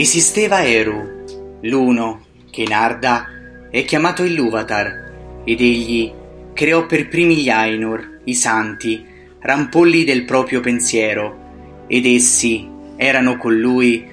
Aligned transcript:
Esisteva 0.00 0.64
Eru, 0.64 1.24
l'uno, 1.62 2.20
che 2.52 2.62
in 2.62 2.72
Arda 2.72 3.26
è 3.68 3.84
chiamato 3.84 4.22
Ilúvatar, 4.22 5.42
ed 5.42 5.60
egli 5.60 6.12
creò 6.52 6.86
per 6.86 7.08
primi 7.08 7.34
gli 7.34 7.48
Ainur, 7.48 8.20
i 8.22 8.34
santi, 8.34 9.04
rampolli 9.40 10.04
del 10.04 10.24
proprio 10.24 10.60
pensiero, 10.60 11.86
ed 11.88 12.06
essi 12.06 12.70
erano 12.94 13.36
con 13.38 13.56
lui 13.56 14.08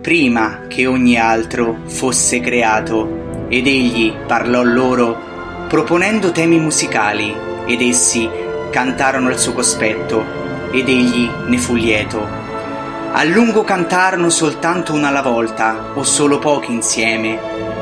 prima 0.00 0.68
che 0.68 0.86
ogni 0.86 1.18
altro 1.18 1.80
fosse 1.86 2.38
creato, 2.38 3.46
ed 3.48 3.66
egli 3.66 4.12
parlò 4.28 4.62
loro 4.62 5.66
proponendo 5.68 6.30
temi 6.30 6.60
musicali, 6.60 7.34
ed 7.66 7.80
essi 7.80 8.30
cantarono 8.70 9.30
al 9.30 9.38
suo 9.40 9.52
cospetto, 9.52 10.24
ed 10.70 10.88
egli 10.88 11.28
ne 11.48 11.58
fu 11.58 11.74
lieto. 11.74 12.43
A 13.16 13.22
lungo 13.22 13.62
cantarono 13.62 14.28
soltanto 14.28 14.92
una 14.92 15.06
alla 15.06 15.22
volta, 15.22 15.92
o 15.94 16.02
solo 16.02 16.40
pochi 16.40 16.72
insieme, 16.72 17.38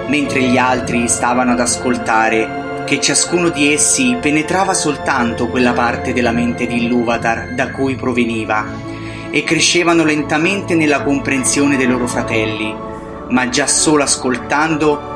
mentre 0.07 0.43
gli 0.43 0.59
altri 0.59 1.09
stavano 1.09 1.53
ad 1.53 1.61
ascoltare, 1.61 2.83
che 2.85 3.01
ciascuno 3.01 3.49
di 3.49 3.73
essi 3.73 4.19
penetrava 4.21 4.75
soltanto 4.75 5.49
quella 5.49 5.73
parte 5.73 6.13
della 6.13 6.33
mente 6.33 6.67
di 6.67 6.85
Ilúvatar 6.85 7.55
da 7.55 7.71
cui 7.71 7.95
proveniva, 7.95 8.63
e 9.31 9.43
crescevano 9.43 10.05
lentamente 10.05 10.75
nella 10.75 11.03
comprensione 11.03 11.79
dei 11.79 11.87
loro 11.87 12.07
fratelli, 12.07 12.77
ma 13.31 13.49
già 13.49 13.67
solo 13.67 14.03
ascoltando 14.03 15.11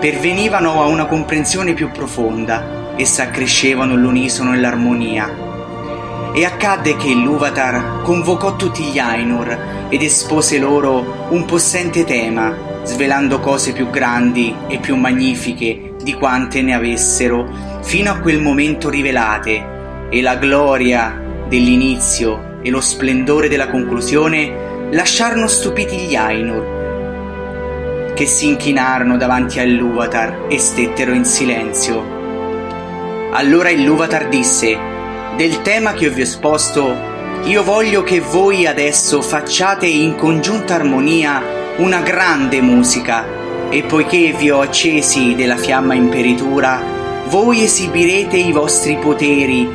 pervenivano 0.00 0.82
a 0.82 0.86
una 0.86 1.06
comprensione 1.06 1.72
più 1.72 1.90
profonda 1.90 2.94
e 2.94 3.06
s'accrescevano 3.06 3.94
l'unisono 3.96 4.52
e 4.52 4.58
l'armonia. 4.58 5.52
E 6.36 6.44
accadde 6.44 6.96
che 6.96 7.14
l'Uvatar 7.14 8.02
convocò 8.02 8.56
tutti 8.56 8.82
gli 8.82 8.98
Ainur 8.98 9.86
ed 9.88 10.02
espose 10.02 10.58
loro 10.58 11.28
un 11.28 11.44
possente 11.44 12.02
tema, 12.02 12.52
svelando 12.82 13.38
cose 13.38 13.72
più 13.72 13.88
grandi 13.88 14.52
e 14.66 14.78
più 14.78 14.96
magnifiche 14.96 15.94
di 16.02 16.12
quante 16.14 16.60
ne 16.60 16.74
avessero 16.74 17.48
fino 17.82 18.10
a 18.10 18.18
quel 18.18 18.42
momento 18.42 18.90
rivelate, 18.90 20.08
e 20.10 20.20
la 20.22 20.34
gloria 20.34 21.22
dell'inizio 21.46 22.58
e 22.62 22.70
lo 22.70 22.80
splendore 22.80 23.48
della 23.48 23.68
conclusione 23.68 24.88
lasciarono 24.90 25.46
stupiti 25.46 25.96
gli 25.98 26.16
Ainur, 26.16 28.12
che 28.14 28.26
si 28.26 28.48
inchinarono 28.48 29.16
davanti 29.16 29.60
a 29.60 29.62
Ilúvatar 29.62 30.46
e 30.48 30.58
stettero 30.58 31.12
in 31.12 31.24
silenzio. 31.24 32.02
Allora 33.30 33.70
Ilúvatar 33.70 34.28
disse 34.28 34.93
del 35.36 35.62
tema 35.62 35.94
che 35.94 36.10
vi 36.10 36.20
ho 36.20 36.22
esposto, 36.24 36.94
io 37.44 37.64
voglio 37.64 38.04
che 38.04 38.20
voi 38.20 38.66
adesso 38.66 39.20
facciate 39.20 39.84
in 39.84 40.14
congiunta 40.14 40.74
armonia 40.74 41.42
una 41.78 42.00
grande 42.02 42.60
musica 42.60 43.68
e 43.68 43.82
poiché 43.82 44.32
vi 44.32 44.50
ho 44.50 44.60
accesi 44.60 45.34
della 45.34 45.56
fiamma 45.56 45.94
imperitura, 45.94 46.80
voi 47.26 47.64
esibirete 47.64 48.36
i 48.36 48.52
vostri 48.52 48.96
poteri, 48.96 49.68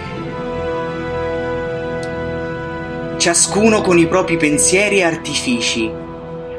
ciascuno 3.18 3.82
con 3.82 3.98
i 3.98 4.08
propri 4.08 4.38
pensieri 4.38 5.00
e 5.00 5.04
artifici, 5.04 5.92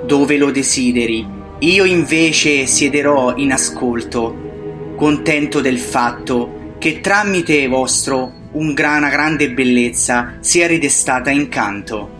dove 0.05 0.37
lo 0.37 0.50
desideri. 0.50 1.27
Io 1.60 1.84
invece 1.84 2.66
siederò 2.66 3.33
in 3.37 3.53
ascolto, 3.53 4.94
contento 4.97 5.62
del 5.62 5.78
fatto 5.78 6.75
che 6.78 7.00
tramite 7.00 7.66
vostro 7.66 8.40
un 8.53 8.72
gra- 8.75 8.97
una 8.97 9.09
grande 9.09 9.50
bellezza 9.50 10.37
sia 10.41 10.66
ridestata 10.66 11.31
in 11.31 11.49
canto. 11.49 12.19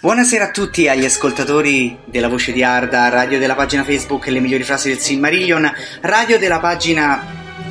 Buonasera 0.00 0.44
a 0.44 0.50
tutti 0.50 0.86
agli 0.86 1.06
ascoltatori 1.06 1.96
della 2.04 2.28
Voce 2.28 2.52
di 2.52 2.62
Arda, 2.62 3.08
radio 3.08 3.38
della 3.38 3.54
pagina 3.54 3.84
Facebook 3.84 4.26
Le 4.26 4.40
migliori 4.40 4.62
frasi 4.62 4.88
del 4.88 4.98
Silmarillion, 4.98 5.72
radio 6.02 6.38
della 6.38 6.60
pagina 6.60 7.24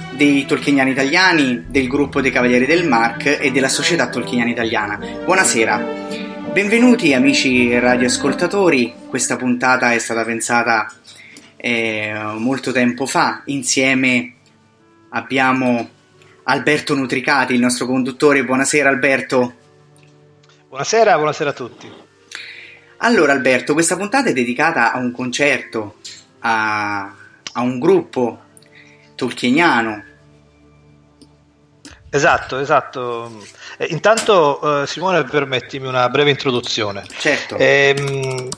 dei 0.09 0.43
Tolkieniani 0.45 0.91
italiani, 0.91 1.65
del 1.67 1.87
gruppo 1.87 2.21
dei 2.21 2.31
Cavalieri 2.31 2.65
del 2.65 2.87
Mark 2.87 3.37
e 3.39 3.51
della 3.51 3.69
Società 3.69 4.09
Tolkieniana 4.09 4.49
Italiana. 4.49 4.99
Buonasera. 5.25 6.31
Benvenuti 6.51 7.13
amici 7.13 7.77
radioascoltatori, 7.79 8.93
questa 9.09 9.37
puntata 9.37 9.93
è 9.93 9.99
stata 9.99 10.23
pensata 10.23 10.91
eh, 11.65 12.13
molto 12.39 12.73
tempo 12.73 13.05
fa. 13.05 13.43
Insieme 13.45 14.33
abbiamo 15.11 15.89
Alberto 16.43 16.93
Nutricati, 16.93 17.53
il 17.53 17.61
nostro 17.61 17.85
conduttore. 17.85 18.43
Buonasera 18.43 18.89
Alberto. 18.89 19.53
Buonasera, 20.67 21.15
buonasera 21.15 21.51
a 21.51 21.53
tutti. 21.53 21.89
Allora 22.97 23.31
Alberto, 23.31 23.71
questa 23.71 23.95
puntata 23.95 24.29
è 24.29 24.33
dedicata 24.33 24.91
a 24.91 24.97
un 24.97 25.13
concerto, 25.13 25.99
a, 26.39 27.03
a 27.53 27.61
un 27.61 27.79
gruppo 27.79 28.41
tolkieniano. 29.15 30.03
Esatto, 32.09 32.59
esatto. 32.59 33.41
Eh, 33.77 33.85
intanto, 33.85 34.81
eh, 34.81 34.87
Simone, 34.87 35.23
permettimi 35.23 35.87
una 35.87 36.09
breve 36.09 36.29
introduzione. 36.29 37.05
Certo. 37.07 37.55
Eh, 37.57 38.49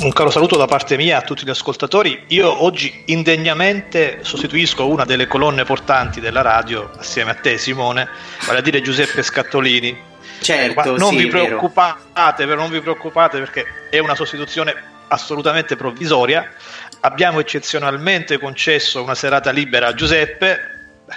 un 0.00 0.12
caro 0.12 0.30
saluto 0.30 0.56
da 0.56 0.66
parte 0.66 0.96
mia 0.96 1.18
a 1.18 1.22
tutti 1.22 1.44
gli 1.44 1.50
ascoltatori. 1.50 2.24
Io 2.28 2.64
oggi 2.64 3.02
indegnamente 3.06 4.18
sostituisco 4.22 4.86
una 4.86 5.04
delle 5.04 5.26
colonne 5.26 5.64
portanti 5.64 6.20
della 6.20 6.42
radio 6.42 6.90
assieme 6.96 7.32
a 7.32 7.34
te, 7.34 7.58
Simone, 7.58 8.08
vale 8.46 8.58
a 8.58 8.62
dire 8.62 8.80
Giuseppe 8.80 9.22
Scattolini, 9.22 10.06
Certo, 10.40 10.96
non 10.96 11.10
sì, 11.10 11.16
vi 11.16 11.26
preoccupate, 11.26 12.46
però 12.46 12.60
non 12.60 12.70
vi 12.70 12.80
preoccupate 12.80 13.38
perché 13.38 13.64
è 13.90 13.98
una 13.98 14.14
sostituzione 14.14 14.74
assolutamente 15.08 15.76
provvisoria. 15.76 16.52
Abbiamo 17.00 17.40
eccezionalmente 17.40 18.38
concesso 18.38 19.02
una 19.02 19.14
serata 19.14 19.50
libera 19.50 19.88
a 19.88 19.94
Giuseppe, 19.94 20.58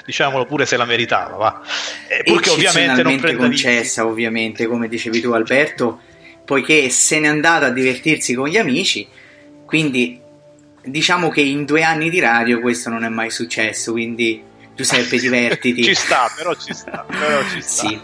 diciamolo 0.05 0.45
pure 0.45 0.65
se 0.65 0.77
la 0.77 0.85
meritava, 0.85 1.35
va. 1.35 1.61
Eh, 2.07 2.23
purché 2.23 2.49
ovviamente 2.49 3.03
non 3.03 3.19
prenda 3.19 3.43
concessa, 3.43 4.05
ovviamente, 4.05 4.65
come 4.65 4.87
dicevi 4.87 5.21
tu 5.21 5.31
Alberto, 5.31 6.01
poiché 6.51 6.89
se 6.89 7.17
n'è 7.17 7.29
andato 7.29 7.63
a 7.63 7.69
divertirsi 7.69 8.33
con 8.33 8.49
gli 8.49 8.57
amici, 8.57 9.07
quindi 9.65 10.19
diciamo 10.83 11.29
che 11.29 11.39
in 11.39 11.63
due 11.63 11.81
anni 11.81 12.09
di 12.09 12.19
radio 12.19 12.59
questo 12.59 12.89
non 12.89 13.05
è 13.05 13.07
mai 13.07 13.31
successo, 13.31 13.93
quindi 13.93 14.43
Giuseppe 14.75 15.15
divertiti. 15.17 15.81
ci 15.81 15.93
sta, 15.95 16.29
però 16.35 16.53
ci 16.55 16.73
sta, 16.73 17.05
però 17.07 17.41
ci 17.47 17.61
sta. 17.61 17.87
sì 17.87 17.99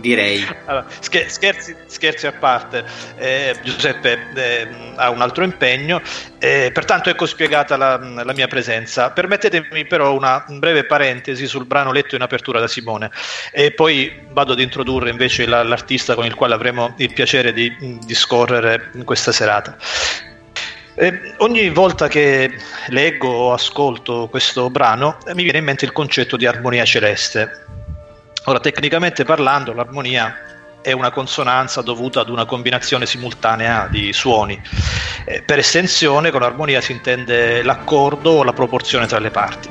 direi. 0.00 0.44
Allora, 0.66 0.86
scherzi, 1.00 1.74
scherzi, 1.86 2.26
a 2.26 2.32
parte, 2.32 2.84
eh, 3.16 3.56
Giuseppe 3.62 4.30
eh, 4.34 4.68
ha 4.96 5.10
un 5.10 5.20
altro 5.20 5.44
impegno, 5.44 6.00
eh, 6.38 6.70
pertanto 6.72 7.10
ecco 7.10 7.26
spiegata 7.26 7.76
la, 7.76 7.96
la, 7.96 8.32
mia 8.32 8.46
presenza. 8.46 9.10
Permettetemi 9.10 9.86
però 9.86 10.14
una 10.14 10.44
breve 10.48 10.84
parentesi 10.84 11.46
sul 11.46 11.66
brano 11.66 11.92
letto 11.92 12.14
in 12.14 12.22
apertura 12.22 12.60
da 12.60 12.68
Simone 12.68 13.10
e 13.52 13.72
poi 13.72 14.26
vado 14.30 14.52
ad 14.52 14.60
introdurre 14.60 15.10
invece 15.10 15.46
la, 15.46 15.62
l'artista 15.62 16.14
con 16.14 16.24
il 16.24 16.34
quale 16.34 16.54
avremo 16.54 16.94
il 16.98 17.12
piacere 17.12 17.52
di 17.52 17.98
discorrere 18.04 18.90
questa 19.04 19.32
serata. 19.32 19.76
Eh, 21.00 21.34
ogni 21.38 21.68
volta 21.68 22.08
che 22.08 22.50
leggo 22.88 23.28
o 23.28 23.52
ascolto 23.52 24.26
questo 24.28 24.68
brano 24.68 25.18
mi 25.32 25.44
viene 25.44 25.58
in 25.58 25.64
mente 25.64 25.84
il 25.84 25.92
concetto 25.92 26.36
di 26.36 26.44
armonia 26.44 26.84
celeste 26.84 27.66
Ora, 28.48 28.60
tecnicamente 28.60 29.24
parlando, 29.24 29.74
l'armonia 29.74 30.80
è 30.80 30.92
una 30.92 31.10
consonanza 31.10 31.82
dovuta 31.82 32.20
ad 32.20 32.30
una 32.30 32.46
combinazione 32.46 33.04
simultanea 33.04 33.88
di 33.90 34.10
suoni. 34.14 34.58
Eh, 35.26 35.42
per 35.42 35.58
estensione, 35.58 36.30
con 36.30 36.42
armonia 36.42 36.80
si 36.80 36.92
intende 36.92 37.62
l'accordo 37.62 38.30
o 38.30 38.44
la 38.44 38.54
proporzione 38.54 39.06
tra 39.06 39.18
le 39.18 39.28
parti. 39.28 39.68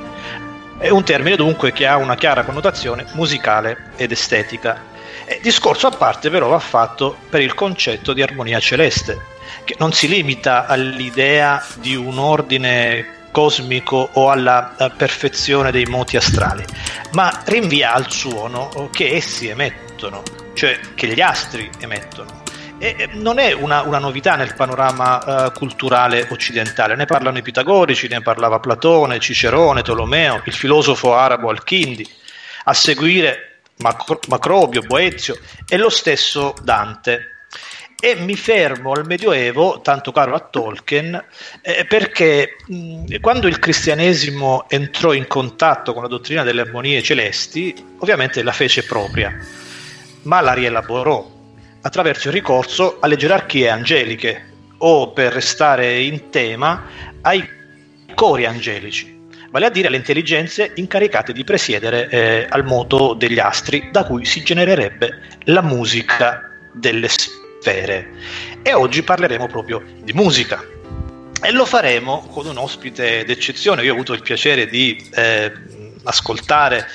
È 0.77 0.89
un 0.89 1.03
termine 1.03 1.35
dunque 1.35 1.71
che 1.73 1.87
ha 1.87 1.97
una 1.97 2.13
chiara 2.13 2.43
connotazione 2.43 3.07
musicale 3.13 3.93
ed 3.95 4.11
estetica. 4.11 4.79
Eh, 5.25 5.39
discorso 5.41 5.87
a 5.87 5.91
parte 5.91 6.29
però 6.29 6.47
va 6.47 6.59
fatto 6.59 7.17
per 7.31 7.41
il 7.41 7.55
concetto 7.55 8.13
di 8.13 8.21
armonia 8.21 8.59
celeste, 8.59 9.19
che 9.63 9.75
non 9.79 9.91
si 9.91 10.07
limita 10.07 10.67
all'idea 10.67 11.65
di 11.79 11.95
un 11.95 12.19
ordine 12.19 13.16
cosmico 13.31 14.09
o 14.13 14.29
alla 14.29 14.91
perfezione 14.95 15.71
dei 15.71 15.85
moti 15.85 16.17
astrali, 16.17 16.63
ma 17.11 17.41
rinvia 17.45 17.93
al 17.93 18.11
suono 18.11 18.89
che 18.91 19.15
essi 19.15 19.47
emettono, 19.47 20.23
cioè 20.53 20.79
che 20.95 21.07
gli 21.07 21.21
astri 21.21 21.69
emettono. 21.79 22.43
E 22.79 23.09
non 23.13 23.39
è 23.39 23.53
una, 23.53 23.81
una 23.81 23.97
novità 23.97 24.35
nel 24.35 24.53
panorama 24.53 25.45
uh, 25.47 25.51
culturale 25.51 26.27
occidentale, 26.29 26.95
ne 26.95 27.05
parlano 27.05 27.39
i 27.39 27.41
pitagorici, 27.41 28.07
ne 28.07 28.21
parlava 28.21 28.59
Platone, 28.59 29.19
Cicerone, 29.19 29.81
Tolomeo, 29.81 30.41
il 30.45 30.53
filosofo 30.53 31.15
arabo 31.15 31.49
Al-Kindi, 31.49 32.07
a 32.65 32.73
seguire 32.73 33.61
Macrobio, 34.27 34.81
Boezio 34.81 35.37
e 35.67 35.77
lo 35.77 35.89
stesso 35.89 36.53
Dante 36.61 37.36
e 37.99 38.15
mi 38.15 38.35
fermo 38.35 38.91
al 38.91 39.07
Medioevo, 39.07 39.81
tanto 39.81 40.11
caro 40.11 40.35
a 40.35 40.39
Tolkien, 40.39 41.23
eh, 41.61 41.85
perché 41.85 42.57
mh, 42.67 43.19
quando 43.21 43.47
il 43.47 43.57
cristianesimo 43.57 44.69
entrò 44.69 45.13
in 45.13 45.25
contatto 45.27 45.93
con 45.93 46.03
la 46.03 46.07
dottrina 46.07 46.43
delle 46.43 46.61
armonie 46.61 47.01
celesti, 47.01 47.73
ovviamente 47.99 48.43
la 48.43 48.51
fece 48.51 48.83
propria, 48.83 49.35
ma 50.23 50.41
la 50.41 50.53
rielaborò 50.53 51.35
attraverso 51.81 52.27
il 52.27 52.35
ricorso 52.35 52.97
alle 52.99 53.15
gerarchie 53.15 53.69
angeliche 53.69 54.45
o, 54.79 55.11
per 55.11 55.33
restare 55.33 55.99
in 55.99 56.29
tema, 56.29 56.85
ai 57.21 57.47
cori 58.13 58.45
angelici 58.45 59.15
vale 59.49 59.67
a 59.67 59.69
dire 59.69 59.87
alle 59.87 59.97
intelligenze 59.97 60.71
incaricate 60.75 61.31
di 61.31 61.43
presiedere 61.43 62.09
eh, 62.09 62.47
al 62.49 62.65
moto 62.65 63.13
degli 63.13 63.39
astri 63.39 63.89
da 63.91 64.03
cui 64.03 64.25
si 64.25 64.43
genererebbe 64.43 65.21
la 65.45 65.61
musica 65.61 66.41
delle 66.73 67.07
specie 67.07 67.36
sfere. 67.59 68.09
E 68.61 68.73
oggi 68.73 69.03
parleremo 69.03 69.47
proprio 69.47 69.83
di 70.01 70.13
musica. 70.13 70.63
E 71.41 71.51
lo 71.51 71.65
faremo 71.65 72.27
con 72.31 72.45
un 72.47 72.57
ospite 72.57 73.23
d'eccezione. 73.23 73.83
Io 73.83 73.91
ho 73.91 73.93
avuto 73.93 74.13
il 74.13 74.21
piacere 74.21 74.67
di 74.67 75.09
eh, 75.13 75.51
ascoltare 76.03 76.87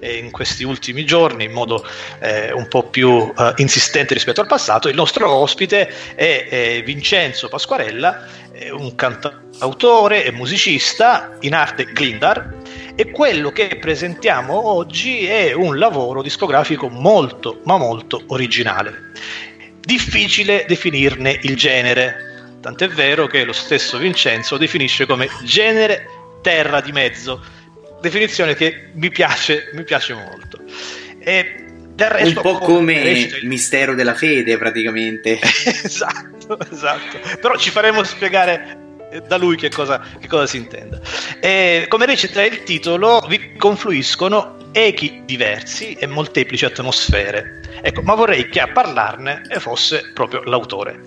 eh, 0.00 0.18
in 0.18 0.30
questi 0.30 0.64
ultimi 0.64 1.04
giorni 1.06 1.44
in 1.44 1.52
modo 1.52 1.84
eh, 2.20 2.52
un 2.52 2.68
po' 2.68 2.84
più 2.84 3.32
eh, 3.36 3.52
insistente 3.56 4.12
rispetto 4.12 4.42
al 4.42 4.46
passato. 4.46 4.88
Il 4.88 4.94
nostro 4.94 5.30
ospite 5.30 6.14
è, 6.14 6.46
è 6.48 6.82
Vincenzo 6.84 7.48
Pasquarella, 7.48 8.26
è 8.52 8.68
un 8.68 8.94
cantautore 8.94 10.24
e 10.24 10.30
musicista 10.30 11.36
in 11.40 11.54
arte 11.54 11.84
Glindar 11.84 12.62
e 12.96 13.10
quello 13.10 13.50
che 13.50 13.78
presentiamo 13.80 14.68
oggi 14.68 15.26
è 15.26 15.52
un 15.52 15.78
lavoro 15.78 16.22
discografico 16.22 16.88
molto 16.88 17.60
ma 17.64 17.76
molto 17.76 18.22
originale 18.28 19.12
difficile 19.84 20.64
definirne 20.66 21.38
il 21.42 21.56
genere, 21.56 22.56
tant'è 22.60 22.88
vero 22.88 23.26
che 23.26 23.44
lo 23.44 23.52
stesso 23.52 23.98
Vincenzo 23.98 24.56
definisce 24.56 25.06
come 25.06 25.28
genere 25.42 26.06
terra 26.42 26.80
di 26.80 26.92
mezzo, 26.92 27.42
definizione 28.00 28.54
che 28.54 28.90
mi 28.94 29.10
piace, 29.10 29.70
mi 29.72 29.84
piace 29.84 30.14
molto. 30.14 30.58
E 31.18 31.64
resto, 31.96 32.40
un 32.40 32.42
po' 32.42 32.58
come 32.58 32.94
il 32.94 33.46
mistero 33.46 33.94
della 33.94 34.14
fede 34.14 34.58
praticamente. 34.58 35.38
esatto, 35.40 36.58
esatto. 36.70 37.18
Però 37.40 37.56
ci 37.56 37.70
faremo 37.70 38.02
spiegare 38.02 38.78
da 39.26 39.36
lui 39.36 39.56
che 39.56 39.70
cosa, 39.70 40.02
che 40.18 40.26
cosa 40.26 40.46
si 40.46 40.56
intenda. 40.56 41.00
E 41.40 41.86
come 41.88 42.06
recita 42.06 42.42
il 42.42 42.62
titolo, 42.62 43.24
vi 43.28 43.56
confluiscono 43.56 44.63
echi 44.76 45.22
diversi 45.24 45.92
e 45.94 46.08
molteplici 46.08 46.64
atmosfere. 46.64 47.60
Ecco, 47.80 48.02
ma 48.02 48.14
vorrei 48.14 48.48
che 48.48 48.58
a 48.60 48.72
parlarne 48.72 49.42
fosse 49.58 50.10
proprio 50.12 50.42
l'autore. 50.42 50.98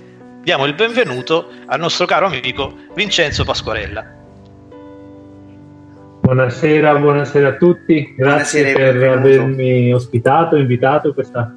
Diamo 0.41 0.65
il 0.65 0.73
benvenuto 0.73 1.49
al 1.65 1.77
nostro 1.77 2.05
caro 2.05 2.27
amico 2.27 2.73
Vincenzo 2.95 3.43
Pasquarella. 3.43 4.15
Buonasera, 6.21 6.95
buonasera 6.95 7.47
a 7.49 7.55
tutti, 7.55 8.13
grazie 8.15 8.71
buonasera, 8.71 8.99
per 8.99 9.17
avermi 9.17 9.93
ospitato, 9.93 10.55
invitato 10.55 11.13
questa 11.13 11.53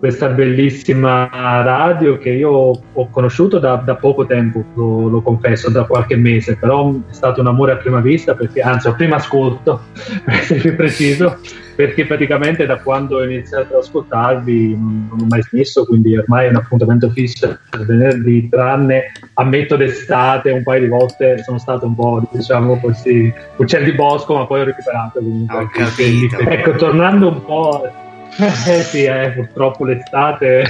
questa 0.00 0.28
bellissima 0.28 1.28
radio 1.30 2.16
che 2.16 2.30
io 2.30 2.50
ho 2.50 3.10
conosciuto 3.10 3.58
da, 3.58 3.76
da 3.76 3.96
poco 3.96 4.24
tempo, 4.24 4.64
lo, 4.74 5.08
lo, 5.08 5.20
confesso, 5.20 5.68
da 5.68 5.84
qualche 5.84 6.16
mese, 6.16 6.56
però 6.56 6.90
è 6.90 7.12
stato 7.12 7.42
un 7.42 7.48
amore 7.48 7.72
a 7.72 7.76
prima 7.76 8.00
vista, 8.00 8.34
perché, 8.34 8.62
anzi 8.62 8.88
a 8.88 8.94
prima 8.94 9.16
ascolto, 9.16 9.82
per 10.24 10.34
essere 10.34 10.60
più 10.60 10.74
preciso, 10.74 11.38
perché 11.76 12.06
praticamente 12.06 12.64
da 12.64 12.78
quando 12.78 13.18
ho 13.18 13.24
iniziato 13.24 13.74
ad 13.74 13.82
ascoltarvi 13.82 14.74
non, 14.74 15.18
ho 15.20 15.26
mai 15.28 15.42
smesso, 15.42 15.84
quindi 15.84 16.16
ormai 16.16 16.46
è 16.46 16.48
un 16.48 16.56
appuntamento 16.56 17.10
fisso 17.10 17.58
per 17.68 17.84
venerdì, 17.84 18.48
tranne 18.48 19.12
ammetto 19.34 19.76
d'estate 19.76 20.50
un 20.50 20.62
paio 20.62 20.80
di 20.80 20.88
volte 20.88 21.42
sono 21.42 21.58
stato 21.58 21.84
un 21.84 21.94
po' 21.94 22.26
diciamo 22.32 22.80
così 22.80 23.30
uccelli 23.56 23.90
di 23.90 23.96
bosco, 23.96 24.34
ma 24.34 24.46
poi 24.46 24.62
ho 24.62 24.64
recuperato. 24.64 25.18
Comunque, 25.18 25.58
ho 25.58 25.68
capito. 25.70 26.38
Ecco, 26.38 26.72
tornando 26.72 27.28
un 27.28 27.44
po' 27.44 28.08
Eh 28.38 28.82
sì, 28.82 29.04
eh, 29.04 29.32
purtroppo 29.34 29.84
l'estate 29.84 30.66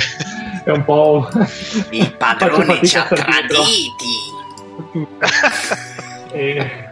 è 0.65 0.71
un 0.71 0.85
po'... 0.85 1.29
Il 1.91 2.15
padrone 2.17 2.85
ci 2.85 2.97
ha 2.97 3.05
traditi! 3.05 4.29
e, 6.33 6.91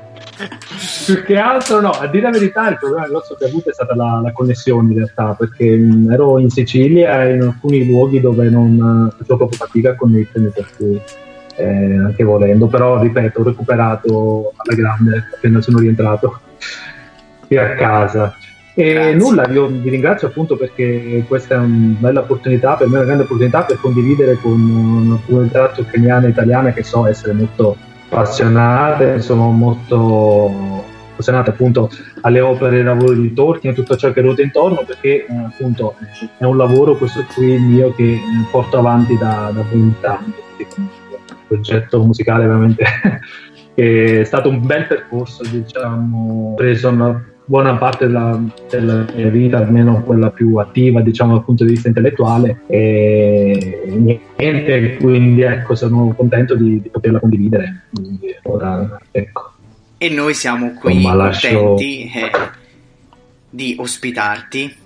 più 1.04 1.24
che 1.24 1.36
altro 1.36 1.80
no, 1.80 1.90
a 1.90 2.06
dire 2.06 2.24
la 2.24 2.30
verità 2.30 2.68
il 2.68 2.78
problema 2.78 3.08
grosso 3.08 3.34
che 3.34 3.44
ho 3.44 3.48
avuto 3.48 3.70
è 3.70 3.72
stata 3.72 3.94
la, 3.96 4.20
la 4.22 4.32
connessione 4.32 4.92
in 4.92 4.98
realtà, 4.98 5.34
perché 5.34 5.76
mh, 5.76 6.12
ero 6.12 6.38
in 6.38 6.50
Sicilia 6.50 7.24
e 7.24 7.34
in 7.34 7.42
alcuni 7.42 7.86
luoghi 7.86 8.20
dove 8.20 8.48
non 8.48 9.10
facevo 9.16 9.36
proprio 9.36 9.58
fatica 9.58 9.90
a 9.90 9.94
connettermi, 9.96 10.50
per 10.50 10.68
cui 10.76 11.00
eh, 11.56 11.98
anche 11.98 12.22
volendo, 12.22 12.68
però 12.68 13.00
ripeto, 13.00 13.40
ho 13.40 13.44
recuperato 13.44 14.52
alla 14.56 14.76
grande 14.76 15.28
appena 15.34 15.60
sono 15.60 15.78
rientrato 15.78 16.40
qui 17.46 17.56
a 17.56 17.74
casa. 17.74 18.34
E 18.78 18.92
Grazie. 18.92 19.14
nulla, 19.14 19.48
io 19.48 19.66
vi 19.66 19.90
ringrazio 19.90 20.28
appunto 20.28 20.54
perché 20.56 21.24
questa 21.26 21.56
è 21.56 21.58
una 21.58 21.96
bella 21.98 22.20
opportunità, 22.20 22.76
per 22.76 22.86
me 22.86 22.92
è 22.92 22.96
una 22.98 23.06
grande 23.06 23.24
opportunità 23.24 23.64
per 23.64 23.80
condividere 23.80 24.36
con 24.36 24.52
una 24.52 25.18
comunità 25.26 25.72
ucrainiana 25.76 26.26
e 26.26 26.30
italiana 26.30 26.72
che 26.72 26.84
so 26.84 27.04
essere 27.04 27.32
molto 27.32 27.76
appassionate, 28.08 29.14
insomma 29.14 29.48
molto 29.48 30.84
appassionate 31.10 31.50
appunto 31.50 31.90
alle 32.20 32.40
opere 32.40 32.76
e 32.76 32.78
ai 32.78 32.84
lavori 32.84 33.20
di 33.20 33.32
Tolkien 33.32 33.72
e 33.72 33.74
tutto 33.74 33.96
ciò 33.96 34.12
che 34.12 34.20
ruota 34.20 34.42
intorno 34.42 34.84
perché 34.86 35.26
eh, 35.26 35.34
appunto 35.34 35.96
è 36.36 36.44
un 36.44 36.56
lavoro 36.56 36.96
questo 36.96 37.26
qui 37.34 37.58
mio 37.58 37.92
che 37.96 38.20
porto 38.52 38.78
avanti 38.78 39.18
da, 39.18 39.50
da 39.52 39.64
20 39.72 40.06
anni, 40.06 40.32
un 40.76 40.88
progetto 41.48 42.00
musicale 42.04 42.46
veramente 42.46 42.84
che 43.74 44.20
è 44.20 44.24
stato 44.24 44.48
un 44.48 44.64
bel 44.64 44.86
percorso, 44.86 45.42
diciamo, 45.50 46.54
preso 46.56 46.90
una 46.90 47.36
buona 47.48 47.76
parte 47.76 48.06
della, 48.06 48.38
della, 48.68 49.06
mia 49.14 49.30
vita, 49.30 49.56
almeno 49.56 50.02
quella 50.02 50.30
più 50.30 50.56
attiva, 50.56 51.00
diciamo 51.00 51.32
dal 51.32 51.44
punto 51.44 51.64
di 51.64 51.70
vista 51.70 51.88
intellettuale, 51.88 52.60
e 52.66 53.90
niente, 54.36 54.96
quindi 54.98 55.40
ecco, 55.40 55.74
sono 55.74 56.14
contento 56.14 56.54
di, 56.54 56.82
di 56.82 56.90
poterla 56.90 57.18
condividere. 57.18 57.84
Quindi, 57.90 58.36
ora, 58.42 59.00
ecco. 59.10 59.52
E 59.96 60.10
noi 60.10 60.34
siamo 60.34 60.74
qui 60.74 60.96
Insomma, 60.96 61.30
contenti 61.30 62.10
lascio... 62.12 62.26
eh, 62.26 62.50
di 63.48 63.76
ospitarti. 63.78 64.76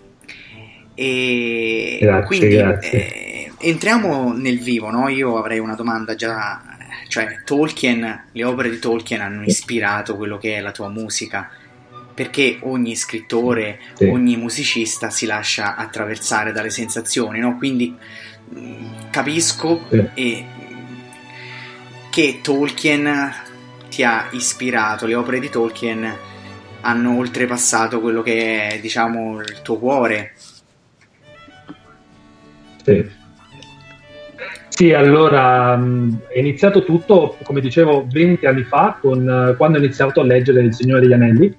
E 0.94 1.98
grazie, 2.00 2.26
quindi 2.26 2.56
grazie. 2.56 2.90
Eh, 2.92 3.52
entriamo 3.58 4.32
nel 4.34 4.60
vivo, 4.60 4.88
no? 4.90 5.08
Io 5.08 5.36
avrei 5.36 5.58
una 5.58 5.74
domanda 5.74 6.14
già, 6.14 6.62
cioè 7.08 7.42
Tolkien, 7.44 8.26
le 8.30 8.44
opere 8.44 8.70
di 8.70 8.78
Tolkien 8.78 9.20
hanno 9.20 9.42
ispirato 9.42 10.16
quello 10.16 10.38
che 10.38 10.58
è 10.58 10.60
la 10.60 10.70
tua 10.70 10.88
musica, 10.88 11.50
perché 12.14 12.58
ogni 12.62 12.94
scrittore, 12.96 13.78
sì. 13.94 14.06
ogni 14.06 14.36
musicista 14.36 15.10
si 15.10 15.26
lascia 15.26 15.76
attraversare 15.76 16.52
dalle 16.52 16.70
sensazioni, 16.70 17.38
no? 17.40 17.56
Quindi 17.56 17.94
mm, 18.54 18.86
capisco 19.10 19.82
sì. 19.88 20.08
e, 20.14 20.44
che 22.10 22.40
Tolkien 22.42 23.32
ti 23.88 24.02
ha 24.02 24.28
ispirato, 24.32 25.06
le 25.06 25.14
opere 25.14 25.40
di 25.40 25.48
Tolkien 25.48 26.10
hanno 26.82 27.16
oltrepassato 27.16 28.00
quello 28.00 28.22
che 28.22 28.68
è, 28.68 28.80
diciamo, 28.80 29.40
il 29.40 29.62
tuo 29.62 29.78
cuore. 29.78 30.32
Sì. 32.84 33.20
Sì, 34.68 34.92
allora 34.92 35.74
è 36.28 36.38
iniziato 36.38 36.82
tutto, 36.82 37.36
come 37.42 37.60
dicevo, 37.60 38.06
20 38.10 38.46
anni 38.46 38.64
fa, 38.64 38.98
con, 39.00 39.54
quando 39.56 39.78
ho 39.78 39.80
iniziato 39.80 40.20
a 40.20 40.24
leggere 40.24 40.62
Il 40.62 40.74
Signore 40.74 41.02
degli 41.02 41.12
Anelli, 41.12 41.56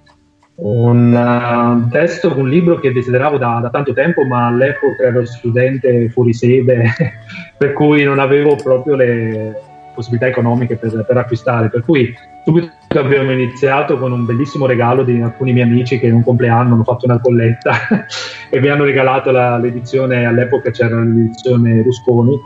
un 0.55 1.13
uh, 1.13 1.89
testo, 1.89 2.37
un 2.37 2.47
libro 2.47 2.79
che 2.79 2.93
desideravo 2.93 3.37
da, 3.37 3.59
da, 3.61 3.69
tanto 3.69 3.93
tempo, 3.93 4.23
ma 4.23 4.47
all'epoca 4.47 5.03
ero 5.03 5.25
studente 5.25 6.09
fuori 6.09 6.33
sede, 6.33 6.93
per 7.57 7.73
cui 7.73 8.03
non 8.03 8.19
avevo 8.19 8.55
proprio 8.55 8.95
le 8.95 9.61
possibilità 9.95 10.27
economiche 10.27 10.75
per, 10.75 11.05
per 11.05 11.17
acquistare. 11.17 11.69
Per 11.69 11.83
cui 11.83 12.13
subito 12.45 12.71
abbiamo 12.99 13.31
iniziato 13.31 13.97
con 13.97 14.11
un 14.11 14.25
bellissimo 14.25 14.65
regalo 14.65 15.03
di 15.03 15.19
alcuni 15.21 15.53
miei 15.53 15.65
amici 15.65 15.99
che 15.99 16.07
in 16.07 16.13
un 16.13 16.23
compleanno 16.23 16.73
hanno 16.73 16.83
fatto 16.83 17.05
una 17.05 17.19
colletta 17.19 18.05
e 18.49 18.59
mi 18.59 18.67
hanno 18.67 18.83
regalato 18.83 19.31
la, 19.31 19.57
l'edizione, 19.57 20.25
all'epoca 20.25 20.69
c'era 20.69 20.99
l'edizione 20.99 21.81
Rusconi, 21.81 22.37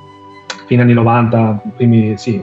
fine 0.65 0.81
anni 0.81 0.93
90, 0.93 1.61
primi, 1.75 2.17
sì, 2.17 2.41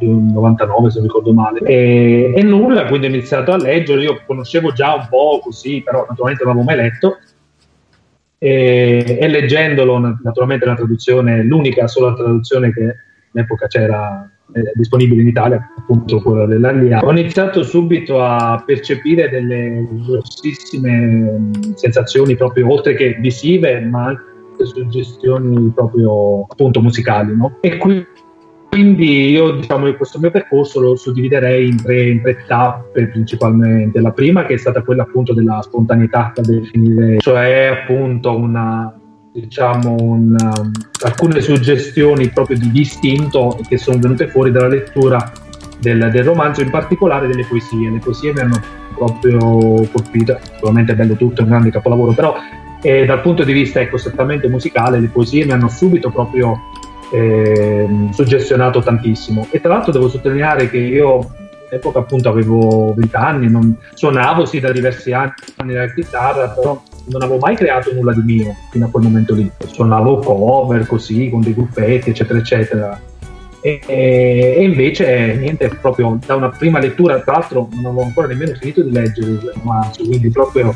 99 0.00 0.90
se 0.90 0.98
non 0.98 1.06
ricordo 1.06 1.32
male. 1.32 1.60
E, 1.60 2.32
e, 2.34 2.42
nulla 2.42 2.86
quindi 2.86 3.06
ho 3.06 3.10
iniziato 3.10 3.52
a 3.52 3.56
leggere. 3.56 4.02
Io 4.02 4.20
conoscevo 4.26 4.72
già 4.72 4.94
un 4.94 5.06
po' 5.08 5.40
così 5.42 5.82
però 5.82 6.06
naturalmente 6.08 6.44
non 6.44 6.56
l'avevo 6.56 6.72
mai 6.72 6.82
letto. 6.84 7.18
E, 8.38 9.18
e 9.20 9.28
leggendolo 9.28 9.98
naturalmente 10.22 10.66
la 10.66 10.74
traduzione 10.74 11.42
l'unica 11.42 11.86
sola 11.86 12.12
traduzione 12.12 12.70
che 12.70 12.94
all'epoca 13.32 13.66
c'era 13.66 14.30
eh, 14.52 14.72
disponibile 14.74 15.22
in 15.22 15.28
Italia, 15.28 15.72
appunto 15.76 16.20
quella 16.20 16.46
dell'Allia, 16.46 17.04
ho 17.04 17.10
iniziato 17.10 17.62
subito 17.62 18.22
a 18.22 18.62
percepire 18.64 19.28
delle 19.28 19.86
grossissime 20.06 21.50
sensazioni 21.74 22.36
proprio 22.36 22.70
oltre 22.70 22.94
che 22.94 23.16
visive, 23.20 23.80
ma 23.80 24.04
anche 24.04 24.64
suggestioni 24.64 25.70
proprio 25.74 26.46
appunto 26.48 26.80
musicali, 26.80 27.36
no? 27.36 27.58
E 27.60 27.76
qui 27.76 28.06
quindi 28.76 29.30
io 29.30 29.52
diciamo 29.52 29.86
che 29.86 29.96
questo 29.96 30.18
mio 30.18 30.30
percorso 30.30 30.80
lo 30.80 30.96
suddividerei 30.96 31.66
in 31.66 31.82
tre, 31.82 32.10
in 32.10 32.20
tre, 32.20 32.44
tappe 32.46 33.06
principalmente. 33.06 34.02
La 34.02 34.10
prima 34.10 34.44
che 34.44 34.52
è 34.52 34.56
stata 34.58 34.82
quella 34.82 35.04
appunto 35.04 35.32
della 35.32 35.62
spontaneità 35.62 36.30
da 36.34 36.42
definire, 36.42 37.16
cioè 37.20 37.80
appunto 37.84 38.36
una, 38.36 38.94
diciamo, 39.32 39.96
una, 39.98 40.52
alcune 41.04 41.40
suggestioni 41.40 42.28
proprio 42.28 42.58
di 42.58 42.70
distinto 42.70 43.58
che 43.66 43.78
sono 43.78 43.98
venute 43.98 44.28
fuori 44.28 44.50
dalla 44.50 44.68
lettura 44.68 45.32
del, 45.80 46.10
del, 46.12 46.24
romanzo, 46.24 46.60
in 46.60 46.68
particolare 46.68 47.28
delle 47.28 47.46
poesie. 47.46 47.88
Le 47.88 47.98
poesie 47.98 48.34
mi 48.34 48.40
hanno 48.40 48.60
proprio 48.94 49.88
colpito, 49.90 50.38
sicuramente 50.52 50.92
è 50.92 50.96
bello 50.96 51.14
tutto, 51.14 51.40
è 51.40 51.44
un 51.44 51.48
grande 51.48 51.70
capolavoro, 51.70 52.12
però 52.12 52.34
eh, 52.82 53.06
dal 53.06 53.22
punto 53.22 53.42
di 53.42 53.54
vista 53.54 53.80
ecco, 53.80 53.96
strettamente 53.96 54.48
musicale 54.48 55.00
le 55.00 55.08
poesie 55.08 55.46
mi 55.46 55.52
hanno 55.52 55.70
subito 55.70 56.10
proprio 56.10 56.60
eh, 57.12 57.88
suggestionato 58.12 58.80
tantissimo. 58.80 59.46
E 59.50 59.60
tra 59.60 59.74
l'altro 59.74 59.92
devo 59.92 60.08
sottolineare 60.08 60.68
che 60.68 60.78
io 60.78 61.30
all'epoca 61.68 61.98
appunto 62.00 62.28
avevo 62.28 62.94
20 62.94 63.16
anni, 63.16 63.50
non, 63.50 63.76
suonavo 63.94 64.44
sì 64.44 64.60
da 64.60 64.72
diversi 64.72 65.12
anni 65.12 65.72
la 65.72 65.92
chitarra, 65.92 66.48
però 66.48 66.80
non 67.06 67.22
avevo 67.22 67.38
mai 67.38 67.56
creato 67.56 67.92
nulla 67.92 68.12
di 68.12 68.22
mio 68.22 68.54
fino 68.70 68.86
a 68.86 68.88
quel 68.88 69.04
momento 69.04 69.34
lì. 69.34 69.50
Suonavo 69.66 70.18
cover 70.18 70.86
così, 70.86 71.28
con 71.30 71.42
dei 71.42 71.54
gruppetti, 71.54 72.10
eccetera, 72.10 72.38
eccetera. 72.38 73.00
E, 73.60 74.56
invece 74.60 75.34
niente, 75.36 75.68
proprio 75.80 76.18
da 76.24 76.36
una 76.36 76.50
prima 76.50 76.78
lettura, 76.78 77.18
tra 77.20 77.32
l'altro 77.32 77.68
non 77.72 77.86
avevo 77.86 78.02
ancora 78.02 78.28
nemmeno 78.28 78.54
finito 78.54 78.82
di 78.82 78.92
leggere 78.92 79.40
romanzo, 79.54 80.04
quindi 80.04 80.30
proprio 80.30 80.74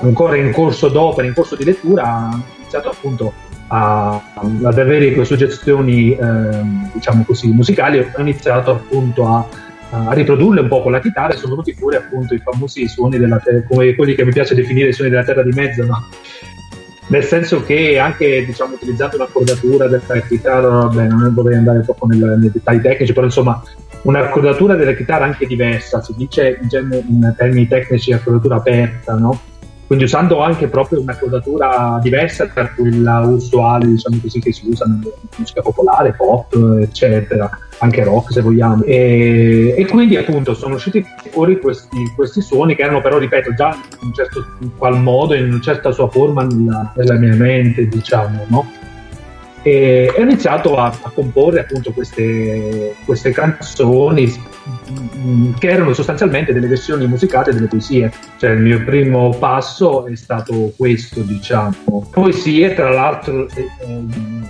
ancora 0.00 0.36
in 0.36 0.52
corso 0.52 0.88
d'opera, 0.88 1.26
in 1.26 1.32
corso 1.32 1.56
di 1.56 1.64
lettura, 1.64 2.28
ho 2.32 2.42
iniziato 2.58 2.90
appunto 2.90 3.32
a, 3.68 4.22
ad 4.34 4.78
avere 4.78 5.12
queste 5.12 5.36
suggestioni, 5.36 6.12
eh, 6.12 6.62
diciamo 6.92 7.24
così, 7.24 7.52
musicali, 7.52 7.98
ho 7.98 8.20
iniziato 8.20 8.70
appunto 8.70 9.26
a 9.26 9.46
a 9.90 10.12
riprodurle 10.12 10.62
un 10.62 10.68
po' 10.68 10.82
con 10.82 10.92
la 10.92 11.00
chitarra 11.00 11.32
e 11.32 11.36
sono 11.36 11.50
venuti 11.50 11.72
fuori 11.72 11.96
appunto 11.96 12.34
i 12.34 12.38
famosi 12.38 12.88
suoni 12.88 13.18
della 13.18 13.38
terra, 13.38 13.62
come 13.62 13.94
quelli 13.94 14.14
che 14.14 14.24
mi 14.24 14.32
piace 14.32 14.54
definire 14.54 14.88
i 14.88 14.92
suoni 14.92 15.10
della 15.10 15.24
terra 15.24 15.42
di 15.42 15.52
mezzo, 15.52 15.84
no? 15.84 16.08
Nel 17.08 17.22
senso 17.22 17.62
che 17.62 17.98
anche 17.98 18.44
diciamo, 18.44 18.74
utilizzando 18.74 19.14
un'accordatura 19.14 19.86
della 19.86 20.20
chitarra, 20.28 20.68
vabbè, 20.68 21.06
non 21.06 21.32
dovrei 21.32 21.56
andare 21.56 21.82
troppo 21.82 22.06
nel, 22.06 22.36
nei 22.40 22.50
dettagli 22.50 22.80
tecnici, 22.80 23.12
però 23.12 23.26
insomma 23.26 23.62
un'accordatura 24.02 24.74
della 24.74 24.92
chitarra 24.92 25.24
anche 25.24 25.46
diversa, 25.46 26.02
si 26.02 26.14
dice 26.16 26.58
in, 26.60 27.04
in 27.08 27.34
termini 27.36 27.68
tecnici 27.68 28.12
accordatura 28.12 28.56
aperta, 28.56 29.14
no? 29.14 29.40
Quindi 29.86 30.04
usando 30.04 30.40
anche 30.40 30.66
proprio 30.66 31.00
una 31.00 31.16
codatura 31.16 31.98
diversa 32.02 32.50
da 32.52 32.68
quella 32.70 33.20
usuale, 33.20 33.86
diciamo 33.86 34.18
così, 34.20 34.40
che 34.40 34.52
si 34.52 34.68
usa 34.68 34.84
nella 34.84 35.14
musica 35.36 35.62
popolare, 35.62 36.12
pop, 36.12 36.54
eccetera, 36.80 37.48
anche 37.78 38.02
rock 38.02 38.32
se 38.32 38.40
vogliamo. 38.40 38.82
E, 38.82 39.74
e 39.76 39.86
quindi 39.86 40.16
appunto 40.16 40.54
sono 40.54 40.74
usciti 40.74 41.04
fuori 41.30 41.60
questi, 41.60 42.12
questi, 42.16 42.40
suoni 42.40 42.74
che 42.74 42.82
erano 42.82 43.00
però, 43.00 43.18
ripeto, 43.18 43.54
già 43.54 43.76
in 44.00 44.08
un 44.08 44.12
certo 44.12 44.44
in 44.60 44.76
qual 44.76 45.00
modo, 45.00 45.34
in 45.34 45.52
una 45.52 45.60
certa 45.60 45.92
sua 45.92 46.08
forma 46.08 46.44
nella, 46.44 46.92
nella 46.96 47.14
mia 47.14 47.34
mente, 47.34 47.86
diciamo, 47.86 48.44
no? 48.48 48.70
E 49.66 50.14
ho 50.16 50.20
iniziato 50.20 50.76
a, 50.76 50.96
a 51.02 51.10
comporre 51.10 51.58
appunto 51.58 51.90
queste, 51.90 52.94
queste, 53.04 53.32
canzoni 53.32 54.32
mm, 55.18 55.54
che 55.58 55.70
erano 55.70 55.92
sostanzialmente 55.92 56.52
delle 56.52 56.68
versioni 56.68 57.08
musicate 57.08 57.52
delle 57.52 57.66
poesie. 57.66 58.12
Cioè 58.36 58.50
il 58.50 58.60
mio 58.60 58.84
primo 58.84 59.30
passo 59.30 60.06
è 60.06 60.14
stato 60.14 60.72
questo 60.76 61.22
diciamo. 61.22 62.08
Poesie 62.12 62.74
tra 62.74 62.90
l'altro 62.90 63.48
eh, 63.48 63.68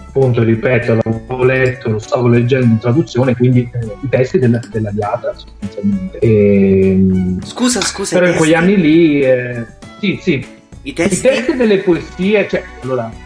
appunto 0.07 0.43
ripeto 0.43 0.99
l'avevo 1.03 1.45
letto 1.45 1.89
lo 1.89 1.99
stavo 1.99 2.29
leggendo 2.29 2.67
in 2.67 2.79
traduzione 2.79 3.35
quindi 3.35 3.71
eh, 3.73 3.87
i 4.03 4.09
testi 4.11 4.39
della, 4.39 4.61
della 4.71 4.91
Diata 4.91 5.33
sostanzialmente. 5.35 6.19
E, 6.19 7.07
scusa 7.43 7.81
scusa 7.81 8.19
però 8.19 8.31
in 8.31 8.37
quegli 8.37 8.55
anni 8.55 8.77
lì 8.77 9.21
eh, 9.23 9.65
sì 9.99 10.19
sì. 10.21 10.47
I 10.83 10.93
testi? 10.93 11.27
I 11.27 11.31
testi 11.31 11.57
delle 11.57 11.79
poesie 11.79 12.47
cioè 12.49 12.63
allora 12.83 13.25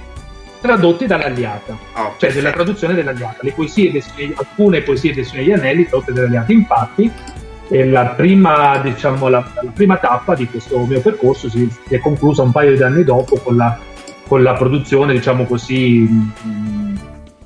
tradotti 0.61 1.07
dall'Aliata, 1.07 1.77
oh, 1.95 2.15
cioè 2.19 2.33
della 2.33 2.51
traduzione 2.51 2.95
dell'Aliata. 2.95 3.39
Le 3.41 3.53
poesie 3.53 3.91
dei, 3.91 4.03
alcune 4.37 4.83
poesie 4.83 5.15
dei 5.15 5.25
Signori 5.25 5.53
Anelli 5.53 5.87
tradotte 5.89 6.13
dall'Aliata. 6.13 6.53
Infatti, 6.53 7.11
la 7.69 8.07
prima, 8.17 8.79
diciamo, 8.79 9.29
la, 9.29 9.45
la 9.63 9.71
prima, 9.73 9.97
tappa 9.97 10.35
di 10.35 10.47
questo 10.47 10.79
mio 10.85 11.01
percorso 11.01 11.49
si, 11.49 11.71
si, 11.87 11.95
è 11.95 11.99
conclusa 11.99 12.43
un 12.43 12.51
paio 12.51 12.75
di 12.75 12.83
anni 12.83 13.05
dopo 13.05 13.39
con 13.39 13.57
la, 13.57 13.79
con 14.27 14.43
la 14.43 14.55
produzione, 14.55 15.13
diciamo 15.13 15.45
così, 15.45 16.01
mh, 16.01 16.99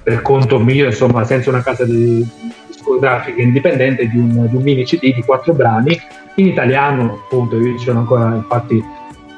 per 0.02 0.22
conto 0.22 0.58
mio, 0.58 0.86
insomma, 0.86 1.24
senza 1.24 1.50
una 1.50 1.62
casa 1.62 1.84
di, 1.84 2.26
discografica 2.66 3.40
indipendente 3.40 4.08
di 4.08 4.18
un, 4.18 4.48
di 4.48 4.56
un, 4.56 4.62
mini 4.62 4.84
CD 4.84 5.14
di 5.14 5.22
quattro 5.22 5.52
brani 5.52 5.98
in 6.36 6.46
italiano, 6.46 7.20
appunto, 7.24 7.56
io 7.56 7.78
ci 7.78 7.84
sono 7.84 8.00
ancora, 8.00 8.34
infatti, 8.34 8.82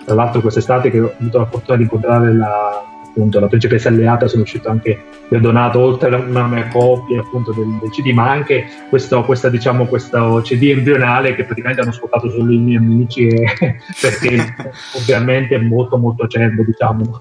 tra 0.05 0.15
l'altro 0.15 0.41
quest'estate 0.41 0.91
che 0.91 1.01
ho 1.01 1.13
avuto 1.19 1.39
la 1.39 1.47
fortuna 1.47 1.77
di 1.77 1.83
incontrare 1.83 2.33
la, 2.33 2.85
appunto 3.17 3.41
la 3.41 3.47
principessa 3.47 3.89
alleata 3.89 4.29
sono 4.29 4.43
uscito 4.43 4.69
anche 4.69 5.05
vi 5.29 5.37
ho 5.37 5.41
donato 5.41 5.81
oltre 5.81 6.15
a 6.15 6.19
una 6.19 6.47
mia 6.47 6.69
copia 6.69 7.21
appunto 7.21 7.53
del, 7.53 7.79
del 7.81 7.91
CD 7.91 8.13
ma 8.13 8.31
anche 8.31 8.67
questo, 8.91 9.25
questa 9.25 9.49
diciamo 9.49 9.87
questo 9.87 10.43
CD 10.45 10.65
embrionale 10.65 11.35
che 11.35 11.45
praticamente 11.45 11.81
hanno 11.81 11.93
scopato 11.93 12.31
solo 12.31 12.53
i 12.53 12.59
miei 12.59 12.77
amici 12.77 13.27
e, 13.27 13.47
perché 14.01 14.55
ovviamente 15.01 15.55
è 15.55 15.59
molto 15.59 15.97
molto 15.97 16.25
acerbo 16.25 16.63
diciamo. 16.63 17.19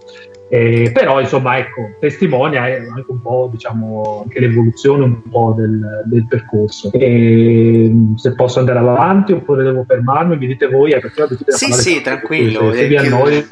Eh, 0.47 0.91
però 0.93 1.19
insomma 1.19 1.57
ecco 1.57 1.95
testimonia 1.99 2.61
anche 2.61 3.05
un 3.07 3.19
po' 3.19 3.49
diciamo 3.51 4.21
anche 4.25 4.39
l'evoluzione 4.39 5.03
un 5.03 5.21
po' 5.27 5.55
del, 5.57 6.03
del 6.05 6.27
percorso. 6.27 6.91
E, 6.91 7.91
se 8.15 8.35
posso 8.35 8.59
andare 8.59 8.77
avanti 8.77 9.31
oppure 9.31 9.63
devo 9.63 9.83
fermarmi 9.87 10.37
mi 10.37 10.45
dite 10.45 10.67
voi 10.67 10.91
eh, 10.91 10.99
perché 10.99 11.23
ho 11.23 11.27
sì 11.47 11.71
sì 11.71 12.01
tranquillo 12.01 12.71
se, 12.71 12.77
se 12.77 12.87
vi 12.87 12.95
annoio 12.95 13.43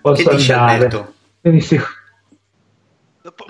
posso 0.00 0.28
andare. 0.28 0.52
Alberto? 0.52 1.12
Benissimo. 1.40 1.84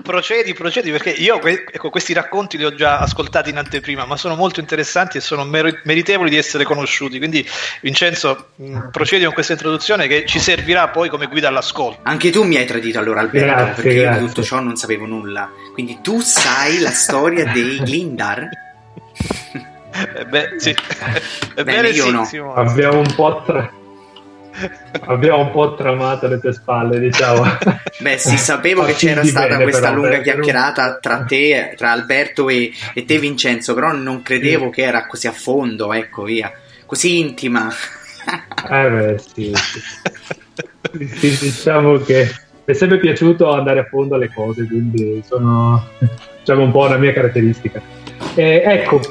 Procedi, 0.03 0.53
procedi, 0.53 0.91
perché 0.91 1.11
io 1.11 1.41
ecco, 1.41 1.89
questi 1.89 2.11
racconti 2.11 2.57
li 2.57 2.65
ho 2.65 2.75
già 2.75 2.99
ascoltati 2.99 3.49
in 3.49 3.57
anteprima, 3.57 4.05
ma 4.05 4.17
sono 4.17 4.35
molto 4.35 4.59
interessanti 4.59 5.17
e 5.17 5.21
sono 5.21 5.45
meritevoli 5.45 6.29
di 6.29 6.35
essere 6.35 6.65
conosciuti. 6.65 7.17
Quindi, 7.19 7.47
Vincenzo, 7.81 8.49
mh, 8.55 8.89
procedi 8.91 9.23
con 9.23 9.33
questa 9.33 9.53
introduzione 9.53 10.07
che 10.07 10.25
ci 10.25 10.39
servirà 10.39 10.89
poi 10.89 11.07
come 11.07 11.27
guida 11.27 11.47
all'ascolto. 11.47 12.01
Anche 12.03 12.31
tu 12.31 12.43
mi 12.43 12.57
hai 12.57 12.65
tradito 12.65 12.99
allora, 12.99 13.21
Alberto, 13.21 13.47
grazie, 13.47 13.83
perché 13.83 13.99
grazie. 14.01 14.19
io 14.19 14.19
di 14.19 14.27
tutto 14.27 14.43
ciò 14.43 14.59
non 14.59 14.75
sapevo 14.75 15.05
nulla. 15.05 15.49
Quindi 15.71 15.99
tu 16.01 16.19
sai 16.19 16.79
la 16.79 16.91
storia 16.91 17.45
dei 17.45 17.79
Glindar? 17.79 18.49
eh 20.15 20.25
beh, 20.25 20.55
sì. 20.57 20.75
Ebbene, 21.55 21.89
io 21.89 22.25
sì, 22.25 22.37
no. 22.37 22.53
Abbiamo 22.55 22.99
un 22.99 23.13
po' 23.15 23.41
tra 23.45 23.71
Abbiamo 25.05 25.41
un 25.41 25.51
po' 25.51 25.75
tramato 25.75 26.27
le 26.27 26.39
tue 26.39 26.53
spalle, 26.53 26.99
diciamo. 26.99 27.43
Beh, 27.99 28.17
sì, 28.17 28.37
sapevo 28.37 28.83
che 28.83 28.93
c'era 28.93 29.23
stata 29.23 29.47
bene, 29.47 29.63
questa 29.63 29.89
però, 29.89 30.01
lunga 30.01 30.19
chiacchierata 30.19 30.97
tra 30.99 31.23
te, 31.23 31.73
tra 31.77 31.91
Alberto 31.91 32.49
e, 32.49 32.71
e, 32.93 33.05
te, 33.05 33.19
Vincenzo, 33.19 33.73
però 33.73 33.91
non 33.91 34.21
credevo 34.21 34.65
sì. 34.65 34.71
che 34.71 34.81
era 34.83 35.07
così 35.07 35.27
a 35.27 35.31
fondo, 35.31 35.93
ecco, 35.93 36.23
via, 36.23 36.51
così 36.85 37.19
intima. 37.19 37.69
eh 38.69 38.89
beh, 38.89 39.17
sì, 39.33 39.53
sì. 40.93 41.37
diciamo 41.45 41.97
che 41.99 42.29
mi 42.63 42.73
è 42.73 42.73
sempre 42.73 42.99
piaciuto 42.99 43.51
andare 43.51 43.79
a 43.79 43.85
fondo 43.85 44.15
alle 44.15 44.31
cose, 44.31 44.65
quindi 44.65 45.23
sono, 45.25 45.87
diciamo, 46.39 46.63
un 46.63 46.71
po' 46.71 46.85
una 46.85 46.97
mia 46.97 47.13
caratteristica. 47.13 48.00
Eh, 48.33 48.63
ecco, 48.65 49.01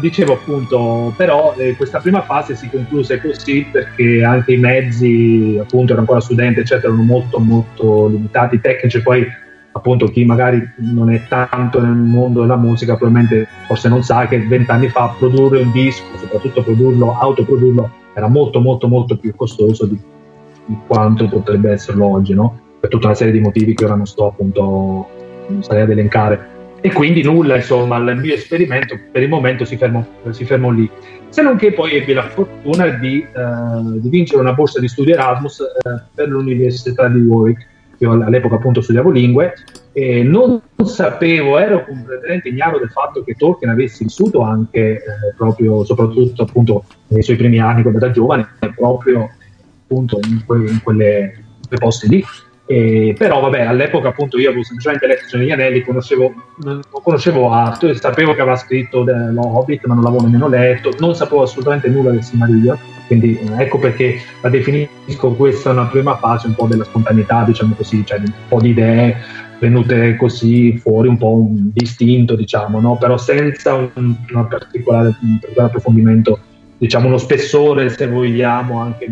dicevo 0.00 0.34
appunto, 0.34 1.12
però 1.14 1.54
eh, 1.58 1.76
questa 1.76 1.98
prima 1.98 2.22
fase 2.22 2.54
si 2.54 2.70
concluse 2.70 3.20
così 3.20 3.66
perché 3.70 4.24
anche 4.24 4.54
i 4.54 4.56
mezzi, 4.56 5.58
appunto, 5.60 5.92
ero 5.92 6.00
ancora 6.00 6.20
studente, 6.20 6.60
eccetera, 6.60 6.88
erano 6.88 7.02
molto 7.02 7.38
molto 7.38 8.08
limitati, 8.08 8.60
tecnici, 8.60 9.02
poi 9.02 9.26
appunto 9.72 10.06
chi 10.06 10.24
magari 10.24 10.60
non 10.76 11.12
è 11.12 11.22
tanto 11.28 11.80
nel 11.80 11.92
mondo 11.92 12.40
della 12.40 12.56
musica 12.56 12.96
probabilmente 12.96 13.46
forse 13.66 13.88
non 13.88 14.02
sa 14.02 14.26
che 14.26 14.38
vent'anni 14.40 14.88
fa 14.88 15.14
produrre 15.16 15.60
un 15.60 15.70
disco, 15.72 16.02
soprattutto 16.16 16.62
produrlo, 16.62 17.16
autoprodurlo, 17.18 17.90
era 18.14 18.28
molto 18.28 18.60
molto 18.60 18.88
molto 18.88 19.16
più 19.18 19.34
costoso 19.36 19.84
di, 19.84 20.00
di 20.64 20.76
quanto 20.86 21.28
potrebbe 21.28 21.72
esserlo 21.72 22.06
oggi, 22.06 22.32
no? 22.32 22.58
Per 22.80 22.88
tutta 22.88 23.08
una 23.08 23.14
serie 23.14 23.32
di 23.32 23.40
motivi 23.40 23.74
che 23.74 23.84
ora 23.84 23.94
non 23.94 24.06
sto 24.06 24.28
appunto, 24.28 25.06
non 25.48 25.62
sarei 25.62 25.82
ad 25.82 25.90
elencare 25.90 26.58
e 26.82 26.92
quindi 26.92 27.22
nulla, 27.22 27.56
insomma, 27.56 27.96
il 27.98 28.16
mio 28.16 28.34
esperimento 28.34 28.98
per 29.10 29.22
il 29.22 29.28
momento 29.28 29.64
si 29.64 29.76
fermò, 29.76 30.04
si 30.30 30.44
fermò 30.44 30.70
lì. 30.70 30.90
Se 31.28 31.42
non 31.42 31.56
che 31.56 31.72
poi 31.72 31.94
ebbi 31.96 32.12
la 32.12 32.28
fortuna 32.28 32.88
di, 32.88 33.20
eh, 33.20 34.00
di 34.00 34.08
vincere 34.08 34.40
una 34.40 34.52
borsa 34.52 34.80
di 34.80 34.88
studio 34.88 35.14
Erasmus 35.14 35.60
eh, 35.60 36.02
per 36.14 36.28
l'Università 36.28 37.08
di 37.08 37.20
Warwick. 37.20 37.68
Io 37.98 38.12
all'epoca 38.12 38.54
appunto 38.54 38.80
studiavo 38.80 39.10
lingue 39.10 39.52
e 39.92 40.22
non 40.22 40.62
sapevo, 40.84 41.58
ero 41.58 41.84
completamente 41.84 42.48
ignaro 42.48 42.78
del 42.78 42.88
fatto 42.88 43.22
che 43.22 43.34
Tolkien 43.34 43.70
avesse 43.70 44.04
vissuto 44.04 44.40
anche 44.40 44.80
eh, 44.80 45.02
proprio, 45.36 45.84
soprattutto 45.84 46.42
appunto 46.42 46.84
nei 47.08 47.22
suoi 47.22 47.36
primi 47.36 47.58
anni 47.58 47.82
come 47.82 47.98
da 47.98 48.10
giovane, 48.10 48.48
proprio 48.74 49.28
appunto 49.82 50.18
in, 50.26 50.42
que- 50.46 50.70
in 50.70 50.80
quelle, 50.82 51.44
quei 51.68 51.78
posti 51.78 52.08
lì. 52.08 52.24
E, 52.70 53.16
però 53.18 53.40
vabbè, 53.40 53.62
all'epoca 53.62 54.10
appunto 54.10 54.38
io 54.38 54.46
avevo 54.46 54.62
semplicemente 54.62 55.08
letto 55.08 55.36
negli 55.36 55.50
anelli, 55.50 55.82
conoscevo, 55.82 56.32
non 56.58 56.80
conoscevo 57.02 57.50
Arthur, 57.50 57.98
sapevo 57.98 58.32
che 58.32 58.42
aveva 58.42 58.54
scritto 58.54 59.02
lo 59.02 59.58
Hobbit, 59.58 59.86
ma 59.86 59.94
non 59.94 60.04
l'avevo 60.04 60.22
nemmeno 60.22 60.46
letto, 60.46 60.92
non 61.00 61.16
sapevo 61.16 61.42
assolutamente 61.42 61.88
nulla 61.88 62.12
del 62.12 62.22
Silmarillion, 62.22 62.78
quindi 63.08 63.36
eh, 63.40 63.64
ecco 63.64 63.80
perché 63.80 64.20
la 64.40 64.50
definisco 64.50 65.32
questa 65.32 65.70
una 65.70 65.86
prima 65.86 66.14
fase 66.14 66.46
un 66.46 66.54
po' 66.54 66.68
della 66.68 66.84
spontaneità, 66.84 67.42
diciamo 67.42 67.74
così, 67.74 68.06
cioè 68.06 68.18
un 68.18 68.32
po' 68.46 68.60
di 68.60 68.68
idee 68.68 69.16
venute 69.58 70.14
così 70.14 70.78
fuori, 70.78 71.08
un 71.08 71.18
po' 71.18 71.34
un 71.34 71.72
distinto, 71.72 72.36
diciamo, 72.36 72.80
no? 72.80 72.96
però 72.98 73.16
senza 73.16 73.74
un, 73.74 73.90
un 73.94 74.46
particolare, 74.48 75.08
un 75.22 75.38
particolare 75.40 75.70
approfondimento, 75.70 76.38
diciamo 76.78 77.08
uno 77.08 77.18
spessore, 77.18 77.88
se 77.88 78.06
vogliamo, 78.06 78.80
anche 78.80 79.06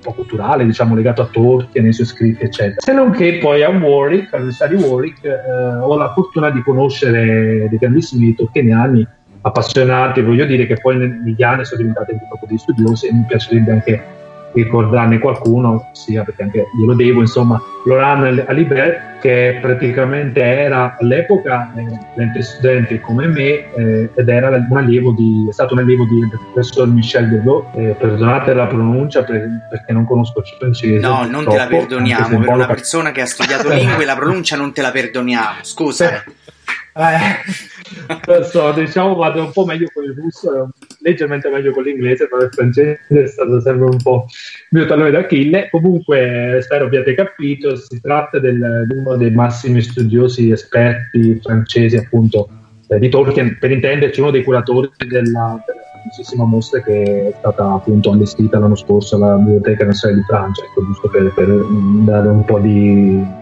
po' 0.00 0.12
culturale, 0.12 0.64
diciamo, 0.64 0.94
legato 0.94 1.22
a 1.22 1.26
Tolkien, 1.26 1.84
ai 1.84 1.92
suoi 1.92 2.06
scritti, 2.06 2.44
eccetera. 2.44 2.80
Se 2.80 2.92
non 2.92 3.10
che 3.10 3.38
poi 3.38 3.62
a 3.62 3.68
Warwick, 3.68 4.32
all'Università 4.32 4.66
di 4.66 4.82
Warwick, 4.82 5.24
eh, 5.24 5.76
ho 5.82 5.96
la 5.96 6.12
fortuna 6.12 6.50
di 6.50 6.62
conoscere 6.62 7.68
dei 7.68 7.78
grandissimi 7.78 8.34
tolkieniani 8.34 9.06
appassionati, 9.42 10.20
voglio 10.20 10.44
dire 10.44 10.66
che 10.66 10.76
poi 10.76 10.96
negli 10.96 11.42
anni 11.42 11.64
sono 11.64 11.80
diventati 11.80 12.14
proprio 12.28 12.48
dei 12.48 12.58
studiosi 12.58 13.06
e 13.06 13.12
mi 13.12 13.24
piacerebbe 13.26 13.72
anche 13.72 14.02
ricordarne 14.52 15.18
qualcuno, 15.18 15.90
sia 15.92 16.22
perché 16.24 16.42
anche 16.42 16.66
glielo 16.78 16.94
devo, 16.94 17.20
insomma, 17.20 17.60
Laurent 17.84 18.44
Alibert, 18.48 19.18
che 19.20 19.58
praticamente 19.60 20.40
era 20.42 20.96
all'epoca 20.98 21.72
eh, 21.76 22.42
studente 22.42 23.00
come 23.00 23.26
me 23.26 23.72
eh, 23.74 24.10
ed 24.14 24.28
era 24.28 24.48
un 24.48 24.76
allievo 24.76 25.12
di, 25.12 25.46
è 25.48 25.52
stato 25.52 25.74
un 25.74 25.80
allievo 25.80 26.04
di, 26.04 26.20
del 26.20 26.38
professor 26.52 26.88
Michel 26.88 27.28
Delot, 27.28 27.66
eh, 27.76 27.94
perdonate 27.98 28.54
la 28.54 28.66
pronuncia 28.66 29.22
per, 29.22 29.48
perché 29.68 29.92
non 29.92 30.06
conosco 30.06 30.40
il 30.40 30.56
francese. 30.58 30.98
No, 30.98 31.24
non 31.24 31.42
troppo, 31.42 31.50
te 31.50 31.56
la 31.56 31.66
perdoniamo, 31.66 32.38
per 32.38 32.48
una 32.48 32.66
persona 32.66 33.12
che 33.12 33.20
ha 33.20 33.26
studiato 33.26 33.68
lingue 33.72 34.04
la 34.04 34.16
pronuncia 34.16 34.56
non 34.56 34.72
te 34.72 34.82
la 34.82 34.90
perdoniamo, 34.90 35.58
scusa. 35.62 36.24
Eh, 36.92 38.44
so, 38.44 38.72
diciamo 38.72 39.14
vado 39.14 39.44
un 39.44 39.52
po' 39.52 39.64
meglio 39.64 39.86
con 39.92 40.04
il 40.04 40.14
russo, 40.14 40.70
leggermente 41.00 41.48
meglio 41.48 41.72
con 41.72 41.84
l'inglese, 41.84 42.28
però 42.28 42.42
il 42.42 42.50
francese 42.50 43.00
è 43.08 43.26
stato 43.26 43.60
sempre 43.60 43.86
un 43.86 43.96
po' 44.02 44.26
il 44.26 44.78
mio 44.78 44.86
tallone 44.86 45.10
d'Achille. 45.10 45.68
Comunque, 45.70 46.58
spero 46.62 46.86
abbiate 46.86 47.14
capito, 47.14 47.76
si 47.76 48.00
tratta 48.00 48.38
di 48.38 48.48
uno 48.48 49.16
dei 49.16 49.30
massimi 49.30 49.80
studiosi 49.80 50.50
esperti 50.50 51.38
francesi, 51.42 51.96
appunto, 51.96 52.48
eh, 52.88 52.98
di 52.98 53.08
Tolkien, 53.08 53.56
per 53.58 53.70
intenderci 53.70 54.20
uno 54.20 54.30
dei 54.30 54.42
curatori 54.42 54.90
della, 55.06 55.62
della 55.64 55.80
famosissima 56.02 56.44
mostra 56.44 56.82
che 56.82 57.28
è 57.28 57.34
stata 57.38 57.72
appunto 57.74 58.10
allestita 58.10 58.58
l'anno 58.58 58.76
scorso 58.76 59.16
alla 59.16 59.36
Biblioteca 59.36 59.84
Nazionale 59.84 60.20
di 60.20 60.26
Francia, 60.26 60.64
ecco, 60.64 60.84
giusto 60.86 61.08
per, 61.08 61.32
per 61.34 61.46
dare 62.04 62.28
un 62.28 62.44
po' 62.44 62.58
di 62.58 63.38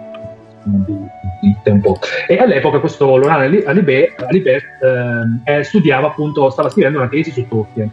di, 0.86 0.96
di 1.40 1.56
tempo. 1.62 1.98
E 2.26 2.36
all'epoca 2.36 2.80
questo 2.80 3.16
Laurent 3.16 3.66
Alibert, 3.66 4.22
Alibert 4.22 4.64
eh, 5.44 5.62
studiava 5.62 6.08
appunto, 6.08 6.50
stava 6.50 6.70
scrivendo 6.70 6.98
una 6.98 7.08
tesi 7.08 7.30
su 7.30 7.46
Tolkien, 7.48 7.90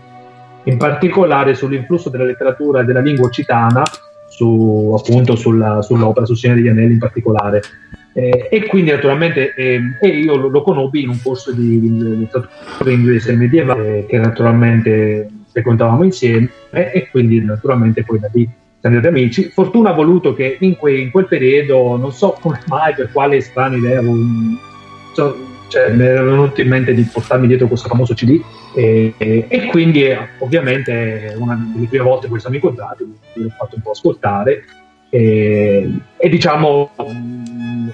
in 0.64 0.78
particolare 0.78 1.54
sull'influsso 1.54 2.10
della 2.10 2.26
letteratura 2.26 2.82
e 2.82 2.86
della 2.86 3.02
lingua 3.02 3.26
occitana 3.26 3.84
su, 4.28 4.96
appunto 4.98 5.36
sulla, 5.36 5.82
sull'opera, 5.82 6.26
su 6.26 6.34
Signore 6.34 6.62
degli 6.62 6.70
Anelli 6.70 6.94
in 6.94 7.00
particolare. 7.00 7.62
Eh, 8.14 8.48
e 8.50 8.66
quindi 8.68 8.92
naturalmente 8.92 9.54
eh, 9.56 10.08
io 10.08 10.36
lo, 10.38 10.48
lo, 10.48 10.62
conobbi 10.62 11.04
in 11.04 11.10
un 11.10 11.20
corso 11.22 11.52
di, 11.52 11.82
di 11.82 12.20
letteratura 12.20 12.92
inglese 12.92 13.34
medievale 13.34 14.06
che 14.06 14.18
naturalmente 14.18 15.30
frequentavamo 15.52 16.04
insieme 16.04 16.50
e 16.70 17.10
quindi 17.12 17.44
naturalmente 17.44 18.04
poi 18.04 18.20
da 18.20 18.30
lì 18.32 18.50
siamo 18.89 19.08
amici. 19.08 19.50
Fortuna 19.50 19.89
ha 19.89 19.93
voluto 19.93 20.34
che 20.34 20.58
in, 20.60 20.76
que, 20.78 20.98
in, 20.98 21.12
quel 21.12 21.28
periodo, 21.28 21.98
non 21.98 22.12
so 22.12 22.38
come 22.39 22.62
mai, 22.67 22.93
per 22.93 23.12
quale 23.12 23.41
strana 23.41 23.76
idea, 23.76 24.02
so, 25.13 25.36
cioè, 25.67 25.91
mi 25.91 26.04
era 26.04 26.21
venuto 26.21 26.62
in 26.62 26.67
mente 26.67 26.93
di 26.93 27.04
portarmi 27.04 27.48
dietro 27.48 27.67
questo 27.67 27.88
famoso 27.88 28.13
CD 28.13 28.39
e, 28.76 29.13
e, 29.17 29.45
e 29.48 29.65
quindi 29.67 30.06
eh, 30.06 30.17
ovviamente 30.39 31.36
una 31.38 31.56
delle 31.74 31.88
prime 31.88 32.04
volte 32.04 32.30
che 32.30 32.39
siamo 32.39 32.56
incontrati 32.56 33.04
l'ho 33.34 33.50
fatto 33.50 33.76
un 33.76 33.82
po' 33.82 33.91
ascoltare 33.91 34.63
e, 35.10 35.89
e 36.17 36.30
diciamo 36.30 36.91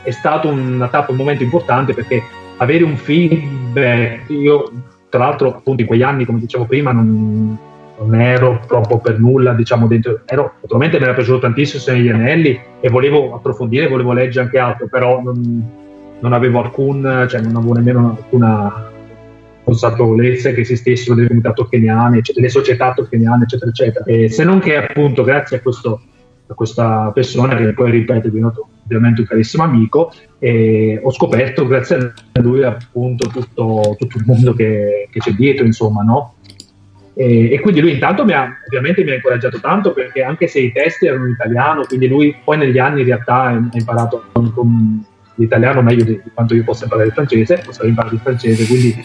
è 0.04 0.12
stato 0.12 0.50
una 0.50 0.88
tappa, 0.90 1.12
un 1.12 1.18
momento 1.18 1.44
importante 1.44 1.94
perché 1.94 2.22
avere 2.58 2.84
un 2.84 2.98
feedback, 2.98 4.30
io 4.30 4.72
tra 5.10 5.20
l'altro 5.26 5.56
appunto 5.56 5.82
in 5.82 5.88
quegli 5.88 6.04
anni 6.04 6.26
come 6.26 6.40
dicevo 6.40 6.66
prima 6.66 6.92
non, 6.92 7.58
non 8.02 8.20
ero 8.20 8.60
proprio 8.66 8.98
per 8.98 9.20
nulla, 9.20 9.54
diciamo, 9.54 9.88
dentro. 9.88 10.22
Ero, 10.26 10.54
naturalmente 10.62 10.98
mi 10.98 11.04
era 11.04 11.14
piaciuto 11.14 11.40
tantissimo 11.40 11.82
Signore 11.82 12.02
degli 12.02 12.12
Anelli 12.12 12.60
e 12.80 12.90
volevo 12.90 13.36
approfondire, 13.36 13.88
volevo 13.88 14.14
leggere 14.14 14.46
anche 14.46 14.58
altro, 14.58 14.88
però 14.88 15.22
non, 15.22 15.70
non 16.20 16.34
avevo 16.34 16.60
alcun, 16.60 17.28
cioè 17.30 17.42
non 17.42 17.56
avevo 17.56 17.74
nemmeno 17.74 18.18
alcuna 18.18 18.90
consapevolezza 19.64 20.52
che 20.52 20.62
esistessero 20.62 21.16
delle 21.16 21.28
comunità 21.28 21.54
tolkieniane, 21.54 22.18
eccetera, 22.18 22.46
delle 22.46 22.50
società 22.50 22.94
tolkieniane, 22.94 23.44
eccetera, 23.44 23.70
eccetera. 23.70 24.06
E 24.06 24.30
se 24.30 24.44
non 24.44 24.60
che 24.60 24.76
appunto 24.76 25.24
grazie 25.24 25.58
a, 25.58 25.62
questo, 25.62 26.02
a 26.48 26.54
questa 26.54 27.12
persona, 27.14 27.56
che 27.56 27.74
poi 27.74 27.92
ripeto 27.92 28.28
è 28.28 28.30
diventato 28.32 28.68
ovviamente 28.84 29.22
un 29.22 29.28
carissimo 29.28 29.64
amico, 29.64 30.12
e 30.40 31.00
ho 31.02 31.12
scoperto 31.12 31.68
grazie 31.68 32.14
a 32.34 32.42
lui 32.42 32.64
appunto 32.64 33.28
tutto, 33.28 33.96
tutto 33.98 34.18
il 34.18 34.24
mondo 34.26 34.54
che, 34.54 35.08
che 35.12 35.20
c'è 35.20 35.32
dietro, 35.32 35.66
insomma, 35.66 36.02
no? 36.02 36.34
E, 37.14 37.52
e, 37.52 37.60
quindi 37.60 37.82
lui 37.82 37.92
intanto 37.92 38.24
mi 38.24 38.34
ha, 38.34 38.48
ovviamente 38.66 39.04
mi 39.04 39.12
ha 39.12 39.16
incoraggiato 39.16 39.60
tanto 39.60 39.92
perché 39.92 40.24
anche 40.24 40.48
se 40.48 40.60
i 40.60 40.72
testi 40.72 41.08
erano 41.08 41.26
in 41.26 41.32
italiano, 41.32 41.84
quindi 41.86 42.08
lui 42.08 42.36
poi 42.44 42.58
negli 42.58 42.78
anni 42.78 43.02
in 43.02 43.08
realtà 43.08 43.36
ha 43.36 43.70
imparato 43.72 44.26
con, 44.32 44.54
con 44.54 45.04
l'italiano 45.36 45.82
meglio 45.82 46.04
di, 46.04 46.22
di, 46.24 46.30
quanto 46.34 46.56
io 46.56 46.64
possa 46.64 46.84
imparare 46.84 47.08
il 47.08 47.14
francese, 47.14 47.62
posso 47.66 47.86
imparare 47.86 48.16
il 48.16 48.22
francese, 48.22 48.66
quindi 48.66 48.96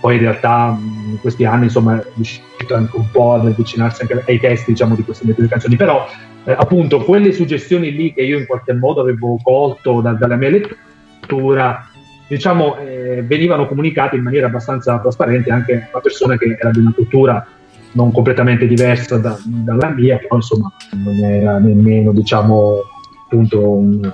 poi 0.00 0.14
in 0.16 0.20
realtà 0.20 0.78
in 0.78 1.18
questi 1.20 1.44
anni 1.44 1.64
insomma 1.64 1.98
è 1.98 2.06
riuscito 2.14 2.74
anche 2.74 2.96
un 2.96 3.10
po' 3.10 3.34
ad 3.34 3.46
avvicinarsi 3.46 4.02
anche 4.02 4.22
ai 4.26 4.38
testi 4.38 4.72
diciamo 4.72 4.94
di 4.94 5.02
queste 5.02 5.24
mie 5.24 5.48
canzoni, 5.48 5.74
però 5.74 6.06
eh, 6.44 6.52
appunto 6.52 7.02
quelle 7.02 7.32
suggestioni 7.32 7.90
lì 7.90 8.12
che 8.12 8.22
io 8.22 8.38
in 8.38 8.46
qualche 8.46 8.72
modo 8.72 9.00
avevo 9.00 9.38
colto 9.42 10.00
da, 10.00 10.12
dalla 10.12 10.36
mia 10.36 10.50
lettura 10.50 11.90
diciamo, 12.28 12.76
eh, 12.78 13.22
venivano 13.22 13.66
comunicati 13.66 14.16
in 14.16 14.22
maniera 14.22 14.46
abbastanza 14.46 14.98
trasparente 14.98 15.50
anche 15.50 15.88
a 15.90 16.00
persone 16.00 16.36
che 16.38 16.56
era 16.58 16.70
di 16.70 16.80
una 16.80 16.92
cultura 16.94 17.46
non 17.92 18.12
completamente 18.12 18.66
diversa 18.66 19.18
da, 19.18 19.38
dalla 19.44 19.88
mia, 19.88 20.18
però 20.18 20.36
insomma 20.36 20.70
non 20.92 21.16
era 21.16 21.58
nemmeno 21.58 22.12
diciamo 22.12 22.82
appunto 23.24 23.70
un 23.70 24.12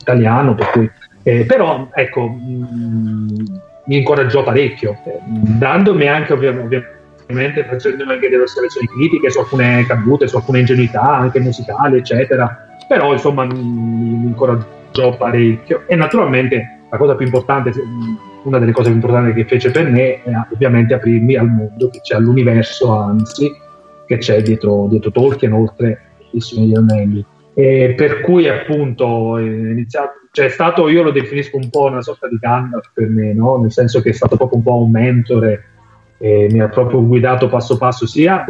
italiano, 0.00 0.54
per 0.54 0.70
cui, 0.70 0.90
eh, 1.22 1.44
però 1.44 1.88
ecco 1.92 2.28
mh, 2.28 2.68
mm, 2.74 3.28
mi 3.86 3.96
incoraggiò 3.98 4.42
parecchio, 4.42 4.98
eh, 5.04 5.20
dandomi 5.22 6.08
anche 6.08 6.32
ovviamente 6.32 7.64
facendomi 7.64 8.12
anche 8.12 8.28
delle 8.28 8.42
osservazioni 8.42 8.86
critiche 8.88 9.30
su 9.30 9.38
alcune 9.38 9.84
cadute, 9.86 10.26
su 10.26 10.36
alcune 10.36 10.60
ingenuità 10.60 11.02
anche 11.02 11.40
musicali 11.40 11.98
eccetera, 11.98 12.78
però 12.88 13.12
insomma 13.12 13.44
mi, 13.44 13.62
mi 13.62 14.26
incoraggiò 14.28 15.16
parecchio 15.16 15.84
e 15.86 15.94
naturalmente 15.94 16.79
la 16.90 16.96
cosa 16.96 17.14
più 17.14 17.26
importante 17.26 17.72
una 18.42 18.58
delle 18.58 18.72
cose 18.72 18.88
più 18.88 18.96
importanti 18.96 19.32
che 19.32 19.46
fece 19.46 19.70
per 19.70 19.88
me 19.88 20.22
è 20.22 20.32
ovviamente 20.52 20.94
aprirmi 20.94 21.36
al 21.36 21.48
mondo 21.48 21.88
che 21.90 22.00
c'è 22.00 22.16
all'universo 22.16 22.90
anzi 22.92 23.50
che 24.06 24.18
c'è 24.18 24.42
dietro, 24.42 24.86
dietro 24.88 25.10
Tolkien 25.10 25.52
oltre 25.52 26.00
il 26.32 26.42
Signore 26.42 26.66
degli 26.66 26.76
Anelli 26.76 27.24
e 27.54 27.94
per 27.96 28.20
cui 28.20 28.48
appunto 28.48 29.38
è 29.38 29.42
iniziato 29.42 30.12
cioè 30.32 30.46
è 30.46 30.50
stato 30.50 30.88
io 30.88 31.02
lo 31.02 31.10
definisco 31.10 31.56
un 31.56 31.68
po' 31.70 31.86
una 31.86 32.02
sorta 32.02 32.28
di 32.28 32.38
Gandalf 32.38 32.90
per 32.92 33.08
me 33.08 33.32
no? 33.34 33.58
nel 33.60 33.72
senso 33.72 34.00
che 34.00 34.10
è 34.10 34.12
stato 34.12 34.36
proprio 34.36 34.58
un 34.58 34.64
po' 34.64 34.82
un 34.82 34.90
mentore 34.90 35.64
e 36.18 36.48
mi 36.50 36.60
ha 36.60 36.68
proprio 36.68 37.04
guidato 37.04 37.48
passo 37.48 37.76
passo 37.76 38.06
sia 38.06 38.44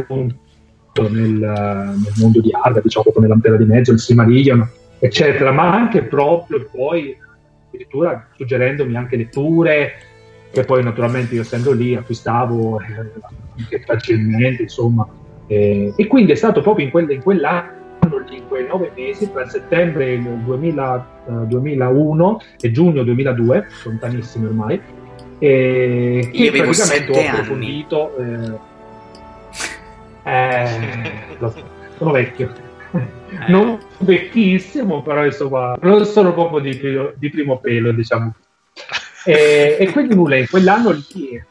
nel, 1.09 1.11
nel 1.11 2.13
mondo 2.17 2.41
di 2.41 2.51
Arda 2.53 2.81
diciamo 2.81 3.05
proprio 3.05 3.23
nell'ampera 3.23 3.57
di 3.57 3.65
mezzo 3.65 3.93
il 3.93 4.01
Silmarillion 4.01 4.69
eccetera 4.99 5.51
ma 5.51 5.73
anche 5.73 6.03
proprio 6.03 6.69
poi 6.71 7.17
addirittura 7.71 8.29
suggerendomi 8.37 8.97
anche 8.97 9.17
letture 9.17 9.93
che 10.51 10.65
poi 10.65 10.83
naturalmente 10.83 11.35
io 11.35 11.43
essendo 11.43 11.73
lì 11.73 11.95
acquistavo 11.95 12.81
eh, 12.81 12.85
anche 13.59 13.81
facilmente 13.87 14.63
insomma 14.63 15.07
eh, 15.47 15.93
e 15.97 16.07
quindi 16.07 16.33
è 16.33 16.35
stato 16.35 16.61
proprio 16.61 16.85
in, 16.85 16.91
quel, 16.91 17.11
in 17.11 17.23
quell'anno 17.23 17.79
in 18.31 18.49
quei 18.49 18.67
nove 18.67 18.91
mesi 18.95 19.31
tra 19.31 19.49
settembre 19.49 20.21
2000, 20.21 21.09
uh, 21.27 21.47
2001 21.47 22.41
e 22.61 22.71
giugno 22.71 23.03
2002 23.03 23.67
lontanissimi 23.85 24.47
ormai 24.47 24.81
eh, 25.39 26.31
che 26.33 26.51
praticamente 26.51 27.13
ho 27.13 27.29
approfondito 27.29 28.17
eh, 28.17 28.59
eh, 30.25 31.19
sono 31.97 32.11
vecchio 32.11 32.69
eh. 33.31 33.51
non 33.51 33.79
vecchissimo, 33.99 35.03
però 35.03 35.25
insomma, 35.25 35.77
non 35.81 36.05
sono 36.05 36.33
proprio 36.33 36.61
di, 36.61 36.79
di 37.17 37.31
primo 37.31 37.59
pelo, 37.59 37.93
diciamo. 37.93 38.35
E, 39.25 39.77
e, 39.79 39.93
quindi 39.93 40.15
nulla, 40.15 40.37
in 40.37 40.47
quell'anno 40.49 40.91
lì, 40.91 41.41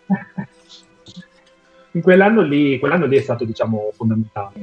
in 1.91 2.01
quell'anno 2.01 2.41
lì, 2.41 2.79
quell'anno 2.79 3.05
lì 3.05 3.17
è 3.17 3.21
stato 3.21 3.45
diciamo 3.45 3.91
fondamentale, 3.95 4.53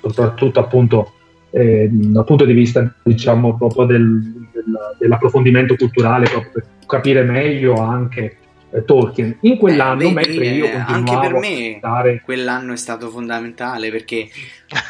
soprattutto 0.00 0.60
appunto 0.60 1.12
eh, 1.50 1.88
dal 1.90 2.24
punto 2.24 2.44
di 2.44 2.52
vista 2.52 2.94
diciamo 3.02 3.56
proprio 3.56 3.86
del, 3.86 4.48
del, 4.52 4.96
dell'approfondimento 4.98 5.74
culturale, 5.76 6.28
proprio 6.28 6.50
per 6.52 6.66
capire 6.86 7.22
meglio 7.22 7.74
anche 7.74 8.36
Tolkien. 8.84 9.36
In 9.40 9.56
quell'anno, 9.58 10.02
eh, 10.02 10.12
mentre 10.12 10.46
io 10.46 10.64
eh, 10.66 10.76
anche 10.76 11.18
per 11.18 11.34
me 11.34 11.76
stare... 11.78 12.20
quell'anno 12.24 12.72
è 12.72 12.76
stato 12.76 13.10
fondamentale 13.10 13.90
perché 13.90 14.28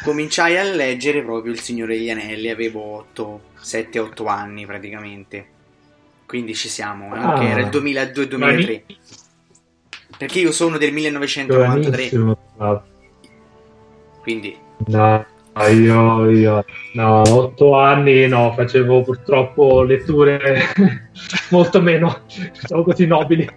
cominciai 0.03 0.57
a 0.57 0.63
leggere 0.63 1.23
proprio 1.23 1.51
Il 1.51 1.59
Signore 1.59 1.97
degli 1.97 2.09
Anelli, 2.09 2.49
avevo 2.49 3.07
7-8 3.13 4.27
anni 4.27 4.65
praticamente. 4.65 5.45
Quindi 6.25 6.55
ci 6.55 6.69
siamo, 6.69 7.13
eh? 7.15 7.19
ah, 7.19 7.43
era 7.43 7.59
il 7.61 7.67
2002-2003. 7.67 8.81
Perché 10.17 10.39
io 10.39 10.51
sono 10.51 10.77
del 10.77 10.93
1993. 10.93 12.37
Quindi 14.21 14.55
no, 14.87 15.25
io, 15.69 16.29
io 16.29 16.65
no, 16.93 17.21
8 17.21 17.75
anni 17.75 18.27
no, 18.27 18.53
facevo 18.53 19.01
purtroppo 19.01 19.81
letture 19.83 20.59
molto 21.49 21.81
meno, 21.81 22.21
diciamo 22.29 22.83
così 22.83 23.05
nobili. 23.07 23.49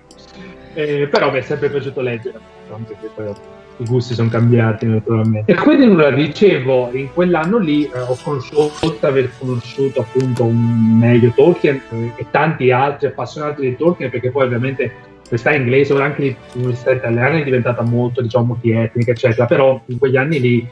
Eh, 0.74 1.08
però 1.10 1.30
mi 1.30 1.38
è 1.38 1.42
sempre 1.42 1.70
piaciuto 1.70 2.00
leggere, 2.00 2.38
anche 2.72 2.96
se 3.00 3.08
poi 3.14 3.32
i 3.78 3.84
gusti 3.84 4.14
sono 4.14 4.28
cambiati 4.28 4.86
naturalmente. 4.86 5.50
E 5.50 5.54
quindi 5.56 5.86
nulla, 5.86 6.10
dicevo, 6.10 6.90
in 6.92 7.12
quell'anno 7.12 7.58
lì 7.58 7.84
eh, 7.84 8.00
ho 8.00 8.16
conosciuto, 8.22 9.06
aver 9.06 9.30
conosciuto 9.38 10.00
appunto 10.00 10.44
un 10.44 10.98
meglio 10.98 11.32
Tolkien 11.34 11.80
eh, 11.90 12.12
e 12.16 12.26
tanti 12.30 12.70
altri 12.70 13.08
appassionati 13.08 13.62
di 13.62 13.76
Tolkien, 13.76 14.10
perché 14.10 14.30
poi 14.30 14.44
ovviamente 14.44 14.92
questa 15.28 15.54
inglese, 15.54 15.92
ora 15.92 16.04
anche 16.04 16.36
l'università 16.52 16.92
italiana 16.92 17.38
è 17.38 17.44
diventata 17.44 17.82
molto, 17.82 18.20
diciamo, 18.20 18.44
multietnica, 18.44 19.12
eccetera, 19.12 19.46
però 19.46 19.80
in 19.86 19.98
quegli 19.98 20.16
anni 20.16 20.40
lì 20.40 20.68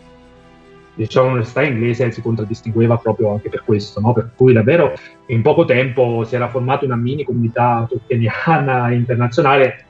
diciamo 0.94 1.28
l'università 1.28 1.62
inglese 1.62 2.12
si 2.12 2.20
contraddistingueva 2.20 2.98
proprio 2.98 3.32
anche 3.32 3.48
per 3.48 3.64
questo, 3.64 3.98
no? 4.00 4.12
per 4.12 4.30
cui 4.36 4.52
davvero 4.52 4.92
in 5.26 5.40
poco 5.40 5.64
tempo 5.64 6.22
si 6.24 6.34
era 6.34 6.48
formata 6.48 6.84
una 6.84 6.96
mini 6.96 7.24
comunità 7.24 7.86
tolkieniana 7.88 8.92
internazionale 8.92 9.86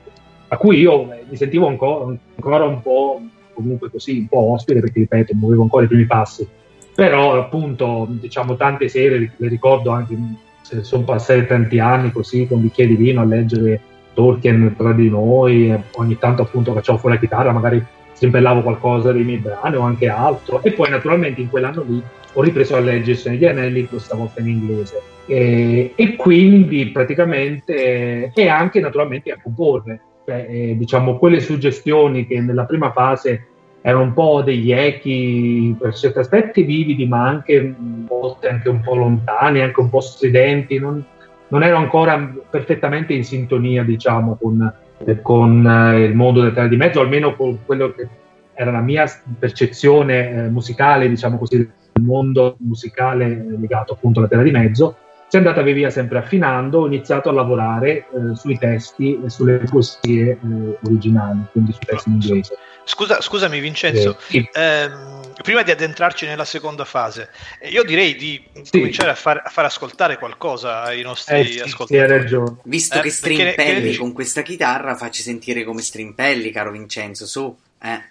a 0.53 0.57
cui 0.57 0.79
io 0.79 1.05
mi 1.27 1.35
sentivo 1.35 1.67
ancora, 1.67 2.15
ancora 2.35 2.63
un 2.65 2.81
po' 2.81 3.21
comunque 3.53 3.89
così, 3.89 4.19
un 4.19 4.27
po' 4.27 4.51
ospite 4.53 4.79
perché 4.79 4.99
ripeto, 4.99 5.33
muovevo 5.35 5.63
ancora 5.63 5.85
i 5.85 5.87
primi 5.87 6.05
passi, 6.05 6.47
però 6.93 7.39
appunto 7.39 8.07
diciamo 8.07 8.55
tante 8.55 8.87
sere 8.87 9.33
le 9.35 9.47
ricordo 9.47 9.89
anche 9.89 10.15
se 10.61 10.83
sono 10.83 11.03
passati 11.03 11.45
tanti 11.47 11.79
anni 11.79 12.11
così 12.11 12.47
con 12.47 12.61
bicchieri 12.61 12.95
di 12.95 13.03
vino 13.03 13.21
a 13.21 13.25
leggere 13.25 13.81
Tolkien 14.13 14.75
tra 14.77 14.93
di 14.93 15.09
noi, 15.09 15.75
ogni 15.93 16.17
tanto 16.19 16.43
appunto 16.43 16.71
facevo 16.73 16.99
fuori 16.99 17.15
la 17.15 17.21
chitarra, 17.21 17.51
magari 17.51 17.83
strimpellavo 18.13 18.61
qualcosa 18.61 19.11
dei 19.11 19.23
miei 19.23 19.39
brani 19.39 19.75
o 19.75 19.81
anche 19.81 20.07
altro. 20.07 20.61
E 20.61 20.71
poi 20.71 20.91
naturalmente 20.91 21.41
in 21.41 21.49
quell'anno 21.49 21.83
lì 21.87 22.01
ho 22.33 22.41
ripreso 22.41 22.75
a 22.75 22.79
leggere 22.79 23.17
Signore 23.17 23.39
degli 23.39 23.49
Anelli 23.49 23.87
questa 23.87 24.15
volta 24.15 24.39
in 24.39 24.49
inglese. 24.49 25.01
E, 25.25 25.93
e 25.95 26.15
quindi 26.15 26.87
praticamente 26.87 28.31
e 28.31 28.47
anche 28.47 28.79
naturalmente 28.79 29.31
a 29.31 29.39
comporre 29.41 29.99
eh, 30.25 30.75
diciamo, 30.77 31.17
quelle 31.17 31.39
suggestioni 31.39 32.25
che 32.25 32.39
nella 32.39 32.65
prima 32.65 32.91
fase 32.91 33.47
erano 33.81 34.03
un 34.03 34.13
po' 34.13 34.41
degli 34.41 34.71
echi 34.71 35.75
per 35.77 35.93
certi 35.93 36.19
aspetti 36.19 36.63
vividi, 36.63 37.05
ma 37.05 37.27
anche 37.27 37.75
volte 37.77 38.47
anche 38.47 38.69
un 38.69 38.79
po' 38.79 38.95
lontani, 38.95 39.61
anche 39.61 39.79
un 39.81 39.89
po' 39.89 39.99
stridenti, 39.99 40.79
non, 40.79 41.03
non 41.49 41.63
ero 41.63 41.75
ancora 41.75 42.33
perfettamente 42.49 43.13
in 43.13 43.25
sintonia, 43.25 43.83
diciamo, 43.83 44.37
con, 44.41 44.73
con 45.21 45.67
eh, 45.67 46.03
il 46.03 46.15
mondo 46.15 46.41
del 46.41 46.53
terra 46.53 46.67
di 46.67 46.77
mezzo, 46.77 47.01
almeno 47.01 47.35
con 47.35 47.59
quello 47.65 47.91
che 47.91 48.07
era 48.53 48.71
la 48.71 48.81
mia 48.81 49.05
percezione 49.37 50.45
eh, 50.45 50.49
musicale, 50.49 51.09
diciamo 51.09 51.37
così, 51.37 51.57
del 51.57 52.03
mondo 52.05 52.55
musicale 52.59 53.45
legato 53.59 53.93
appunto 53.93 54.19
alla 54.19 54.29
terra 54.29 54.43
di 54.43 54.51
mezzo 54.51 54.95
si 55.33 55.39
è 55.39 55.41
andata 55.41 55.63
via 55.63 55.89
sempre 55.89 56.19
affinando, 56.19 56.81
ho 56.81 56.85
iniziato 56.85 57.29
a 57.29 57.31
lavorare 57.31 57.89
eh, 57.91 58.35
sui 58.35 58.55
testi 58.59 59.19
e 59.19 59.31
sulle 59.31 59.63
poesie 59.67 60.29
eh, 60.29 60.37
originali, 60.83 61.39
quindi 61.51 61.71
sui 61.71 61.85
testi 61.87 62.09
in 62.09 62.21
inglese. 62.21 62.55
Scusa, 62.83 63.19
scusami 63.19 63.59
Vincenzo, 63.59 64.11
eh, 64.11 64.15
sì. 64.27 64.49
ehm, 64.53 65.33
prima 65.41 65.63
di 65.63 65.71
addentrarci 65.71 66.27
nella 66.27 66.45
seconda 66.45 66.85
fase, 66.85 67.31
eh, 67.59 67.69
io 67.69 67.83
direi 67.83 68.15
di 68.15 68.43
sì. 68.61 68.77
cominciare 68.77 69.09
a 69.09 69.15
far, 69.15 69.41
a 69.43 69.49
far, 69.49 69.65
ascoltare 69.65 70.19
qualcosa 70.19 70.83
ai 70.83 71.01
nostri 71.01 71.39
eh, 71.39 71.45
sì, 71.45 71.59
ascoltatori. 71.61 72.11
Hai 72.11 72.19
ragione. 72.19 72.57
Visto 72.65 72.99
che 72.99 73.09
strimpelli 73.09 73.95
con 73.95 74.13
questa 74.13 74.43
chitarra, 74.43 74.93
facci 74.95 75.23
sentire 75.23 75.63
come 75.63 75.81
strimpelli, 75.81 76.51
caro 76.51 76.69
Vincenzo, 76.69 77.25
su. 77.25 77.57
Eh. 77.81 78.01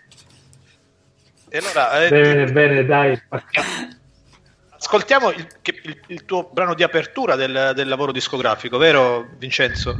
E 1.50 1.58
allora, 1.58 2.08
bene, 2.08 2.50
bene, 2.50 2.84
dai. 2.84 3.22
ascoltiamo 4.82 5.30
il, 5.30 5.46
il, 5.84 6.00
il, 6.08 6.24
tuo 6.24 6.50
brano 6.52 6.74
di 6.74 6.82
apertura 6.82 7.36
del, 7.36 7.72
del 7.74 7.86
lavoro 7.86 8.10
discografico, 8.10 8.78
vero 8.78 9.28
Vincenzo? 9.38 9.96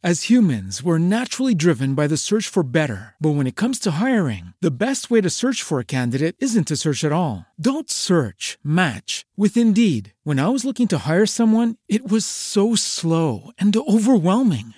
As 0.00 0.30
humans, 0.30 0.80
we're 0.80 1.00
naturally 1.00 1.56
driven 1.56 1.94
by 1.94 2.06
the 2.06 2.16
search 2.16 2.46
for 2.46 2.62
better. 2.62 3.16
But 3.18 3.30
when 3.30 3.48
it 3.48 3.56
comes 3.56 3.80
to 3.80 3.98
hiring, 3.98 4.54
the 4.60 4.70
best 4.70 5.10
way 5.10 5.20
to 5.20 5.28
search 5.28 5.60
for 5.60 5.80
a 5.80 5.84
candidate 5.84 6.36
isn't 6.38 6.68
to 6.68 6.76
search 6.76 7.02
at 7.02 7.10
all. 7.10 7.46
Don't 7.60 7.90
search, 7.90 8.58
match 8.62 9.26
with 9.36 9.56
Indeed. 9.56 10.12
When 10.22 10.38
I 10.38 10.48
was 10.50 10.64
looking 10.64 10.86
to 10.88 10.98
hire 10.98 11.26
someone, 11.26 11.74
it 11.88 12.08
was 12.08 12.24
so 12.24 12.76
slow 12.76 13.50
and 13.58 13.76
overwhelming. 13.76 14.72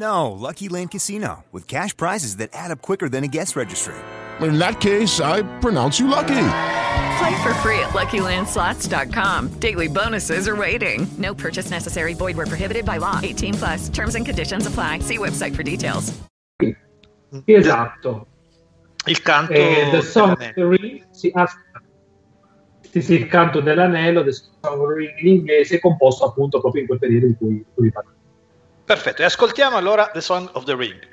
No, 0.00 0.32
Lucky 0.32 0.70
Land 0.70 0.92
Casino, 0.92 1.44
with 1.52 1.68
cash 1.68 1.94
prizes 1.94 2.36
that 2.36 2.48
add 2.54 2.70
up 2.70 2.80
quicker 2.80 3.10
than 3.10 3.22
a 3.22 3.28
guest 3.28 3.54
registry. 3.54 3.94
In 4.40 4.58
that 4.58 4.80
case, 4.80 5.20
I 5.20 5.42
pronounce 5.60 6.00
you 6.00 6.08
lucky. 6.08 6.46
Play 7.18 7.42
for 7.42 7.52
free 7.60 7.78
at 7.80 7.90
LuckyLandSlots.com. 7.90 9.48
Daily 9.60 9.88
bonuses 9.88 10.48
are 10.48 10.56
waiting. 10.56 11.06
No 11.18 11.34
purchase 11.34 11.70
necessary. 11.70 12.14
Void 12.14 12.38
where 12.38 12.46
prohibited 12.46 12.86
by 12.86 12.96
law. 12.96 13.20
18 13.22 13.54
plus. 13.54 13.88
Terms 13.90 14.14
and 14.14 14.24
conditions 14.24 14.66
apply. 14.66 15.00
See 15.00 15.18
website 15.18 15.54
for 15.54 15.62
details. 15.62 16.18
Esatto. 17.46 18.26
Il 19.06 19.20
canto 19.20 19.52
E 19.52 19.90
The 19.90 20.02
Song 20.02 20.32
of 20.32 20.38
the 20.54 20.66
Ring, 20.66 21.04
sì, 21.10 21.30
aspetta. 21.34 21.82
Sì, 22.90 23.02
sì, 23.02 23.14
il 23.14 23.26
canto 23.28 23.60
dell'anello, 23.60 24.24
The 24.24 24.32
Song 24.32 24.80
of 24.80 24.88
the 24.88 24.94
Ring 24.94 25.18
in 25.18 25.28
inglese, 25.28 25.78
composto 25.78 26.24
appunto 26.24 26.58
proprio 26.60 26.82
in 26.82 26.88
quel 26.88 26.98
periodo 26.98 27.26
in 27.26 27.36
cui, 27.36 27.48
in 27.48 27.64
cui 27.74 27.84
vi 27.84 27.92
parlo. 27.92 28.12
Perfetto, 28.90 29.22
e 29.22 29.24
ascoltiamo 29.24 29.76
allora 29.76 30.08
The 30.08 30.20
Song 30.20 30.50
of 30.54 30.64
the 30.64 30.74
Ring. 30.74 31.09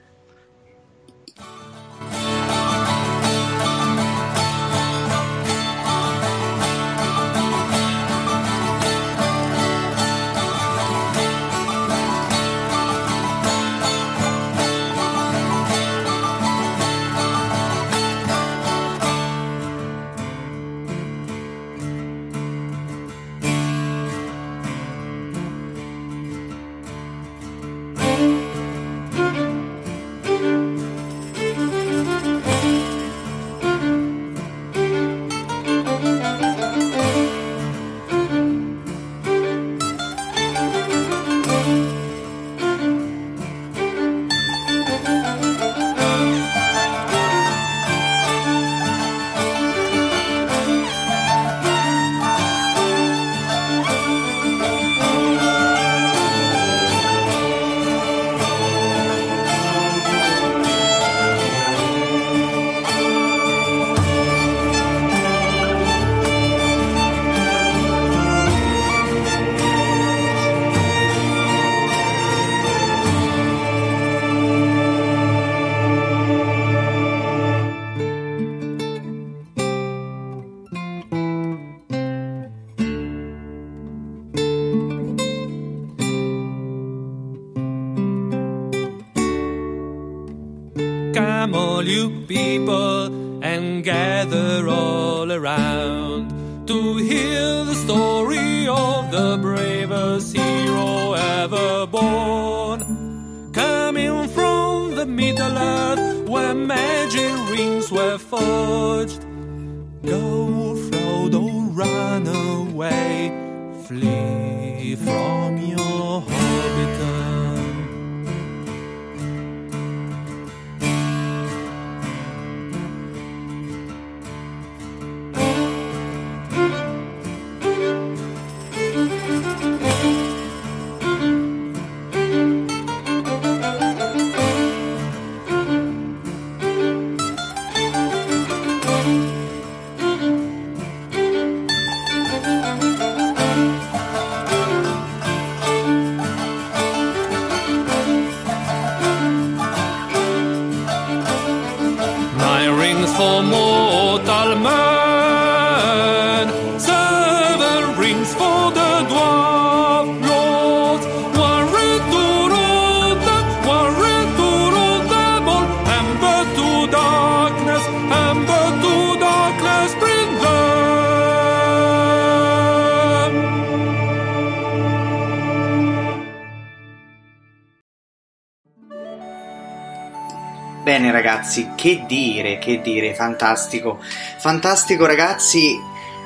Che 181.87 182.03
dire, 182.05 182.57
che 182.57 182.81
dire, 182.81 183.13
fantastico. 183.13 183.99
Fantastico 184.37 185.05
ragazzi. 185.05 185.79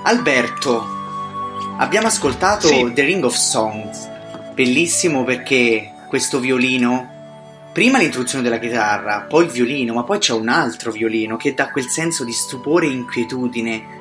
Alberto, 0.03 0.83
abbiamo 1.77 2.07
ascoltato 2.07 2.67
Sì. 2.67 2.91
The 2.93 3.03
Ring 3.03 3.23
of 3.23 3.35
Songs. 3.35 4.09
Bellissimo 4.55 5.23
perché 5.23 5.91
questo 6.07 6.39
violino, 6.39 7.69
prima 7.71 7.99
l'introduzione 7.99 8.43
della 8.43 8.57
chitarra, 8.57 9.27
poi 9.29 9.45
il 9.45 9.51
violino, 9.51 9.93
ma 9.93 10.03
poi 10.03 10.17
c'è 10.17 10.33
un 10.33 10.49
altro 10.49 10.91
violino 10.91 11.37
che 11.37 11.53
dà 11.53 11.69
quel 11.69 11.87
senso 11.87 12.23
di 12.23 12.33
stupore 12.33 12.87
e 12.87 12.89
inquietudine. 12.89 13.99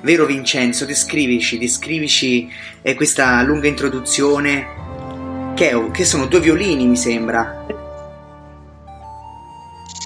Vero 0.00 0.26
Vincenzo, 0.26 0.86
descrivici, 0.86 1.56
descrivici 1.56 2.50
eh, 2.82 2.94
questa 2.96 3.40
lunga 3.42 3.68
introduzione 3.68 5.54
che, 5.54 5.90
che 5.92 6.04
sono 6.04 6.26
due 6.26 6.40
violini 6.40 6.84
mi 6.86 6.96
sembra. 6.96 7.79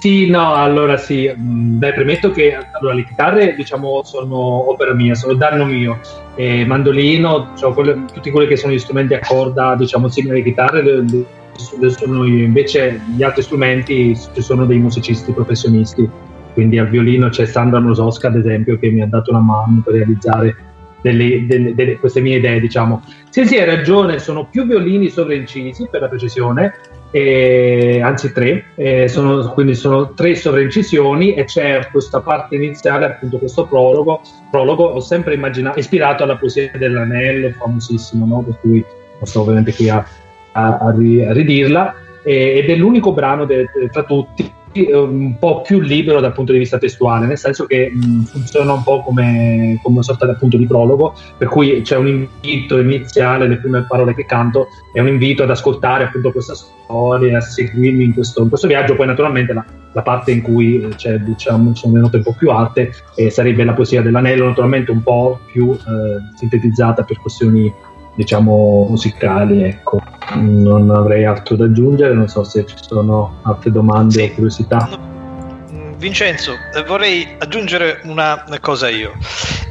Sì, 0.05 0.29
no, 0.29 0.53
allora 0.53 0.97
sì, 0.97 1.33
mm, 1.35 1.79
beh, 1.79 1.93
premetto 1.93 2.29
che 2.29 2.55
allora, 2.73 2.93
le 2.93 3.05
chitarre 3.05 3.55
diciamo 3.55 4.03
sono 4.03 4.69
opera 4.69 4.93
mia, 4.93 5.15
sono 5.15 5.33
danno 5.33 5.65
mio, 5.65 5.99
e 6.35 6.63
mandolino, 6.63 7.53
cioè, 7.57 7.73
quelle, 7.73 8.05
tutti 8.13 8.29
quelli 8.29 8.47
che 8.47 8.55
sono 8.55 8.71
gli 8.71 8.77
strumenti 8.77 9.15
a 9.15 9.19
corda, 9.19 9.73
diciamo, 9.75 10.07
simili 10.07 10.33
alle 10.33 10.43
chitarre, 10.43 10.83
le, 10.83 11.05
le, 11.79 11.89
sono 11.89 12.23
io. 12.23 12.43
invece 12.43 13.01
gli 13.15 13.23
altri 13.23 13.41
strumenti 13.41 14.15
ci 14.15 14.41
sono 14.43 14.67
dei 14.67 14.77
musicisti 14.77 15.31
professionisti, 15.31 16.07
quindi 16.53 16.77
al 16.77 16.89
violino 16.89 17.29
c'è 17.29 17.47
Sandra 17.47 17.79
Mososca 17.79 18.27
ad 18.27 18.35
esempio 18.35 18.77
che 18.77 18.91
mi 18.91 19.01
ha 19.01 19.07
dato 19.07 19.31
una 19.31 19.39
mano 19.39 19.81
per 19.83 19.95
realizzare 19.95 20.55
delle, 21.01 21.47
delle, 21.47 21.73
delle, 21.73 21.97
queste 21.97 22.21
mie 22.21 22.37
idee, 22.37 22.59
diciamo. 22.59 23.01
Sì, 23.31 23.43
sì, 23.47 23.57
hai 23.57 23.65
ragione, 23.65 24.19
sono 24.19 24.45
più 24.45 24.67
violini 24.67 25.09
sovraincisi 25.09 25.87
per 25.89 26.01
la 26.01 26.09
precisione, 26.09 26.73
eh, 27.15 28.01
anzi 28.01 28.33
tre, 28.33 28.65
eh, 28.75 29.07
sono, 29.07 29.49
quindi 29.53 29.73
sono 29.73 30.11
tre 30.13 30.35
sovraincisioni 30.35 31.33
e 31.33 31.45
c'è 31.45 31.87
questa 31.89 32.19
parte 32.19 32.55
iniziale, 32.55 33.05
appunto 33.05 33.37
questo 33.37 33.65
prologo, 33.67 34.19
prologo 34.51 34.83
ho 34.83 34.99
sempre 34.99 35.33
immaginato, 35.33 35.79
ispirato 35.79 36.23
alla 36.23 36.35
poesia 36.35 36.71
dell'anello, 36.77 37.51
famosissimo, 37.51 38.25
no? 38.25 38.41
per 38.41 38.57
cui 38.59 38.83
non 38.83 39.25
sto 39.25 39.39
ovviamente 39.39 39.73
qui 39.73 39.87
a, 39.87 40.05
a, 40.51 40.77
a, 40.77 40.93
ridirla, 40.93 41.95
eh, 42.21 42.57
ed 42.57 42.69
è 42.69 42.75
l'unico 42.75 43.13
brano 43.13 43.45
de, 43.45 43.69
de, 43.73 43.87
tra 43.89 44.03
tutti 44.03 44.51
un 44.91 45.37
po' 45.39 45.61
più 45.61 45.79
libero 45.79 46.19
dal 46.19 46.33
punto 46.33 46.51
di 46.51 46.57
vista 46.57 46.77
testuale, 46.77 47.25
nel 47.25 47.37
senso 47.37 47.65
che 47.65 47.89
mh, 47.91 48.23
funziona 48.23 48.73
un 48.73 48.83
po' 48.83 49.01
come, 49.01 49.79
come, 49.81 49.95
una 49.95 50.03
sorta 50.03 50.29
appunto 50.29 50.57
di 50.57 50.65
prologo, 50.65 51.15
per 51.37 51.47
cui 51.47 51.81
c'è 51.81 51.95
un 51.95 52.07
invito 52.07 52.77
iniziale, 52.77 53.47
le 53.47 53.57
prime 53.57 53.85
parole 53.87 54.13
che 54.13 54.25
canto, 54.25 54.67
è 54.93 54.99
un 54.99 55.07
invito 55.07 55.43
ad 55.43 55.49
ascoltare 55.49 56.05
appunto 56.05 56.31
questa 56.31 56.55
storia, 56.55 57.37
a 57.37 57.41
seguirmi 57.41 58.03
in 58.03 58.13
questo, 58.13 58.43
in 58.43 58.49
questo 58.49 58.67
viaggio, 58.67 58.95
poi 58.95 59.07
naturalmente 59.07 59.53
la, 59.53 59.65
la, 59.93 60.01
parte 60.01 60.31
in 60.31 60.41
cui 60.41 60.87
c'è, 60.95 61.17
diciamo, 61.19 61.73
sono 61.75 61.93
le 61.93 61.99
note 62.01 62.17
un 62.17 62.23
po' 62.23 62.35
più 62.37 62.51
alte 62.51 62.91
eh, 63.15 63.29
sarebbe 63.29 63.63
la 63.63 63.73
poesia 63.73 64.01
dell'anello, 64.01 64.47
naturalmente 64.47 64.91
un 64.91 65.03
po' 65.03 65.39
più 65.51 65.71
eh, 65.71 66.37
sintetizzata 66.37 67.03
per 67.03 67.19
questioni 67.19 67.73
diciamo 68.15 68.87
musicali 68.89 69.63
ecco 69.63 70.01
non 70.35 70.89
avrei 70.91 71.25
altro 71.25 71.55
da 71.55 71.65
aggiungere 71.65 72.13
non 72.13 72.27
so 72.27 72.43
se 72.43 72.65
ci 72.65 72.75
sono 72.79 73.39
altre 73.43 73.71
domande 73.71 74.13
sì. 74.13 74.21
o 74.21 74.33
curiosità 74.33 75.13
Vincenzo 75.97 76.57
eh, 76.73 76.83
vorrei 76.83 77.35
aggiungere 77.39 78.01
una 78.03 78.43
cosa 78.59 78.89
io. 78.89 79.13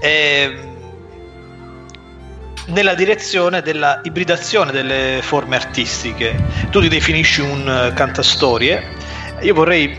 Eh, 0.00 0.72
nella 2.66 2.94
direzione 2.94 3.60
della 3.60 4.00
ibridazione 4.04 4.72
delle 4.72 5.18
forme 5.20 5.56
artistiche 5.56 6.34
tu 6.70 6.80
ti 6.80 6.88
definisci 6.88 7.40
un 7.40 7.92
cantastorie. 7.94 8.82
Io 9.42 9.54
vorrei 9.54 9.96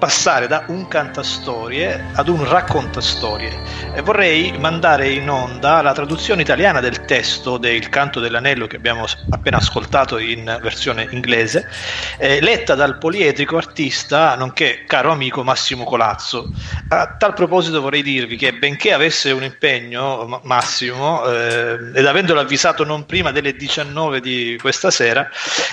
passare 0.00 0.46
da 0.46 0.64
un 0.68 0.88
cantastorie 0.88 2.06
ad 2.14 2.28
un 2.28 2.48
raccontastorie 2.48 3.52
e 3.92 4.00
vorrei 4.00 4.56
mandare 4.58 5.10
in 5.10 5.28
onda 5.28 5.82
la 5.82 5.92
traduzione 5.92 6.40
italiana 6.40 6.80
del 6.80 7.04
testo 7.04 7.58
del 7.58 7.90
Canto 7.90 8.18
dell'Anello 8.18 8.66
che 8.66 8.76
abbiamo 8.76 9.04
appena 9.28 9.58
ascoltato 9.58 10.16
in 10.16 10.58
versione 10.62 11.06
inglese, 11.10 11.68
eh, 12.16 12.40
letta 12.40 12.74
dal 12.74 12.96
poliedrico 12.96 13.58
artista 13.58 14.34
nonché 14.36 14.84
caro 14.86 15.12
amico 15.12 15.44
Massimo 15.44 15.84
Colazzo. 15.84 16.50
A 16.88 17.16
tal 17.18 17.34
proposito 17.34 17.82
vorrei 17.82 18.02
dirvi 18.02 18.36
che 18.36 18.54
benché 18.54 18.94
avesse 18.94 19.32
un 19.32 19.42
impegno 19.42 20.40
Massimo 20.44 21.26
eh, 21.26 21.90
ed 21.92 22.06
avendolo 22.06 22.40
avvisato 22.40 22.84
non 22.84 23.04
prima 23.04 23.32
delle 23.32 23.52
19 23.52 24.20
di 24.20 24.56
questa 24.58 24.90
sera, 24.90 25.28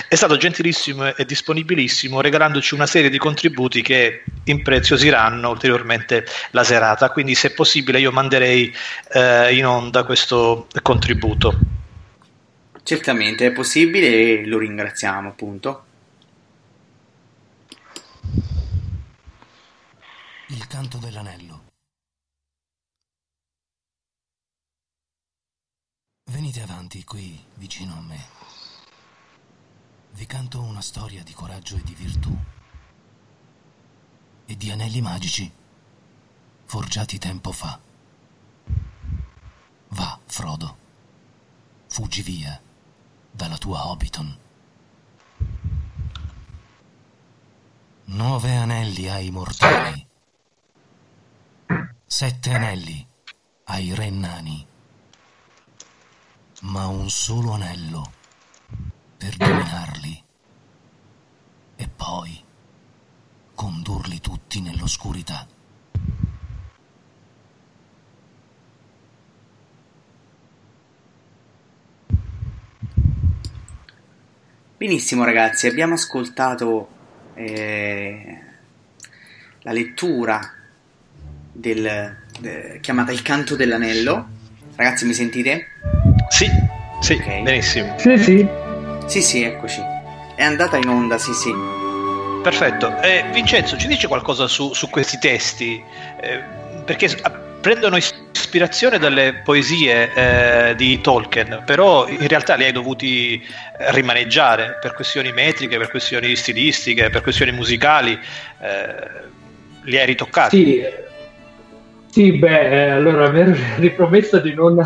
è 0.06 0.14
stato 0.14 0.36
gentilissimo 0.36 1.16
e 1.16 1.24
disponibilissimo 1.24 2.20
regalandoci 2.20 2.74
una 2.74 2.86
serie 2.86 3.08
di 3.08 3.16
contributi 3.16 3.80
che 3.80 4.17
impreziosiranno 4.44 5.50
ulteriormente 5.50 6.26
la 6.50 6.64
serata. 6.64 7.10
Quindi, 7.10 7.34
se 7.34 7.52
possibile, 7.52 8.00
io 8.00 8.12
manderei 8.12 8.74
eh, 9.12 9.54
in 9.54 9.66
onda 9.66 10.04
questo 10.04 10.66
contributo. 10.82 11.58
Certamente 12.82 13.46
è 13.46 13.52
possibile 13.52 14.40
e 14.40 14.46
lo 14.46 14.58
ringraziamo, 14.58 15.28
appunto. 15.28 15.84
Il 20.46 20.66
canto 20.66 20.96
dell'anello. 20.96 21.66
Venite 26.30 26.62
avanti 26.62 27.04
qui, 27.04 27.38
vicino 27.54 27.92
a 27.92 28.00
me. 28.00 28.26
Vi 30.12 30.26
canto 30.26 30.60
una 30.62 30.80
storia 30.80 31.22
di 31.22 31.32
coraggio 31.32 31.76
e 31.76 31.82
di 31.84 31.94
virtù 31.94 32.36
e 34.50 34.56
di 34.56 34.70
anelli 34.70 35.02
magici 35.02 35.52
forgiati 36.64 37.18
tempo 37.18 37.52
fa. 37.52 37.78
Va, 39.88 40.18
Frodo, 40.24 40.76
fuggi 41.86 42.22
via 42.22 42.58
dalla 43.30 43.58
tua 43.58 43.88
Hobbiton. 43.88 44.38
Nove 48.04 48.56
anelli 48.56 49.06
ai 49.10 49.30
mortali, 49.30 50.06
sette 52.06 52.54
anelli 52.54 53.06
ai 53.64 53.94
re 53.94 54.08
nani, 54.08 54.66
ma 56.62 56.86
un 56.86 57.10
solo 57.10 57.52
anello 57.52 58.12
per 59.18 59.36
dominarli. 59.36 60.24
E 61.76 61.88
poi 61.88 62.46
condurli 63.58 64.20
tutti 64.20 64.60
nell'oscurità. 64.60 65.44
Benissimo 74.76 75.24
ragazzi, 75.24 75.66
abbiamo 75.66 75.94
ascoltato 75.94 76.88
eh, 77.34 78.38
la 79.62 79.72
lettura 79.72 80.40
del, 81.50 82.16
de, 82.38 82.78
chiamata 82.80 83.10
Il 83.10 83.22
canto 83.22 83.56
dell'anello. 83.56 84.28
Ragazzi, 84.76 85.04
mi 85.04 85.14
sentite? 85.14 85.66
Sì, 86.28 86.48
sì, 87.00 87.14
okay. 87.14 87.42
benissimo. 87.42 87.98
Sì, 87.98 88.16
sì. 88.18 88.48
Sì, 89.08 89.20
sì, 89.20 89.42
eccoci. 89.42 89.80
È 90.36 90.44
andata 90.44 90.76
in 90.76 90.86
onda, 90.86 91.18
sì, 91.18 91.32
sì. 91.32 91.77
Perfetto. 92.42 93.00
Eh, 93.02 93.24
Vincenzo, 93.32 93.76
ci 93.76 93.86
dice 93.86 94.06
qualcosa 94.06 94.46
su, 94.46 94.72
su 94.72 94.88
questi 94.88 95.18
testi? 95.18 95.82
Eh, 96.20 96.40
perché 96.84 97.08
prendono 97.60 97.96
ispirazione 97.96 98.98
dalle 98.98 99.42
poesie 99.44 100.12
eh, 100.14 100.74
di 100.74 101.00
Tolkien, 101.00 101.62
però 101.66 102.08
in 102.08 102.26
realtà 102.26 102.54
li 102.54 102.64
hai 102.64 102.72
dovuti 102.72 103.34
eh, 103.34 103.92
rimaneggiare 103.92 104.78
per 104.80 104.94
questioni 104.94 105.32
metriche, 105.32 105.76
per 105.76 105.90
questioni 105.90 106.34
stilistiche, 106.36 107.10
per 107.10 107.22
questioni 107.22 107.52
musicali. 107.52 108.18
Eh, 108.60 109.26
li 109.82 109.98
hai 109.98 110.06
ritoccati? 110.06 110.56
Sì, 110.56 110.84
sì 112.10 112.32
beh, 112.32 112.70
eh, 112.70 112.90
allora 112.90 113.26
aver 113.28 113.48
ripromesso 113.78 114.38
di 114.38 114.54
non, 114.54 114.82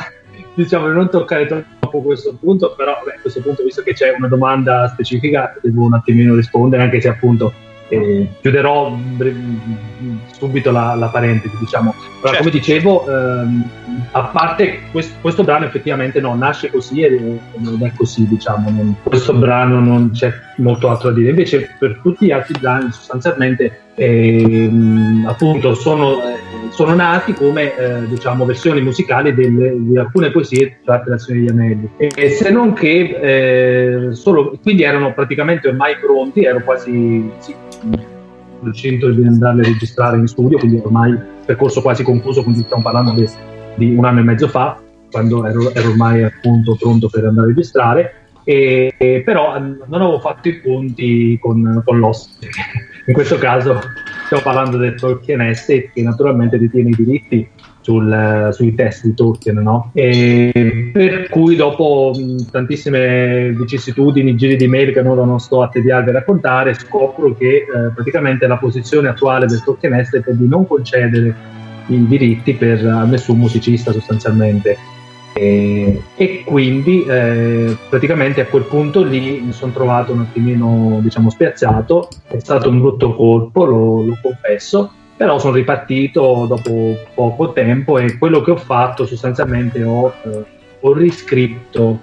diciamo, 0.54 0.88
di 0.88 0.94
non 0.94 1.10
toccare 1.10 1.46
troppo 1.46 2.02
questo 2.02 2.36
punto, 2.38 2.74
però 2.76 3.00
beh, 3.04 3.14
a 3.14 3.20
questo 3.20 3.40
punto, 3.40 3.62
visto 3.62 3.82
che 3.82 3.94
c'è 3.94 4.14
una 4.16 4.28
domanda 4.28 4.88
specifica, 4.88 5.54
devo 5.60 5.84
un 5.84 5.94
attimino 5.94 6.34
rispondere, 6.34 6.82
anche 6.82 7.00
se 7.00 7.08
appunto 7.08 7.52
eh, 7.92 8.26
chiuderò 8.40 8.96
subito 10.32 10.70
la, 10.70 10.94
la, 10.94 11.08
parentesi, 11.08 11.54
diciamo. 11.58 11.94
Però, 12.20 12.32
certo. 12.32 12.38
come 12.38 12.50
dicevo, 12.50 13.06
ehm, 13.06 13.68
a 14.12 14.22
parte 14.24 14.80
questo, 14.90 15.14
questo, 15.20 15.44
brano 15.44 15.66
effettivamente 15.66 16.18
no, 16.18 16.34
nasce 16.34 16.70
così 16.70 17.02
e 17.02 17.38
non 17.58 17.78
è 17.82 17.92
così, 17.94 18.26
diciamo. 18.26 18.70
Non, 18.70 18.96
questo 19.02 19.34
brano 19.34 19.78
non 19.80 20.10
c'è 20.12 20.32
molto 20.56 20.88
altro 20.88 21.10
da 21.10 21.16
dire. 21.16 21.30
Invece, 21.30 21.76
per 21.78 22.00
tutti 22.02 22.26
gli 22.26 22.30
altri 22.30 22.58
brani, 22.58 22.90
sostanzialmente, 22.92 23.80
ehm, 23.94 25.26
appunto, 25.28 25.74
sono, 25.74 26.14
eh, 26.14 26.38
sono, 26.72 26.94
nati 26.94 27.34
come 27.34 27.76
eh, 27.76 28.06
diciamo, 28.08 28.44
versioni 28.44 28.80
musicali 28.80 29.32
delle, 29.34 29.74
di 29.78 29.96
alcune 29.96 30.30
poesie 30.30 30.78
tratte 30.84 31.10
dal 31.10 31.20
Signore 31.20 31.44
degli 31.44 31.50
Anelli. 31.50 31.90
E, 31.96 32.30
se 32.30 32.50
non 32.50 32.72
che 32.72 34.08
eh, 34.08 34.14
solo, 34.14 34.58
quindi 34.62 34.82
erano 34.82 35.12
praticamente 35.12 35.68
ormai 35.68 35.96
pronti, 35.98 36.44
ero 36.44 36.60
quasi 36.64 37.30
sì, 37.38 37.54
centro 38.72 39.10
di 39.10 39.26
andarle 39.26 39.62
a 39.62 39.64
registrare 39.64 40.16
in 40.16 40.26
studio, 40.26 40.58
quindi 40.58 40.80
ormai 40.82 41.18
percorso 41.44 41.82
quasi 41.82 42.02
concluso, 42.04 42.42
quindi 42.42 42.62
stiamo 42.62 42.82
parlando 42.82 43.12
di, 43.12 43.28
di 43.74 43.94
un 43.94 44.04
anno 44.04 44.20
e 44.20 44.22
mezzo 44.22 44.48
fa, 44.48 44.80
quando 45.10 45.46
ero, 45.46 45.72
ero, 45.74 45.90
ormai 45.90 46.22
appunto 46.22 46.76
pronto 46.76 47.08
per 47.08 47.24
andare 47.24 47.46
a 47.46 47.50
registrare, 47.50 48.14
e, 48.44 48.94
e 48.96 49.22
però 49.24 49.58
non 49.58 49.86
avevo 49.90 50.18
fatto 50.20 50.48
i 50.48 50.60
punti 50.60 51.38
con, 51.40 51.82
con 51.84 51.98
l'ospite. 51.98 52.48
In 53.06 53.14
questo 53.14 53.36
caso 53.36 53.80
stiamo 54.32 54.42
parlando 54.42 54.78
del 54.78 54.94
Tolkien 54.94 55.42
Estate 55.42 55.90
che 55.92 56.02
naturalmente 56.02 56.58
detiene 56.58 56.88
i 56.88 56.94
diritti 56.94 57.46
sul, 57.82 58.48
sui 58.52 58.74
test 58.74 59.04
di 59.04 59.12
Tolkien, 59.12 59.58
no? 59.58 59.90
E 59.92 60.90
per 60.90 61.28
cui 61.28 61.54
dopo 61.54 62.12
tantissime 62.50 63.50
vicissitudini, 63.50 64.34
giri 64.34 64.56
di 64.56 64.68
mail 64.68 64.94
che 64.94 65.02
non, 65.02 65.16
non 65.16 65.38
sto 65.38 65.60
a 65.62 65.68
tediarvi 65.68 66.08
a 66.08 66.12
raccontare, 66.14 66.72
scopro 66.72 67.34
che 67.34 67.56
eh, 67.56 67.66
praticamente 67.94 68.46
la 68.46 68.56
posizione 68.56 69.08
attuale 69.08 69.44
del 69.44 69.62
Tolkien 69.62 69.92
è 69.92 70.04
di 70.32 70.48
non 70.48 70.66
concedere 70.66 71.34
i 71.88 72.06
diritti 72.06 72.54
per 72.54 72.82
nessun 72.82 73.36
musicista 73.36 73.92
sostanzialmente. 73.92 74.78
E, 75.34 76.02
e 76.14 76.42
quindi 76.44 77.04
eh, 77.04 77.76
praticamente 77.88 78.42
a 78.42 78.46
quel 78.46 78.64
punto 78.64 79.02
lì 79.02 79.40
mi 79.40 79.52
sono 79.52 79.72
trovato 79.72 80.12
un 80.12 80.20
attimino 80.20 80.98
diciamo 81.00 81.30
spiazzato, 81.30 82.08
è 82.28 82.38
stato 82.38 82.68
un 82.68 82.80
brutto 82.80 83.14
colpo, 83.14 83.64
lo, 83.64 84.02
lo 84.02 84.18
confesso, 84.20 84.92
però 85.16 85.38
sono 85.38 85.54
ripartito 85.54 86.46
dopo 86.46 86.98
poco 87.14 87.52
tempo 87.52 87.98
e 87.98 88.18
quello 88.18 88.42
che 88.42 88.50
ho 88.50 88.56
fatto 88.56 89.06
sostanzialmente 89.06 89.82
ho, 89.82 90.12
eh, 90.24 90.44
ho 90.80 90.92
riscritto 90.92 92.00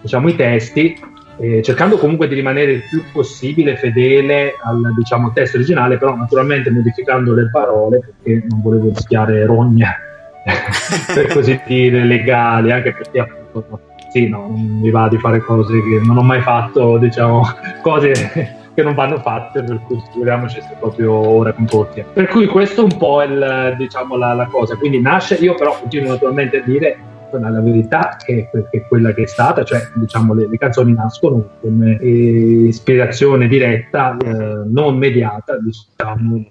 diciamo, 0.00 0.28
i 0.28 0.36
testi 0.36 0.98
eh, 1.38 1.62
cercando 1.62 1.96
comunque 1.96 2.28
di 2.28 2.34
rimanere 2.34 2.72
il 2.72 2.82
più 2.88 3.02
possibile 3.12 3.76
fedele 3.76 4.54
al 4.62 4.94
diciamo, 4.96 5.32
testo 5.32 5.56
originale 5.56 5.98
però 5.98 6.14
naturalmente 6.16 6.70
modificando 6.70 7.34
le 7.34 7.50
parole 7.50 8.00
perché 8.00 8.46
non 8.48 8.62
volevo 8.62 8.88
rischiare 8.88 9.44
rogne 9.46 10.12
per 11.14 11.26
così 11.32 11.60
dire 11.66 12.04
legali 12.04 12.70
anche 12.70 12.92
perché 12.92 13.20
appunto 13.20 13.80
sì 14.10 14.28
no, 14.28 14.48
non 14.48 14.78
mi 14.80 14.90
va 14.90 15.08
di 15.08 15.18
fare 15.18 15.40
cose 15.40 15.72
che 15.72 16.00
non 16.04 16.18
ho 16.18 16.22
mai 16.22 16.40
fatto 16.40 16.98
diciamo 16.98 17.42
cose 17.82 18.62
che 18.74 18.82
non 18.82 18.94
vanno 18.94 19.18
fatte, 19.20 19.62
per 19.62 19.80
cui 19.86 20.02
figuriamoci 20.10 20.60
se 20.60 20.76
proprio 20.78 21.12
ora 21.12 21.52
con 21.52 21.66
tutti. 21.66 22.04
Per 22.12 22.26
cui 22.26 22.46
questo 22.46 22.80
è 22.80 22.84
un 22.84 22.96
po' 22.96 23.22
il, 23.22 23.74
diciamo, 23.78 24.16
la, 24.16 24.34
la, 24.34 24.46
cosa. 24.46 24.76
Quindi 24.76 25.00
nasce, 25.00 25.36
io 25.36 25.54
però 25.54 25.78
continuo 25.78 26.10
naturalmente 26.10 26.58
a 26.58 26.62
dire 26.64 26.98
la, 27.30 27.60
verità 27.60 28.16
che, 28.22 28.48
che, 28.50 28.68
è 28.70 28.86
quella 28.86 29.12
che 29.12 29.22
è 29.22 29.26
stata, 29.26 29.64
cioè 29.64 29.80
diciamo 29.94 30.34
le, 30.34 30.48
le 30.48 30.58
canzoni 30.58 30.92
nascono 30.92 31.50
come 31.60 31.98
eh, 32.00 32.66
ispirazione 32.66 33.46
diretta, 33.46 34.16
eh, 34.16 34.62
non 34.66 34.96
mediata, 34.98 35.56
diciamo, 35.58 36.44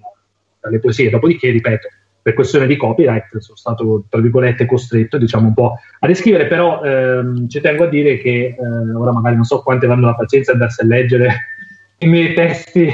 dalle 0.60 0.78
poesie. 0.78 1.10
Dopodiché, 1.10 1.50
ripeto, 1.50 1.88
per 2.24 2.32
questione 2.32 2.66
di 2.66 2.78
copyright 2.78 3.36
sono 3.36 3.58
stato 3.58 4.04
tra 4.08 4.18
virgolette 4.18 4.64
costretto 4.64 5.18
diciamo 5.18 5.48
un 5.48 5.52
po' 5.52 5.76
a 5.98 6.06
riscrivere 6.06 6.46
però 6.46 6.82
ehm, 6.82 7.50
ci 7.50 7.60
tengo 7.60 7.84
a 7.84 7.88
dire 7.88 8.16
che 8.16 8.56
eh, 8.58 8.94
ora 8.96 9.12
magari 9.12 9.34
non 9.34 9.44
so 9.44 9.60
quante 9.60 9.86
vanno 9.86 10.06
la 10.06 10.14
pazienza 10.14 10.52
di 10.52 10.56
andarsi 10.56 10.80
a 10.80 10.86
leggere 10.86 11.36
i 12.00 12.06
miei 12.06 12.32
testi 12.32 12.90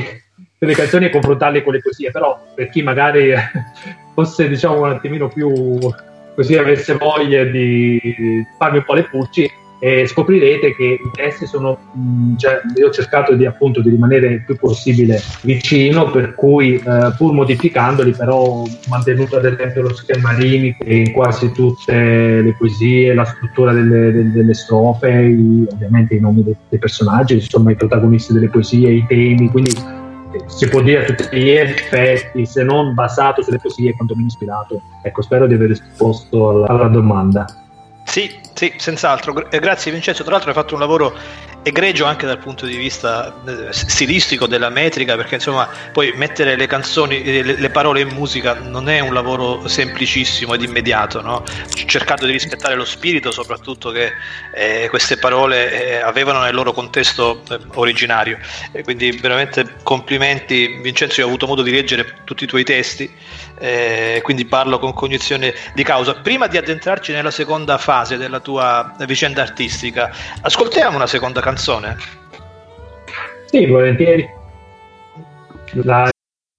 delle 0.58 0.74
canzoni 0.74 1.04
e 1.04 1.10
confrontarli 1.10 1.62
con 1.62 1.72
le 1.72 1.80
poesie, 1.80 2.10
però 2.10 2.38
per 2.54 2.70
chi 2.70 2.82
magari 2.82 3.32
fosse 4.14 4.48
diciamo 4.48 4.82
un 4.82 4.90
attimino 4.90 5.28
più 5.28 5.78
così 6.34 6.56
avesse 6.56 6.94
voglia 6.94 7.44
di 7.44 8.44
farmi 8.58 8.78
un 8.78 8.84
po' 8.84 8.94
le 8.94 9.04
pulci 9.04 9.48
e 9.82 10.06
scoprirete 10.06 10.76
che 10.76 10.84
i 10.84 11.10
testi 11.14 11.46
sono 11.46 11.78
mh, 11.92 12.36
cioè, 12.36 12.60
io 12.76 12.88
ho 12.88 12.90
cercato 12.90 13.34
di 13.34 13.46
appunto 13.46 13.80
di 13.80 13.88
rimanere 13.88 14.26
il 14.26 14.44
più 14.44 14.56
possibile 14.56 15.18
vicino 15.40 16.10
per 16.10 16.34
cui 16.34 16.74
eh, 16.74 17.14
pur 17.16 17.32
modificandoli 17.32 18.12
però 18.12 18.36
ho 18.36 18.68
mantenuto 18.88 19.38
ad 19.38 19.46
esempio 19.46 19.80
lo 19.80 19.94
schema 19.94 20.34
rimico 20.34 20.84
in 20.84 21.12
quasi 21.12 21.50
tutte 21.52 22.42
le 22.42 22.54
poesie 22.58 23.14
la 23.14 23.24
struttura 23.24 23.72
delle, 23.72 24.12
delle, 24.12 24.32
delle 24.32 24.54
strofe 24.54 25.10
i, 25.10 25.66
ovviamente 25.72 26.14
i 26.14 26.20
nomi 26.20 26.44
dei, 26.44 26.56
dei, 26.68 26.78
personaggi 26.78 27.34
insomma 27.34 27.70
i 27.70 27.76
protagonisti 27.76 28.34
delle 28.34 28.50
poesie 28.50 28.90
i 28.90 29.06
temi 29.08 29.48
quindi 29.48 29.70
eh, 29.70 30.42
si 30.44 30.68
può 30.68 30.82
dire 30.82 31.00
a 31.00 31.04
tutti 31.04 31.38
gli 31.38 31.48
effetti 31.48 32.44
se 32.44 32.62
non 32.64 32.92
basato 32.92 33.42
sulle 33.42 33.58
poesie 33.58 33.94
quantomeno 33.94 34.28
ispirato. 34.28 34.80
Ecco 35.02 35.22
spero 35.22 35.48
di 35.48 35.54
aver 35.54 35.68
risposto 35.68 36.50
alla, 36.50 36.66
alla 36.66 36.86
domanda 36.86 37.46
sì, 38.10 38.40
sì, 38.54 38.74
senz'altro. 38.76 39.48
Eh, 39.52 39.60
grazie 39.60 39.92
Vincenzo. 39.92 40.24
Tra 40.24 40.32
l'altro 40.32 40.50
hai 40.50 40.56
fatto 40.56 40.74
un 40.74 40.80
lavoro 40.80 41.16
egregio 41.62 42.06
anche 42.06 42.26
dal 42.26 42.38
punto 42.38 42.64
di 42.64 42.76
vista 42.76 43.34
eh, 43.46 43.72
stilistico 43.72 44.46
della 44.46 44.70
metrica, 44.70 45.16
perché 45.16 45.34
insomma 45.34 45.68
poi 45.92 46.12
mettere 46.14 46.56
le 46.56 46.66
canzoni, 46.66 47.22
eh, 47.22 47.42
le, 47.42 47.56
le 47.58 47.70
parole 47.70 48.00
in 48.00 48.08
musica 48.08 48.54
non 48.54 48.88
è 48.88 49.00
un 49.00 49.12
lavoro 49.12 49.68
semplicissimo 49.68 50.54
ed 50.54 50.62
immediato, 50.62 51.20
no? 51.20 51.44
cercando 51.84 52.24
di 52.24 52.32
rispettare 52.32 52.74
lo 52.74 52.84
spirito, 52.84 53.30
soprattutto 53.30 53.90
che 53.90 54.12
eh, 54.54 54.86
queste 54.88 55.18
parole 55.18 55.88
eh, 55.88 55.96
avevano 55.96 56.40
nel 56.40 56.54
loro 56.54 56.72
contesto 56.72 57.42
eh, 57.50 57.58
originario. 57.74 58.38
E 58.72 58.82
quindi 58.82 59.10
veramente 59.12 59.76
complimenti 59.82 60.78
Vincenzo, 60.80 61.20
io 61.20 61.26
ho 61.26 61.28
avuto 61.28 61.46
modo 61.46 61.62
di 61.62 61.70
leggere 61.70 62.20
tutti 62.24 62.44
i 62.44 62.46
tuoi 62.46 62.64
testi, 62.64 63.12
quindi 64.22 64.46
parlo 64.46 64.78
con 64.78 64.94
cognizione 64.94 65.52
di 65.74 65.82
causa. 65.82 66.14
Prima 66.14 66.46
di 66.46 66.56
addentrarci 66.56 67.12
nella 67.12 67.30
seconda 67.30 67.76
fase 67.76 68.16
della 68.16 68.40
tua 68.40 68.94
vicenda 69.00 69.42
artistica, 69.42 70.10
ascoltiamo 70.40 70.96
una 70.96 71.06
seconda 71.06 71.40
canzone 71.40 71.49
canzone? 71.50 71.96
Sì, 73.46 73.66
volentieri. 73.66 74.28
La... 75.82 76.08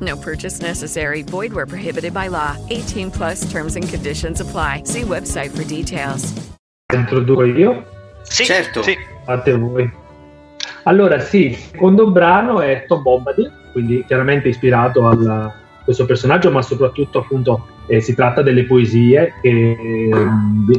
No 0.00 0.16
purchase 0.16 0.60
necessary. 0.60 1.22
Void 1.22 1.52
where 1.52 1.66
prohibited 1.66 2.12
by 2.12 2.28
law. 2.28 2.56
18 2.70 3.10
plus 3.10 3.50
terms 3.50 3.76
and 3.76 3.86
conditions 3.88 4.40
apply. 4.40 4.82
See 4.84 5.02
website 5.02 5.50
for 5.50 5.64
details. 5.64 6.32
Introduco 6.92 7.44
io? 7.44 7.84
Sì, 8.22 8.44
certo. 8.44 8.82
Sì. 8.82 8.96
Fate 9.24 9.56
voi. 9.56 9.90
Allora 10.84 11.18
sì, 11.20 11.46
il 11.46 11.56
secondo 11.56 12.10
brano 12.10 12.60
è 12.60 12.84
Tom 12.86 13.02
Bombadil, 13.02 13.52
quindi 13.72 14.02
chiaramente 14.06 14.48
ispirato 14.48 15.06
a 15.06 15.52
questo 15.84 16.06
personaggio, 16.06 16.50
ma 16.50 16.62
soprattutto 16.62 17.18
appunto 17.18 17.66
eh, 17.86 18.00
si 18.00 18.14
tratta 18.14 18.42
delle 18.42 18.64
poesie 18.64 19.34
che, 19.42 20.08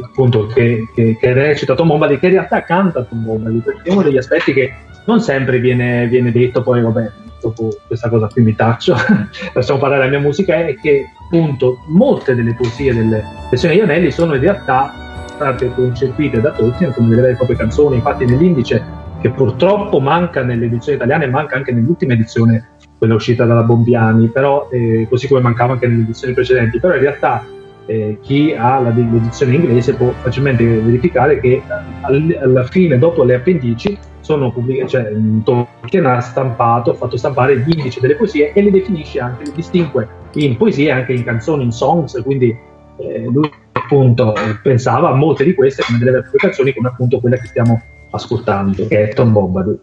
appunto, 0.04 0.48
che, 0.48 0.88
che, 0.96 1.18
che 1.20 1.34
recita 1.34 1.76
Tom 1.76 1.88
Bombadil, 1.88 2.20
che 2.20 2.28
in 2.28 2.34
realtà 2.34 2.64
canta 2.64 3.04
Tom 3.04 3.24
Bombadil, 3.24 3.62
perché 3.62 3.90
è 3.90 3.92
uno 3.92 4.02
degli 4.02 4.18
aspetti 4.18 4.54
che 4.54 4.74
non 5.06 5.20
sempre 5.22 5.60
viene, 5.60 6.08
viene 6.08 6.32
detto, 6.32 6.64
poi 6.64 6.82
vabbè, 6.82 7.12
dopo 7.42 7.70
questa 7.88 8.10
cosa 8.10 8.28
qui 8.28 8.44
mi 8.44 8.56
taccio, 8.56 8.96
lasciamo 9.54 9.80
parlare 9.80 10.04
la 10.04 10.10
mia 10.10 10.20
musica, 10.20 10.56
è 10.56 10.76
che 10.76 11.06
appunto 11.26 11.80
molte 11.88 12.36
delle 12.36 12.54
poesie 12.54 12.94
delle 12.94 13.24
versioni 13.50 13.76
di 13.76 13.82
Anelli 13.82 14.12
sono 14.12 14.36
in 14.36 14.42
realtà 14.42 14.94
state 15.36 15.74
concepite 15.74 16.40
da 16.40 16.52
Tolkien 16.52 16.94
come 16.94 17.10
delle 17.10 17.22
vere 17.22 17.34
e 17.34 17.36
proprie 17.36 17.58
canzoni, 17.58 17.96
infatti 17.96 18.26
nell'indice 18.26 19.00
che 19.20 19.30
purtroppo 19.30 20.00
manca 20.00 20.44
nell'edizione 20.44 20.98
italiana 20.98 21.24
e 21.24 21.28
manca 21.28 21.56
anche 21.56 21.72
nell'ultima 21.72 22.14
edizione, 22.14 22.70
quella 22.98 23.16
uscita 23.16 23.46
dalla 23.46 23.64
Bombiani, 23.64 24.28
però, 24.28 24.68
eh, 24.72 25.08
così 25.10 25.28
come 25.28 25.42
mancava 25.42 25.74
anche 25.74 25.88
nelle 25.88 26.04
edizioni 26.04 26.34
precedenti, 26.34 26.80
però 26.80 26.96
in 26.96 27.02
realtà 27.02 27.46
eh, 27.86 28.18
chi 28.22 28.54
ha 28.56 28.80
la, 28.80 28.90
l'edizione 28.90 29.56
inglese 29.56 29.94
può 29.96 30.12
facilmente 30.22 30.64
verificare 30.64 31.40
che 31.40 31.62
alla 32.02 32.64
fine, 32.66 32.98
dopo 32.98 33.24
le 33.24 33.36
appendici, 33.36 33.98
sono 34.22 34.52
pubblicate, 34.52 34.90
cioè 34.90 35.12
Tolkien 35.44 36.06
ha 36.06 36.22
stampato, 36.22 36.92
ha 36.92 36.96
fatto 36.96 37.18
stampare 37.18 37.60
gli 37.60 37.72
indici 37.76 38.00
delle 38.00 38.16
poesie 38.16 38.54
e 38.54 38.62
le 38.62 38.72
definisce 38.72 39.20
anche, 39.20 39.46
le 39.46 39.52
distingue 39.54 40.08
in 40.34 40.58
poesie 40.58 40.92
anche 40.92 41.14
in 41.14 41.24
canzoni, 41.24 41.64
in 41.64 41.72
songs, 41.72 42.20
quindi 42.24 42.56
eh, 42.98 43.24
lui 43.26 43.52
appunto 43.74 44.34
pensava 44.64 45.10
a 45.10 45.16
molte 45.16 45.44
di 45.44 45.54
queste 45.54 45.84
come 45.84 46.00
delle 46.00 46.24
canzoni 46.38 46.74
come 46.74 46.88
appunto 46.88 47.20
quella 47.20 47.38
che 47.38 47.48
stiamo 47.48 47.82
ascoltando, 48.12 48.88
che 48.88 49.10
è 49.10 49.14
Tom 49.14 49.32
Bombadil. 49.32 49.80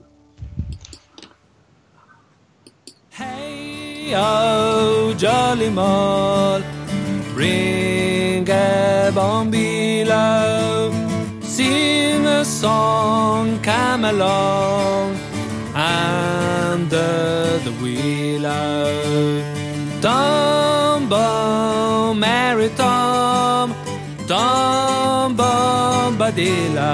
Hey, 3.18 4.14
oh, 4.14 5.12
jolly 5.14 5.68
mall, 5.68 6.62
bring 7.34 8.48
a 8.48 9.10
bombilo, 9.12 10.77
sing 11.58 12.22
a 12.24 12.44
song, 12.44 13.58
come 13.62 14.04
along, 14.04 15.06
under 15.74 17.58
the 17.66 17.72
willow. 17.82 19.42
Tom 20.00 21.08
Bom, 21.08 22.20
Mary 22.20 22.70
Tom, 22.76 23.74
Tom 24.28 25.36
Bombadillo. 25.36 26.92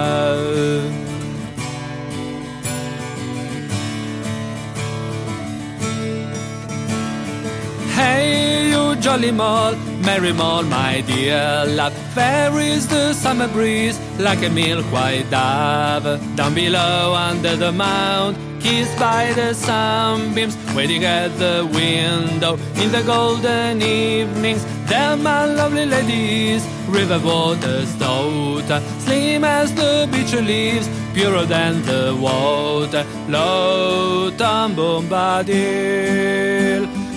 Hey, 7.99 8.71
you 8.71 8.97
jolly 8.97 9.31
mall, 9.31 9.75
merry 10.05 10.33
morn, 10.33 10.69
my 10.69 11.01
dear 11.03 11.65
love. 11.67 11.95
There 12.15 12.59
is 12.59 12.87
the 12.87 13.13
summer 13.15 13.49
breeze, 13.49 13.99
like 14.19 14.43
a 14.43 14.51
milk 14.51 14.85
white 14.93 15.31
dove. 15.31 16.21
Down 16.37 16.55
below, 16.55 17.15
under 17.15 17.57
the 17.57 17.73
mound, 17.73 18.37
kissed 18.61 18.99
by 18.99 19.33
the 19.33 19.55
sunbeams, 19.55 20.57
waiting 20.75 21.05
at 21.05 21.39
the 21.39 21.67
window 21.73 22.59
in 22.77 22.93
the 22.93 23.03
golden 23.03 23.83
evenings. 23.83 24.65
There, 24.87 25.17
my 25.17 25.47
lovely 25.47 25.87
ladies, 25.87 26.67
river 26.89 27.19
water's 27.19 27.93
daughter, 27.95 28.83
slim 28.99 29.45
as 29.45 29.75
the 29.75 30.09
beach 30.13 30.35
leaves, 30.35 30.89
purer 31.15 31.47
than 31.47 31.83
the 31.83 32.15
water. 32.21 33.05
Low, 33.29 34.31
Tom 34.37 34.75
Bombadil. 34.77 36.25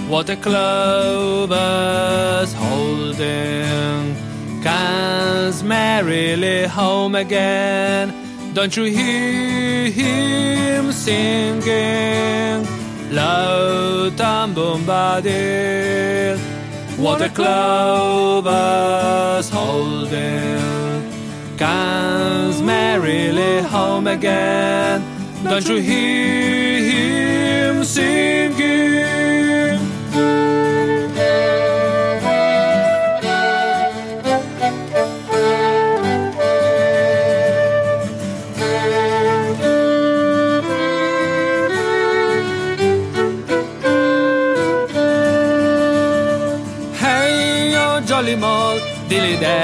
What 0.07 0.29
a 0.29 0.37
clover's 0.37 1.51
holding 2.53 4.15
comes 4.63 5.61
merrily 5.63 6.65
home 6.65 7.13
again. 7.15 8.13
Don't 8.53 8.77
you 8.77 8.85
hear 8.85 9.91
him 9.91 10.93
singing? 10.93 12.65
Low 13.11 14.09
Bombadil. 14.55 16.37
What 16.97 17.21
a 17.21 17.27
clover's 17.29 18.47
holding 19.49 20.57
comes 21.57 22.61
merrily 22.61 23.61
home 23.61 24.07
again. 24.07 25.03
Don't 25.43 25.67
you 25.67 25.81
hear 25.81 26.79
him 26.79 27.83
singing? 27.83 29.16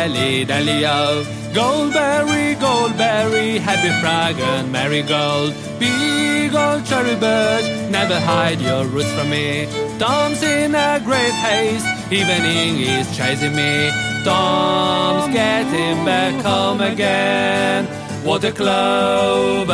Dally 0.03 0.43
dally 0.43 0.85
o. 0.85 0.89
Oh. 0.91 1.23
Goldberry, 1.53 2.55
goldberry, 2.59 3.59
happy 3.59 3.91
fragrant 4.01 4.69
marigold. 4.71 5.53
Big 5.79 6.53
old 6.53 6.83
cherry 6.85 7.15
birch, 7.15 7.67
never 7.89 8.19
hide 8.19 8.59
your 8.59 8.85
roots 8.85 9.11
from 9.13 9.29
me. 9.29 9.67
Tom's 9.99 10.41
in 10.43 10.75
a 10.75 10.99
great 11.05 11.35
haste, 11.47 11.85
evening 12.11 12.81
is 12.81 13.07
chasing 13.15 13.55
me. 13.55 13.91
Tom's 14.25 15.31
getting 15.31 16.03
back 16.03 16.33
home 16.43 16.81
again. 16.81 17.85
What 18.25 18.43
a 18.43 18.51
clover's 18.51 19.71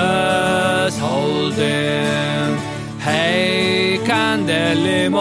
holding. 0.97 2.57
Hey, 2.99 3.99
Candelimon, 4.03 5.11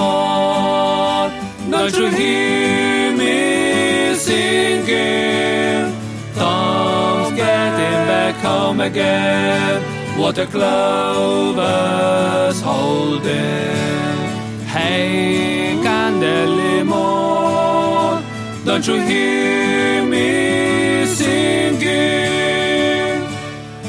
don't 1.70 1.96
you 1.96 2.08
hear 2.10 3.16
me 3.16 3.67
singing? 4.18 5.94
Tom's 6.34 7.30
getting 7.36 8.00
back 8.12 8.34
home 8.36 8.80
again. 8.80 9.82
What 10.18 10.38
a 10.38 10.46
clover's 10.46 11.60
holding. 12.60 13.28
Hey, 14.66 15.78
Candelimon, 15.84 16.94
don't 18.64 18.86
you 18.86 19.00
hear 19.00 20.04
me 20.04 21.06
singing? 21.06 22.38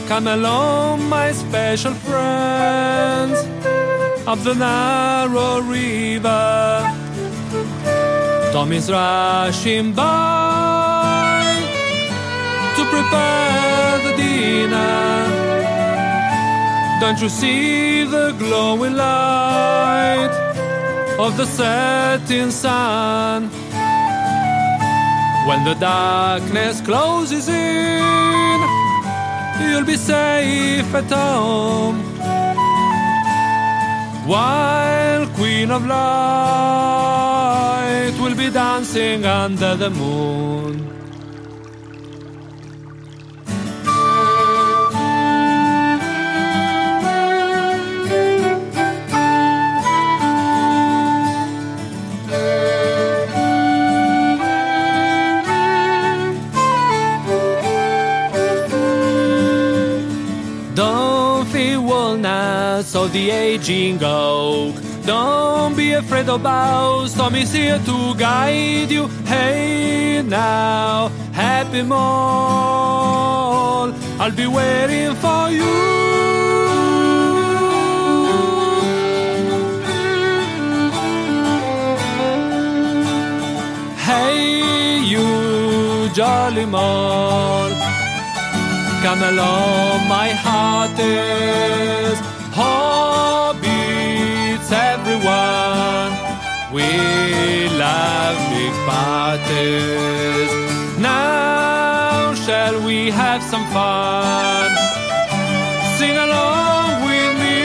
Come 0.08 0.28
along, 0.28 1.10
my 1.10 1.32
special 1.32 1.94
friends 1.94 3.40
of 4.28 4.44
the 4.44 4.54
narrow 4.54 5.62
river. 5.62 6.99
Tom 8.52 8.72
is 8.72 8.90
rushing 8.90 9.94
by 9.94 11.44
to 12.76 12.84
prepare 12.86 14.00
the 14.06 14.14
dinner. 14.18 15.28
Don't 17.00 17.22
you 17.22 17.30
see 17.30 18.06
the 18.06 18.36
glowing 18.40 18.96
light 18.96 20.34
of 21.20 21.38
the 21.38 21.46
setting 21.46 22.50
sun? 22.50 23.50
When 25.48 25.64
the 25.64 25.76
darkness 25.76 26.82
closes 26.82 27.48
in, 27.50 28.60
you'll 29.62 29.86
be 29.86 29.96
safe 29.96 30.94
at 30.96 31.12
home. 31.12 32.19
While 34.30 35.26
Queen 35.38 35.72
of 35.72 35.88
Light 35.88 36.04
will 38.22 38.36
be 38.36 38.52
dancing 38.52 39.26
under 39.26 39.76
the 39.76 39.90
moon. 39.90 40.99
Or 62.96 63.08
the 63.08 63.30
aging 63.30 64.00
oak. 64.02 64.76
Don't 65.06 65.76
be 65.76 65.92
afraid 65.94 66.28
of 66.30 66.42
boughs. 66.44 67.14
Tom 67.14 67.36
is 67.36 67.54
here 67.54 67.80
to 67.86 68.16
guide 68.16 68.90
you. 68.90 69.08
Hey 69.26 70.22
now, 70.26 71.10
happy 71.32 71.84
mall. 71.84 72.90
I'll 74.20 74.32
be 74.32 74.48
waiting 74.48 75.14
for 75.16 75.50
you. 75.52 76.00
Hey, 84.08 85.00
you 85.04 86.10
jolly 86.14 86.66
mall. 86.66 87.70
Come 89.04 89.24
along, 89.24 90.08
my 90.10 90.30
heart 90.32 91.00
is 91.00 92.29
hobbits, 94.70 94.72
everyone. 94.72 96.12
We 96.74 97.70
love 97.78 98.38
big 98.52 98.74
parties. 98.88 100.52
Now, 101.00 102.34
shall 102.34 102.84
we 102.86 103.10
have 103.10 103.42
some 103.44 103.66
fun? 103.68 104.72
Sing 105.98 106.18
along 106.18 107.04
with 107.06 107.40
me. 107.40 107.60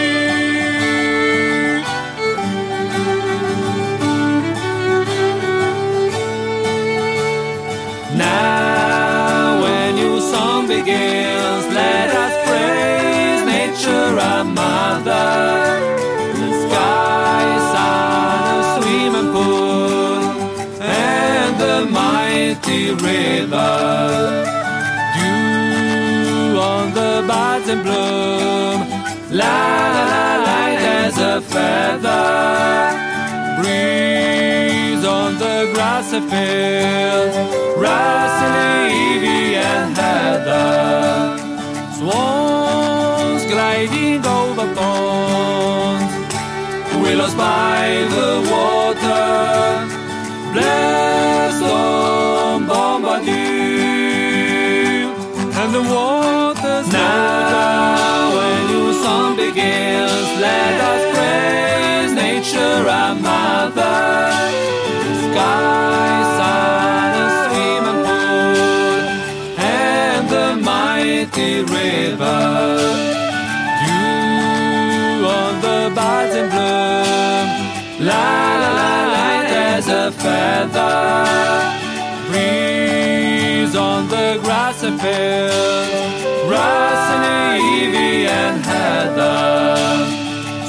Now, 8.16 9.62
when 9.62 9.96
your 9.96 10.20
song 10.20 10.66
begins, 10.66 11.66
let 11.74 12.11
us 12.11 12.48
praise 12.48 13.44
nature 13.46 14.18
our 14.20 14.44
mother. 14.44 16.03
River. 23.09 23.72
Dew 25.14 26.59
on 26.59 26.85
the 26.99 27.12
buds 27.29 27.68
and 27.68 27.83
bloom, 27.83 28.79
light, 29.31 30.79
as 31.05 31.16
a 31.18 31.41
feather. 31.53 32.27
Breeze 33.59 35.05
on 35.05 35.31
the 35.39 35.57
grassy 35.75 36.20
fields, 36.31 37.37
rustling 37.85 38.57
ivy 39.14 39.55
and 39.72 39.97
heather. 39.97 41.39
Swans 41.99 43.45
gliding 43.53 44.25
over 44.27 44.66
ponds, 44.75 46.12
willows 47.03 47.35
by 47.35 48.07
the 48.14 48.31
water, 48.53 49.27
blessed 50.53 51.62
on 51.62 52.34
the 55.75 55.83
waters 55.83 56.87
now 56.93 58.31
when 58.37 58.70
your 58.70 58.93
song 59.03 59.35
begins, 59.35 60.29
let 60.47 60.75
us 60.93 61.03
praise 61.16 62.12
nature 62.14 62.89
our 62.89 63.14
mother, 63.16 63.97
sky, 65.25 66.14
sun, 66.39 67.51
and 67.59 67.99
pool, 68.07 69.03
and 69.59 70.29
the 70.37 70.49
mighty 70.62 71.62
river. 71.62 72.41
Dew 73.83 75.27
on 75.39 75.55
the 75.66 75.81
buds 75.93 76.37
in 76.37 76.47
bloom, 76.55 77.47
la 78.07 78.27
la 78.62 78.70
la 78.79 78.93
light 79.16 79.51
as 79.75 79.89
a 79.89 80.12
feather. 80.22 81.84
On 83.77 84.07
the 84.09 84.39
grassy 84.45 84.91
fields, 85.03 86.22
rustling 86.49 87.25
ivy 87.59 88.27
and 88.29 88.64
heather. 88.64 89.77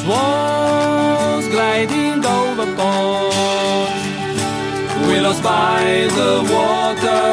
Swans 0.01 1.47
gliding 1.49 2.25
over 2.25 2.65
ponds, 2.75 3.93
willows 5.07 5.39
by 5.41 6.07
the 6.17 6.31
water, 6.51 7.27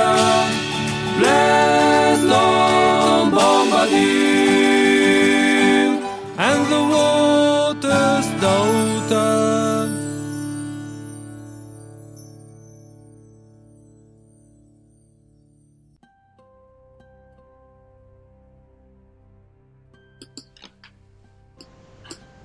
blessed 1.18 2.30
on 2.30 3.30
Bombadil, 3.30 4.02
and 6.36 6.60
the 6.70 6.82
water's 6.94 8.26
daughter. 8.42 8.91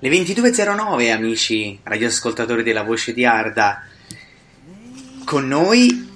Le 0.08 0.24
22.09 0.24 1.12
amici 1.12 1.78
radioascoltatori 1.84 2.64
della 2.64 2.84
voce 2.84 3.12
di 3.14 3.26
Arda, 3.26 3.84
con 5.26 5.46
noi 5.50 6.10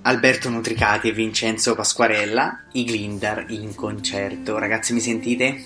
Alberto 0.00 0.48
Nutricati 0.48 1.08
e 1.08 1.12
Vincenzo 1.12 1.74
Pasquarella, 1.74 2.62
i 2.72 2.84
Glindar 2.84 3.44
in 3.48 3.74
concerto. 3.74 4.56
Ragazzi 4.56 4.94
mi 4.94 5.00
sentite? 5.00 5.62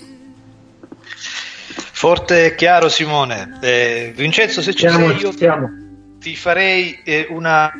Forte 1.93 2.47
e 2.47 2.55
chiaro 2.55 2.89
Simone. 2.89 3.57
Eh, 3.61 4.11
Vincenzo 4.13 4.61
se 4.61 4.73
ci 4.73 4.89
Siamo, 4.89 5.07
sei 5.07 5.21
io 5.21 5.31
siamo. 5.31 5.69
ti 6.19 6.35
farei 6.35 6.99
eh, 7.05 7.27
una, 7.29 7.71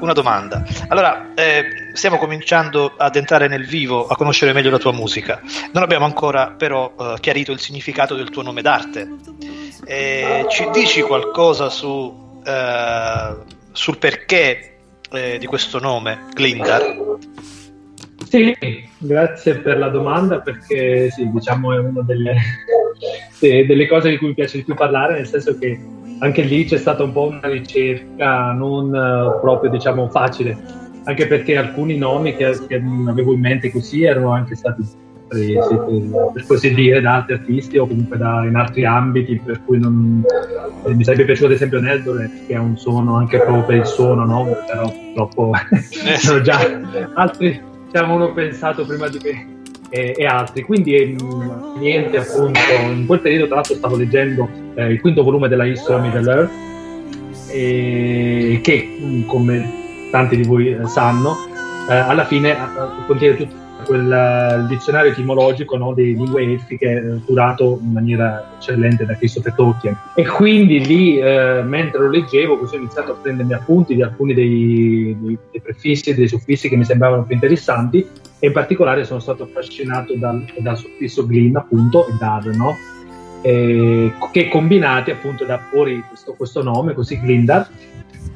una 0.00 0.12
domanda. 0.12 0.64
Allora, 0.88 1.34
eh, 1.34 1.90
stiamo 1.92 2.16
cominciando 2.16 2.94
ad 2.96 3.16
entrare 3.16 3.48
nel 3.48 3.66
vivo, 3.66 4.06
a 4.06 4.16
conoscere 4.16 4.52
meglio 4.52 4.70
la 4.70 4.78
tua 4.78 4.92
musica. 4.92 5.40
Non 5.72 5.82
abbiamo 5.82 6.04
ancora 6.04 6.50
però 6.50 6.94
eh, 6.98 7.14
chiarito 7.20 7.52
il 7.52 7.60
significato 7.60 8.14
del 8.14 8.30
tuo 8.30 8.42
nome 8.42 8.62
d'arte. 8.62 9.08
Eh, 9.84 10.46
ci 10.48 10.68
dici 10.72 11.02
qualcosa 11.02 11.68
su, 11.68 12.40
eh, 12.44 13.36
sul 13.72 13.98
perché 13.98 14.78
eh, 15.10 15.38
di 15.38 15.46
questo 15.46 15.78
nome, 15.78 16.26
Glindar? 16.34 17.16
Sì, 18.28 18.54
grazie 18.98 19.56
per 19.58 19.78
la 19.78 19.88
domanda 19.88 20.40
perché 20.40 21.10
sì, 21.10 21.30
diciamo 21.30 21.72
è 21.72 21.78
una 21.78 22.02
delle, 22.02 22.36
de- 23.38 23.64
delle 23.64 23.86
cose 23.86 24.10
di 24.10 24.18
cui 24.18 24.28
mi 24.28 24.34
piace 24.34 24.58
di 24.58 24.64
più 24.64 24.74
parlare, 24.74 25.14
nel 25.14 25.26
senso 25.26 25.56
che 25.56 25.80
anche 26.20 26.42
lì 26.42 26.64
c'è 26.64 26.76
stata 26.76 27.02
un 27.02 27.12
po' 27.12 27.28
una 27.28 27.48
ricerca 27.48 28.52
non 28.52 28.94
eh, 28.94 29.40
proprio 29.40 29.70
diciamo 29.70 30.08
facile, 30.08 30.56
anche 31.04 31.26
perché 31.26 31.56
alcuni 31.56 31.96
nomi 31.96 32.34
che, 32.34 32.58
che 32.66 32.82
avevo 33.06 33.32
in 33.32 33.40
mente 33.40 33.70
così 33.70 34.04
erano 34.04 34.30
anche 34.30 34.54
stati 34.56 34.82
presi 35.28 35.54
per, 35.54 36.30
per 36.32 36.46
così 36.46 36.74
dire 36.74 37.00
da 37.00 37.16
altri 37.16 37.34
artisti 37.34 37.78
o 37.78 37.86
comunque 37.86 38.16
da, 38.16 38.44
in 38.44 38.56
altri 38.56 38.84
ambiti 38.84 39.38
per 39.38 39.62
cui 39.64 39.78
non, 39.78 40.24
eh, 40.86 40.94
mi 40.94 41.04
sarebbe 41.04 41.24
piaciuto 41.24 41.48
ad 41.48 41.52
esempio 41.52 41.80
Neldoret 41.80 42.46
che 42.46 42.54
ha 42.54 42.60
un 42.60 42.76
suono 42.76 43.16
anche 43.16 43.38
proprio 43.38 43.64
per 43.64 43.76
il 43.76 43.86
suono 43.86 44.24
no? 44.24 44.44
però 44.66 44.90
purtroppo 44.90 45.52
sono 46.18 46.40
già 46.40 46.58
altri 47.14 47.60
ci 47.90 47.96
avevano 47.96 48.32
pensato 48.32 48.86
prima 48.86 49.08
di 49.08 49.18
me 49.22 49.57
e, 49.88 50.14
e 50.16 50.26
altri. 50.26 50.62
Quindi 50.62 50.94
ehm, 50.94 51.74
niente 51.78 52.18
appunto 52.18 52.58
in 52.90 53.06
quel 53.06 53.20
periodo 53.20 53.46
tra 53.46 53.56
l'altro 53.56 53.74
stavo 53.74 53.96
leggendo 53.96 54.48
eh, 54.74 54.92
il 54.92 55.00
quinto 55.00 55.22
volume 55.22 55.48
della 55.48 55.64
History 55.64 55.98
of 55.98 56.02
Middle 56.02 56.32
Earth 56.32 56.50
e 57.50 58.60
che 58.62 58.98
mh, 58.98 59.26
come 59.26 60.10
tanti 60.10 60.36
di 60.36 60.42
voi 60.42 60.70
eh, 60.70 60.86
sanno 60.86 61.36
eh, 61.88 61.94
alla 61.94 62.24
fine 62.24 62.52
eh, 62.52 62.56
contiene 63.06 63.36
tutto 63.36 63.66
quel 63.84 64.12
eh, 64.12 64.66
dizionario 64.68 65.12
etimologico 65.12 65.76
no, 65.76 65.94
dei 65.94 66.14
lingue 66.14 66.42
elfiche 66.42 66.86
eh, 66.86 67.24
curato 67.24 67.78
in 67.82 67.92
maniera 67.92 68.56
eccellente 68.58 69.06
da 69.06 69.14
Christopher 69.14 69.54
Tolkien. 69.54 69.96
E 70.14 70.26
quindi 70.26 70.84
lì 70.84 71.18
eh, 71.18 71.62
mentre 71.64 72.00
lo 72.00 72.10
leggevo 72.10 72.58
così 72.58 72.74
ho 72.74 72.78
iniziato 72.78 73.12
a 73.12 73.14
prendermi 73.14 73.54
appunti 73.54 73.94
di 73.94 74.02
alcuni 74.02 74.34
dei, 74.34 75.16
dei, 75.20 75.38
dei 75.50 75.60
prefissi 75.60 76.10
e 76.10 76.14
dei 76.14 76.28
suffissi 76.28 76.68
che 76.68 76.76
mi 76.76 76.84
sembravano 76.84 77.22
più 77.22 77.34
interessanti 77.34 78.06
e 78.38 78.46
in 78.46 78.52
particolare 78.52 79.04
sono 79.04 79.20
stato 79.20 79.44
affascinato 79.44 80.14
dal, 80.16 80.44
dal 80.58 80.76
suffisso 80.76 81.26
glin 81.26 81.56
appunto 81.56 82.06
e 82.06 82.12
dar 82.18 82.44
no? 82.46 82.76
eh, 83.42 84.12
che 84.32 84.48
combinati 84.48 85.10
appunto 85.10 85.44
da 85.44 85.58
fuori 85.58 86.02
questo, 86.06 86.34
questo 86.34 86.62
nome 86.62 86.94
così 86.94 87.20
glindar 87.20 87.68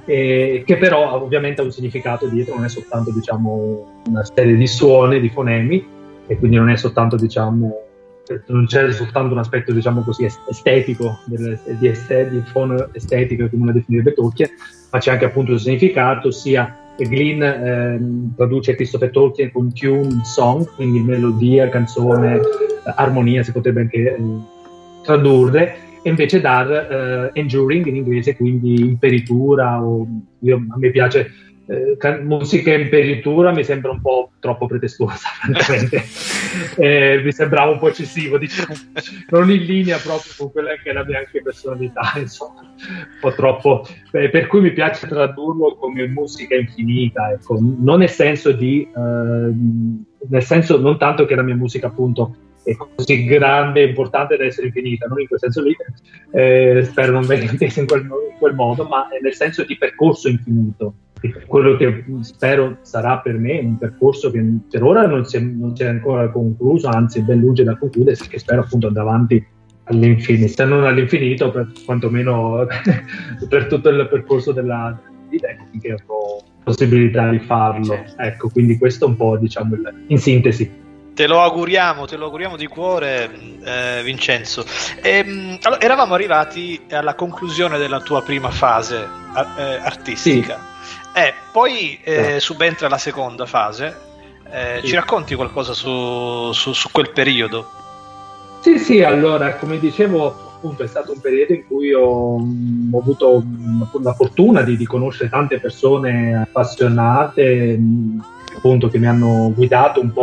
eh, 0.04 0.62
che 0.66 0.76
però 0.78 1.20
ovviamente 1.22 1.60
ha 1.60 1.64
un 1.64 1.72
significato 1.72 2.26
dietro, 2.26 2.54
non 2.54 2.64
è 2.64 2.68
soltanto 2.68 3.10
diciamo, 3.12 4.02
una 4.08 4.24
serie 4.24 4.56
di 4.56 4.66
suoni, 4.66 5.20
di 5.20 5.28
fonemi, 5.28 5.84
e 6.26 6.38
quindi 6.38 6.56
non 6.56 6.70
è 6.70 6.76
soltanto 6.76 7.16
diciamo, 7.16 7.86
non 8.46 8.66
c'è 8.66 8.90
soltanto 8.92 9.32
un 9.32 9.38
aspetto 9.38 9.72
diciamo 9.72 10.02
così 10.02 10.24
estetico, 10.48 11.20
del, 11.26 11.58
di, 11.78 11.86
este, 11.86 12.28
di 12.28 12.40
fono 12.40 12.88
estetico 12.92 13.48
come 13.48 13.66
la 13.66 13.72
definirebbe 13.72 14.14
Tolkien, 14.14 14.50
ma 14.90 14.98
c'è 14.98 15.12
anche 15.12 15.24
appunto 15.24 15.52
un 15.52 15.58
significato 15.58 16.30
sia 16.30 16.78
Glynn 16.96 17.42
ehm, 17.42 18.34
traduce 18.36 18.74
Christopher 18.74 19.10
Tolkien 19.10 19.50
con 19.52 19.72
tune, 19.72 20.20
song, 20.24 20.66
quindi 20.74 21.00
melodia, 21.00 21.68
canzone, 21.68 22.40
armonia 22.84 23.42
si 23.42 23.52
potrebbe 23.52 23.80
anche 23.82 24.14
eh, 24.14 24.22
tradurre, 25.02 25.76
e 26.02 26.10
invece 26.10 26.40
dar 26.40 26.70
eh, 26.70 27.30
enduring 27.34 27.86
in 27.86 27.96
inglese, 27.96 28.36
quindi 28.36 28.80
imperitura, 28.80 29.82
o 29.82 30.06
io, 30.40 30.56
a 30.56 30.76
me 30.76 30.90
piace 30.90 31.30
eh, 31.66 31.96
can- 31.98 32.24
musica 32.24 32.72
imperitura, 32.74 33.52
mi 33.52 33.64
sembra 33.64 33.90
un 33.90 34.00
po' 34.00 34.32
troppo 34.40 34.66
pretestuosa, 34.66 35.28
francamente. 35.40 36.02
eh, 36.76 37.20
mi 37.22 37.32
sembrava 37.32 37.72
un 37.72 37.78
po' 37.78 37.88
eccessivo, 37.88 38.38
diciamo, 38.38 38.74
non 39.28 39.50
in 39.50 39.62
linea 39.64 39.98
proprio 39.98 40.32
con 40.36 40.50
quella 40.50 40.74
che 40.82 40.90
è 40.90 40.92
la 40.92 41.04
mia 41.04 41.18
anche 41.18 41.42
personalità, 41.42 42.12
insomma, 42.18 42.60
un 42.60 43.06
po' 43.20 43.32
troppo. 43.34 43.86
Eh, 44.12 44.28
per 44.28 44.46
cui 44.46 44.60
mi 44.60 44.72
piace 44.72 45.06
tradurlo 45.06 45.76
come 45.76 46.06
musica 46.08 46.56
infinita, 46.56 47.30
ecco, 47.30 47.58
non 47.60 47.98
nel 47.98 48.10
senso 48.10 48.52
di, 48.52 48.82
eh, 48.82 49.52
nel 50.28 50.42
senso 50.42 50.80
non 50.80 50.98
tanto 50.98 51.24
che 51.24 51.34
la 51.34 51.42
mia 51.42 51.56
musica 51.56 51.86
appunto 51.86 52.36
è 52.64 52.76
così 52.76 53.24
grande 53.24 53.82
e 53.82 53.88
importante 53.88 54.36
da 54.36 54.44
essere 54.44 54.68
infinita, 54.68 55.06
non 55.06 55.20
in 55.20 55.26
quel 55.26 55.40
senso 55.40 55.62
lì, 55.62 55.76
eh, 56.32 56.82
spero 56.84 57.12
non 57.12 57.26
venga 57.26 57.50
inteso 57.50 57.80
in 57.80 57.86
in 57.90 58.38
quel 58.38 58.54
modo, 58.54 58.84
ma 58.84 59.08
nel 59.20 59.34
senso 59.34 59.64
di 59.64 59.76
percorso 59.76 60.28
infinito. 60.28 60.94
Quello 61.46 61.76
che 61.76 62.04
spero 62.22 62.78
sarà 62.82 63.18
per 63.18 63.38
me 63.38 63.58
un 63.60 63.78
percorso 63.78 64.30
che 64.30 64.42
per 64.68 64.82
ora 64.82 65.06
non 65.06 65.24
si 65.24 65.36
è, 65.36 65.40
non 65.40 65.76
si 65.76 65.82
è 65.84 65.86
ancora 65.86 66.28
concluso, 66.30 66.88
anzi 66.88 67.22
ben 67.22 67.38
lungi 67.38 67.62
da 67.62 67.76
concludersi, 67.76 68.28
che 68.28 68.38
spero 68.38 68.62
appunto 68.62 68.88
andare 68.88 69.08
avanti 69.08 69.46
all'infinito, 69.84 70.48
se 70.48 70.64
non 70.64 70.84
all'infinito, 70.84 71.50
per, 71.50 71.70
quantomeno 71.84 72.66
per 73.48 73.66
tutto 73.66 73.88
il 73.88 74.08
percorso 74.08 74.52
della 74.52 74.98
vita, 75.28 75.48
ecco, 75.48 75.64
finché 75.70 75.92
avrò 75.92 76.42
possibilità 76.64 77.30
di 77.30 77.38
farlo. 77.38 78.04
Ecco, 78.16 78.48
quindi 78.48 78.78
questo 78.78 79.06
è 79.06 79.08
un 79.08 79.16
po' 79.16 79.36
diciamo 79.36 79.74
il, 79.74 80.04
in 80.08 80.18
sintesi. 80.18 80.80
Te 81.14 81.26
lo 81.26 81.42
auguriamo, 81.42 82.06
te 82.06 82.16
lo 82.16 82.24
auguriamo 82.24 82.56
di 82.56 82.66
cuore, 82.66 83.30
eh, 83.64 84.02
Vincenzo. 84.02 84.64
E, 85.02 85.58
allora, 85.62 85.80
eravamo 85.80 86.14
arrivati 86.14 86.80
alla 86.90 87.14
conclusione 87.14 87.76
della 87.76 88.00
tua 88.00 88.22
prima 88.22 88.50
fase 88.50 88.96
eh, 88.96 89.62
artistica. 89.62 90.58
Sì. 90.58 90.71
Eh, 91.14 91.34
poi 91.52 91.98
eh, 92.02 92.40
subentra 92.40 92.88
la 92.88 92.98
seconda 92.98 93.46
fase. 93.46 94.10
Eh, 94.50 94.80
sì. 94.80 94.88
Ci 94.88 94.94
racconti 94.94 95.34
qualcosa 95.34 95.72
su, 95.72 96.52
su, 96.52 96.72
su, 96.72 96.90
quel 96.90 97.10
periodo? 97.10 97.70
Sì, 98.60 98.78
sì, 98.78 99.02
allora, 99.02 99.54
come 99.56 99.78
dicevo, 99.78 100.54
appunto 100.56 100.82
è 100.82 100.86
stato 100.86 101.12
un 101.12 101.20
periodo 101.20 101.52
in 101.52 101.66
cui 101.66 101.92
ho, 101.92 102.36
ho 102.36 102.98
avuto 102.98 103.42
la 104.02 104.12
fortuna 104.14 104.62
di, 104.62 104.76
di 104.76 104.86
conoscere 104.86 105.30
tante 105.30 105.58
persone 105.58 106.34
appassionate, 106.36 107.78
appunto, 108.54 108.88
che 108.88 108.98
mi 108.98 109.06
hanno 109.06 109.52
guidato 109.54 110.00
un 110.00 110.12
po' 110.12 110.22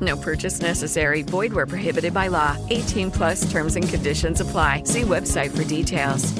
No 0.00 0.16
purchase 0.16 0.60
necessary. 0.60 1.22
Void 1.22 1.52
where 1.52 1.66
prohibited 1.66 2.14
by 2.14 2.28
law. 2.28 2.56
18 2.70 3.10
plus 3.10 3.50
terms 3.50 3.76
and 3.76 3.86
conditions 3.86 4.40
apply. 4.40 4.84
See 4.84 5.02
website 5.02 5.50
for 5.50 5.64
details. 5.64 6.32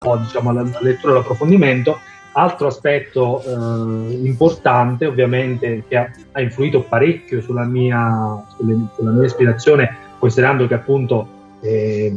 Diciamo 0.00 0.52
la 0.52 0.62
lettura 0.80 1.12
e 1.12 1.16
l'approfondimento. 1.16 1.98
Altro 2.32 2.68
aspetto 2.68 3.42
eh, 3.42 4.24
importante, 4.24 5.06
ovviamente, 5.06 5.84
che 5.86 5.96
ha, 5.96 6.10
ha, 6.32 6.40
influito 6.40 6.82
parecchio 6.82 7.42
sulla 7.42 7.64
mia, 7.64 8.42
sulle, 8.56 8.86
sulla 8.94 9.10
mia 9.10 9.26
ispirazione, 9.26 9.96
considerando 10.18 10.66
che 10.66 10.74
appunto 10.74 11.28
eh, 11.60 12.10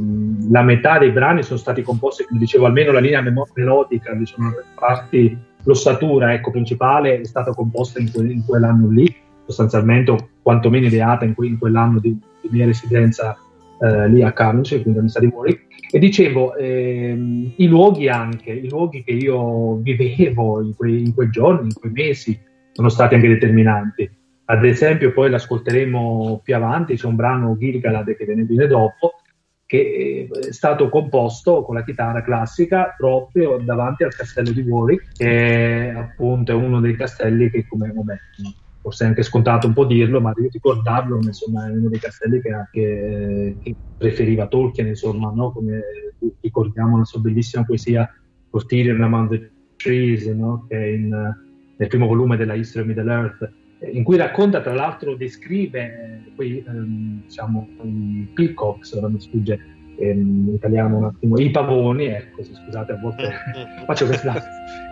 la 0.50 0.62
metà 0.62 0.98
dei 0.98 1.12
brani 1.12 1.44
sono 1.44 1.60
stati 1.60 1.82
composti, 1.82 2.24
come 2.24 2.40
dicevo, 2.40 2.66
almeno 2.66 2.94
la 2.94 3.02
linea 3.02 3.22
melodica, 3.22 4.14
diciamo, 4.14 4.52
parti, 4.74 5.38
l'ossatura 5.64 6.34
ecco, 6.34 6.50
principale 6.50 7.20
è 7.20 7.26
stata 7.26 7.52
composta 7.52 8.00
in, 8.00 8.12
que- 8.12 8.32
in 8.32 8.46
quell'anno 8.46 8.90
lì 8.90 9.14
sostanzialmente, 9.46 10.30
quantomeno 10.46 10.86
ideata 10.86 11.26
in, 11.26 11.34
que- 11.34 11.48
in 11.48 11.58
quell'anno 11.58 12.00
di, 12.00 12.16
di, 12.40 12.50
mia 12.52 12.68
residenza 12.68 13.36
eh, 13.82 14.08
lì 14.10 14.22
a 14.22 14.32
Cambridge, 14.32 14.80
quindi 14.80 15.00
all'Università 15.00 15.20
di 15.22 15.32
Warwick. 15.34 15.64
E 15.90 15.98
dicevo, 15.98 16.56
ehm, 16.56 17.54
i 17.56 17.68
luoghi 17.68 18.08
anche, 18.10 18.52
i 18.52 18.70
luoghi 18.70 19.04
che 19.04 19.12
io 19.12 19.78
vivevo 19.78 20.62
in, 20.62 20.76
que- 20.76 21.00
in 21.00 21.16
quei 21.16 21.32
giorni, 21.32 21.70
in 21.70 21.74
quei 21.74 21.92
mesi, 21.92 22.40
sono 22.74 22.90
stati 22.90 23.16
anche 23.16 23.28
determinanti. 23.28 24.08
Ad 24.46 24.64
esempio, 24.64 25.14
poi 25.14 25.32
l'ascolteremo 25.32 26.42
più 26.44 26.56
avanti, 26.56 26.96
c'è 26.96 27.08
un 27.08 27.16
brano 27.16 27.58
Gilgalad 27.58 28.16
che 28.16 28.26
viene, 28.26 28.68
dopo, 28.68 29.16
che 29.66 30.30
è 30.32 30.52
stato 30.52 30.90
composto 30.90 31.64
con 31.64 31.74
la 31.74 31.84
chitarra 31.84 32.22
classica 32.22 32.94
proprio 32.96 33.58
davanti 33.58 34.04
al 34.04 34.14
castello 34.14 34.52
di 34.52 34.62
Warwick, 34.62 35.18
che 35.18 35.92
appunto 35.98 36.52
è 36.52 36.56
uno 36.56 36.80
dei 36.82 36.96
castelli 36.96 37.50
che 37.50 37.66
come 37.68 37.92
vabbè, 37.92 38.16
forse 38.86 39.04
è 39.04 39.08
anche 39.08 39.24
scontato 39.24 39.66
un 39.66 39.74
po' 39.74 39.86
dirlo, 39.86 40.22
ma 40.22 40.32
devo 40.32 40.48
ricordarlo, 40.52 41.16
insomma, 41.20 41.68
è 41.68 41.72
uno 41.72 41.90
dei 41.90 41.98
castelli 41.98 42.40
che, 42.40 42.52
che, 42.72 43.58
che 43.60 43.76
preferiva 43.98 44.46
Tolkien, 44.46 44.86
insomma, 44.86 45.32
no? 45.34 45.52
come 45.52 45.82
ricordiamo 46.40 47.00
la 47.00 47.04
sua 47.04 47.20
bellissima 47.20 47.66
poesia 47.66 48.08
Cotillion 48.48 49.02
Among 49.02 49.30
the 49.30 49.52
Trees, 49.76 50.28
no? 50.28 50.68
che 50.70 50.78
è 50.78 50.86
in, 50.86 51.10
nel 51.10 51.88
primo 51.88 52.06
volume 52.06 52.38
della 52.38 52.54
History 52.54 52.88
of 52.88 52.96
Middle 52.96 53.12
Earth, 53.12 53.52
in 53.92 54.04
cui 54.04 54.18
racconta, 54.18 54.62
tra 54.62 54.76
l'altro, 54.76 55.16
descrive 55.16 56.22
quei, 56.36 56.64
um, 56.68 57.24
diciamo, 57.24 57.68
i 57.82 58.30
peacocks, 58.36 58.92
ora 58.92 59.10
mi 59.10 59.20
sfugge 59.20 59.75
in 60.00 60.54
italiano 60.54 60.98
un 60.98 61.04
attimo, 61.06 61.38
i 61.38 61.50
pavoni, 61.50 62.06
ecco, 62.06 62.44
scusate, 62.44 62.92
a 62.92 62.98
volte 62.98 63.34
faccio 63.86 64.06
questa... 64.06 64.36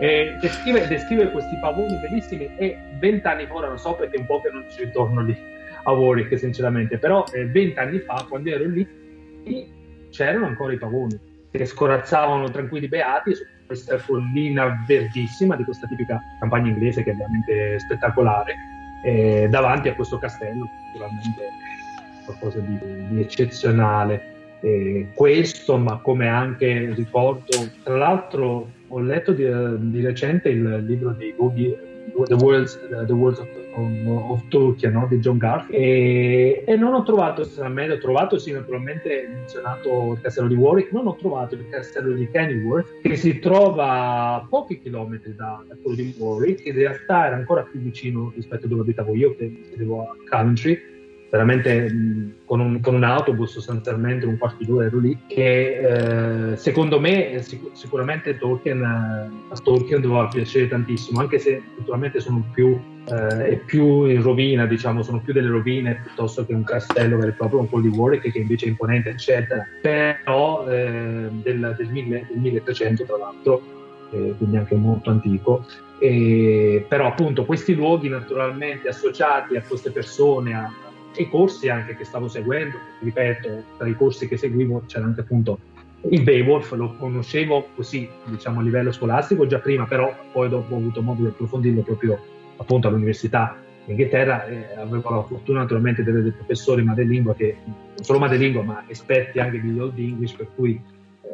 Eh, 0.00 0.36
descrive, 0.40 0.86
descrive, 0.86 1.30
questi 1.30 1.56
pavoni 1.60 1.98
bellissimi 2.00 2.50
e 2.56 2.76
vent'anni 2.98 3.46
fa, 3.46 3.54
ora 3.54 3.68
non 3.68 3.78
so 3.78 3.94
perché 3.94 4.18
un 4.18 4.26
po' 4.26 4.40
che 4.40 4.50
non 4.50 4.64
ci 4.70 4.84
ritorno 4.84 5.22
lì 5.22 5.36
a 5.84 5.92
Warwick 5.92 6.38
sinceramente, 6.38 6.98
però 6.98 7.24
eh, 7.32 7.46
vent'anni 7.46 7.98
fa 8.00 8.24
quando 8.28 8.50
ero 8.50 8.66
lì 8.66 8.86
c'erano 10.10 10.46
ancora 10.46 10.72
i 10.72 10.78
pavoni 10.78 11.32
che 11.50 11.64
scorazzavano 11.66 12.50
tranquilli 12.50 12.88
beati 12.88 13.34
su 13.34 13.44
questa 13.66 13.96
collina 13.98 14.84
verdissima 14.86 15.56
di 15.56 15.64
questa 15.64 15.86
tipica 15.86 16.20
campagna 16.40 16.70
inglese 16.70 17.02
che 17.02 17.12
è 17.12 17.14
veramente 17.14 17.78
spettacolare 17.78 18.54
eh, 19.04 19.46
davanti 19.50 19.88
a 19.88 19.94
questo 19.94 20.18
castello, 20.18 20.68
naturalmente 20.86 21.42
qualcosa 22.24 22.58
di, 22.60 22.78
di 23.08 23.20
eccezionale 23.20 24.33
eh, 24.64 25.08
questo, 25.12 25.76
ma 25.76 25.98
come 25.98 26.26
anche 26.26 26.94
ricordo, 26.94 27.70
tra 27.82 27.96
l'altro 27.96 28.70
ho 28.88 29.00
letto 29.00 29.32
di, 29.32 29.44
di 29.90 30.00
recente 30.00 30.48
il 30.48 30.84
libro 30.86 31.10
di 31.10 31.34
Gogi, 31.36 31.76
The 32.26 32.34
Worlds, 32.34 32.78
The 33.06 33.12
Worlds 33.12 33.40
of, 33.40 33.48
of, 34.06 34.48
Turkey 34.48 34.90
no? 34.90 35.06
di 35.08 35.18
John 35.18 35.36
Garfield 35.36 35.82
e, 35.82 36.64
e, 36.66 36.76
non 36.76 36.94
ho 36.94 37.02
trovato 37.02 37.42
ho 37.42 37.98
trovato 37.98 38.38
sì 38.38 38.52
naturalmente 38.52 39.28
menzionato 39.30 40.12
il 40.12 40.20
castello 40.20 40.48
di 40.48 40.54
Warwick, 40.54 40.92
non 40.92 41.08
ho 41.08 41.16
trovato 41.16 41.54
il 41.54 41.68
castello 41.68 42.14
di 42.14 42.28
Kenilworth 42.30 43.00
che 43.02 43.16
si 43.16 43.38
trova 43.40 44.34
a 44.34 44.46
pochi 44.48 44.80
chilometri 44.80 45.34
da, 45.34 45.62
da 45.66 45.76
quello 45.82 45.96
di 45.96 46.14
Warwick, 46.16 46.64
in 46.66 46.74
realtà 46.74 47.26
era 47.26 47.36
ancora 47.36 47.62
più 47.62 47.80
vicino 47.80 48.32
rispetto 48.34 48.66
a 48.66 48.68
dove 48.68 48.82
abitavo 48.82 49.14
io, 49.14 49.34
che 49.34 49.46
vivevo 49.46 50.02
a 50.02 50.14
Coventry 50.28 50.93
veramente 51.34 52.36
con, 52.44 52.60
un, 52.60 52.80
con, 52.80 52.94
un, 52.94 53.02
autobus 53.02 53.50
sostanzialmente 53.50 54.24
un 54.24 54.38
quarto 54.38 54.62
d'ora 54.64 54.86
ero 54.86 55.00
lì 55.00 55.18
che 55.26 56.52
eh, 56.52 56.56
secondo 56.56 57.00
me 57.00 57.42
sic- 57.42 57.72
sicuramente 57.72 58.38
Tolkien 58.38 58.80
eh, 58.80 59.52
a 59.52 59.56
Tolkien 59.60 60.00
doveva 60.00 60.28
piacere 60.28 60.68
tantissimo 60.68 61.18
anche 61.18 61.40
se 61.40 61.60
naturalmente 61.76 62.20
sono 62.20 62.44
più 62.52 62.80
eh, 63.06 63.46
è 63.48 63.56
più 63.56 64.04
in 64.04 64.22
rovina 64.22 64.64
diciamo 64.64 65.02
sono 65.02 65.18
più 65.18 65.32
delle 65.32 65.48
rovine 65.48 66.02
piuttosto 66.04 66.46
che 66.46 66.54
un 66.54 66.62
castello 66.62 67.16
vero 67.16 67.30
e 67.30 67.32
proprio 67.34 67.58
un 67.58 67.68
po' 67.68 67.80
di 67.80 67.88
Warwick 67.88 68.30
che 68.30 68.38
invece 68.38 68.66
è 68.66 68.68
imponente 68.68 69.10
eccetera. 69.10 69.66
Però 69.82 70.68
eh, 70.68 71.28
del, 71.30 71.74
del, 71.76 71.88
mille, 71.90 72.26
del 72.30 72.38
1300 72.38 73.02
tra 73.02 73.16
l'altro 73.16 73.60
eh, 74.12 74.34
quindi 74.38 74.56
anche 74.56 74.76
molto 74.76 75.10
antico 75.10 75.66
e, 75.98 76.84
però 76.88 77.06
appunto 77.06 77.44
questi 77.44 77.74
luoghi 77.74 78.08
naturalmente 78.08 78.88
associati 78.88 79.56
a 79.56 79.62
queste 79.62 79.90
persone 79.90 80.54
a, 80.54 80.70
i 81.16 81.28
corsi 81.28 81.68
anche 81.68 81.96
che 81.96 82.04
stavo 82.04 82.28
seguendo, 82.28 82.76
ripeto, 83.00 83.62
tra 83.78 83.86
i 83.86 83.94
corsi 83.94 84.28
che 84.28 84.36
seguivo 84.36 84.84
c'era 84.86 85.04
anche 85.04 85.20
appunto 85.20 85.58
il 86.10 86.22
Beowulf, 86.22 86.72
lo 86.72 86.94
conoscevo 86.96 87.68
così, 87.74 88.08
diciamo 88.26 88.60
a 88.60 88.62
livello 88.62 88.92
scolastico 88.92 89.46
già 89.46 89.58
prima, 89.58 89.86
però 89.86 90.14
poi 90.32 90.48
dopo 90.48 90.74
ho 90.74 90.78
avuto 90.78 91.00
modo 91.02 91.22
di 91.22 91.28
approfondirlo 91.28 91.82
proprio 91.82 92.18
appunto 92.56 92.88
all'università 92.88 93.56
in 93.86 93.92
Inghilterra 93.92 94.46
e 94.46 94.74
avevo 94.76 95.10
la 95.10 95.22
fortuna 95.22 95.60
naturalmente 95.60 96.02
di 96.02 96.08
avere 96.08 96.24
dei 96.24 96.32
professori 96.32 96.82
madrelingua 96.82 97.34
che 97.34 97.56
non 97.64 98.04
solo 98.04 98.18
madrelingua 98.18 98.62
ma 98.62 98.84
esperti 98.88 99.38
anche 99.38 99.60
di 99.60 99.78
Old 99.78 99.98
English, 99.98 100.32
per 100.32 100.48
cui 100.54 100.80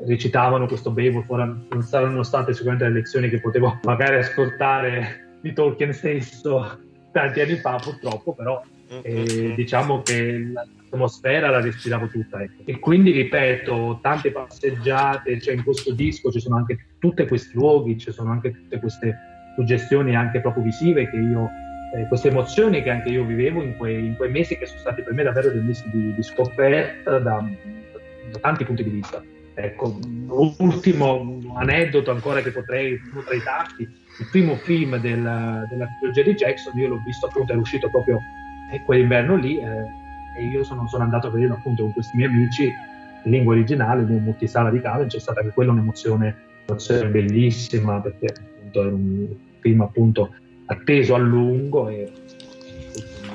recitavano 0.07 0.67
questo 0.67 0.91
Beowulf, 0.91 1.29
ora 1.29 1.45
non 1.45 1.83
saranno 1.83 2.23
state 2.23 2.53
sicuramente 2.53 2.89
le 2.89 2.95
lezioni 3.01 3.29
che 3.29 3.41
potevo 3.41 3.81
magari 3.85 4.17
ascoltare 4.17 5.39
di 5.41 5.53
Tolkien 5.53 5.93
stesso 5.93 6.79
tanti 7.13 7.41
anni 7.41 7.57
fa 7.57 7.77
purtroppo, 7.83 8.35
però 8.35 8.63
eh, 9.03 9.53
diciamo 9.55 10.03
che 10.03 10.51
l'atmosfera 10.53 11.49
la 11.49 11.61
respiravo 11.61 12.09
tutta. 12.09 12.43
Ecco. 12.43 12.63
E 12.65 12.79
quindi 12.79 13.13
ripeto, 13.13 14.01
tante 14.03 14.33
passeggiate, 14.33 15.41
cioè 15.41 15.55
in 15.55 15.63
questo 15.63 15.93
disco 15.93 16.31
ci 16.31 16.41
sono 16.41 16.57
anche 16.57 16.87
tutti 16.99 17.27
questi 17.27 17.55
luoghi, 17.55 17.99
ci 17.99 18.11
sono 18.11 18.31
anche 18.31 18.51
tutte 18.51 18.79
queste 18.81 19.17
suggestioni 19.55 20.17
anche 20.17 20.41
proprio 20.41 20.65
visive 20.65 21.09
che 21.09 21.17
io, 21.17 21.49
eh, 21.95 22.07
queste 22.09 22.29
emozioni 22.29 22.83
che 22.83 22.91
anche 22.91 23.11
io 23.11 23.25
vivevo 23.25 23.63
in 23.63 23.77
quei, 23.77 24.07
in 24.07 24.17
quei, 24.17 24.31
mesi 24.31 24.57
che 24.57 24.67
sono 24.67 24.81
stati 24.81 25.03
per 25.03 25.13
me 25.13 25.23
davvero 25.23 25.51
dei 25.51 25.63
mesi 25.63 25.89
di, 25.91 26.15
di 26.15 26.23
scoperta 26.23 27.19
da, 27.19 27.49
da 28.33 28.39
tanti 28.41 28.65
punti 28.65 28.83
di 28.83 28.91
vista. 28.91 29.23
Ecco, 29.55 29.99
ultimo 30.59 31.39
aneddoto 31.57 32.11
ancora 32.11 32.41
che 32.41 32.51
potrei, 32.51 32.99
uno 33.13 33.23
tra 33.23 33.35
i 33.35 33.43
tanti, 33.43 33.83
il 33.83 34.29
primo 34.31 34.55
film 34.57 34.97
del, 34.97 35.67
della 35.69 35.87
trilogia 35.99 36.23
di 36.23 36.35
Jackson, 36.35 36.79
io 36.79 36.89
l'ho 36.89 37.03
visto 37.05 37.27
appunto, 37.27 37.53
era 37.53 37.61
uscito 37.61 37.91
proprio 37.91 38.19
eh, 38.71 38.83
quell'inverno 38.83 39.37
lì 39.37 39.59
eh, 39.59 39.85
e 40.37 40.45
io 40.45 40.65
sono, 40.65 40.87
sono, 40.89 41.05
andato 41.05 41.27
a 41.27 41.31
vederlo 41.31 41.55
appunto 41.55 41.83
con 41.83 41.93
questi 41.93 42.17
miei 42.17 42.29
amici 42.29 42.65
in 43.25 43.31
lingua 43.31 43.53
originale, 43.53 44.03
in 44.03 44.11
un 44.11 44.23
multisala 44.23 44.71
di 44.71 44.81
Calen, 44.81 45.09
c'è 45.09 45.19
stata 45.19 45.41
anche 45.41 45.53
quella 45.53 45.73
un'emozione, 45.73 46.37
un'emozione 46.67 47.09
bellissima 47.09 48.01
perché 48.01 48.27
appunto 48.27 48.81
era 48.81 48.95
un 48.95 49.27
film 49.61 49.81
appunto 49.83 50.35
atteso 50.67 51.15
a 51.15 51.19
lungo 51.19 51.89
e, 51.89 52.11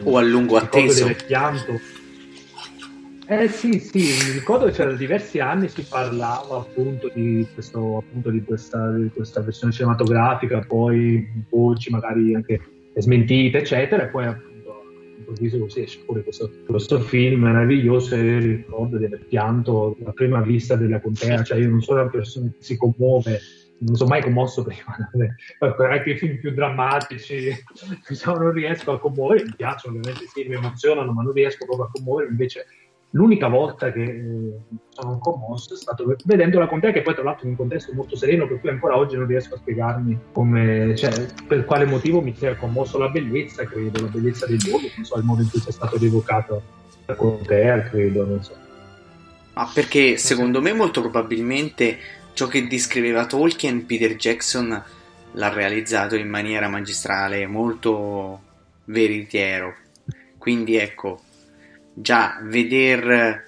o 0.04 0.18
a 0.18 0.22
lungo 0.22 0.58
atteso. 0.58 1.14
pianto 1.28 1.80
eh 3.28 3.48
sì, 3.48 3.80
sì, 3.80 4.24
mi 4.24 4.34
ricordo 4.34 4.66
che 4.66 4.72
c'era 4.72 4.92
diversi 4.92 5.40
anni 5.40 5.68
si 5.68 5.82
parlava 5.82 6.58
appunto 6.58 7.10
di, 7.12 7.48
questo, 7.56 7.98
appunto 7.98 8.30
di, 8.30 8.44
questa, 8.44 8.92
di 8.92 9.10
questa 9.10 9.42
versione 9.42 9.74
cinematografica, 9.74 10.60
poi 10.60 11.28
voci 11.50 11.90
magari 11.90 12.36
anche 12.36 12.60
smentite, 12.96 13.58
eccetera, 13.58 14.04
e 14.04 14.08
poi 14.10 14.26
all'improvviso 15.26 15.60
così 15.60 15.82
esce 15.82 16.00
fuori 16.06 16.24
questo, 16.24 16.52
questo 16.66 17.00
film 17.00 17.42
meraviglioso 17.42 18.16
e 18.16 18.40
ricordo 18.40 18.98
di 18.98 19.06
aver 19.06 19.26
pianto 19.26 19.98
la 20.00 20.12
prima 20.12 20.42
vista 20.42 20.76
della 20.76 21.02
contea, 21.02 21.44
cioè 21.44 21.60
io 21.60 21.70
non 21.70 21.82
sono 21.82 22.02
una 22.02 22.10
persona 22.10 22.50
che 22.50 22.64
si 22.64 22.78
commuove 22.78 23.40
non 23.78 23.96
sono 23.96 24.10
mai 24.10 24.22
commosso 24.22 24.64
prima, 24.64 24.96
anche 25.90 26.12
i 26.12 26.18
film 26.18 26.38
più 26.40 26.54
drammatici 26.54 27.50
diciamo, 28.08 28.38
non 28.38 28.52
riesco 28.52 28.94
a 28.94 29.00
commuovere, 29.00 29.44
mi 29.44 29.54
piacciono 29.56 29.98
ovviamente, 29.98 30.28
sì, 30.28 30.48
mi 30.48 30.56
emozionano, 30.56 31.12
ma 31.12 31.24
non 31.24 31.34
riesco 31.34 31.66
proprio 31.66 31.88
a 31.88 31.90
commuovere, 31.92 32.30
invece 32.30 32.66
L'unica 33.16 33.48
volta 33.48 33.94
che 33.94 34.04
eh, 34.04 34.60
sono 34.90 35.18
commosso 35.20 35.74
è 35.74 35.78
stato 35.78 36.16
vedendola 36.26 36.68
con 36.68 36.82
te, 36.82 36.92
che 36.92 37.02
poi 37.02 37.14
tra 37.14 37.24
l'altro 37.24 37.46
in 37.46 37.52
un 37.52 37.58
contesto 37.58 37.94
molto 37.94 38.18
sereno, 38.18 38.46
per 38.46 38.60
cui 38.60 38.70
ancora 38.70 38.98
oggi 38.98 39.16
non 39.16 39.26
riesco 39.26 39.56
a 39.56 39.58
spiegarmi 39.58 40.20
come, 40.34 40.94
cioè, 40.98 41.26
per 41.48 41.64
quale 41.64 41.86
motivo 41.86 42.20
mi 42.20 42.36
sia 42.36 42.58
commosso 42.58 42.98
la 42.98 43.08
bellezza, 43.08 43.64
credo, 43.64 44.02
la 44.02 44.10
bellezza 44.10 44.46
dei 44.46 44.60
luoghi, 44.68 44.92
non 44.98 45.06
so, 45.06 45.18
il 45.18 45.24
modo 45.24 45.42
in 45.42 45.50
cui 45.50 45.62
sia 45.62 45.72
stato 45.72 45.98
rievocato 45.98 46.62
da 47.06 47.16
Contea, 47.16 47.84
credo, 47.84 48.26
non 48.26 48.44
so. 48.44 48.54
Ma 49.54 49.72
perché 49.74 50.18
secondo 50.18 50.62
me 50.62 50.74
molto 50.74 51.00
probabilmente 51.00 51.98
ciò 52.34 52.48
che 52.48 52.68
descriveva 52.68 53.26
Tolkien, 53.26 53.86
Peter 53.86 54.14
Jackson 54.18 54.84
l'ha 55.32 55.50
realizzato 55.54 56.16
in 56.16 56.28
maniera 56.28 56.68
magistrale, 56.68 57.48
molto 57.48 58.42
veritiero. 58.84 59.74
Quindi 60.38 60.76
ecco, 60.76 61.22
già 61.98 62.40
veder 62.42 63.44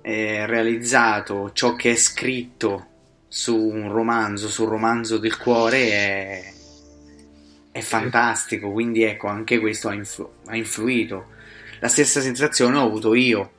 eh, 0.00 0.46
realizzato 0.46 1.52
ciò 1.52 1.74
che 1.74 1.92
è 1.92 1.96
scritto 1.96 2.86
su 3.28 3.56
un 3.56 3.92
romanzo, 3.92 4.48
sul 4.48 4.68
romanzo 4.68 5.18
del 5.18 5.36
cuore 5.36 5.90
è, 5.90 6.52
è 7.70 7.80
fantastico, 7.80 8.72
quindi 8.72 9.02
ecco 9.02 9.26
anche 9.26 9.58
questo 9.58 9.88
ha, 9.88 9.94
influ- 9.94 10.30
ha 10.46 10.56
influito. 10.56 11.32
La 11.80 11.88
stessa 11.88 12.20
sensazione 12.20 12.78
ho 12.78 12.86
avuto 12.86 13.14
io. 13.14 13.52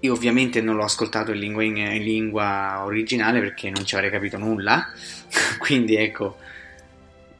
Io 0.00 0.12
ovviamente 0.12 0.60
non 0.60 0.76
l'ho 0.76 0.84
ascoltato 0.84 1.32
in 1.32 1.38
lingua, 1.38 1.62
in, 1.62 1.76
in 1.76 2.02
lingua 2.02 2.84
originale 2.84 3.40
perché 3.40 3.70
non 3.70 3.84
ci 3.84 3.94
avrei 3.94 4.10
capito 4.10 4.38
nulla, 4.38 4.92
quindi 5.58 5.96
ecco 5.96 6.38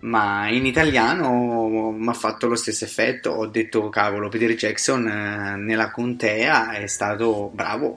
ma 0.03 0.49
in 0.49 0.67
italiano 0.67 1.91
mi 1.93 2.09
ha 2.09 2.13
fatto 2.13 2.49
lo 2.49 2.57
stesso 2.57 2.85
effetto. 2.85 3.31
Ho 3.31 3.47
detto, 3.47 3.89
cavolo, 3.89 4.29
Peter 4.29 4.55
Jackson 4.55 5.07
eh, 5.07 5.57
nella 5.57 5.91
contea 5.91 6.73
è 6.73 6.87
stato 6.87 7.51
bravo 7.53 7.97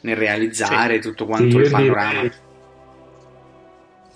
nel 0.00 0.16
realizzare 0.16 0.94
sì. 0.94 1.00
tutto 1.00 1.26
quanto 1.26 1.58
sì, 1.58 1.64
il 1.64 1.70
panorama. 1.70 2.10
Direi... 2.10 2.32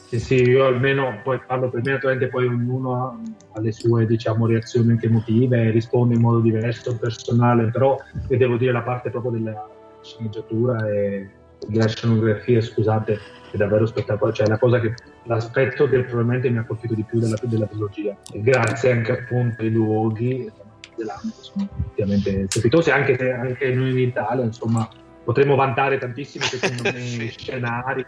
Sì, 0.09 0.21
sì, 0.21 0.35
io 0.37 0.65
almeno 0.65 1.21
poi 1.23 1.39
parlo 1.47 1.69
per 1.69 1.83
me, 1.85 1.93
naturalmente 1.93 2.29
poi 2.29 2.47
ognuno 2.47 3.23
ha 3.53 3.61
le 3.61 3.73
sue 3.73 4.07
diciamo, 4.07 4.47
reazioni 4.47 4.93
anche 4.93 5.07
emotive, 5.07 5.71
risponde 5.71 6.15
in 6.15 6.21
modo 6.21 6.41
diverso, 6.41 6.97
personale, 6.97 7.71
però 7.71 7.97
devo 8.27 8.57
dire 8.57 8.73
la 8.73 8.83
parte 8.83 9.11
proprio 9.11 9.33
della 9.33 9.69
sceneggiatura 10.03 10.89
e 10.89 11.29
della 11.67 11.89
scenografia, 11.89 12.61
scusate, 12.61 13.19
è 13.51 13.57
davvero 13.57 13.87
spettacolare, 13.87 14.37
cioè 14.37 14.47
la 14.47 14.59
cosa 14.59 14.81
che, 14.81 14.95
l'aspetto 15.25 15.89
che 15.89 16.03
probabilmente 16.03 16.51
mi 16.51 16.59
ha 16.59 16.65
colpito 16.65 16.95
di 16.95 17.05
più 17.05 17.19
della, 17.19 17.37
della 17.43 17.67
trilogia, 17.67 18.17
grazie 18.33 18.93
anche 18.93 19.13
appunto 19.13 19.63
ai 19.63 19.71
luoghi 19.71 20.51
che 20.97 21.05
sono 21.41 21.69
effettivamente 21.81 22.47
strepitosi, 22.49 22.91
anche 22.91 23.17
se 23.17 23.33
anche 23.33 23.73
noi 23.73 23.91
in 23.91 23.99
Italia 23.99 24.45
insomma 24.45 24.89
potremmo 25.25 25.55
vantare 25.55 25.99
tantissimi 25.99 26.45
sì. 26.49 27.29
scenari 27.37 28.05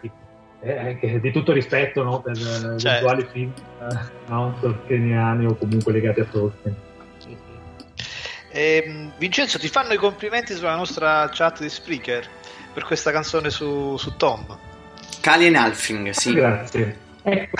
eh, 0.62 1.18
di 1.20 1.32
tutto 1.32 1.52
rispetto 1.52 2.02
no, 2.02 2.20
per 2.20 2.36
certo. 2.36 2.88
eventuali 2.88 3.26
film 3.30 3.52
eh, 3.80 3.98
no, 4.26 4.56
tolkieniani 4.60 5.46
o 5.46 5.54
comunque 5.54 5.92
legati 5.92 6.20
a 6.20 6.24
Tolkien. 6.24 6.74
Eh, 8.52 9.10
Vincenzo, 9.16 9.58
ti 9.58 9.68
fanno 9.68 9.92
i 9.92 9.96
complimenti 9.96 10.54
sulla 10.54 10.74
nostra 10.74 11.28
chat 11.32 11.60
di 11.60 11.68
Spreaker 11.68 12.28
per 12.72 12.84
questa 12.84 13.10
canzone 13.10 13.50
su, 13.50 13.96
su 13.96 14.16
Tom. 14.16 14.58
Kalien 15.20 15.56
Alfing, 15.56 16.10
sì. 16.10 16.32
Grazie. 16.32 16.96
Ecco. 17.22 17.56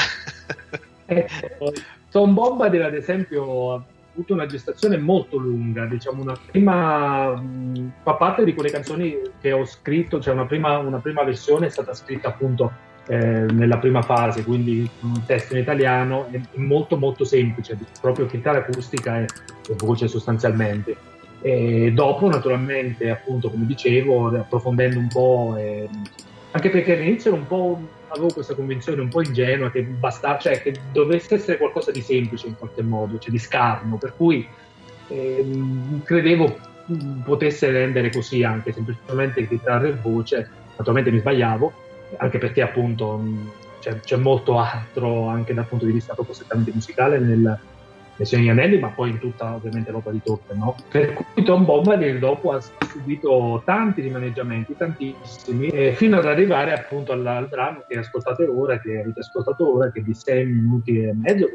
ecco. 1.06 1.72
Tom 2.10 2.34
Bombadil, 2.34 2.82
ad 2.82 2.94
esempio, 2.94 3.74
ha 3.74 3.82
avuto 4.12 4.32
una 4.32 4.46
gestazione 4.46 4.98
molto 4.98 5.36
lunga, 5.36 5.84
diciamo 5.86 6.22
una 6.22 6.36
prima 6.50 7.34
mh, 7.36 7.92
fa 8.02 8.14
parte 8.14 8.44
di 8.44 8.54
quelle 8.54 8.70
canzoni 8.70 9.16
che 9.40 9.52
ho 9.52 9.64
scritto, 9.64 10.20
cioè 10.20 10.34
una 10.34 10.46
prima, 10.46 10.78
una 10.78 10.98
prima 10.98 11.22
versione 11.22 11.66
è 11.66 11.70
stata 11.70 11.94
scritta 11.94 12.28
appunto 12.28 12.72
eh, 13.06 13.16
nella 13.16 13.78
prima 13.78 14.02
fase, 14.02 14.44
quindi 14.44 14.88
un 15.00 15.24
testo 15.24 15.54
in 15.54 15.60
italiano 15.60 16.26
è 16.30 16.40
molto 16.54 16.96
molto 16.96 17.24
semplice, 17.24 17.78
proprio 18.00 18.26
chitarra 18.26 18.58
acustica 18.58 19.20
e, 19.20 19.26
e 19.68 19.74
voce 19.76 20.08
sostanzialmente. 20.08 20.96
E 21.42 21.92
dopo, 21.92 22.28
naturalmente, 22.28 23.10
appunto, 23.10 23.50
come 23.50 23.66
dicevo, 23.66 24.28
approfondendo 24.28 24.98
un 24.98 25.08
po', 25.08 25.54
eh, 25.56 25.88
anche 26.50 26.70
perché 26.70 26.94
all'inizio 26.94 27.32
un 27.32 27.46
po' 27.46 27.80
avevo 28.08 28.32
questa 28.32 28.54
convinzione 28.54 29.00
un 29.00 29.08
po' 29.08 29.22
ingenua 29.22 29.70
che 29.70 29.82
basta, 29.82 30.36
cioè 30.38 30.60
che 30.60 30.74
dovesse 30.92 31.36
essere 31.36 31.56
qualcosa 31.58 31.90
di 31.92 32.02
semplice 32.02 32.48
in 32.48 32.56
qualche 32.56 32.82
modo, 32.82 33.18
cioè 33.18 33.30
di 33.30 33.38
scarno, 33.38 33.96
per 33.96 34.14
cui 34.16 34.46
eh, 35.08 35.46
credevo 36.04 36.58
potesse 37.24 37.70
rendere 37.70 38.10
così 38.10 38.42
anche 38.42 38.72
semplicemente 38.72 39.46
chitarra 39.46 39.86
e 39.86 39.94
voce, 39.94 40.48
naturalmente 40.76 41.10
mi 41.10 41.20
sbagliavo, 41.20 41.72
anche 42.16 42.38
perché 42.38 42.62
appunto 42.62 43.22
c'è, 43.80 44.00
c'è 44.00 44.16
molto 44.16 44.58
altro 44.58 45.28
anche 45.28 45.54
dal 45.54 45.66
punto 45.66 45.84
di 45.84 45.92
vista 45.92 46.14
proprio 46.14 46.34
strettamente 46.34 46.72
musicale 46.74 47.18
nel, 47.18 47.58
nei 48.20 48.26
Signori 48.26 48.50
Anelli, 48.50 48.78
ma 48.78 48.88
poi 48.88 49.10
in 49.10 49.18
tutta 49.18 49.54
ovviamente 49.54 49.90
l'opera 49.90 50.12
di 50.12 50.20
Tolkien, 50.22 50.58
no? 50.58 50.76
Per 50.90 51.14
cui 51.14 51.42
Tom 51.42 51.64
Bombadil 51.64 52.18
dopo 52.18 52.52
ha 52.52 52.60
subito 52.60 53.62
tanti 53.64 54.02
rimaneggiamenti, 54.02 54.76
tantissimi, 54.76 55.68
eh, 55.68 55.92
fino 55.94 56.18
ad 56.18 56.26
arrivare 56.26 56.74
appunto 56.74 57.12
al, 57.12 57.26
al 57.26 57.48
brano 57.48 57.82
che 57.88 57.96
ascoltate 57.96 58.44
ora, 58.44 58.78
che 58.78 59.00
avete 59.00 59.20
ascoltato 59.20 59.74
ora, 59.74 59.90
che 59.90 60.02
di 60.02 60.12
6 60.12 60.44
minuti 60.44 61.02
e 61.02 61.14
mezzo, 61.14 61.46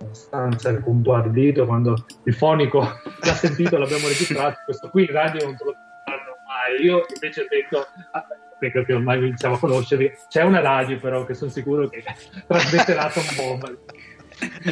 abbastanza 0.00 0.80
compardito 0.80 1.66
quando 1.66 1.94
il 2.24 2.34
fonico 2.34 2.80
l'ha 3.20 3.34
sentito, 3.34 3.76
l'abbiamo 3.76 4.08
registrato, 4.08 4.60
questo 4.64 4.88
qui 4.88 5.02
in 5.02 5.12
radio 5.12 5.44
non 5.44 5.56
te 5.56 5.64
lo 5.64 5.74
fanno 6.06 6.36
mai. 6.48 6.82
Io 6.82 7.04
invece 7.12 7.46
detto, 7.46 7.86
ah, 8.12 8.26
perché 8.58 8.90
ormai 8.94 9.18
iniziamo 9.18 9.56
a 9.56 9.58
conoscervi, 9.58 10.10
c'è 10.28 10.44
una 10.44 10.60
radio 10.60 10.98
però 10.98 11.26
che 11.26 11.34
sono 11.34 11.50
sicuro 11.50 11.88
che 11.88 12.02
trasmetterà 12.48 13.10
Tom 13.10 13.24
Bombadil 13.36 13.99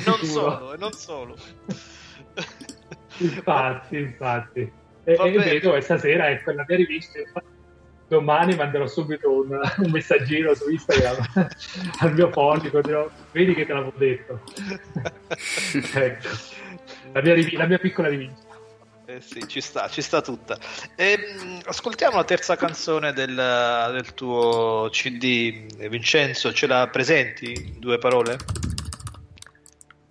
non 0.05 0.19
solo, 0.23 0.75
e 0.75 0.77
non 0.77 0.93
solo. 0.93 1.37
infatti, 3.19 3.97
infatti. 3.97 4.73
E, 5.05 5.17
e 5.19 5.31
vedo 5.31 5.75
e 5.75 5.81
stasera 5.81 6.31
ecco 6.31 6.53
la 6.53 6.65
mia 6.67 6.77
rivista. 6.77 7.19
Domani 8.09 8.55
manderò 8.55 8.87
subito 8.87 9.31
un, 9.31 9.61
un 9.79 9.91
messaggino 9.91 10.55
su 10.55 10.71
Instagram 10.71 11.27
al 12.01 12.15
mio 12.15 12.31
fonico, 12.31 12.81
dirò, 12.81 13.09
vedi 13.33 13.55
che 13.55 13.67
te 13.67 13.73
l'avevo 13.73 13.93
detto. 13.97 14.41
ecco. 15.95 16.29
la, 17.13 17.23
mia, 17.23 17.37
la 17.53 17.67
mia 17.67 17.79
piccola 17.79 18.09
rivincita. 18.09 18.47
Eh 19.11 19.23
sì, 19.23 19.49
ci 19.49 19.63
sta, 19.63 19.89
ci 19.89 20.03
sta 20.03 20.21
tutta. 20.21 20.59
E, 20.95 21.17
mh, 21.17 21.61
ascoltiamo 21.65 22.17
la 22.17 22.25
terza 22.25 22.57
canzone 22.57 23.15
del, 23.15 23.35
del 23.93 24.13
tuo 24.13 24.89
CD, 24.91 25.89
Vincenzo, 25.89 26.53
ce 26.53 26.67
la 26.67 26.87
presenti 26.89 27.53
in 27.53 27.79
due 27.79 27.97
parole? 27.97 28.37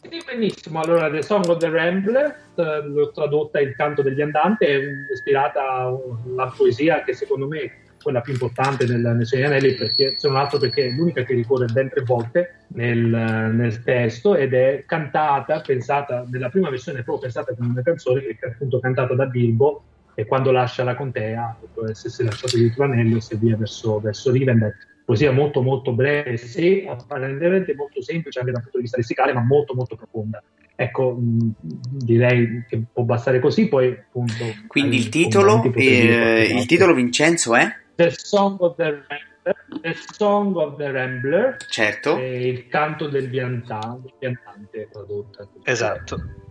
Sì, 0.09 0.21
benissimo. 0.25 0.79
Allora, 0.79 1.09
The 1.09 1.21
Song 1.21 1.45
of 1.47 1.57
the 1.57 1.69
Rambler, 1.69 2.35
eh, 2.55 2.81
l'ho 2.87 3.11
tradotta 3.11 3.59
Il 3.59 3.75
canto 3.75 4.01
degli 4.01 4.21
andanti, 4.21 4.65
è 4.65 4.79
ispirata 5.13 5.61
alla 5.83 6.53
poesia 6.55 7.03
che 7.03 7.13
secondo 7.13 7.47
me 7.47 7.59
è 7.59 7.71
quella 8.01 8.21
più 8.21 8.31
importante 8.31 8.85
nel, 8.85 9.01
nel 9.01 9.25
Signore 9.25 9.55
Anelli, 9.55 9.73
perché, 9.73 10.15
se 10.17 10.27
non 10.27 10.37
altro 10.37 10.59
perché 10.59 10.85
è 10.85 10.91
l'unica 10.91 11.23
che 11.23 11.33
ricorre 11.33 11.65
ben 11.65 11.89
tre 11.89 12.03
volte 12.03 12.59
nel, 12.69 12.99
nel 13.05 13.83
testo 13.83 14.35
ed 14.35 14.53
è 14.53 14.83
cantata, 14.85 15.59
pensata, 15.59 16.25
nella 16.29 16.49
prima 16.49 16.69
versione 16.69 17.03
proprio 17.03 17.29
pensata 17.29 17.53
come 17.53 17.69
una 17.69 17.81
canzone 17.81 18.21
che 18.21 18.37
è 18.39 18.47
appunto 18.47 18.79
cantata 18.79 19.13
da 19.13 19.25
Bilbo 19.25 19.83
e 20.13 20.25
quando 20.25 20.51
lascia 20.51 20.83
la 20.83 20.95
contea, 20.95 21.57
dopo 21.59 21.89
essersi 21.89 22.23
lasciato 22.23 22.55
dietro 22.55 22.87
l'anello, 22.87 23.19
si 23.19 23.33
avvia 23.33 23.57
verso, 23.57 23.99
verso 23.99 24.31
Rivendell 24.31 24.73
poesia 25.07 25.31
molto 25.31 25.61
molto 25.61 25.93
breve 25.93 26.37
e 26.55 26.85
apparentemente 26.85 27.73
molto 27.73 28.01
semplice 28.01 28.39
anche 28.39 28.51
dal 28.51 28.61
punto 28.61 28.75
di 28.75 28.83
vista 28.83 28.97
lessicale, 28.97 29.31
ma 29.31 29.39
molto 29.39 29.73
molto 29.73 29.95
profonda. 29.95 30.43
Ecco, 30.75 31.13
mh, 31.17 31.55
direi 31.61 32.65
che 32.67 32.83
può 32.91 33.03
bastare 33.03 33.39
così, 33.39 33.69
poi 33.69 33.87
appunto... 33.87 34.43
Quindi 34.67 34.97
il 34.97 35.07
titolo, 35.07 35.63
eh, 35.75 36.53
il 36.53 36.65
titolo 36.65 36.93
Vincenzo 36.93 37.55
è? 37.55 37.73
The 37.95 38.11
Song 38.17 38.59
of 38.59 38.75
the 38.75 38.83
Rambler, 38.83 39.79
the 39.79 39.95
Song 40.11 40.57
of 40.57 40.75
the 40.75 40.91
Rambler 40.91 41.55
certo. 41.69 42.17
e 42.17 42.49
il 42.49 42.67
canto 42.67 43.07
del, 43.07 43.29
vianta, 43.29 43.97
del 44.01 44.13
viandante 44.19 44.89
tradotta. 44.91 45.47
Esatto. 45.63 46.46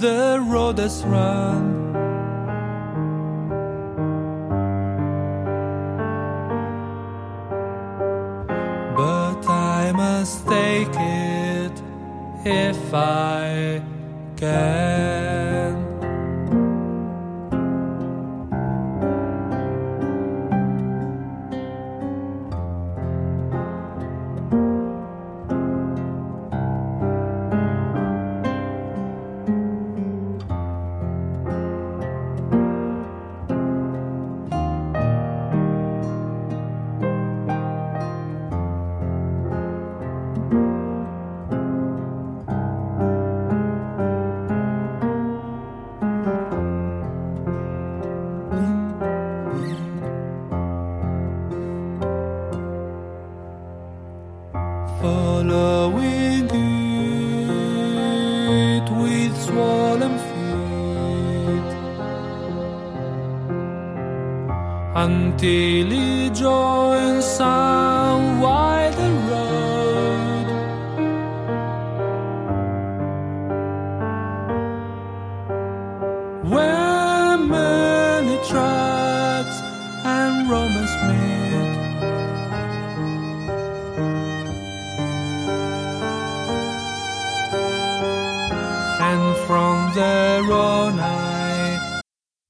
The 0.00 0.42
road 0.48 0.78
has 0.78 1.04
run. 1.04 1.92
but 8.96 9.48
I 9.48 9.92
must 9.92 10.46
take 10.46 10.94
it 10.94 11.82
if 12.44 12.94
I 12.94 13.82
can. 14.36 14.89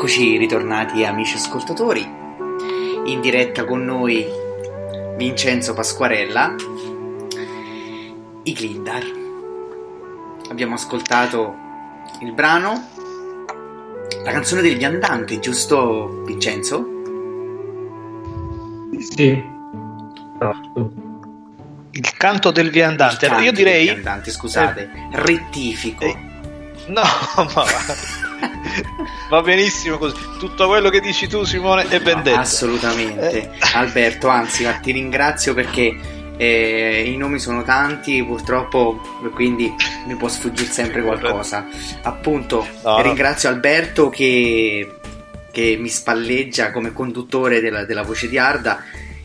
Eccoci 0.00 0.38
ritornati 0.38 1.04
amici 1.04 1.36
ascoltatori, 1.36 2.00
in 2.00 3.20
diretta 3.20 3.66
con 3.66 3.84
noi 3.84 4.24
Vincenzo 5.18 5.74
Pasquarella, 5.74 6.54
i 8.44 8.52
Glindar. 8.54 9.04
Abbiamo 10.48 10.76
ascoltato 10.76 11.54
il 12.22 12.32
brano, 12.32 12.88
la 14.24 14.32
canzone 14.32 14.62
del 14.62 14.78
viandante, 14.78 15.38
giusto 15.38 16.22
Vincenzo? 16.24 16.82
Sì. 19.00 19.44
Il 21.90 22.16
canto 22.16 22.50
del 22.50 22.70
viandante. 22.70 23.26
Canto 23.26 23.42
Io 23.42 23.52
direi... 23.52 23.84
viandante, 23.84 24.30
scusate, 24.30 25.10
rettifico. 25.12 26.04
Eh, 26.04 26.28
No, 26.86 27.02
ma 27.54 28.29
va 29.28 29.42
benissimo 29.42 29.98
così. 29.98 30.16
Tutto 30.38 30.66
quello 30.68 30.88
che 30.90 31.00
dici 31.00 31.26
tu, 31.28 31.44
Simone, 31.44 31.88
è 31.88 32.00
ben 32.00 32.22
detto. 32.22 32.38
Assolutamente, 32.38 33.50
Alberto. 33.74 34.28
Anzi, 34.28 34.66
ti 34.82 34.92
ringrazio 34.92 35.54
perché 35.54 35.96
eh, 36.36 37.02
i 37.06 37.16
nomi 37.16 37.38
sono 37.38 37.62
tanti, 37.62 38.24
purtroppo, 38.24 39.00
quindi 39.34 39.72
mi 40.06 40.14
può 40.16 40.28
sfuggire 40.28 40.70
sempre 40.70 41.02
qualcosa. 41.02 41.66
Appunto, 42.02 42.66
No, 42.82 42.96
no. 42.96 43.02
ringrazio 43.02 43.48
Alberto 43.48 44.08
che, 44.08 44.90
che 45.50 45.76
mi 45.78 45.88
spalleggia 45.88 46.70
come 46.70 46.92
conduttore 46.92 47.60
della, 47.60 47.84
della 47.84 48.02
voce 48.02 48.28
di 48.28 48.38
Arda. 48.38 48.82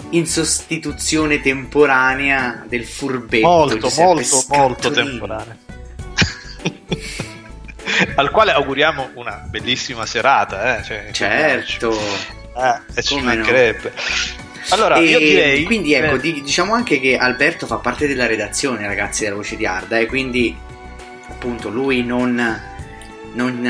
In 0.09 0.27
sostituzione 0.27 1.41
temporanea 1.41 2.63
del 2.67 2.85
furbetto 2.85 3.47
Molto, 3.47 3.77
Giuseppe 3.79 4.03
molto, 4.03 4.43
molto 4.49 4.93
Scatolini. 4.93 5.21
Al 8.15 8.31
quale 8.31 8.51
auguriamo 8.51 9.11
una 9.13 9.43
bellissima 9.47 10.05
serata, 10.05 10.79
eh? 10.79 10.83
cioè, 10.83 11.07
Certo. 11.11 11.97
eh, 12.57 12.79
e 12.95 13.03
ci 13.03 13.15
Come 13.15 13.35
no. 13.35 13.37
mancherebbe. 13.37 13.93
Allora, 14.69 14.95
E 14.95 15.03
io 15.03 15.19
direi. 15.19 15.63
Quindi 15.63 15.93
ecco, 15.93 16.15
eh, 16.15 16.19
di- 16.19 16.41
diciamo 16.41 16.73
anche 16.73 16.99
che 16.99 17.17
Alberto 17.17 17.67
fa 17.67 17.77
parte 17.77 18.07
della 18.07 18.25
redazione, 18.25 18.87
ragazzi, 18.87 19.23
della 19.23 19.35
voce 19.35 19.55
di 19.55 19.65
Arda, 19.65 19.99
e 19.99 20.07
quindi 20.07 20.57
appunto 21.29 21.69
lui 21.69 22.03
non, 22.03 22.33
non, 23.33 23.61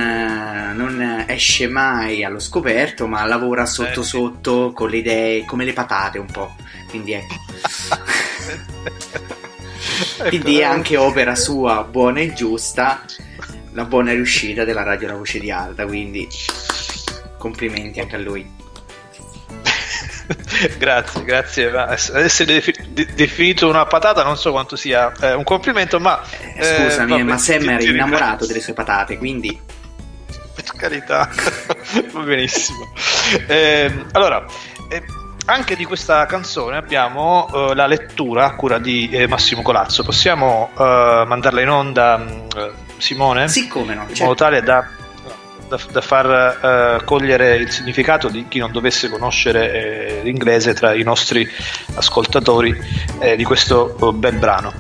non 0.74 1.26
esce 1.28 1.68
mai 1.68 2.24
allo 2.24 2.40
scoperto, 2.40 3.08
ma 3.08 3.26
lavora 3.26 3.66
sotto 3.66 4.00
Eh, 4.00 4.04
sì. 4.04 4.10
sotto 4.10 4.72
con 4.74 4.90
le 4.90 4.98
idee, 4.98 5.46
come 5.46 5.66
le 5.66 5.74
patate 5.74 6.18
un 6.18 6.28
po'. 6.32 6.56
Quindi 6.88 7.12
ecco. 7.12 7.36
Quindi 10.30 10.60
è 10.60 10.64
anche 10.64 10.98
opera 10.98 11.36
sua, 11.36 11.84
buona 11.84 12.20
e 12.22 12.34
giusta, 12.34 13.04
la 13.76 13.84
buona 13.86 14.12
riuscita 14.12 14.64
della 14.64 14.84
radio 14.84 15.08
La 15.10 15.16
Voce 15.16 15.38
di 15.40 15.52
Arda, 15.52 15.86
quindi 15.86 16.28
complimenti 17.38 18.00
anche 18.00 18.16
a 18.16 18.20
lui. 18.20 18.50
grazie, 20.80 21.24
grazie. 21.24 21.70
ma 21.72 21.92
essere 21.92 22.54
defi- 22.54 22.74
de- 22.90 23.08
definito 23.14 23.70
una 23.70 23.86
patata 23.86 24.24
non 24.24 24.38
so 24.38 24.52
quanto 24.52 24.76
sia 24.76 25.12
eh, 25.22 25.34
un 25.34 25.44
complimento, 25.44 26.00
ma 26.00 26.22
Eh, 26.56 26.64
Scusami, 26.64 27.12
vabbè, 27.12 27.24
ma 27.24 27.38
Sam 27.38 27.70
era 27.70 27.84
innamorato 27.84 28.46
delle 28.46 28.62
sue 28.62 28.74
patate, 28.74 29.18
quindi 29.18 29.60
per 30.56 30.64
carità, 30.78 31.30
va 32.14 32.22
benissimo. 32.22 32.92
Ehm, 33.48 34.08
allora, 34.14 34.44
eh, 34.90 35.04
anche 35.46 35.76
di 35.76 35.86
questa 35.86 36.26
canzone 36.26 36.78
abbiamo 36.78 37.48
eh, 37.54 37.76
la 37.76 37.86
lettura 37.86 38.46
a 38.46 38.56
cura 38.56 38.80
di 38.80 39.10
eh, 39.10 39.28
Massimo 39.28 39.62
Colazzo. 39.62 40.04
Possiamo 40.04 40.72
eh, 40.78 41.24
mandarla 41.28 41.62
in 41.62 41.70
onda, 41.70 42.26
eh, 42.26 42.72
Simone? 42.98 43.48
sì, 43.48 43.68
come 43.68 43.94
no? 43.94 44.02
in 44.02 44.08
certo. 44.10 44.24
modo 44.24 44.36
tale 44.36 44.62
da, 44.62 44.88
da- 45.68 45.80
da 45.92 46.02
far 46.02 47.04
cogliere 47.04 47.56
il 47.56 47.70
significato 47.70 48.30
di 48.30 48.48
chi 48.48 48.60
non 48.60 48.72
dovesse 48.72 49.10
conoscere 49.10 50.20
eh, 50.20 50.22
l'inglese 50.24 50.74
tra 50.74 50.94
i 50.94 51.04
nostri 51.04 51.48
ascoltatori 51.96 52.76
eh, 53.20 53.36
di 53.36 53.44
questo 53.44 54.14
bel 54.14 54.38
brano. 54.38 54.74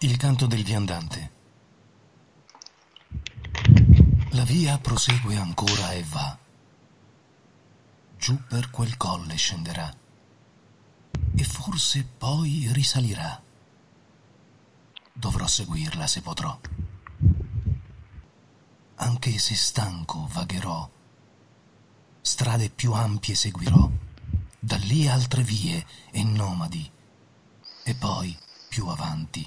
Il 0.00 0.16
canto 0.16 0.46
del 0.46 0.64
viandante. 0.64 1.41
La 4.34 4.44
via 4.44 4.78
prosegue 4.78 5.36
ancora 5.36 5.92
e 5.92 6.02
va. 6.04 6.38
Giù 8.16 8.42
per 8.46 8.70
quel 8.70 8.96
colle 8.96 9.36
scenderà. 9.36 9.94
E 11.34 11.44
forse 11.44 12.02
poi 12.16 12.66
risalirà. 12.72 13.42
Dovrò 15.12 15.46
seguirla 15.46 16.06
se 16.06 16.22
potrò. 16.22 16.58
Anche 18.94 19.38
se 19.38 19.54
stanco 19.54 20.26
vagherò. 20.32 20.90
Strade 22.22 22.70
più 22.70 22.94
ampie 22.94 23.34
seguirò. 23.34 23.90
Da 24.58 24.76
lì 24.76 25.08
altre 25.08 25.42
vie 25.42 25.86
e 26.10 26.24
nomadi. 26.24 26.90
E 27.84 27.94
poi 27.96 28.34
più 28.66 28.86
avanti. 28.86 29.46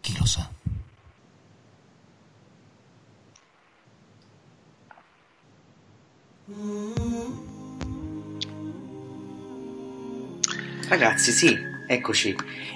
Chi 0.00 0.18
lo 0.18 0.26
sa? 0.26 0.59
Ragazzi, 10.88 11.30
sì, 11.30 11.56
eccoci. 11.86 12.34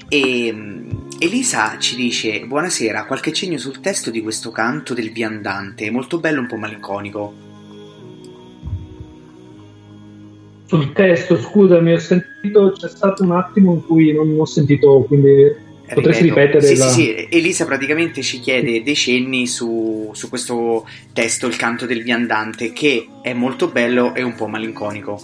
E 0.08 0.52
mm, 0.52 0.90
Elisa 1.18 1.76
ci 1.78 1.96
dice: 1.96 2.44
Buonasera, 2.46 3.06
qualche 3.06 3.32
cenno 3.32 3.58
sul 3.58 3.80
testo 3.80 4.10
di 4.10 4.22
questo 4.22 4.50
canto 4.50 4.94
del 4.94 5.10
viandante, 5.10 5.90
molto 5.90 6.20
bello, 6.20 6.40
un 6.40 6.46
po' 6.46 6.56
malinconico. 6.56 7.34
Sul 10.66 10.92
testo, 10.92 11.36
scusami, 11.36 11.92
ho 11.92 11.98
sentito, 11.98 12.72
c'è 12.72 12.88
stato 12.88 13.24
un 13.24 13.32
attimo 13.32 13.72
in 13.74 13.84
cui 13.84 14.12
non 14.12 14.34
ho 14.38 14.44
sentito, 14.44 15.02
quindi 15.08 15.52
potresti 15.92 16.22
ripetere 16.22 16.66
sì, 16.66 16.76
la... 16.76 16.86
sì, 16.86 17.02
sì, 17.02 17.28
Elisa 17.30 17.66
praticamente 17.66 18.22
ci 18.22 18.40
chiede 18.40 18.82
dei 18.82 18.94
cenni 18.94 19.46
su, 19.46 20.10
su 20.14 20.28
questo 20.28 20.86
testo, 21.12 21.46
il 21.46 21.56
canto 21.56 21.84
del 21.84 22.02
viandante, 22.02 22.72
che 22.72 23.06
è 23.20 23.32
molto 23.32 23.68
bello 23.68 24.14
e 24.14 24.22
un 24.22 24.34
po' 24.34 24.46
malinconico. 24.46 25.20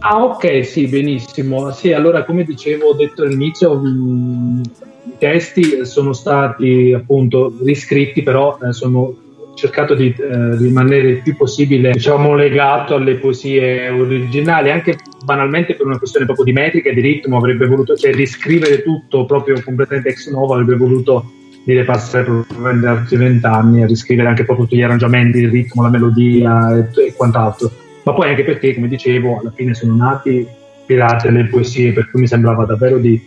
Ah, 0.00 0.24
ok, 0.24 0.64
sì, 0.64 0.86
benissimo. 0.86 1.72
Sì, 1.72 1.92
allora, 1.92 2.24
come 2.24 2.44
dicevo, 2.44 2.88
ho 2.88 2.94
detto 2.94 3.22
all'inizio, 3.22 3.74
mh, 3.74 4.62
i 5.04 5.12
testi 5.18 5.84
sono 5.84 6.12
stati 6.12 6.92
appunto 6.94 7.54
riscritti, 7.62 8.22
però 8.22 8.58
eh, 8.62 8.72
sono 8.72 9.14
cercato 9.60 9.94
di 9.94 10.14
eh, 10.16 10.56
rimanere 10.56 11.08
il 11.10 11.22
più 11.22 11.36
possibile, 11.36 11.90
diciamo, 11.92 12.34
legato 12.34 12.94
alle 12.94 13.16
poesie 13.16 13.88
originali, 13.90 14.70
anche 14.70 14.96
banalmente 15.24 15.74
per 15.74 15.86
una 15.86 15.98
questione 15.98 16.24
proprio 16.24 16.46
di 16.46 16.52
metrica 16.52 16.88
e 16.88 16.94
di 16.94 17.00
ritmo, 17.00 17.36
avrebbe 17.36 17.66
voluto, 17.66 17.94
cioè, 17.94 18.12
riscrivere 18.12 18.82
tutto 18.82 19.26
proprio 19.26 19.60
completamente 19.62 20.08
ex 20.08 20.30
novo, 20.30 20.54
avrebbe 20.54 20.76
voluto 20.76 21.32
dire 21.62 21.84
passare 21.84 22.24
probabilmente 22.24 22.86
altri 22.86 23.16
vent'anni 23.16 23.82
a 23.82 23.86
riscrivere 23.86 24.28
anche 24.28 24.44
proprio 24.44 24.64
tutti 24.64 24.78
gli 24.78 24.82
arrangiamenti, 24.82 25.38
il 25.38 25.50
ritmo, 25.50 25.82
la 25.82 25.90
melodia 25.90 26.76
e, 26.76 27.06
e 27.08 27.14
quant'altro. 27.14 27.70
Ma 28.02 28.14
poi 28.14 28.30
anche 28.30 28.44
perché, 28.44 28.74
come 28.74 28.88
dicevo, 28.88 29.40
alla 29.40 29.52
fine 29.54 29.74
sono 29.74 29.94
nati 29.94 30.46
ispirati 30.80 31.28
alle 31.28 31.44
poesie, 31.44 31.92
per 31.92 32.10
cui 32.10 32.20
mi 32.20 32.26
sembrava 32.26 32.64
davvero 32.64 32.96
di, 32.96 33.20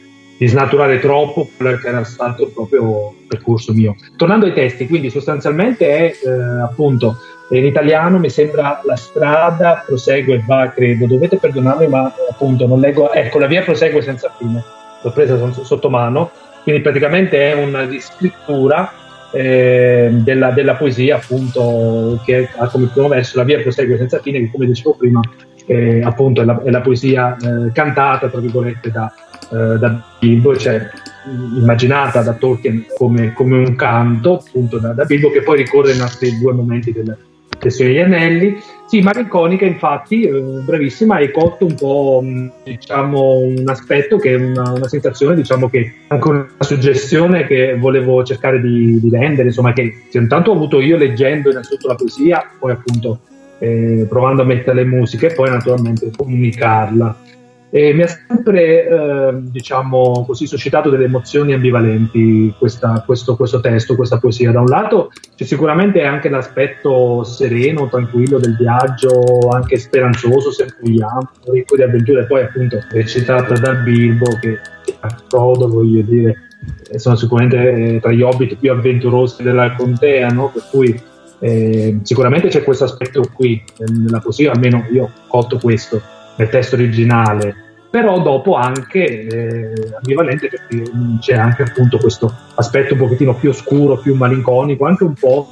di 0.43 0.49
snaturare 0.49 0.99
troppo 0.99 1.47
quello 1.55 1.77
che 1.77 1.87
era 1.87 2.03
stato 2.03 2.49
proprio 2.49 3.13
il 3.17 3.27
percorso 3.27 3.71
mio. 3.71 3.95
Tornando 4.17 4.45
ai 4.45 4.53
testi, 4.53 4.87
quindi 4.87 5.09
sostanzialmente 5.09 5.87
è 5.87 6.13
eh, 6.27 6.61
appunto 6.61 7.15
in 7.51 7.65
italiano 7.65 8.19
mi 8.19 8.29
sembra 8.29 8.81
la 8.83 8.95
strada 8.97 9.83
prosegue 9.85 10.43
va, 10.45 10.69
credo, 10.69 11.05
dovete 11.05 11.37
perdonarmi, 11.37 11.87
ma 11.87 12.13
appunto 12.29 12.67
non 12.67 12.81
leggo, 12.81 13.13
ecco, 13.13 13.39
la 13.39 13.47
via 13.47 13.61
prosegue 13.61 14.01
senza 14.01 14.33
fine, 14.37 14.61
l'ho 15.01 15.11
presa 15.11 15.37
so- 15.37 15.63
sotto 15.63 15.89
mano, 15.89 16.31
quindi 16.63 16.81
praticamente 16.81 17.51
è 17.51 17.53
una 17.53 17.85
riscrittura 17.85 18.91
eh, 19.31 20.09
della, 20.11 20.51
della 20.51 20.75
poesia 20.75 21.15
appunto 21.15 22.19
che 22.25 22.49
ha 22.57 22.67
come 22.67 22.87
primo 22.87 23.07
verso 23.07 23.37
la 23.37 23.45
via 23.45 23.61
prosegue 23.61 23.97
senza 23.97 24.19
fine 24.19 24.39
che 24.39 24.51
come 24.51 24.65
dicevo 24.65 24.95
prima 24.95 25.21
eh, 25.65 26.01
appunto 26.03 26.41
è 26.41 26.45
la, 26.45 26.61
è 26.63 26.69
la 26.69 26.81
poesia 26.81 27.35
eh, 27.37 27.71
cantata 27.71 28.27
tra 28.27 28.39
virgolette 28.39 28.91
da, 28.91 29.11
eh, 29.53 29.77
da 29.77 30.03
Bilbo 30.19 30.57
cioè 30.57 30.89
immaginata 31.55 32.21
da 32.21 32.34
Tolkien 32.34 32.85
come, 32.97 33.34
come 33.34 33.57
un 33.57 33.75
canto 33.75 34.39
appunto 34.39 34.80
da, 34.80 34.93
da 34.93 35.05
Bilbo 35.05 35.31
che 35.31 35.41
poi 35.41 35.57
ricorre 35.57 35.93
in 35.93 36.01
altri 36.01 36.38
due 36.39 36.53
momenti 36.53 36.91
del, 36.91 37.15
del 37.59 37.71
Signore 37.71 37.93
degli 37.93 38.03
Anelli 38.03 38.57
sì, 38.93 39.01
malinconica 39.01 39.65
infatti, 39.65 40.21
eh, 40.21 40.31
bravissima, 40.31 41.15
hai 41.15 41.31
colto 41.31 41.65
un 41.65 41.73
po' 41.73 42.21
mh, 42.23 42.51
diciamo 42.63 43.38
un 43.39 43.63
aspetto 43.65 44.17
che 44.17 44.34
è 44.34 44.35
una, 44.35 44.71
una 44.71 44.88
sensazione, 44.88 45.34
diciamo 45.34 45.67
che 45.67 45.93
anche 46.09 46.27
una 46.27 46.47
suggestione 46.59 47.47
che 47.47 47.75
volevo 47.75 48.23
cercare 48.23 48.61
di, 48.61 48.99
di 48.99 49.09
rendere, 49.09 49.47
insomma 49.47 49.73
che, 49.73 50.03
che 50.11 50.17
intanto 50.19 50.51
ho 50.51 50.53
avuto 50.53 50.80
io 50.80 50.95
leggendo 50.95 51.49
innanzitutto 51.49 51.88
la 51.88 51.95
poesia, 51.95 52.47
poi 52.59 52.73
appunto 52.73 53.21
eh, 53.57 54.05
provando 54.07 54.43
a 54.43 54.45
mettere 54.45 54.75
le 54.75 54.85
musiche 54.85 55.31
e 55.31 55.34
poi 55.34 55.49
naturalmente 55.49 56.11
comunicarla. 56.15 57.17
E 57.75 57.91
mi 57.91 58.03
ha 58.03 58.07
sempre, 58.07 58.87
eh, 58.87 59.33
diciamo 59.33 60.25
così, 60.27 60.45
suscitato 60.45 60.91
delle 60.91 61.05
emozioni 61.05 61.53
ambivalenti 61.53 62.53
questa, 62.59 63.01
questo, 63.03 63.35
questo, 63.35 63.61
testo, 63.61 63.95
questa 63.95 64.19
poesia. 64.19 64.51
Da 64.51 64.59
un 64.59 64.67
lato 64.67 65.11
c'è 65.35 65.43
sicuramente 65.43 66.03
anche 66.03 66.29
l'aspetto 66.29 67.23
sereno, 67.23 67.89
tranquillo 67.89 68.37
del 68.37 68.55
viaggio, 68.57 69.49
anche 69.49 69.77
speranzoso, 69.77 70.51
se 70.51 70.67
vogliamo, 70.79 71.31
ricco 71.45 71.75
di 71.75 71.81
avventure, 71.81 72.27
poi 72.27 72.43
appunto 72.43 72.77
recitata 72.91 73.57
dal 73.57 73.81
Bilbo 73.81 74.37
che 74.39 74.59
a 74.99 75.17
Frodo, 75.27 75.67
voglio 75.67 76.03
dire, 76.03 76.49
sono 76.97 77.15
sicuramente 77.15 77.97
tra 77.99 78.11
gli 78.11 78.21
hobbit 78.21 78.55
più 78.57 78.71
avventurosi 78.71 79.41
della 79.41 79.73
contea, 79.73 80.27
no? 80.27 80.51
per 80.53 80.63
cui 80.69 81.01
eh, 81.39 81.97
sicuramente 82.03 82.49
c'è 82.49 82.63
questo 82.63 82.83
aspetto 82.83 83.23
qui 83.33 83.63
nella 83.87 84.19
poesia, 84.19 84.51
almeno 84.51 84.85
io 84.91 85.05
ho 85.05 85.11
colto 85.27 85.57
questo 85.57 85.99
nel 86.35 86.49
testo 86.49 86.75
originale, 86.75 87.62
però 87.93 88.23
dopo 88.23 88.55
anche 88.55 89.05
eh, 89.05 89.73
ambivalente 89.97 90.49
perché 90.49 90.83
c'è 91.19 91.35
anche 91.35 91.61
appunto 91.61 91.99
questo 91.99 92.33
aspetto 92.55 92.95
un 92.95 93.01
pochettino 93.01 93.35
più 93.35 93.49
oscuro, 93.49 93.99
più 93.99 94.15
malinconico, 94.15 94.87
anche 94.87 95.03
un 95.03 95.13
po', 95.13 95.47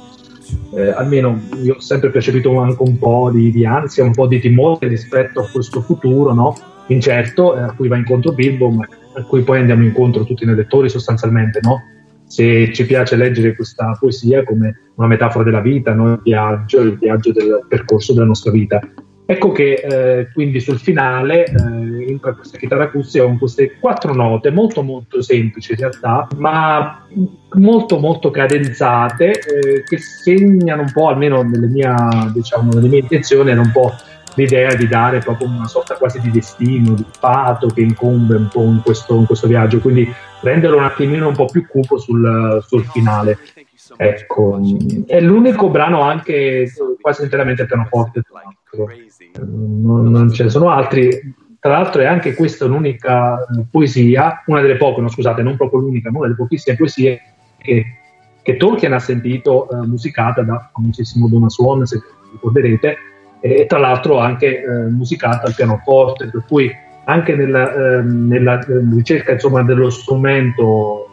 eh, 0.74 0.88
almeno 0.88 1.40
io 1.62 1.76
ho 1.76 1.80
sempre 1.80 2.10
percepito 2.10 2.58
anche 2.58 2.82
un 2.82 2.98
po' 2.98 3.30
di, 3.32 3.52
di, 3.52 3.64
ansia, 3.64 4.02
un 4.02 4.10
po' 4.10 4.26
di 4.26 4.40
timore 4.40 4.88
rispetto 4.88 5.38
a 5.38 5.48
questo 5.48 5.82
futuro 5.82 6.34
no? 6.34 6.56
incerto 6.88 7.56
eh, 7.56 7.60
a 7.60 7.74
cui 7.76 7.86
va 7.86 7.96
incontro 7.96 8.32
Bilbo, 8.32 8.70
ma 8.70 8.88
a 9.14 9.22
cui 9.22 9.42
poi 9.42 9.60
andiamo 9.60 9.84
incontro 9.84 10.24
tutti 10.24 10.44
noi 10.44 10.56
lettori 10.56 10.88
sostanzialmente, 10.88 11.60
no? 11.62 11.80
se 12.24 12.72
ci 12.72 12.84
piace 12.86 13.14
leggere 13.14 13.54
questa 13.54 13.96
poesia 14.00 14.42
come 14.42 14.90
una 14.96 15.06
metafora 15.06 15.44
della 15.44 15.60
vita, 15.60 15.94
no? 15.94 16.14
il 16.14 16.20
viaggio, 16.24 16.80
il 16.80 16.98
viaggio 16.98 17.30
del 17.30 17.64
percorso 17.68 18.12
della 18.12 18.26
nostra 18.26 18.50
vita. 18.50 18.80
Ecco 19.24 19.52
che 19.52 19.74
eh, 19.74 20.32
quindi 20.32 20.60
sul 20.60 20.78
finale 20.78 21.44
eh, 21.44 22.18
questa 22.20 22.58
chitarra 22.58 22.84
acustica 22.84 23.24
con 23.24 23.38
queste 23.38 23.78
quattro 23.78 24.12
note 24.12 24.50
molto 24.50 24.82
molto 24.82 25.22
semplici 25.22 25.72
in 25.72 25.78
realtà, 25.78 26.26
ma 26.36 27.06
molto 27.54 27.98
molto 27.98 28.30
cadenzate 28.30 29.30
eh, 29.30 29.82
che 29.84 29.98
segnano 29.98 30.82
un 30.82 30.92
po', 30.92 31.08
almeno 31.08 31.42
nelle, 31.42 31.68
mia, 31.68 31.96
diciamo, 32.32 32.72
nelle 32.72 32.88
mie 32.88 33.00
intenzioni, 33.00 33.50
era 33.50 33.60
un 33.60 33.70
po' 33.70 33.94
l'idea 34.34 34.74
di 34.74 34.88
dare 34.88 35.18
proprio 35.18 35.48
una 35.48 35.68
sorta 35.68 35.94
quasi 35.94 36.20
di 36.20 36.30
destino, 36.30 36.94
di 36.94 37.06
fato 37.18 37.68
che 37.68 37.82
incombe 37.82 38.34
un 38.34 38.48
po' 38.48 38.62
in 38.62 38.80
questo, 38.82 39.14
in 39.14 39.26
questo 39.26 39.46
viaggio, 39.46 39.78
quindi 39.78 40.10
renderlo 40.40 40.78
un 40.78 40.84
attimino 40.84 41.28
un 41.28 41.34
po' 41.34 41.46
più 41.46 41.66
cupo 41.66 41.98
sul, 41.98 42.62
sul 42.66 42.84
finale. 42.86 43.38
Ecco, 43.96 44.58
è 45.06 45.20
l'unico 45.20 45.68
brano 45.68 46.00
anche 46.00 46.66
quasi 47.00 47.22
interamente 47.22 47.66
pianoforte, 47.66 48.22
non, 49.40 50.10
non 50.10 50.32
ce 50.32 50.44
ne 50.44 50.50
sono 50.50 50.70
altri. 50.70 51.10
Tra 51.58 51.72
l'altro 51.72 52.02
è 52.02 52.06
anche 52.06 52.34
questa 52.34 52.64
un'unica 52.64 53.46
poesia, 53.70 54.42
una 54.46 54.60
delle 54.60 54.76
poche, 54.76 55.00
no, 55.00 55.08
scusate, 55.08 55.42
non 55.42 55.56
proprio 55.56 55.80
l'unica, 55.80 56.10
ma 56.10 56.18
una 56.18 56.26
delle 56.26 56.38
pochissime 56.38 56.76
poesie 56.76 57.20
che, 57.58 57.84
che 58.42 58.56
Tolkien 58.56 58.92
ha 58.92 58.98
sentito 58.98 59.70
eh, 59.70 59.86
musicata 59.86 60.42
da 60.42 60.70
famosissimo 60.72 61.28
Donna 61.28 61.48
Swan, 61.48 61.86
se 61.86 62.00
ricorderete, 62.32 62.96
e 63.40 63.66
tra 63.66 63.78
l'altro 63.78 64.18
anche 64.18 64.62
eh, 64.62 64.90
musicata 64.90 65.46
al 65.46 65.54
pianoforte, 65.54 66.28
per 66.30 66.44
cui 66.48 66.70
anche 67.04 67.34
nella, 67.34 67.72
eh, 67.72 68.02
nella 68.02 68.58
ricerca 68.94 69.32
insomma, 69.32 69.62
dello 69.62 69.90
strumento 69.90 71.08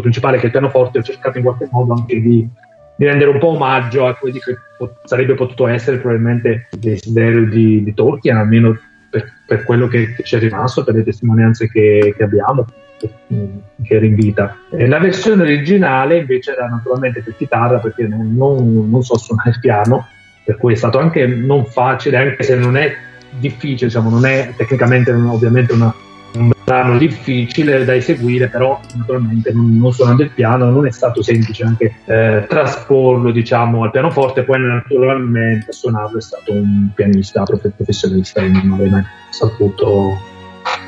principale 0.00 0.36
che 0.38 0.42
è 0.42 0.46
il 0.46 0.50
pianoforte 0.50 0.98
ho 0.98 1.02
cercato 1.02 1.38
in 1.38 1.44
qualche 1.44 1.68
modo 1.70 1.92
anche 1.92 2.20
di, 2.20 2.48
di 2.96 3.04
rendere 3.04 3.30
un 3.30 3.38
po' 3.38 3.48
omaggio 3.48 4.06
a 4.06 4.14
quelli 4.14 4.40
che 4.40 4.56
pot- 4.76 4.96
sarebbe 5.04 5.34
potuto 5.34 5.66
essere 5.66 5.98
probabilmente 5.98 6.68
il 6.70 6.78
desiderio 6.78 7.46
di, 7.46 7.84
di 7.84 7.94
Tolkien, 7.94 8.36
almeno 8.36 8.78
per, 9.10 9.32
per 9.46 9.64
quello 9.64 9.86
che, 9.86 10.14
che, 10.14 10.22
ci 10.22 10.36
è 10.36 10.38
rimasto, 10.38 10.82
per 10.82 10.94
le 10.94 11.04
testimonianze 11.04 11.68
che, 11.68 12.14
che 12.16 12.22
abbiamo, 12.22 12.64
che 12.96 13.94
era 13.94 14.04
in 14.06 14.14
vita. 14.14 14.56
E 14.70 14.86
la 14.86 14.98
versione 14.98 15.42
originale 15.42 16.18
invece 16.18 16.52
era 16.52 16.66
naturalmente 16.66 17.22
per 17.22 17.36
chitarra 17.36 17.78
perché 17.78 18.06
non, 18.06 18.34
non, 18.34 18.88
non 18.88 19.02
so 19.02 19.18
suonare 19.18 19.50
il 19.50 19.60
piano, 19.60 20.06
per 20.44 20.56
cui 20.56 20.72
è 20.72 20.76
stato 20.76 20.98
anche 20.98 21.26
non 21.26 21.66
facile, 21.66 22.16
anche 22.16 22.42
se 22.42 22.56
non 22.56 22.76
è 22.76 22.94
difficile, 23.38 23.88
diciamo, 23.88 24.08
non 24.08 24.24
è 24.24 24.54
tecnicamente 24.56 25.12
ovviamente 25.12 25.72
una, 25.72 25.94
un 26.36 26.52
brano 26.64 26.98
difficile 26.98 27.84
da 27.84 27.94
eseguire, 27.94 28.48
però 28.48 28.80
naturalmente 28.94 29.52
non, 29.52 29.78
non, 29.78 29.92
suonando 29.92 30.22
il 30.22 30.30
piano 30.30 30.70
non 30.70 30.86
è 30.86 30.92
stato 30.92 31.22
semplice 31.22 31.64
anche 31.64 31.96
eh, 32.04 32.44
trasporlo 32.48 33.30
diciamo, 33.30 33.84
al 33.84 33.90
pianoforte, 33.90 34.42
poi 34.42 34.60
naturalmente 34.60 35.72
suonarlo 35.72 36.18
è 36.18 36.22
stato 36.22 36.52
un 36.52 36.90
pianista 36.94 37.42
professionista 37.42 38.40
e 38.40 38.48
non 38.48 38.72
avrei 38.72 38.90
mai 38.90 39.04
saputo 39.30 40.18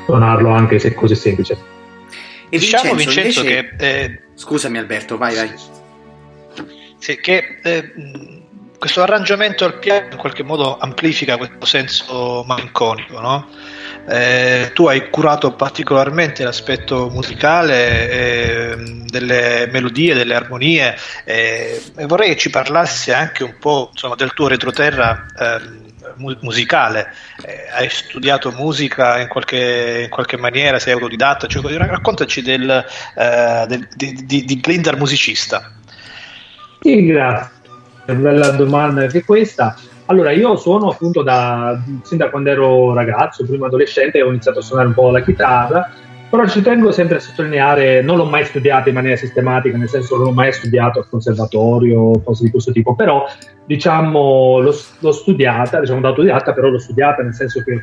suonarlo 0.05 0.49
anche 0.49 0.79
se 0.79 0.89
è 0.89 0.93
così 0.93 1.15
semplice. 1.15 1.57
E 2.49 2.57
diciamo 2.57 2.93
Vincenzo, 2.95 3.41
invece... 3.41 3.75
che... 3.77 4.03
Eh... 4.03 4.19
Scusami 4.33 4.77
Alberto, 4.77 5.17
vai 5.17 5.35
vai. 5.35 5.51
Sì, 6.97 7.19
che... 7.19 7.59
Eh, 7.63 8.37
questo 8.79 9.01
arrangiamento 9.01 9.65
al 9.65 9.77
piano 9.77 10.07
in 10.11 10.17
qualche 10.17 10.41
modo 10.41 10.77
amplifica 10.77 11.35
questo 11.35 11.65
senso 11.65 12.45
malinconico, 12.47 13.19
no? 13.19 13.47
Eh, 14.07 14.71
tu 14.73 14.87
hai 14.87 15.09
curato 15.09 15.53
particolarmente 15.53 16.43
l'aspetto 16.43 17.09
musicale 17.09 18.09
eh, 18.09 18.75
delle 19.05 19.67
melodie, 19.71 20.13
delle 20.13 20.35
armonie 20.35 20.95
eh, 21.23 21.81
e 21.95 22.05
vorrei 22.05 22.29
che 22.29 22.37
ci 22.37 22.49
parlassi 22.49 23.11
anche 23.11 23.43
un 23.43 23.55
po' 23.59 23.89
insomma, 23.91 24.15
del 24.15 24.33
tuo 24.33 24.47
retroterra 24.47 25.25
ehm, 25.37 26.37
musicale. 26.41 27.13
Eh, 27.43 27.69
hai 27.71 27.89
studiato 27.89 28.51
musica 28.51 29.19
in 29.19 29.27
qualche, 29.27 30.01
in 30.05 30.09
qualche, 30.09 30.37
maniera, 30.37 30.79
sei 30.79 30.93
autodidatta? 30.93 31.47
Cioè, 31.47 31.77
raccontaci 31.77 32.41
del, 32.41 32.85
eh, 33.15 33.65
del, 33.67 33.87
di, 33.95 34.25
di, 34.25 34.43
di 34.45 34.59
Glindar 34.59 34.97
musicista. 34.97 35.71
Sì, 36.81 37.05
grazie 37.05 37.57
bella 38.15 38.49
domanda 38.51 39.01
anche 39.01 39.23
questa. 39.23 39.75
Allora, 40.09 40.31
io 40.31 40.55
suono 40.55 40.89
appunto 40.89 41.21
da, 41.21 41.79
sin 42.01 42.17
da 42.17 42.31
quando 42.31 42.49
ero 42.49 42.93
ragazzo, 42.93 43.45
prima 43.45 43.67
adolescente, 43.67 44.23
ho 44.23 44.29
iniziato 44.29 44.57
a 44.57 44.61
suonare 44.63 44.87
un 44.87 44.95
po' 44.95 45.11
la 45.11 45.21
chitarra, 45.21 45.87
però 46.27 46.47
ci 46.47 46.63
tengo 46.63 46.91
sempre 46.91 47.17
a 47.17 47.19
sottolineare, 47.19 48.01
non 48.01 48.17
l'ho 48.17 48.25
mai 48.25 48.43
studiato 48.43 48.89
in 48.89 48.95
maniera 48.95 49.15
sistematica, 49.15 49.77
nel 49.77 49.87
senso 49.87 50.15
non 50.15 50.25
l'ho 50.25 50.31
mai 50.31 50.51
studiato 50.51 50.97
al 50.97 51.07
conservatorio, 51.07 52.23
cose 52.23 52.45
di 52.45 52.49
questo 52.49 52.71
tipo, 52.71 52.95
però 52.95 53.23
diciamo 53.67 54.59
l'ho, 54.59 54.73
l'ho 54.99 55.11
studiata, 55.11 55.79
diciamo 55.79 56.01
da 56.01 56.07
autodidatta, 56.07 56.53
però 56.53 56.69
l'ho 56.69 56.79
studiata 56.79 57.21
nel 57.21 57.35
senso 57.35 57.61
che 57.61 57.73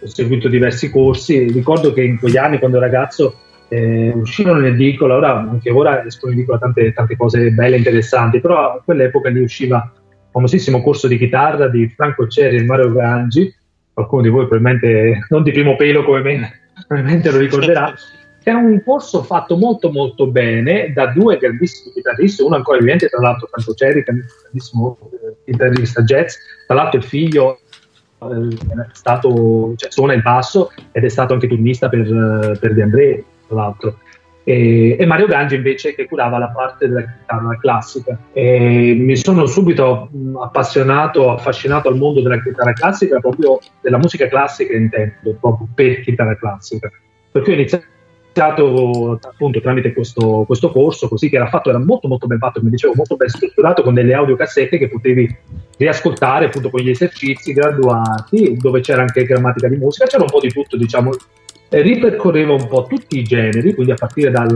ho 0.00 0.06
seguito 0.08 0.48
diversi 0.48 0.90
corsi. 0.90 1.52
Ricordo 1.52 1.92
che 1.92 2.02
in 2.02 2.18
quegli 2.18 2.36
anni, 2.36 2.58
quando 2.58 2.78
ero 2.78 2.86
ragazzo, 2.86 3.36
eh, 3.68 4.12
uscirono 4.12 4.58
in 4.58 4.74
edicola, 4.74 5.14
ora, 5.14 5.36
anche 5.38 5.70
ora 5.70 6.04
escono 6.04 6.32
in 6.32 6.38
edicola 6.38 6.58
tante, 6.58 6.92
tante 6.92 7.16
cose 7.16 7.48
belle 7.50 7.76
e 7.76 7.78
interessanti, 7.78 8.40
però 8.40 8.72
a 8.72 8.82
quell'epoca 8.84 9.28
lì 9.28 9.40
usciva 9.40 9.88
famosissimo 10.36 10.82
corso 10.82 11.08
di 11.08 11.16
chitarra 11.16 11.66
di 11.66 11.88
Franco 11.88 12.28
Cerri 12.28 12.58
e 12.58 12.64
Mario 12.64 12.92
Gangi, 12.92 13.54
qualcuno 13.94 14.20
di 14.20 14.28
voi 14.28 14.46
probabilmente 14.46 15.24
non 15.30 15.42
di 15.42 15.50
primo 15.50 15.76
pelo 15.76 16.04
come 16.04 16.20
me, 16.20 16.60
probabilmente 16.86 17.30
lo 17.30 17.38
ricorderà, 17.38 17.94
che 18.42 18.50
era 18.50 18.58
un 18.58 18.82
corso 18.84 19.22
fatto 19.22 19.56
molto 19.56 19.90
molto 19.90 20.26
bene 20.26 20.92
da 20.92 21.06
due 21.06 21.38
grandissimi 21.38 21.90
chitarristi, 21.94 22.42
uno 22.42 22.56
ancora 22.56 22.76
vivente, 22.76 23.08
tra 23.08 23.22
l'altro 23.22 23.48
Franco 23.50 23.72
Cerri, 23.72 24.02
grandissimo 24.02 24.98
eh, 25.10 25.36
chitarrista 25.46 26.02
jazz, 26.02 26.34
tra 26.66 26.76
l'altro 26.76 26.98
il 26.98 27.04
figlio 27.06 27.60
eh, 28.20 28.88
stato, 28.92 29.72
cioè, 29.74 29.90
suona 29.90 30.12
il 30.12 30.20
basso 30.20 30.70
ed 30.92 31.02
è 31.02 31.08
stato 31.08 31.32
anche 31.32 31.48
turnista 31.48 31.88
per, 31.88 32.00
eh, 32.00 32.58
per 32.58 32.74
De 32.74 32.82
André, 32.82 33.24
tra 33.46 33.56
l'altro. 33.56 34.00
E, 34.48 34.96
e, 34.96 35.06
Mario 35.06 35.26
Gangi 35.26 35.56
invece 35.56 35.92
che 35.92 36.06
curava 36.06 36.38
la 36.38 36.50
parte 36.50 36.86
della 36.86 37.02
chitarra 37.02 37.58
classica. 37.58 38.16
E 38.32 38.94
mi 38.96 39.16
sono 39.16 39.44
subito 39.46 40.08
appassionato, 40.40 41.32
affascinato 41.32 41.88
al 41.88 41.96
mondo 41.96 42.22
della 42.22 42.40
chitarra 42.40 42.72
classica, 42.72 43.18
proprio 43.18 43.58
della 43.80 43.98
musica 43.98 44.28
classica 44.28 44.76
intendo, 44.76 45.36
proprio 45.40 45.66
per 45.74 46.00
chitarra 46.02 46.36
classica. 46.36 46.88
Per 47.32 47.42
cui 47.42 47.54
ho 47.54 47.56
iniziato 47.56 49.18
appunto 49.20 49.60
tramite 49.60 49.92
questo, 49.92 50.44
questo, 50.46 50.70
corso, 50.70 51.08
così 51.08 51.28
che 51.28 51.34
era 51.34 51.48
fatto, 51.48 51.70
era 51.70 51.80
molto 51.80 52.06
molto 52.06 52.28
ben 52.28 52.38
fatto, 52.38 52.60
come 52.60 52.70
dicevo, 52.70 52.92
molto 52.94 53.16
ben 53.16 53.28
strutturato 53.28 53.82
con 53.82 53.94
delle 53.94 54.14
audiocassette 54.14 54.78
che 54.78 54.88
potevi 54.88 55.36
riascoltare 55.76 56.44
appunto 56.44 56.70
con 56.70 56.82
gli 56.82 56.90
esercizi 56.90 57.52
graduati, 57.52 58.56
dove 58.58 58.78
c'era 58.80 59.00
anche 59.00 59.24
grammatica 59.24 59.66
di 59.66 59.76
musica, 59.76 60.06
c'era 60.06 60.22
un 60.22 60.30
po' 60.30 60.40
di 60.40 60.52
tutto, 60.52 60.76
diciamo, 60.76 61.10
ripercorreva 61.68 62.52
un 62.52 62.66
po' 62.68 62.86
tutti 62.88 63.18
i 63.18 63.22
generi, 63.22 63.74
quindi 63.74 63.92
a 63.92 63.96
partire 63.96 64.30
dal, 64.30 64.50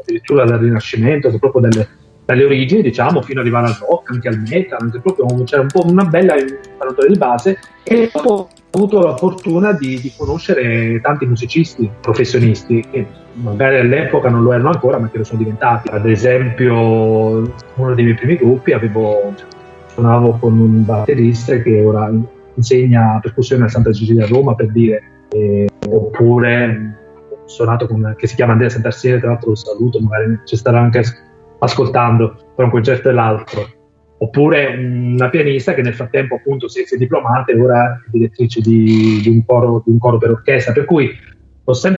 addirittura 0.00 0.44
dal 0.44 0.58
Rinascimento, 0.58 1.36
proprio 1.38 1.68
dalle, 1.68 1.88
dalle, 2.24 2.44
origini, 2.44 2.82
diciamo, 2.82 3.22
fino 3.22 3.40
ad 3.40 3.46
arrivare 3.46 3.68
al 3.68 3.78
rock, 3.88 4.10
anche 4.10 4.28
al 4.28 4.42
metal, 4.48 4.78
anche 4.80 5.00
proprio 5.00 5.44
c'era 5.44 5.62
un 5.62 5.68
po' 5.68 5.84
una 5.86 6.04
bella 6.04 6.34
imparatoria 6.36 7.10
di 7.10 7.18
base 7.18 7.58
e 7.84 8.10
dopo 8.12 8.48
ho 8.70 8.76
avuto 8.76 9.00
la 9.00 9.16
fortuna 9.16 9.72
di, 9.72 9.98
di, 10.00 10.12
conoscere 10.16 11.00
tanti 11.00 11.24
musicisti 11.24 11.90
professionisti 12.02 12.84
che 12.90 13.06
magari 13.32 13.78
all'epoca 13.78 14.28
non 14.28 14.42
lo 14.42 14.52
erano 14.52 14.70
ancora, 14.70 14.98
ma 14.98 15.08
che 15.08 15.18
lo 15.18 15.24
sono 15.24 15.38
diventati. 15.38 15.88
Ad 15.88 16.06
esempio, 16.06 16.74
uno 16.74 17.94
dei 17.94 18.04
miei 18.04 18.16
primi 18.16 18.36
gruppi 18.36 18.72
avevo, 18.72 19.32
suonavo 19.86 20.38
con 20.38 20.58
un 20.58 20.84
batterista 20.84 21.56
che 21.62 21.82
ora 21.82 22.12
insegna 22.54 23.18
percussione 23.22 23.64
a 23.64 23.68
Santa 23.68 23.92
Cecilia 23.92 24.24
a 24.24 24.28
Roma 24.28 24.54
per 24.54 24.70
dire 24.70 25.02
e 25.30 25.68
oppure 25.86 26.96
ho 27.30 27.48
suonato 27.48 27.86
con 27.86 28.14
che 28.16 28.26
si 28.26 28.34
chiama 28.34 28.52
Andrea 28.52 28.70
Santarsiere, 28.70 29.18
tra 29.18 29.30
l'altro 29.30 29.50
lo 29.50 29.56
saluto, 29.56 30.00
magari 30.00 30.40
ci 30.44 30.56
starà 30.56 30.80
anche 30.80 31.02
ascoltando 31.58 32.52
per 32.54 32.64
un 32.66 32.70
concerto 32.70 33.08
e 33.08 33.12
l'altro. 33.12 33.66
Oppure 34.20 34.74
una 34.76 35.28
pianista 35.28 35.74
che 35.74 35.82
nel 35.82 35.94
frattempo 35.94 36.36
appunto 36.36 36.68
si, 36.68 36.82
si 36.84 36.96
è 36.96 36.98
diplomata 36.98 37.52
e 37.52 37.60
ora 37.60 37.94
è 37.94 38.10
direttrice 38.10 38.60
di, 38.60 39.20
di, 39.22 39.28
un 39.28 39.44
coro, 39.44 39.82
di 39.84 39.92
un 39.92 39.98
coro 39.98 40.18
per 40.18 40.30
orchestra, 40.30 40.72
per 40.72 40.84
cui 40.84 41.10
ho 41.64 41.72
sempre 41.72 41.97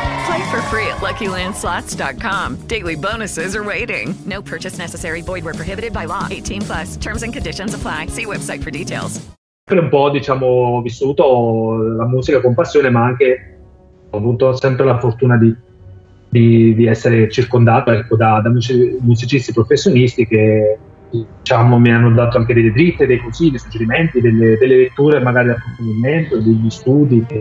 Play 0.31 0.49
for 0.49 0.61
free 0.71 0.87
at 0.87 1.01
LuckyLandSlots.com. 1.01 2.55
Daily 2.67 2.95
bonuses 2.95 3.53
are 3.53 3.65
waiting. 3.65 4.15
No 4.25 4.41
purchase 4.41 4.77
necessary. 4.77 5.21
Void 5.21 5.43
where 5.43 5.53
prohibited 5.53 5.91
by 5.91 6.05
law. 6.05 6.25
18 6.31 6.61
plus. 6.61 6.95
Terms 6.95 7.23
and 7.23 7.33
conditions 7.33 7.73
apply. 7.73 8.07
See 8.07 8.25
website 8.25 8.63
for 8.63 8.71
details. 8.71 9.19
Per 9.65 9.77
un 9.77 9.89
po', 9.89 10.09
diciamo, 10.09 10.81
vissuto 10.81 11.75
la 11.97 12.05
musica 12.05 12.39
con 12.39 12.53
passione, 12.53 12.89
ma 12.89 13.03
anche 13.03 13.57
ho 14.09 14.17
avuto 14.17 14.55
sempre 14.55 14.85
la 14.85 14.99
fortuna 14.99 15.35
di, 15.35 15.53
di, 16.29 16.75
di 16.75 16.85
essere 16.85 17.29
circondato 17.29 17.91
ecco, 17.91 18.15
da, 18.15 18.39
da 18.41 18.49
musicisti 18.49 19.51
professionisti 19.51 20.25
che 20.25 20.77
diciamo, 21.11 21.77
mi 21.77 21.91
hanno 21.91 22.11
dato 22.11 22.37
anche 22.37 22.53
delle 22.53 22.71
dritte, 22.71 23.05
dei 23.05 23.19
consigli, 23.19 23.51
dei 23.51 23.59
suggerimenti, 23.59 24.21
delle, 24.21 24.57
delle 24.57 24.77
letture 24.77 25.19
magari 25.19 25.47
di 25.47 25.53
approfondimento, 25.53 26.37
degli 26.37 26.69
studi 26.69 27.25
e, 27.27 27.37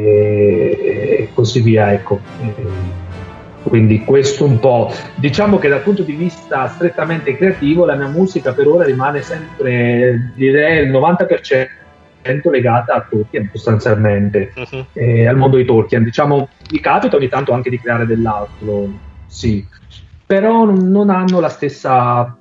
e 1.21 1.29
così 1.33 1.61
via. 1.61 1.93
Ecco. 1.93 2.21
quindi 3.63 4.05
questo 4.05 4.45
un 4.45 4.59
po'. 4.59 4.93
Diciamo 5.15 5.59
che 5.59 5.69
dal 5.69 5.83
punto 5.83 6.03
di 6.03 6.13
vista 6.13 6.67
strettamente 6.69 7.37
creativo 7.37 7.85
la 7.85 7.95
mia 7.95 8.09
musica 8.09 8.53
per 8.53 8.67
ora 8.67 8.85
rimane 8.85 9.23
sempre, 9.23 10.33
direi, 10.35 10.85
il 10.85 10.91
90% 10.91 12.51
legata 12.51 12.95
a 12.95 13.07
Tolkien 13.09 13.49
sostanzialmente, 13.53 14.53
uh-huh. 14.55 14.87
e 14.93 15.27
al 15.27 15.37
mondo 15.37 15.57
di 15.57 15.65
Tolkien. 15.65 16.03
Diciamo, 16.03 16.49
mi 16.71 16.81
capita 16.81 17.17
ogni 17.17 17.29
tanto 17.29 17.53
anche 17.53 17.71
di 17.71 17.79
creare 17.79 18.07
dell'altro, 18.07 18.89
sì, 19.27 19.65
però 20.27 20.65
non 20.65 21.11
hanno 21.11 21.41
la 21.41 21.49
stessa 21.49 22.37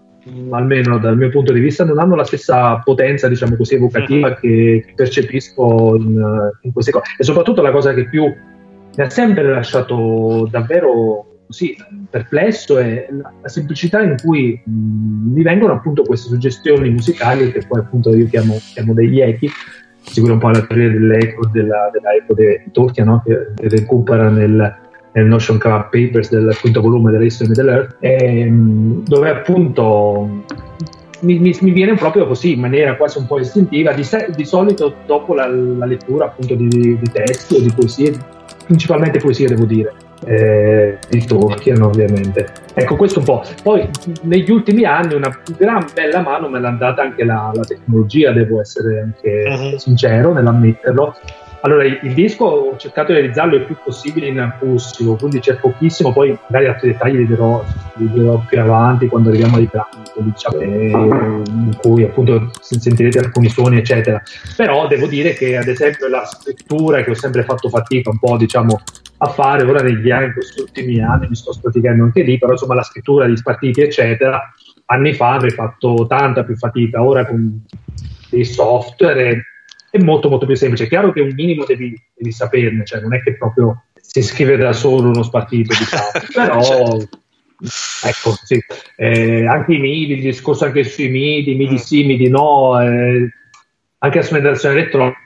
almeno 0.51 0.97
dal 0.97 1.17
mio 1.17 1.29
punto 1.29 1.53
di 1.53 1.59
vista, 1.59 1.85
non 1.85 1.99
hanno 1.99 2.15
la 2.15 2.23
stessa 2.23 2.77
potenza, 2.79 3.27
diciamo 3.27 3.55
così, 3.55 3.75
evocativa 3.75 4.29
mm-hmm. 4.29 4.37
che 4.39 4.93
percepisco 4.95 5.95
in, 5.95 6.51
in, 6.61 6.73
queste 6.73 6.91
cose. 6.91 7.05
E 7.17 7.23
soprattutto 7.23 7.61
la 7.61 7.71
cosa 7.71 7.93
che 7.93 8.07
più 8.09 8.23
mi 8.25 9.03
ha 9.03 9.09
sempre 9.09 9.43
lasciato 9.43 10.47
davvero 10.49 11.25
così 11.47 11.75
perplesso 12.09 12.77
è 12.77 13.07
la, 13.09 13.49
semplicità 13.49 14.01
in 14.01 14.15
cui 14.21 14.61
mh, 14.63 15.33
mi 15.33 15.41
vengono 15.41 15.73
appunto 15.73 16.03
queste 16.03 16.29
suggestioni 16.29 16.89
musicali 16.91 17.51
che 17.51 17.65
poi 17.67 17.79
appunto 17.79 18.15
io 18.15 18.27
chiamo, 18.27 18.55
chiamo 18.73 18.93
degli 18.93 19.19
echi 19.19 19.49
seguire 20.01 20.35
un 20.35 20.39
po' 20.39 20.49
la 20.49 20.61
teoria 20.61 20.89
dell'eco 20.89 21.47
della, 21.47 21.89
dell'eco 21.91 22.33
di 22.35 22.71
Tolkien 22.71 23.07
no? 23.07 23.23
che 23.25 23.67
recupera 23.67 24.29
nel, 24.29 24.88
nel 25.13 25.25
Notion 25.25 25.57
Club 25.57 25.89
Papers 25.89 26.29
del 26.29 26.55
quinto 26.59 26.81
volume 26.81 27.11
della 27.11 27.23
History 27.23 27.49
Middle 27.49 27.71
Earth, 27.71 27.95
ehm, 27.99 29.03
dove 29.03 29.29
appunto 29.29 30.43
mi, 31.21 31.39
mi, 31.39 31.57
mi, 31.61 31.71
viene 31.71 31.95
proprio 31.95 32.27
così 32.27 32.53
in 32.53 32.59
maniera 32.59 32.95
quasi 32.95 33.17
un 33.17 33.27
po' 33.27 33.39
istintiva, 33.39 33.91
di, 33.93 34.03
di 34.35 34.45
solito 34.45 34.93
dopo 35.05 35.33
la, 35.33 35.47
la, 35.47 35.85
lettura 35.85 36.25
appunto 36.25 36.55
di, 36.55 36.67
di 36.67 37.11
testi 37.11 37.55
o 37.55 37.59
di 37.59 37.71
poesie, 37.75 38.13
principalmente 38.65 39.19
poesie 39.19 39.47
devo 39.47 39.65
dire, 39.65 39.93
eh, 40.25 40.97
di 41.09 41.25
Tolkien 41.25 41.81
ovviamente. 41.81 42.47
Ecco 42.73 42.95
questo 42.95 43.19
un 43.19 43.25
po'. 43.25 43.43
Poi 43.63 43.89
negli 44.23 44.49
ultimi 44.51 44.85
anni 44.85 45.15
una 45.15 45.37
gran 45.57 45.85
bella 45.93 46.21
mano 46.21 46.47
me 46.49 46.59
l'ha 46.59 46.71
data 46.71 47.01
anche 47.01 47.25
la, 47.25 47.51
la 47.53 47.63
tecnologia, 47.63 48.31
devo 48.31 48.61
essere 48.61 49.01
anche 49.01 49.43
uh-huh. 49.47 49.77
sincero 49.77 50.33
nell'ammetterlo 50.33 51.15
allora, 51.61 51.83
il, 51.83 52.13
disco 52.13 52.45
ho 52.45 52.77
cercato 52.77 53.11
di 53.11 53.19
realizzarlo 53.19 53.55
il 53.55 53.65
più 53.65 53.75
possibile 53.83 54.27
in 54.27 54.39
acustico, 54.39 55.15
quindi 55.15 55.39
c'è 55.39 55.55
pochissimo, 55.55 56.13
poi 56.13 56.37
magari 56.47 56.67
altri 56.67 56.91
dettagli 56.91 57.17
li 57.17 57.27
dirò, 57.27 57.63
li 57.95 58.09
dirò 58.11 58.41
più 58.47 58.61
avanti 58.61 59.07
quando 59.07 59.29
arriviamo 59.29 59.57
ai 59.57 59.69
brani, 59.69 60.31
diciamo, 60.31 60.61
in 60.61 61.77
cui 61.81 62.03
appunto 62.03 62.51
sentirete 62.61 63.19
alcuni 63.19 63.49
suoni, 63.49 63.77
eccetera. 63.77 64.21
Però 64.55 64.87
devo 64.87 65.07
dire 65.07 65.33
che 65.33 65.57
ad 65.57 65.67
esempio 65.67 66.07
la 66.07 66.25
scrittura 66.25 67.03
che 67.03 67.11
ho 67.11 67.15
sempre 67.15 67.43
fatto 67.43 67.67
fatica 67.67 68.09
un 68.09 68.19
po', 68.19 68.37
diciamo, 68.37 68.79
a 69.17 69.27
fare, 69.27 69.63
ora 69.63 69.81
negli 69.81 70.09
anni, 70.11 70.27
in 70.27 70.33
questi 70.33 70.61
ultimi 70.61 71.01
anni 71.01 71.27
mi 71.27 71.35
sto 71.35 71.53
praticando 71.61 72.03
anche 72.03 72.21
lì, 72.21 72.37
però 72.37 72.53
insomma 72.53 72.75
la 72.75 72.83
scrittura 72.83 73.25
di 73.25 73.35
spartiti, 73.35 73.81
eccetera, 73.81 74.41
anni 74.85 75.13
fa 75.13 75.33
avrei 75.33 75.51
fatto 75.51 76.05
tanta 76.07 76.45
più 76.45 76.55
fatica, 76.55 77.03
ora 77.03 77.25
con 77.25 77.65
dei 78.29 78.45
software 78.45 79.43
è 79.89 79.97
molto 79.99 80.29
molto 80.29 80.45
più 80.45 80.55
semplice. 80.55 80.85
È 80.85 80.87
chiaro 80.87 81.11
che 81.11 81.21
un 81.21 81.33
minimo 81.33 81.65
devi, 81.65 81.95
devi 82.15 82.31
saperne, 82.31 82.85
cioè 82.85 83.01
non 83.01 83.13
è 83.13 83.21
che 83.21 83.35
proprio 83.35 83.83
si 84.01 84.21
scrive 84.21 84.57
da 84.57 84.73
solo 84.73 85.09
uno 85.09 85.23
spartito, 85.23 85.75
diciamo, 85.77 86.09
però 86.33 86.61
certo. 86.61 87.09
ecco, 88.03 88.35
sì. 88.43 88.59
Eh, 88.95 89.45
anche 89.45 89.73
i 89.73 89.79
MIDI, 89.79 90.13
il 90.13 90.21
discorso 90.21 90.65
anche 90.65 90.83
sui 90.83 91.09
MIDI, 91.09 91.55
MIDI 91.55 91.77
sì, 91.77 92.05
MIDI 92.05 92.29
no, 92.29 92.81
eh, 92.81 93.29
anche 93.99 94.17
la 94.17 94.23
strumentazione 94.23 94.79
elettronica, 94.79 95.17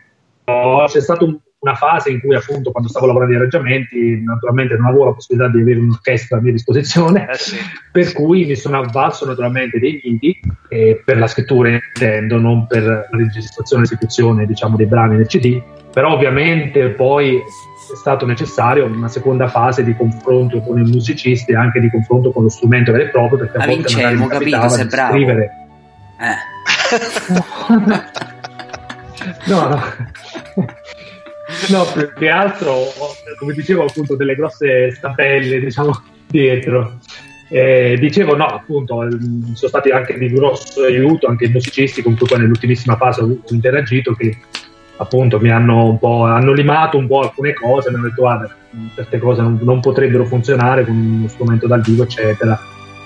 c'è 0.88 1.02
stato 1.02 1.26
un 1.26 1.38
una 1.64 1.76
fase 1.76 2.12
in 2.12 2.20
cui 2.20 2.36
appunto 2.36 2.72
quando 2.72 2.90
stavo 2.90 3.06
lavorando 3.06 3.34
ai 3.34 3.40
arrangiamenti 3.40 4.22
naturalmente 4.22 4.76
non 4.76 4.88
avevo 4.88 5.06
la 5.06 5.14
possibilità 5.14 5.50
di 5.50 5.62
avere 5.62 5.80
un'orchestra 5.80 6.38
a 6.38 6.42
mia 6.42 6.52
disposizione 6.52 7.30
eh 7.30 7.36
sì. 7.36 7.56
per 7.90 8.12
cui 8.12 8.46
mi 8.46 8.56
sono 8.56 8.80
avvalso 8.80 9.26
naturalmente 9.26 9.80
dei 9.80 10.02
MIDI 10.04 10.40
eh, 10.68 11.02
per 11.04 11.18
la 11.18 11.28
scrittura 11.28 11.70
intendo 11.70 12.38
non 12.38 12.68
per 12.68 12.84
la 12.84 13.08
registrazione 13.18 13.84
e 13.84 13.86
esecuzione 13.86 14.46
diciamo 14.46 14.76
dei 14.76 14.88
brani 14.88 15.16
nel 15.16 15.28
CD 15.28 15.62
però 15.92 16.14
ovviamente 16.14 16.90
poi 16.90 17.38
è 17.38 17.96
stato 17.96 18.26
necessario 18.26 18.86
una 18.86 19.08
seconda 19.08 19.48
fase 19.48 19.86
di 19.86 19.96
confronto 19.96 20.60
con 20.60 20.78
i 20.80 20.84
musicisti 20.84 21.54
e 21.54 21.56
anche 21.56 21.80
di 21.80 21.90
confronto 21.90 22.32
con 22.32 22.44
lo 22.44 22.50
strumento 22.50 22.92
vero 22.92 23.06
e 23.06 23.10
proprio 23.10 23.40
perché 23.40 23.58
a, 23.58 23.66
volte 23.66 23.94
magari 23.96 24.18
mi 24.18 24.28
capito, 24.28 24.76
di 24.76 24.86
bravo. 24.88 25.14
scrivere 25.14 25.50
eh. 26.20 26.52
no 29.48 29.68
no 29.70 29.82
No, 31.70 31.86
più 31.86 32.12
che 32.14 32.30
altro, 32.30 32.92
come 33.38 33.54
dicevo, 33.54 33.86
appunto, 33.86 34.16
delle 34.16 34.36
grosse 34.36 34.92
stampelle, 34.92 35.60
diciamo, 35.60 36.02
dietro. 36.28 37.00
Eh, 37.50 37.98
dicevo, 38.00 38.36
no, 38.36 38.46
appunto, 38.46 39.08
sono 39.54 39.54
stati 39.54 39.90
anche 39.90 40.18
di 40.18 40.32
grosso 40.32 40.84
aiuto 40.84 41.28
anche 41.28 41.46
i 41.46 41.50
musicisti 41.50 42.02
con 42.02 42.18
cui 42.18 42.28
poi 42.28 42.40
nell'ultimissima 42.40 42.96
fase 42.96 43.22
ho 43.22 43.38
interagito 43.50 44.14
che 44.14 44.36
appunto 44.98 45.40
mi 45.40 45.52
hanno 45.52 45.86
un 45.86 46.00
po' 46.00 46.24
hanno 46.24 46.54
limato 46.54 46.98
un 46.98 47.08
po' 47.08 47.22
alcune 47.22 47.54
cose, 47.54 47.90
mi 47.90 47.98
hanno 47.98 48.06
detto 48.06 48.22
guarda, 48.22 48.50
certe 48.96 49.20
cose 49.20 49.42
non, 49.42 49.60
non 49.62 49.82
potrebbero 49.82 50.26
funzionare 50.26 50.86
con 50.86 50.96
uno 50.96 51.28
strumento 51.28 51.68
dal 51.68 51.82
vivo, 51.82 52.04
eccetera. 52.04 52.60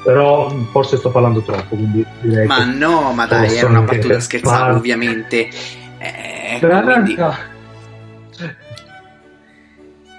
però 0.04 0.50
forse 0.72 0.96
sto 0.96 1.10
parlando 1.10 1.42
troppo, 1.42 1.76
quindi 1.76 2.06
direi 2.22 2.48
Ma 2.48 2.64
no, 2.64 3.12
ma 3.14 3.26
dai, 3.26 3.54
era 3.58 3.68
una 3.68 3.82
battuta 3.82 4.20
scherzata, 4.20 4.76
ovviamente. 4.76 5.50
Eh, 5.98 6.60
quindi-. 6.60 7.18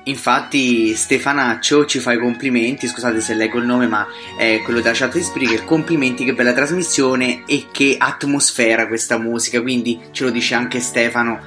Infatti 0.09 0.95
Stefanaccio 0.95 1.85
ci 1.85 1.99
fa 1.99 2.13
i 2.13 2.19
complimenti, 2.19 2.87
scusate 2.87 3.21
se 3.21 3.35
leggo 3.35 3.59
il 3.59 3.67
nome, 3.67 3.87
ma 3.87 4.07
è 4.39 4.61
quello 4.65 4.81
della 4.81 4.95
chat 4.95 5.13
di 5.13 5.23
Spreaker, 5.23 5.65
complimenti, 5.65 6.25
che 6.25 6.33
bella 6.33 6.55
trasmissione 6.55 7.43
e 7.47 7.67
che 7.71 7.97
atmosfera 7.99 8.87
questa 8.87 9.19
musica, 9.19 9.61
quindi 9.61 10.01
ce 10.13 10.25
lo 10.25 10.31
dice 10.31 10.55
anche 10.55 10.81
Stefano 10.81 11.41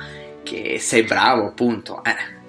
che 0.44 0.78
sei 0.80 1.04
bravo 1.04 1.48
appunto. 1.48 2.04
eh. 2.04 2.40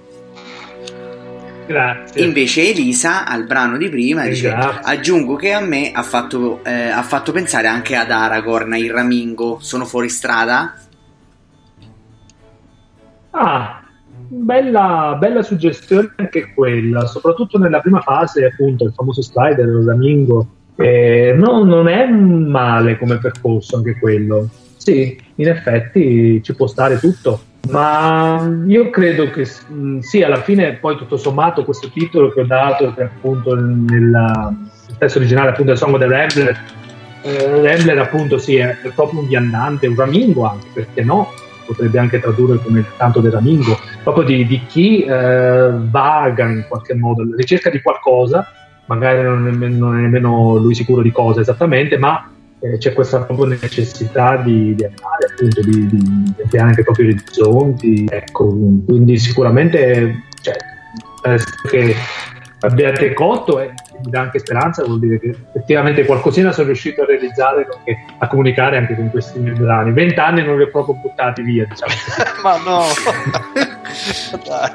Grazie. 1.66 2.22
Invece 2.24 2.68
Elisa 2.68 3.24
al 3.24 3.44
brano 3.44 3.78
di 3.78 3.88
prima 3.88 4.26
dice 4.26 4.50
grazie. 4.50 4.80
aggiungo 4.82 5.36
che 5.36 5.52
a 5.52 5.60
me 5.60 5.92
ha 5.92 6.02
fatto, 6.02 6.62
eh, 6.64 6.88
ha 6.88 7.02
fatto 7.02 7.32
pensare 7.32 7.68
anche 7.68 7.96
ad 7.96 8.10
Aragorn, 8.10 8.74
il 8.74 8.90
Ramingo, 8.90 9.58
sono 9.60 9.86
fuori 9.86 10.10
strada? 10.10 10.76
Ah, 13.30 13.81
bella, 14.32 15.16
bella 15.18 15.42
suggestione 15.42 16.12
anche 16.16 16.52
quella, 16.54 17.06
soprattutto 17.06 17.58
nella 17.58 17.80
prima 17.80 18.00
fase, 18.00 18.46
appunto, 18.46 18.84
il 18.84 18.92
famoso 18.94 19.22
slider, 19.22 19.66
il 19.66 19.84
Ramingo. 19.86 20.46
Eh, 20.76 21.34
no, 21.36 21.64
non 21.64 21.86
è 21.86 22.06
male 22.08 22.98
come 22.98 23.18
percorso 23.18 23.76
anche 23.76 23.98
quello. 23.98 24.48
Sì, 24.76 25.16
in 25.36 25.48
effetti 25.48 26.42
ci 26.42 26.54
può 26.54 26.66
stare 26.66 26.98
tutto, 26.98 27.40
ma 27.70 28.50
io 28.66 28.90
credo 28.90 29.30
che 29.30 29.46
mh, 29.68 29.98
sì, 29.98 30.22
alla 30.22 30.40
fine 30.40 30.72
poi 30.72 30.96
tutto 30.96 31.16
sommato 31.16 31.64
questo 31.64 31.88
titolo 31.88 32.32
che 32.32 32.40
ho 32.40 32.46
dato, 32.46 32.92
che 32.94 33.02
appunto 33.04 33.54
nel 33.54 34.56
testo 34.98 35.18
originale 35.18 35.50
appunto 35.50 35.70
è 35.70 35.76
Song 35.76 35.94
of 35.94 36.00
the 36.00 36.08
Rambler, 36.08 36.60
eh, 37.22 37.62
Rambler 37.62 37.98
appunto 37.98 38.38
sì, 38.38 38.56
è 38.56 38.76
proprio 38.92 39.20
un 39.20 39.28
viandante, 39.28 39.86
un 39.86 39.94
ramingo 39.94 40.46
anche, 40.46 40.66
perché 40.72 41.04
no? 41.04 41.28
Potrebbe 41.72 41.98
anche 41.98 42.20
tradurre 42.20 42.58
come 42.58 42.80
il 42.80 42.86
canto 42.96 43.20
del 43.20 43.32
ramingo, 43.32 43.78
proprio 44.02 44.24
di, 44.24 44.46
di 44.46 44.60
chi 44.66 45.02
eh, 45.02 45.70
vaga 45.72 46.48
in 46.48 46.64
qualche 46.68 46.94
modo, 46.94 47.24
ricerca 47.36 47.70
di 47.70 47.80
qualcosa, 47.80 48.46
magari 48.86 49.22
non 49.22 49.46
è, 49.46 49.68
non 49.68 49.96
è 49.96 50.00
nemmeno 50.00 50.56
lui 50.56 50.74
sicuro 50.74 51.02
di 51.02 51.10
cosa 51.10 51.40
esattamente, 51.40 51.98
ma 51.98 52.30
eh, 52.60 52.78
c'è 52.78 52.92
questa 52.92 53.22
proprio 53.22 53.46
necessità 53.46 54.36
di, 54.36 54.74
di 54.74 54.84
andare, 54.84 55.26
appunto, 55.32 55.60
di, 55.62 55.86
di, 55.88 56.42
ampliare 56.42 56.68
anche 56.68 56.80
i 56.80 56.84
propri 56.84 57.06
orizzonti, 57.06 58.06
ecco, 58.08 58.46
quindi 58.86 59.18
sicuramente 59.18 60.24
cioè, 60.40 60.56
eh, 61.24 61.38
che 61.68 61.94
abbiate 62.62 63.12
cotto 63.14 63.60
e 63.60 63.72
mi 64.04 64.10
dà 64.10 64.20
anche 64.20 64.38
speranza, 64.38 64.84
vuol 64.84 64.98
dire 65.00 65.18
che 65.18 65.28
effettivamente 65.48 66.04
qualcosina 66.04 66.52
sono 66.52 66.66
riuscito 66.68 67.02
a 67.02 67.06
realizzare, 67.06 67.66
a 68.18 68.26
comunicare 68.28 68.76
anche 68.78 68.94
con 68.94 69.10
questi 69.10 69.38
miei 69.38 69.54
brani. 69.56 69.92
Vent'anni 69.92 70.42
non 70.44 70.56
li 70.56 70.62
ho 70.64 70.70
proprio 70.70 70.94
buttati 70.96 71.42
via, 71.42 71.66
diciamo. 71.66 71.92
Ma 72.42 72.56
no, 72.58 72.84
dai, 74.46 74.70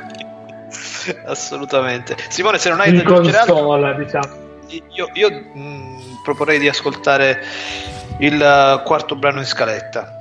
assolutamente. 1.25 2.15
Simone, 2.29 2.57
se 2.57 2.69
non 2.69 2.79
hai 2.79 2.89
In 2.89 2.95
da 2.97 3.01
aggiungere 3.03 3.37
altro, 3.37 3.55
consola, 3.55 3.93
diciamo. 3.93 4.27
io, 4.93 5.09
io, 5.13 5.29
mh, 5.53 6.21
proporrei 6.23 6.59
di 6.59 6.67
ascoltare 6.67 7.41
il 8.19 8.41
eh, 8.41 8.81
quarto 8.83 9.15
brano 9.15 9.39
in 9.39 9.45
scaletta. 9.45 10.11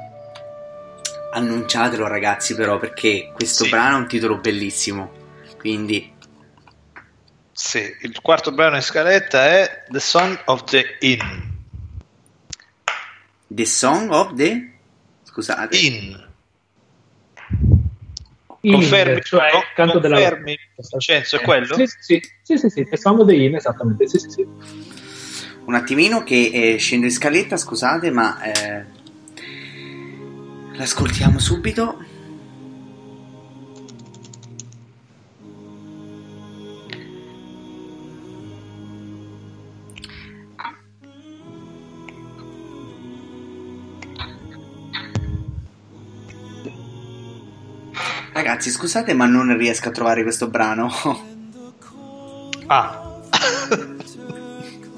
Annunciatelo 1.32 2.06
ragazzi 2.06 2.54
però 2.54 2.78
perché 2.78 3.30
questo 3.34 3.64
Sì. 3.64 3.70
brano 3.70 3.96
ha 3.96 3.98
un 3.98 4.06
titolo 4.06 4.38
bellissimo, 4.38 5.10
quindi 5.58 6.14
Sì, 7.66 7.82
il 8.02 8.20
quarto 8.22 8.52
brano 8.52 8.76
in 8.76 8.80
scaletta 8.80 9.44
è 9.44 9.82
The 9.88 9.98
Song 9.98 10.40
of 10.44 10.62
the 10.62 10.98
Inn. 11.00 11.18
The 13.48 13.64
Song 13.64 14.08
of 14.12 14.34
the... 14.34 14.70
Scusate. 15.24 15.76
In. 15.76 16.28
In, 18.60 18.72
Confermi, 18.72 19.20
cioè 19.20 19.50
no? 19.50 19.58
il 19.58 19.64
canto 19.74 19.98
della 19.98 20.14
Confermi, 20.14 20.56
Vincenzo, 20.76 21.36
è 21.38 21.40
quello? 21.40 21.74
Sì, 21.74 21.86
sì, 21.86 22.22
sì, 22.40 22.56
sì, 22.56 22.68
sì, 22.68 22.86
è 22.88 22.94
Song 22.94 23.18
of 23.18 23.26
the 23.26 23.34
In, 23.34 23.56
esattamente, 23.56 24.06
sì, 24.06 24.18
sì, 24.20 24.30
sì. 24.30 24.46
Un 25.64 25.74
attimino 25.74 26.22
che 26.22 26.50
eh, 26.52 26.76
scendo 26.76 27.06
in 27.06 27.12
scaletta, 27.12 27.56
scusate, 27.56 28.12
ma 28.12 28.42
eh, 28.42 28.84
l'ascoltiamo 30.74 31.40
subito. 31.40 31.98
Ragazzi, 48.36 48.70
scusate, 48.70 49.14
ma 49.14 49.24
non 49.24 49.56
riesco 49.56 49.88
a 49.88 49.92
trovare 49.92 50.22
questo 50.22 50.48
brano. 50.48 50.92
Ah, 52.66 53.20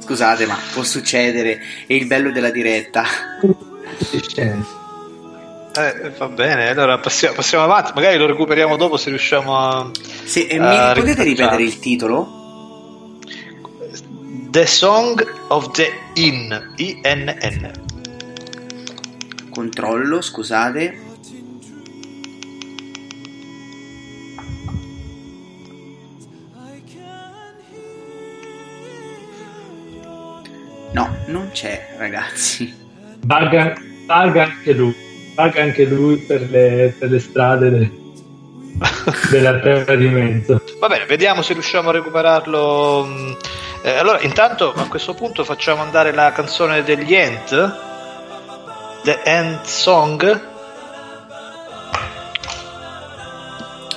Scusate, 0.01 0.45
ma 0.45 0.57
può 0.73 0.83
succedere. 0.83 1.61
È 1.87 1.93
il 1.93 2.07
bello 2.07 2.33
della 2.33 2.51
diretta. 2.51 3.05
eh, 5.73 6.11
va 6.17 6.29
bene, 6.29 6.71
allora 6.71 6.99
passiamo, 6.99 7.37
passiamo 7.37 7.63
avanti, 7.63 7.93
magari 7.95 8.17
lo 8.17 8.27
recuperiamo 8.27 8.77
dopo 8.77 8.97
se 8.97 9.11
riusciamo 9.11 9.57
a... 9.57 9.91
Se, 10.25 10.41
eh, 10.41 10.59
a 10.59 10.95
mi 10.95 11.01
potete 11.01 11.23
ripetere 11.23 11.63
il 11.63 11.79
titolo? 11.79 13.19
The 14.51 14.67
Song 14.67 15.25
of 15.49 15.71
the 15.73 15.93
Inn, 16.15 16.53
I-N-N. 16.75 17.71
Controllo, 19.51 20.23
scusate. 20.23 21.08
No, 30.93 31.17
non 31.27 31.51
c'è, 31.53 31.95
ragazzi. 31.99 32.75
Vaga, 33.25 33.75
vaga 34.07 34.45
anche 34.45 34.73
lui, 34.73 34.95
vaga 35.35 35.63
anche 35.63 35.85
lui 35.85 36.17
per 36.19 36.43
le, 36.49 36.95
per 36.99 37.11
le 37.11 37.19
strade 37.19 37.71
de- 37.71 37.91
della 39.31 39.59
terra 39.61 39.95
di 39.95 40.09
mezzo. 40.09 40.63
Va 40.79 40.89
bene, 40.89 41.05
vediamo 41.07 41.43
se 41.43 41.53
riusciamo 41.53 41.91
a 41.91 41.93
recuperarlo. 41.93 43.05
mm. 43.07 43.33
Eh, 43.83 43.91
allora, 43.97 44.21
intanto 44.21 44.73
a 44.75 44.87
questo 44.89 45.15
punto 45.15 45.45
facciamo 45.45 45.83
andare 45.83 46.13
la 46.13 46.33
canzone 46.33 46.83
degli 46.83 47.15
Ent, 47.15 47.77
The 49.05 49.21
End 49.23 49.63
Song, 49.63 50.57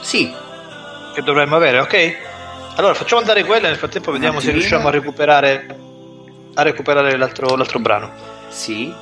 Sì, 0.01 0.29
che 1.13 1.21
dovremmo 1.21 1.55
avere, 1.55 1.79
ok? 1.79 2.17
Allora, 2.75 2.93
facciamo 2.93 3.21
andare 3.21 3.45
quella 3.45 3.67
e 3.67 3.69
nel 3.69 3.77
frattempo 3.77 4.11
vediamo 4.11 4.41
se 4.41 4.51
riusciamo 4.51 4.89
a 4.89 4.91
recuperare, 4.91 5.65
a 6.53 6.61
recuperare 6.63 7.15
l'altro, 7.17 7.55
l'altro 7.55 7.79
brano. 7.79 8.11
sì. 8.49 8.93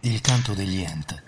Il 0.00 0.20
canto 0.20 0.52
degli 0.52 0.82
Ent. 0.82 1.22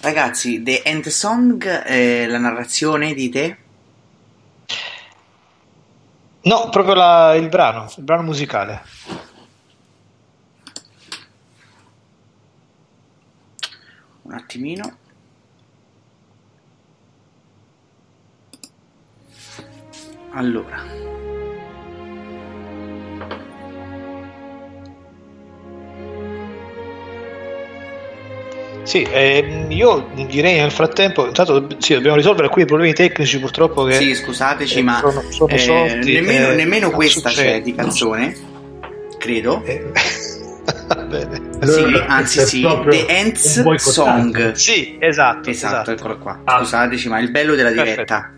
Ragazzi, 0.00 0.62
The 0.62 0.82
End 0.82 1.06
Song, 1.08 1.84
eh, 1.84 2.26
la 2.26 2.38
narrazione 2.38 3.14
dite? 3.14 3.67
No, 6.42 6.68
proprio 6.70 6.94
la- 6.94 7.34
il 7.34 7.48
brano, 7.48 7.90
il 7.96 8.04
brano 8.04 8.22
musicale. 8.22 8.82
Un 14.22 14.32
attimino. 14.34 14.96
Allora. 20.32 21.27
Sì, 28.88 29.06
ehm, 29.06 29.70
io 29.70 30.08
direi 30.14 30.58
nel 30.60 30.70
frattempo, 30.70 31.26
intanto 31.26 31.66
sì, 31.76 31.92
dobbiamo 31.92 32.16
risolvere 32.16 32.46
alcuni 32.46 32.64
problemi 32.64 32.94
tecnici 32.94 33.38
purtroppo 33.38 33.84
che 33.84 33.92
Sì, 33.92 34.14
scusateci, 34.14 34.78
eh, 34.78 34.82
ma 34.82 34.96
sono, 34.98 35.22
sono 35.28 35.52
eh, 35.52 35.58
sorti, 35.58 36.12
nemmeno, 36.14 36.52
eh, 36.52 36.54
nemmeno 36.54 36.90
questa 36.90 37.28
succede. 37.28 37.50
c'è 37.50 37.60
di 37.60 37.74
canzone, 37.74 38.34
credo. 39.18 39.62
Va 40.88 40.94
bene. 41.02 41.40
Sì, 41.66 41.80
Allora, 41.80 42.06
anzi 42.06 42.38
è 42.40 42.46
sì, 42.46 42.66
The 42.88 43.06
Ends. 43.08 43.74
Song. 43.76 44.52
Sì, 44.52 44.96
esatto, 44.98 45.50
Esatto, 45.50 45.50
esatto. 45.50 45.90
eccolo 45.90 46.16
qua. 46.16 46.40
Ah. 46.44 46.58
Scusateci, 46.60 47.08
ma 47.10 47.18
il 47.18 47.30
bello 47.30 47.54
della 47.54 47.68
Perfetto. 47.68 47.90
diretta. 47.92 48.32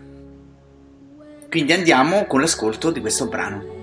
Quindi 1.49 1.71
andiamo 1.71 2.25
con 2.25 2.41
l'ascolto 2.41 2.91
di 2.91 2.99
questo 2.99 3.27
brano. 3.27 3.80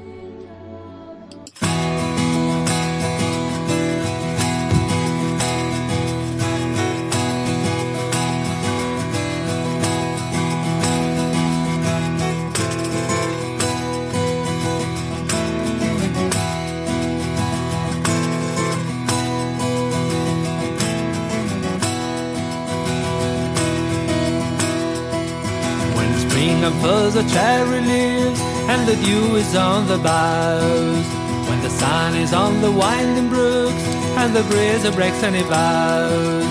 Spring 26.69 26.83
unfurls 26.83 27.15
the 27.15 27.23
cherry 27.23 27.81
leaves 27.81 28.41
and 28.69 28.87
the 28.87 28.97
dew 28.97 29.37
is 29.37 29.57
on 29.57 29.87
the 29.87 29.97
boughs. 29.97 31.07
When 31.49 31.63
the 31.63 31.71
sun 31.71 32.15
is 32.15 32.35
on 32.35 32.61
the 32.61 32.71
winding 32.71 33.29
brooks 33.29 33.85
and 34.21 34.37
the 34.37 34.43
breeze 34.45 34.85
breaks 34.95 35.23
any 35.23 35.43
vows. 35.43 36.45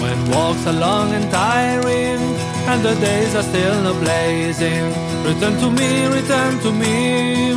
When 0.00 0.30
walks 0.30 0.64
are 0.66 0.78
long 0.78 1.12
and 1.12 1.28
tiring 1.30 2.22
and 2.70 2.82
the 2.84 2.94
days 3.00 3.34
are 3.34 3.42
still 3.42 3.82
no 3.82 3.94
blazing. 3.94 4.86
Return 5.24 5.58
to 5.58 5.70
me, 5.70 6.06
return 6.06 6.58
to 6.60 6.70
me. 6.70 7.52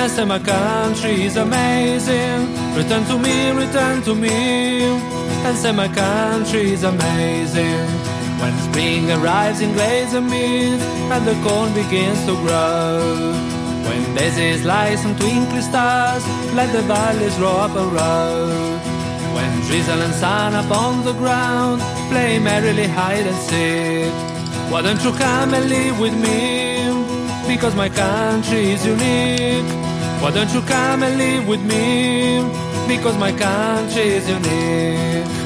And 0.00 0.10
say 0.10 0.24
my 0.24 0.40
country 0.40 1.22
is 1.22 1.36
amazing. 1.36 2.40
Return 2.74 3.04
to 3.04 3.16
me, 3.18 3.50
return 3.52 4.02
to 4.02 4.14
me. 4.14 4.82
And 5.46 5.56
say 5.56 5.72
my 5.72 5.88
country 5.88 6.72
is 6.72 6.82
amazing. 6.82 8.19
When 8.40 8.56
spring 8.58 9.10
arrives 9.10 9.60
in 9.60 9.72
glades 9.74 10.14
and 10.14 10.28
meads 10.30 10.82
and 11.12 11.26
the 11.26 11.34
corn 11.46 11.74
begins 11.74 12.20
to 12.24 12.34
grow. 12.44 13.32
When 13.86 14.14
daisies 14.14 14.64
lie 14.64 14.94
some 14.96 15.14
twinkling 15.16 15.62
stars, 15.62 16.24
let 16.54 16.72
the 16.72 16.82
valleys 16.82 17.38
roll 17.38 17.60
up 17.66 17.74
a 17.76 17.86
road. 17.98 18.80
When 19.34 19.50
drizzle 19.66 20.00
and 20.00 20.14
sun 20.14 20.54
upon 20.54 21.04
the 21.04 21.12
ground 21.12 21.82
play 22.08 22.38
merrily 22.38 22.86
hide 22.86 23.26
and 23.26 23.40
seek. 23.48 24.12
Why 24.72 24.80
don't 24.82 25.02
you 25.04 25.12
come 25.12 25.52
and 25.52 25.68
live 25.68 26.00
with 26.00 26.14
me? 26.14 26.40
Because 27.46 27.74
my 27.74 27.88
country 27.88 28.70
is 28.70 28.86
unique. 28.86 29.68
Why 30.22 30.30
don't 30.30 30.52
you 30.54 30.62
come 30.62 31.02
and 31.02 31.18
live 31.18 31.46
with 31.46 31.62
me? 31.62 32.40
Because 32.88 33.18
my 33.18 33.32
country 33.32 34.08
is 34.18 34.28
unique. 34.28 35.39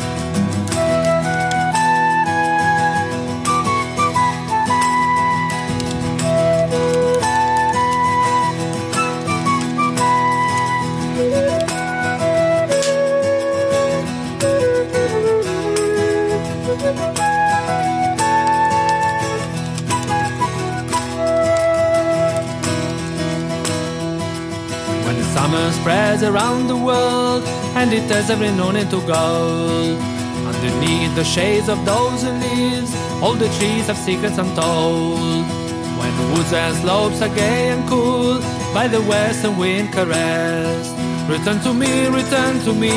Around 26.24 26.68
the 26.68 26.76
world 26.76 27.44
and 27.76 27.92
it 27.92 28.08
turns 28.08 28.30
every 28.30 28.50
known 28.50 28.76
into 28.76 29.00
gold. 29.06 29.98
Underneath 30.50 31.14
the 31.14 31.24
shades 31.24 31.68
of 31.68 31.84
those 31.84 32.24
leaves, 32.24 32.92
all 33.22 33.34
the 33.34 33.48
trees 33.58 33.86
have 33.86 33.98
secrets 33.98 34.38
untold. 34.38 35.44
When 35.98 36.12
woods 36.32 36.52
and 36.52 36.76
slopes 36.76 37.20
are 37.22 37.34
gay 37.34 37.70
and 37.70 37.88
cool 37.88 38.40
by 38.72 38.88
the 38.88 39.00
western 39.02 39.56
wind 39.56 39.92
caressed. 39.92 40.92
Return 41.28 41.60
to 41.60 41.72
me, 41.72 42.06
return 42.08 42.60
to 42.64 42.72
me, 42.74 42.90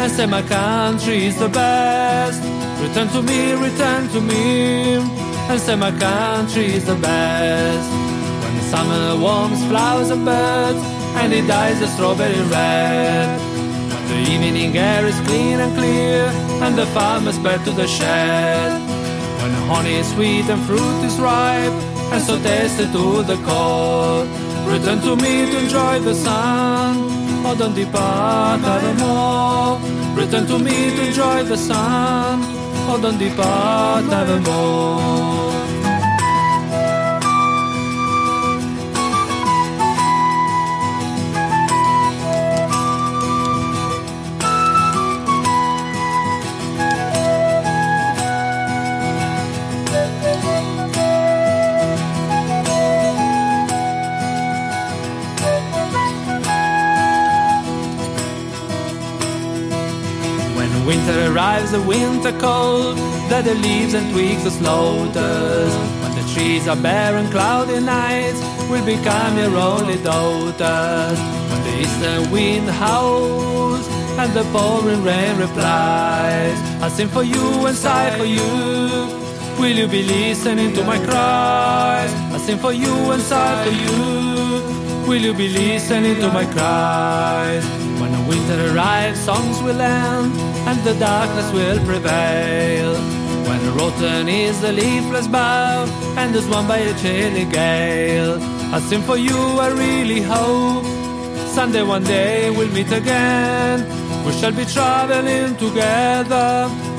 and 0.00 0.10
say 0.12 0.26
my 0.26 0.42
country 0.42 1.26
is 1.26 1.38
the 1.38 1.48
best. 1.48 2.42
Return 2.80 3.08
to 3.08 3.22
me, 3.22 3.52
return 3.52 4.08
to 4.10 4.20
me, 4.20 4.96
and 5.50 5.60
say 5.60 5.74
my 5.74 5.90
country 5.98 6.66
is 6.66 6.84
the 6.84 6.94
best. 6.94 7.90
When 8.42 8.54
the 8.58 8.62
summer 8.72 9.20
warms 9.20 9.64
flowers 9.66 10.10
and 10.10 10.24
birds, 10.24 10.97
and 11.28 11.36
it 11.36 11.46
dyes 11.46 11.78
the 11.78 11.86
strawberry 11.88 12.40
red. 12.48 13.28
The 14.08 14.18
evening 14.32 14.74
air 14.78 15.04
is 15.04 15.20
clean 15.28 15.60
and 15.60 15.76
clear, 15.76 16.24
and 16.64 16.74
the 16.74 16.86
farmer's 16.86 17.38
back 17.38 17.62
to 17.64 17.70
the 17.70 17.86
shed. 17.86 18.72
When 19.40 19.50
the 19.52 19.62
honey 19.70 19.96
is 19.96 20.08
sweet 20.14 20.46
and 20.48 20.62
fruit 20.64 21.00
is 21.04 21.20
ripe, 21.20 21.76
and 22.12 22.22
so 22.22 22.40
tasty 22.40 22.86
to 22.96 23.22
the 23.30 23.36
core. 23.48 24.24
Return 24.72 25.00
to 25.02 25.16
me 25.16 25.34
to 25.50 25.58
enjoy 25.64 25.98
the 25.98 26.14
sun, 26.14 26.96
or 27.44 27.54
don't 27.54 27.74
depart 27.74 28.60
evermore. 28.64 29.76
Return 30.16 30.46
to 30.46 30.58
me 30.58 30.96
to 30.96 31.08
enjoy 31.08 31.42
the 31.42 31.58
sun, 31.58 32.40
or 32.88 32.96
don't 33.02 33.18
depart 33.18 34.04
evermore. 34.20 35.37
Arrives, 61.38 61.70
the 61.70 61.82
winter 61.82 62.32
cold, 62.40 62.96
that 63.30 63.44
the 63.44 63.54
leaves 63.54 63.94
and 63.94 64.10
twigs 64.12 64.44
are 64.44 64.56
slaughtered. 64.60 65.72
When 66.02 66.12
the 66.18 66.26
trees 66.34 66.66
are 66.66 66.76
bare 66.76 67.16
and 67.16 67.30
cloudy 67.30 67.78
nights 67.78 68.40
will 68.68 68.84
become 68.84 69.38
your 69.38 69.54
only 69.56 70.02
daughters. 70.02 71.18
When 71.48 71.60
the 71.66 71.74
eastern 71.82 72.30
wind 72.32 72.68
howls 72.68 73.86
and 74.18 74.32
the 74.32 74.42
pouring 74.52 75.04
rain 75.04 75.38
replies, 75.38 76.58
I 76.82 76.88
sing 76.88 77.08
for 77.08 77.22
you 77.22 77.66
and 77.66 77.76
sigh 77.76 78.10
for 78.18 78.24
you. 78.24 78.50
Will 79.60 79.76
you 79.80 79.86
be 79.86 80.02
listening 80.02 80.72
to 80.74 80.82
my 80.82 80.98
cries? 81.06 82.12
I 82.34 82.38
sing 82.38 82.58
for 82.58 82.72
you 82.72 82.94
and 83.12 83.22
sigh 83.22 83.64
for 83.64 83.74
you. 83.84 83.98
Will 85.08 85.22
you 85.22 85.34
be 85.34 85.48
listening 85.48 86.16
to 86.16 86.28
my 86.32 86.44
cries? 86.46 87.64
When 88.00 88.10
the 88.10 88.22
winter 88.28 88.74
arrives, 88.74 89.20
songs 89.20 89.62
will 89.62 89.80
end 89.80 90.47
and 90.68 90.84
the 90.84 90.94
darkness 91.00 91.50
will 91.58 91.80
prevail. 91.86 92.92
When 93.48 93.60
rotten 93.76 94.28
is 94.28 94.60
the 94.60 94.72
leafless 94.72 95.26
bough 95.26 95.86
and 96.20 96.36
is 96.36 96.46
won 96.46 96.68
by 96.68 96.78
a 96.90 96.94
chilly 97.00 97.46
gale. 97.46 98.36
I 98.74 98.78
sing 98.88 99.02
for 99.02 99.16
you, 99.16 99.40
I 99.66 99.68
really 99.84 100.20
hope 100.20 100.84
Sunday 101.56 101.82
one 101.82 102.04
day 102.04 102.50
we'll 102.50 102.72
meet 102.78 102.92
again. 102.92 103.78
We 104.26 104.32
shall 104.38 104.52
be 104.52 104.66
traveling 104.66 105.56
together 105.56 106.50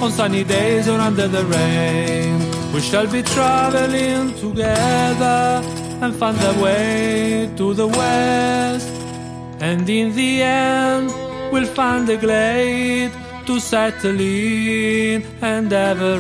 on 0.04 0.12
sunny 0.12 0.44
days 0.44 0.88
or 0.88 1.00
under 1.00 1.28
the 1.28 1.44
rain. 1.46 2.34
We 2.74 2.82
shall 2.82 3.08
be 3.08 3.22
traveling 3.22 4.34
together 4.46 5.62
and 6.02 6.16
find 6.16 6.38
our 6.40 6.58
way 6.64 7.52
to 7.58 7.74
the 7.76 7.88
west. 7.88 8.90
And 9.60 9.88
in 9.88 10.16
the 10.16 10.42
end, 10.42 11.08
we'll 11.52 11.72
find 11.80 12.10
a 12.10 12.18
glade 12.18 13.12
to 13.50 13.60
settle 13.60 14.20
in 14.22 15.26
and 15.42 15.74
ever 15.74 16.20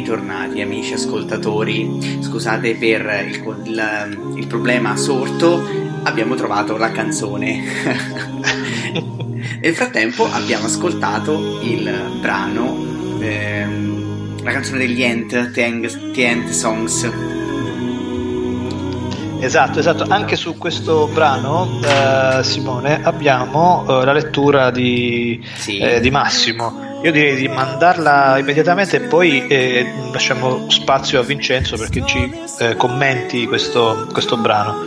ritornati 0.00 0.60
amici 0.60 0.92
ascoltatori, 0.92 2.18
scusate 2.20 2.74
per 2.76 3.26
il, 3.28 3.34
il- 3.64 4.32
il 4.36 4.46
problema 4.46 4.94
sorto, 4.96 5.62
abbiamo 6.02 6.34
trovato 6.34 6.76
la 6.76 6.90
canzone. 6.90 7.62
Nel 9.60 9.74
frattempo 9.74 10.28
abbiamo 10.30 10.66
ascoltato 10.66 11.60
il 11.62 11.90
brano, 12.20 12.76
ehm, 13.20 14.42
la 14.42 14.50
canzone 14.52 14.78
degli 14.78 15.00
Tang- 15.52 16.12
The 16.12 16.24
Ent 16.26 16.48
Songs. 16.50 17.10
Esatto, 19.40 19.78
esatto. 19.78 20.04
Anche 20.08 20.36
su 20.36 20.56
questo 20.56 21.08
brano, 21.12 21.80
eh, 21.84 22.42
Simone, 22.42 23.02
abbiamo 23.02 23.84
eh, 23.88 24.04
la 24.04 24.12
lettura 24.12 24.70
di, 24.70 25.42
Sì. 25.56 25.78
eh, 25.78 26.00
di 26.00 26.10
Massimo. 26.10 26.84
Io 27.06 27.12
direi 27.12 27.36
di 27.36 27.46
mandarla 27.46 28.36
immediatamente 28.36 28.96
e 28.96 29.06
poi 29.06 29.46
eh, 29.46 30.10
lasciamo 30.10 30.68
spazio 30.68 31.20
a 31.20 31.22
Vincenzo 31.22 31.76
perché 31.76 32.04
ci 32.04 32.28
eh, 32.58 32.74
commenti 32.74 33.46
questo, 33.46 34.08
questo 34.10 34.36
brano. 34.36 34.84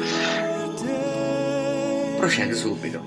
Procede 2.17 2.53
subito. 2.55 3.01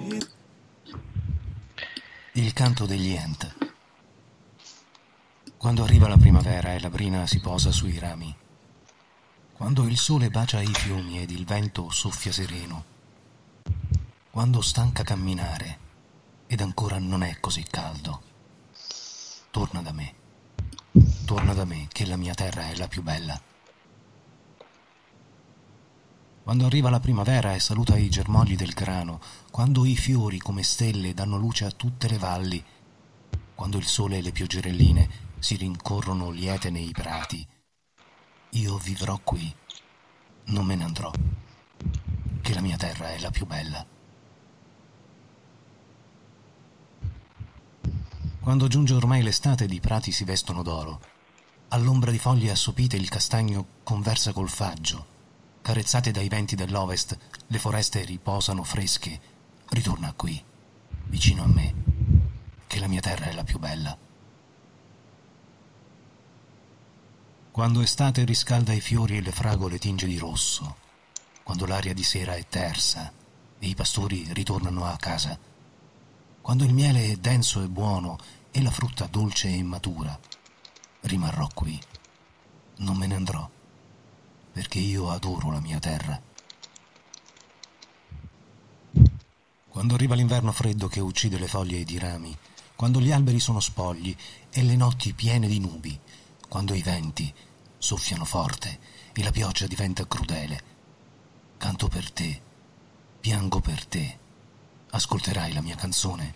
Il 2.33 2.55
canto 2.55 2.87
degli 2.87 3.13
Ent. 3.13 3.55
Quando 5.59 5.83
arriva 5.85 6.09
la 6.09 6.17
primavera 6.17 6.73
e 6.73 6.81
la 6.81 6.89
brina 6.89 7.27
si 7.27 7.39
posa 7.41 7.71
sui 7.71 7.99
rami. 7.99 8.35
Quando 9.53 9.87
il 9.87 9.99
sole 9.99 10.31
bacia 10.31 10.63
i 10.63 10.73
fiumi 10.73 11.21
ed 11.21 11.31
il 11.33 11.45
vento 11.45 11.91
soffia 11.91 12.33
sereno. 12.33 12.85
Quando 14.31 14.63
stanca 14.63 15.03
camminare 15.03 15.79
ed 16.47 16.63
ancora 16.63 16.99
non 16.99 17.23
è 17.23 17.37
così 17.41 17.63
caldo. 17.69 18.31
Torna 19.53 19.83
da 19.83 19.93
me. 19.93 20.15
Torna 21.27 21.53
da 21.53 21.67
me 21.67 21.87
che 21.93 22.07
la 22.07 22.17
mia 22.17 22.33
terra 22.33 22.71
è 22.71 22.77
la 22.77 22.89
più 22.89 23.03
bella. 23.03 23.39
Quando 26.43 26.65
arriva 26.65 26.89
la 26.89 27.01
primavera 27.01 27.53
e 27.53 27.61
saluta 27.61 27.99
i 27.99 28.09
germogli 28.09 28.57
del 28.57 28.73
grano, 28.73 29.21
quando 29.51 29.85
i 29.85 29.95
fiori 29.95 30.39
come 30.39 30.63
stelle 30.63 31.13
danno 31.13 31.37
luce 31.37 31.67
a 31.67 31.71
tutte 31.71 32.09
le 32.09 32.17
valli, 32.17 32.65
quando 33.55 33.77
il 33.77 33.85
sole 33.85 34.17
e 34.17 34.23
le 34.23 34.33
pioggerelline 34.33 35.11
si 35.39 35.57
rincorrono 35.57 36.31
liete 36.31 36.71
nei 36.71 36.91
prati, 36.93 37.47
io 38.53 38.79
vivrò 38.79 39.21
qui, 39.23 39.55
non 40.45 40.65
me 40.65 40.77
ne 40.77 40.85
andrò, 40.85 41.13
che 42.41 42.55
la 42.55 42.63
mia 42.63 42.79
terra 42.79 43.11
è 43.11 43.19
la 43.19 43.31
più 43.31 43.45
bella. 43.45 43.92
Quando 48.43 48.67
giunge 48.67 48.93
ormai 48.95 49.23
l'estate 49.23 49.65
ed 49.65 49.73
i 49.73 49.79
prati 49.79 50.11
si 50.11 50.25
vestono 50.25 50.65
d'oro, 50.65 51.01
all'ombra 51.69 52.11
di 52.11 52.19
foglie 52.19 52.51
assopite 52.51 52.97
il 52.97 53.09
castagno 53.09 53.65
conversa 53.85 54.33
col 54.33 54.49
faggio, 54.49 55.07
carezzate 55.63 56.11
dai 56.11 56.29
venti 56.29 56.57
dell'ovest, 56.57 57.17
le 57.47 57.59
foreste 57.61 58.03
riposano 58.05 58.65
fresche. 58.65 59.21
Ritorna 59.69 60.13
qui, 60.15 60.43
vicino 61.07 61.45
a 61.45 61.47
me, 61.47 61.75
che 62.67 62.81
la 62.81 62.89
mia 62.89 63.01
terra 63.01 63.27
è 63.27 63.33
la 63.33 63.45
più 63.45 63.61
bella. 63.61 63.97
Quando 67.53 67.81
estate 67.81 68.25
riscalda 68.25 68.73
i 68.73 68.81
fiori 68.81 69.19
e 69.19 69.23
le 69.23 69.31
fragole 69.31 69.79
tinge 69.79 70.07
di 70.07 70.19
rosso, 70.19 70.79
quando 71.45 71.65
l'aria 71.65 71.95
di 71.95 72.03
sera 72.03 72.35
è 72.35 72.45
tersa 72.49 73.13
e 73.61 73.67
i 73.69 73.77
pastori 73.77 74.27
ritornano 74.33 74.85
a 74.85 74.97
casa, 74.97 75.39
quando 76.43 76.65
il 76.65 76.75
miele 76.75 77.13
è 77.13 77.17
denso 77.17 77.63
e 77.63 77.69
buono 77.69 78.19
e 78.51 78.61
la 78.61 78.71
frutta 78.71 79.07
dolce 79.07 79.49
e 79.49 79.57
immatura, 79.57 80.19
rimarrò 81.03 81.49
qui, 81.55 81.81
non 82.77 82.97
me 82.97 83.07
ne 83.07 83.15
andrò 83.15 83.49
perché 84.53 84.79
io 84.79 85.11
adoro 85.11 85.51
la 85.51 85.61
mia 85.61 85.79
terra. 85.79 86.21
Quando 89.69 89.95
arriva 89.95 90.15
l'inverno 90.15 90.53
freddo 90.53 90.89
che 90.89 91.01
uccide 91.01 91.39
le 91.39 91.49
foglie 91.49 91.79
ed 91.79 91.91
i 91.91 91.99
rami, 91.99 92.37
quando 92.77 93.01
gli 93.01 93.11
alberi 93.11 93.41
sono 93.41 93.61
spogli 93.61 94.15
e 94.51 94.63
le 94.63 94.77
notti 94.77 95.15
piene 95.15 95.49
di 95.49 95.59
nubi, 95.59 95.99
quando 96.49 96.75
i 96.75 96.83
venti 96.83 97.33
soffiano 97.79 98.27
forte 98.27 98.79
e 99.15 99.23
la 99.23 99.31
pioggia 99.31 99.67
diventa 99.67 100.07
crudele, 100.07 100.63
canto 101.57 101.89
per 101.89 102.11
te, 102.13 102.43
piango 103.19 103.61
per 103.61 103.87
te, 103.87 104.19
ascolterai 104.95 105.53
la 105.55 105.63
mia 105.63 105.75
canzone. 105.75 106.35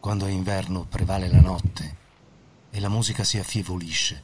Quando 0.00 0.26
è 0.26 0.30
inverno 0.30 0.84
prevale 0.84 1.28
la 1.28 1.40
notte 1.40 1.96
e 2.70 2.80
la 2.80 2.88
musica 2.88 3.22
si 3.22 3.38
affievolisce, 3.38 4.22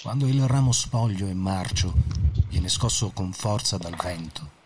quando 0.00 0.28
il 0.28 0.46
ramo 0.46 0.70
spoglio 0.70 1.26
e 1.26 1.34
marcio 1.34 1.92
viene 2.46 2.68
scosso 2.68 3.10
con 3.10 3.32
forza 3.32 3.78
dal 3.78 3.96
vento. 3.96 4.58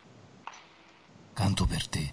Canto 1.32 1.66
per 1.66 1.88
te 1.88 2.12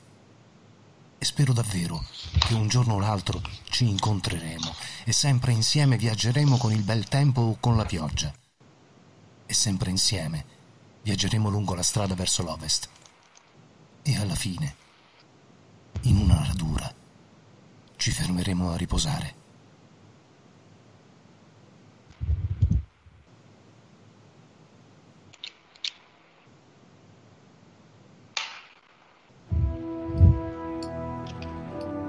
e 1.17 1.25
spero 1.25 1.51
davvero 1.51 2.03
che 2.39 2.53
un 2.53 2.69
giorno 2.69 2.93
o 2.93 2.99
l'altro 2.99 3.41
ci 3.65 3.87
incontreremo 3.87 4.73
e 5.03 5.11
sempre 5.11 5.51
insieme 5.51 5.97
viaggeremo 5.97 6.57
con 6.57 6.71
il 6.71 6.81
bel 6.81 7.07
tempo 7.09 7.41
o 7.41 7.57
con 7.59 7.75
la 7.75 7.85
pioggia. 7.85 8.33
E 9.45 9.53
sempre 9.53 9.89
insieme 9.89 10.45
viaggeremo 11.01 11.49
lungo 11.49 11.75
la 11.75 11.83
strada 11.83 12.15
verso 12.15 12.41
l'ovest. 12.41 12.87
E 14.03 14.17
alla 14.17 14.35
fine, 14.35 14.75
in 16.01 16.17
una 16.17 16.43
radura, 16.45 16.91
ci 17.97 18.11
fermeremo 18.11 18.71
a 18.71 18.75
riposare. 18.77 19.39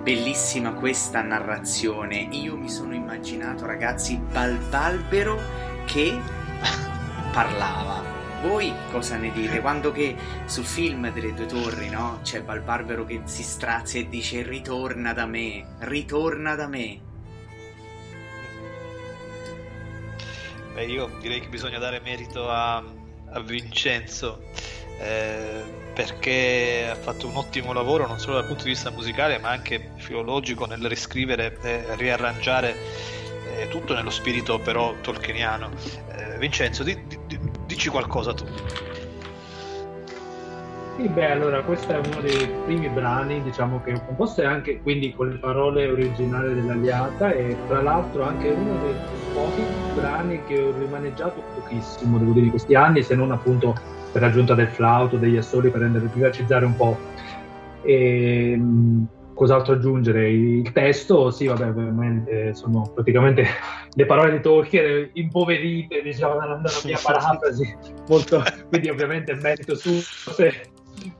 Bellissima 0.02 0.72
questa 0.72 1.22
narrazione. 1.22 2.16
Io 2.32 2.56
mi 2.56 2.68
sono 2.68 2.92
immaginato, 2.92 3.66
ragazzi, 3.66 4.16
Balbalbero 4.16 5.38
che 5.86 6.18
parlava. 7.32 8.11
Voi 8.42 8.74
cosa 8.90 9.16
ne 9.18 9.30
dite? 9.30 9.60
Quando 9.60 9.92
che 9.92 10.16
sul 10.46 10.64
film 10.64 11.12
delle 11.12 11.32
due 11.32 11.46
torri, 11.46 11.88
no? 11.88 12.18
C'è 12.24 12.42
Balbarbero 12.42 13.04
che 13.04 13.20
si 13.24 13.44
strazia 13.44 14.00
e 14.00 14.08
dice 14.08 14.42
ritorna 14.42 15.12
da 15.12 15.26
me, 15.26 15.64
ritorna 15.78 16.56
da 16.56 16.66
me. 16.66 17.00
Beh, 20.74 20.84
io 20.86 21.16
direi 21.20 21.40
che 21.40 21.46
bisogna 21.48 21.78
dare 21.78 22.00
merito 22.00 22.50
a, 22.50 22.76
a 22.78 23.40
Vincenzo 23.40 24.42
eh, 24.98 25.62
perché 25.94 26.88
ha 26.90 26.96
fatto 26.96 27.28
un 27.28 27.36
ottimo 27.36 27.72
lavoro 27.72 28.08
non 28.08 28.18
solo 28.18 28.36
dal 28.36 28.46
punto 28.46 28.64
di 28.64 28.70
vista 28.70 28.90
musicale 28.90 29.38
ma 29.38 29.50
anche 29.50 29.92
filologico 29.98 30.66
nel 30.66 30.84
riscrivere 30.88 31.58
e 31.62 31.94
riarrangiare 31.96 32.74
eh, 33.56 33.68
tutto 33.68 33.94
nello 33.94 34.10
spirito 34.10 34.58
però 34.58 34.94
tolkieniano. 35.00 35.70
Eh, 36.16 36.38
Vincenzo, 36.38 36.82
di- 36.82 37.06
di- 37.06 37.51
dici 37.72 37.88
qualcosa 37.88 38.34
tu. 38.34 38.44
Sì, 40.96 41.08
beh, 41.08 41.30
allora 41.30 41.62
questo 41.62 41.92
è 41.92 41.96
uno 41.96 42.20
dei 42.20 42.48
primi 42.66 42.88
brani, 42.88 43.42
diciamo 43.42 43.80
che 43.82 43.94
ho 43.94 44.04
composto 44.04 44.42
e 44.42 44.44
anche 44.44 44.80
quindi 44.82 45.14
con 45.14 45.30
le 45.30 45.38
parole 45.38 45.88
originali 45.88 46.54
dell'Aliata 46.54 47.32
e 47.32 47.56
tra 47.66 47.80
l'altro 47.80 48.24
anche 48.24 48.50
uno 48.50 48.78
dei 48.82 48.94
pochi 49.32 49.62
brani 49.94 50.40
che 50.46 50.60
ho 50.60 50.72
rimaneggiato 50.78 51.42
pochissimo, 51.54 52.18
devo 52.18 52.32
dire, 52.32 52.44
in 52.44 52.50
questi 52.50 52.74
anni, 52.74 53.02
se 53.02 53.14
non 53.14 53.32
appunto 53.32 53.74
per 54.12 54.20
l'aggiunta 54.20 54.54
del 54.54 54.68
flauto, 54.68 55.16
degli 55.16 55.38
assoli, 55.38 55.70
per 55.70 55.80
rendere 55.80 56.06
più 56.06 56.20
velocizzare 56.20 56.66
un 56.66 56.76
po'. 56.76 56.98
E, 57.82 58.54
mh, 58.54 59.06
cos'altro 59.34 59.74
aggiungere? 59.74 60.30
Il 60.30 60.72
testo, 60.72 61.30
sì, 61.30 61.46
vabbè, 61.46 61.68
ovviamente 61.68 62.54
sono 62.54 62.90
praticamente 62.94 63.44
le 63.94 64.06
parole 64.06 64.32
di 64.32 64.40
Tolkien 64.40 65.10
impoverite, 65.14 66.02
diciamo, 66.02 66.38
nella 66.38 66.56
nella 66.56 66.80
mia 66.84 66.98
parafrasi, 67.02 67.76
molto, 68.08 68.42
quindi 68.68 68.88
ovviamente 68.88 69.34
merito 69.34 69.74
su 69.74 69.90
se, 69.92 70.70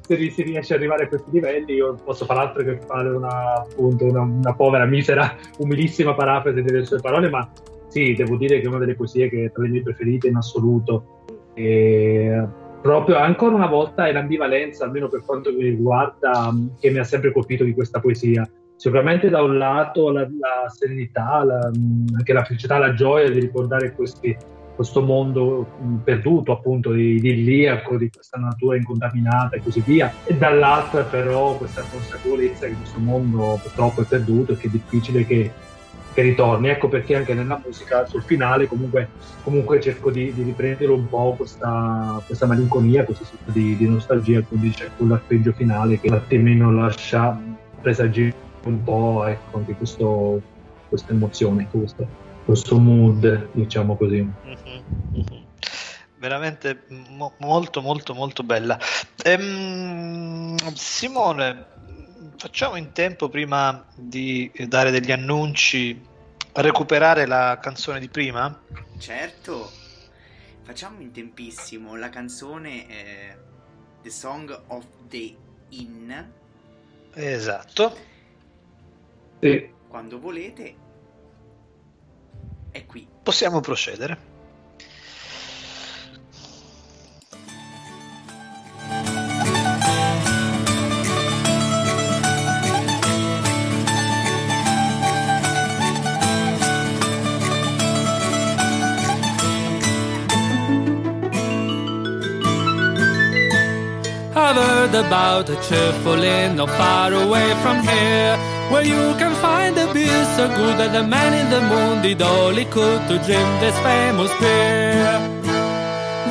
se 0.01 0.31
si 0.31 0.43
riesce 0.43 0.75
ad 0.75 0.81
arrivare 0.81 1.05
a 1.05 1.09
questi 1.09 1.31
livelli, 1.31 1.75
io 1.75 1.95
posso 2.05 2.25
far 2.25 2.39
altro 2.39 2.63
che 2.63 2.79
fare 2.87 3.09
una, 3.11 3.55
appunto, 3.55 4.05
una, 4.05 4.21
una 4.21 4.55
povera, 4.55 4.85
misera, 4.85 5.37
umilissima 5.59 6.15
parafrasi 6.15 6.63
delle 6.63 6.85
sue 6.85 7.01
parole, 7.01 7.29
ma 7.29 7.51
sì, 7.89 8.15
devo 8.15 8.37
dire 8.37 8.59
che 8.59 8.65
è 8.65 8.69
una 8.69 8.79
delle 8.79 8.95
poesie 8.95 9.29
che 9.29 9.45
è 9.45 9.53
tra 9.53 9.63
le 9.63 9.69
mie 9.69 9.83
preferite 9.83 10.29
in 10.29 10.37
assoluto. 10.37 11.21
E 11.55 12.43
proprio 12.83 13.17
ancora 13.17 13.55
una 13.55 13.69
volta 13.69 14.07
è 14.07 14.13
l'ambivalenza, 14.13 14.85
almeno 14.85 15.09
per 15.09 15.23
quanto 15.25 15.53
mi 15.53 15.63
riguarda, 15.63 16.51
mh, 16.51 16.79
che 16.81 16.91
mi 16.91 16.99
ha 16.99 17.05
sempre 17.05 17.33
colpito 17.33 17.65
di 17.65 17.73
questa 17.73 18.01
poesia. 18.01 18.47
Sicuramente 18.77 19.31
da 19.31 19.41
un 19.41 19.57
lato 19.57 20.11
la, 20.11 20.23
la 20.23 20.69
serenità, 20.69 21.45
la, 21.45 21.71
mh, 21.73 22.17
anche 22.17 22.33
la 22.33 22.45
felicità, 22.45 22.79
la 22.79 22.93
gioia 22.93 23.31
di 23.31 23.39
ricordare 23.39 23.95
questi, 23.95 24.37
questo 24.75 25.01
mondo 25.03 25.67
mh, 25.81 25.95
perduto, 25.99 26.51
appunto, 26.51 26.91
di, 26.91 27.21
di 27.21 27.31
Iliaco, 27.31 27.97
di 27.97 28.11
questa 28.11 28.39
natura 28.39 28.77
incontaminata 28.77 29.55
e 29.55 29.63
così 29.63 29.81
via, 29.87 30.13
e 30.25 30.37
dall'altra 30.37 31.05
però 31.05 31.57
questa 31.57 31.83
consapevolezza 31.89 32.67
che 32.67 32.75
questo 32.75 32.99
mondo 32.99 33.61
purtroppo 33.63 34.03
è 34.03 34.05
perduto 34.05 34.53
e 34.53 34.57
che 34.57 34.67
è 34.67 34.71
difficile 34.71 35.25
che, 35.25 35.53
che 36.13 36.23
ritorni. 36.23 36.69
Ecco 36.69 36.89
perché 36.89 37.17
anche 37.17 37.35
nella 37.35 37.61
musica, 37.65 38.07
sul 38.07 38.23
finale, 38.23 38.67
comunque, 38.67 39.09
comunque 39.43 39.81
cerco 39.81 40.11
di, 40.11 40.33
di 40.33 40.43
riprendere 40.43 40.93
un 40.93 41.09
po' 41.09 41.35
questa, 41.37 42.23
questa 42.27 42.47
malinconia, 42.47 43.05
questo 43.05 43.25
senso 43.25 43.51
di, 43.51 43.77
di 43.77 43.89
nostalgia, 43.89 44.43
quindi 44.43 44.71
c'è 44.71 44.91
quell'arpeggio 44.97 45.53
finale 45.53 45.99
che 46.01 46.09
un 46.09 46.15
attimino 46.15 46.73
lascia 46.73 47.39
presagire 47.81 48.35
un 48.65 48.83
po' 48.83 49.25
ecco, 49.27 49.59
anche 49.59 49.75
questo, 49.75 50.41
questa 50.89 51.13
emozione, 51.13 51.69
questo, 51.71 52.07
questo 52.45 52.79
mood, 52.79 53.49
diciamo 53.53 53.97
così. 53.97 54.31
veramente 56.23 56.85
mo- 56.89 57.35
molto 57.39 57.83
molto 57.83 58.15
molto 58.15 58.45
bella. 58.45 58.79
Ehm, 59.25 60.57
Simone, 60.75 61.67
facciamo 62.43 62.75
in 62.75 62.91
tempo 62.91 63.29
prima 63.29 63.87
di 63.95 64.51
dare 64.67 64.91
degli 64.91 65.13
annunci 65.13 65.97
a 66.55 66.61
recuperare 66.61 67.25
la 67.25 67.61
canzone 67.63 68.01
di 68.01 68.09
prima? 68.09 68.61
Certo, 68.99 69.71
facciamo 70.63 71.01
in 71.03 71.13
tempissimo. 71.13 71.95
La 71.95 72.09
canzone 72.09 72.87
è 72.89 73.37
The 74.03 74.11
Song 74.11 74.61
of 74.67 74.85
the 75.07 75.37
Inn. 75.69 76.13
Esatto. 77.15 77.97
Sì. 79.39 79.73
Quando 79.87 80.19
volete, 80.19 80.75
è 82.73 82.85
qui. 82.87 83.07
Possiamo 83.23 83.61
procedere. 83.61 84.32
Heard 104.83 105.07
about 105.07 105.49
a 105.49 105.57
cheerful 105.69 106.23
inn 106.23 106.57
not 106.57 106.71
far 106.71 107.13
away 107.13 107.49
from 107.63 107.79
here, 107.83 108.37
where 108.71 108.85
you 108.85 109.03
can 109.21 109.35
find 109.41 109.79
a 109.79 109.87
beer 109.95 110.25
so 110.37 110.49
good 110.49 110.77
that 110.79 110.93
the 110.93 111.05
man 111.05 111.33
in 111.41 111.49
the 111.55 111.63
moon 111.73 112.03
did 112.03 112.21
all 112.21 112.51
he 112.51 112.65
could 112.65 113.01
to 113.09 113.15
drink 113.27 113.51
this 113.63 113.79
famous 113.89 114.33
beer. 114.41 115.13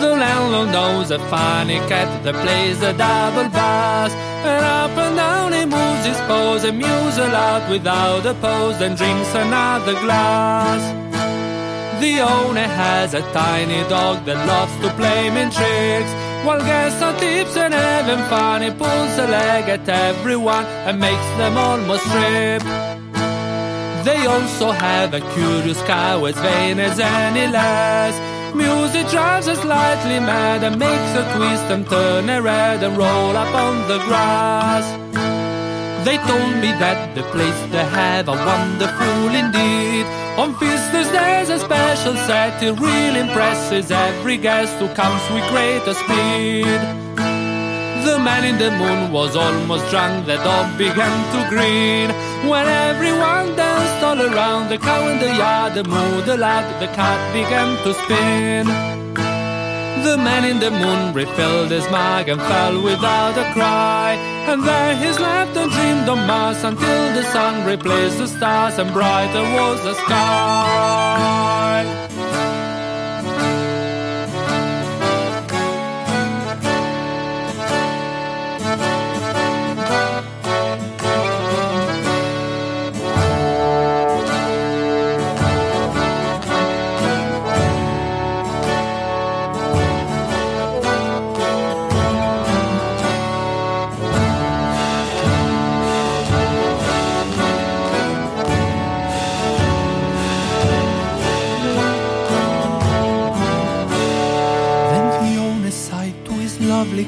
The 0.02 0.11
landlord 0.23 0.72
knows 0.72 1.11
a 1.11 1.19
funny 1.34 1.80
cat 1.91 2.10
that 2.23 2.36
plays 2.44 2.82
a 2.82 2.94
double 2.94 3.49
bass, 3.57 4.11
and 4.49 4.65
up 4.65 4.98
and 5.06 5.15
down 5.15 5.53
he 5.53 5.64
moves 5.65 6.06
his 6.06 6.19
paws 6.28 6.64
and 6.65 6.78
mews 6.78 7.18
a 7.26 7.30
lot 7.30 7.69
without 7.69 8.26
a 8.26 8.34
pause, 8.34 8.80
then 8.80 8.95
drinks 8.95 9.34
another 9.34 9.94
glass. 10.03 10.82
The 12.02 12.19
owner 12.19 12.69
has 12.84 13.14
a 13.14 13.22
tiny 13.32 13.82
dog 13.88 14.26
that 14.26 14.40
loves 14.48 14.76
to 14.84 14.90
play 14.99 15.28
in 15.28 15.49
tricks. 15.52 16.30
While 16.45 16.59
guests 16.59 17.01
are 17.01 17.18
tips 17.19 17.55
and 17.55 17.73
having 17.73 18.23
fun, 18.26 18.61
he 18.63 18.72
pulls 18.72 19.18
a 19.18 19.27
leg 19.27 19.69
at 19.69 19.88
everyone 19.88 20.65
and 20.88 20.99
makes 20.99 21.30
them 21.38 21.55
almost 21.55 22.03
trip. 22.11 22.63
They 24.03 24.26
also 24.26 24.72
have 24.72 25.13
a 25.13 25.22
curious 25.35 25.81
cow 25.84 26.26
as 26.26 26.35
vain 26.39 26.80
as 26.80 26.99
any 26.99 27.45
lass. 27.47 28.15
Music 28.55 29.07
drives 29.09 29.45
her 29.45 29.55
slightly 29.55 30.19
mad 30.19 30.63
and 30.63 30.80
makes 30.80 31.11
her 31.13 31.38
twist 31.38 31.65
and 31.65 31.88
turn 31.88 32.27
her 32.27 32.41
red 32.41 32.84
and 32.84 32.97
roll 32.97 33.38
up 33.38 33.53
on 33.53 33.88
the 33.88 33.99
grass. 34.07 35.20
They 36.03 36.18
told 36.18 36.56
me 36.57 36.72
that 36.82 37.14
the 37.14 37.22
place 37.30 37.61
they 37.69 37.86
have 37.86 38.28
are 38.28 38.41
wonderful 38.53 39.30
indeed. 39.44 40.06
On 40.41 40.49
Feasters 40.57 41.10
there's 41.11 41.49
a 41.49 41.60
special 41.60 42.15
set, 42.26 42.64
it 42.64 42.80
really 42.80 43.19
impresses 43.19 43.91
every 43.91 44.38
guest 44.38 44.73
who 44.80 44.88
comes 44.95 45.22
with 45.30 45.45
greater 45.53 45.94
speed. 45.94 46.82
The 48.07 48.18
man 48.18 48.44
in 48.49 48.57
the 48.57 48.72
moon 48.72 49.11
was 49.11 49.36
almost 49.36 49.91
drunk, 49.91 50.26
the 50.26 50.38
dog 50.38 50.76
began 50.76 51.18
to 51.34 51.49
grin. 51.49 52.10
When 52.49 52.65
everyone 52.65 53.56
danced 53.56 54.03
all 54.03 54.19
around, 54.19 54.69
the 54.69 54.80
cow 54.80 55.07
in 55.07 55.19
the 55.19 55.36
yard, 55.36 55.76
the 55.76 55.84
moo, 55.84 56.22
the 56.23 56.36
lad, 56.36 56.65
the 56.82 56.88
cat 56.98 57.19
began 57.32 57.78
to 57.84 57.94
spin. 57.94 59.10
The 60.03 60.18
man 60.18 60.45
in 60.45 60.60
the 60.60 60.72
moon 60.72 61.14
refilled 61.14 61.69
his 61.69 61.88
mug 61.91 62.28
and 62.28 62.41
fell 62.41 62.82
without 62.82 63.38
a 63.38 63.53
cry. 63.53 64.15
And 64.49 64.64
there 64.64 64.95
he 64.95 65.14
slept 65.14 65.56
and 65.56 65.72
dreamed 65.72 66.10
on 66.10 66.26
Mars 66.26 66.64
until 66.64 67.14
the 67.14 67.23
sun 67.32 67.65
replaced 67.65 68.18
the 68.18 68.28
stars 68.28 68.80
and 68.80 68.91
brighter 68.91 69.44
was 69.57 69.84
the 69.84 69.94
sky. 69.94 71.22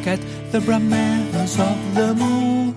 Lovely 0.03 0.17
cat, 0.17 0.51
the 0.51 0.59
Brahmanas 0.61 1.59
of 1.59 1.95
the 1.95 2.13
moon 2.15 2.75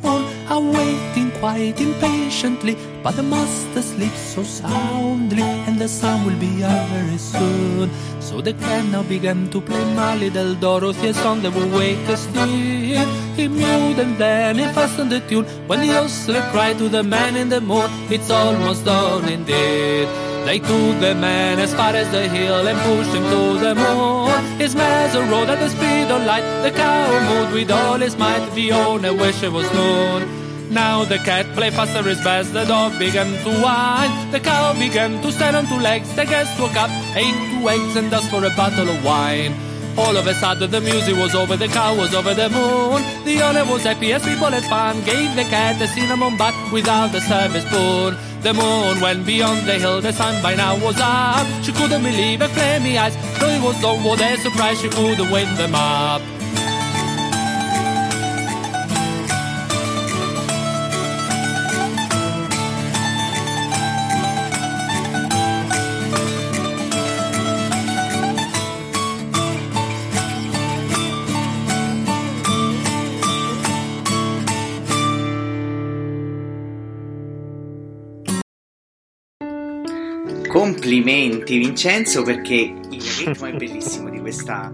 are 0.48 0.60
waiting 0.60 1.30
quite 1.40 1.80
impatiently, 1.80 2.76
but 3.02 3.16
the 3.16 3.22
master 3.22 3.82
sleeps 3.82 4.34
so 4.34 4.42
soundly, 4.42 5.42
and 5.42 5.78
the 5.78 5.88
sun 5.88 6.24
will 6.24 6.38
be 6.38 6.62
out 6.62 6.88
very 6.88 7.18
soon. 7.18 7.90
So 8.20 8.40
the 8.40 8.52
cat 8.52 8.84
now 8.92 9.02
began 9.02 9.50
to 9.50 9.60
play 9.60 9.84
my 9.94 10.16
little 10.16 10.54
Dorothy 10.54 11.08
a 11.08 11.14
song 11.14 11.42
that 11.42 11.54
will 11.54 11.68
wake 11.76 12.08
us 12.08 12.26
dear. 12.26 13.04
He 13.36 13.48
mewed 13.48 13.98
and 13.98 14.16
then 14.18 14.58
he 14.58 14.66
fastened 14.72 15.10
the 15.10 15.20
tune 15.20 15.44
when 15.66 15.80
the 15.80 15.96
ostler 15.96 16.42
cried 16.52 16.78
to 16.78 16.88
the 16.88 17.02
man 17.02 17.36
in 17.36 17.48
the 17.48 17.60
moon, 17.60 17.90
It's 18.08 18.30
almost 18.30 18.84
done 18.84 19.28
indeed. 19.28 20.25
They 20.46 20.60
took 20.60 21.00
the 21.00 21.12
man 21.12 21.58
as 21.58 21.74
far 21.74 21.90
as 21.90 22.08
the 22.12 22.28
hill 22.28 22.68
and 22.68 22.78
pushed 22.86 23.12
him 23.12 23.24
to 23.24 23.58
the 23.58 23.74
moon. 23.74 24.30
His 24.60 24.76
master 24.76 25.22
rode 25.22 25.50
at 25.50 25.58
the 25.58 25.68
speed 25.68 26.08
of 26.08 26.24
light. 26.24 26.46
The 26.62 26.70
cow 26.70 27.10
moved 27.30 27.52
with 27.52 27.70
all 27.72 27.98
his 27.98 28.16
might. 28.16 28.48
The 28.54 28.70
owner 28.70 29.12
wished 29.12 29.42
it 29.42 29.50
was 29.50 29.66
noon. 29.74 30.72
Now 30.72 31.04
the 31.04 31.18
cat 31.18 31.46
played 31.56 31.74
faster 31.74 32.00
his 32.04 32.22
best. 32.22 32.52
The 32.52 32.64
dog 32.64 32.96
began 32.96 33.26
to 33.42 33.50
whine. 33.60 34.30
The 34.30 34.38
cow 34.38 34.72
began 34.78 35.20
to 35.22 35.32
stand 35.32 35.56
on 35.56 35.66
two 35.66 35.80
legs. 35.80 36.14
The 36.14 36.24
guest 36.24 36.60
woke 36.60 36.76
up, 36.76 36.90
ate 37.16 37.34
two 37.50 37.68
eggs, 37.68 37.96
and 37.96 38.14
asked 38.14 38.30
for 38.30 38.44
a 38.44 38.50
bottle 38.50 38.88
of 38.88 39.04
wine. 39.04 39.52
All 39.98 40.16
of 40.16 40.28
a 40.28 40.34
sudden 40.34 40.70
the 40.70 40.80
music 40.80 41.16
was 41.16 41.34
over, 41.34 41.56
the 41.56 41.68
cow 41.68 41.96
was 41.96 42.14
over 42.14 42.34
the 42.34 42.50
moon. 42.50 43.02
The 43.24 43.42
owner 43.42 43.64
was 43.64 43.82
happy 43.82 44.12
as 44.12 44.22
people 44.22 44.50
had 44.50 44.62
fun. 44.64 45.02
Gave 45.04 45.34
the 45.34 45.44
cat 45.44 45.82
a 45.82 45.88
cinnamon 45.88 46.36
butt 46.36 46.54
without 46.70 47.12
a 47.14 47.20
service 47.20 47.64
spoon. 47.64 48.14
The 48.42 48.54
moon 48.54 49.00
went 49.00 49.26
beyond 49.26 49.66
the 49.66 49.78
hill, 49.78 50.00
the 50.00 50.12
sun 50.12 50.40
by 50.42 50.54
now 50.54 50.76
was 50.84 50.96
up. 51.00 51.46
She 51.64 51.72
couldn't 51.72 52.02
believe 52.02 52.40
her 52.40 52.48
flaming 52.48 52.98
eyes. 52.98 53.16
Though 53.38 53.48
it 53.48 53.62
was 53.62 53.82
what 54.04 54.20
a 54.20 54.36
surprise, 54.36 54.80
she 54.80 54.88
couldn't 54.88 55.30
wake 55.30 55.52
them 55.56 55.74
up. 55.74 56.22
Complimenti 80.86 81.58
Vincenzo 81.58 82.22
perché 82.22 82.54
il 82.54 83.02
ritmo 83.18 83.46
è 83.46 83.52
bellissimo 83.54 84.08
di, 84.08 84.20
questa, 84.20 84.70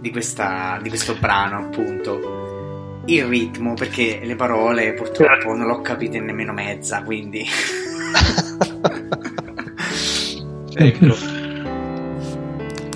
di, 0.00 0.10
questa, 0.10 0.80
di 0.82 0.88
questo 0.88 1.14
brano 1.20 1.66
appunto. 1.66 3.02
Il 3.04 3.26
ritmo 3.26 3.74
perché 3.74 4.20
le 4.22 4.36
parole 4.36 4.94
purtroppo 4.94 5.54
non 5.54 5.66
l'ho 5.66 5.82
capite 5.82 6.18
nemmeno 6.18 6.54
mezza, 6.54 7.02
quindi... 7.02 7.44
ecco. 10.76 11.14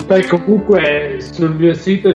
Beh, 0.07 0.25
comunque 0.25 1.19
sul 1.19 1.53
mio 1.53 1.75
sito 1.75 2.14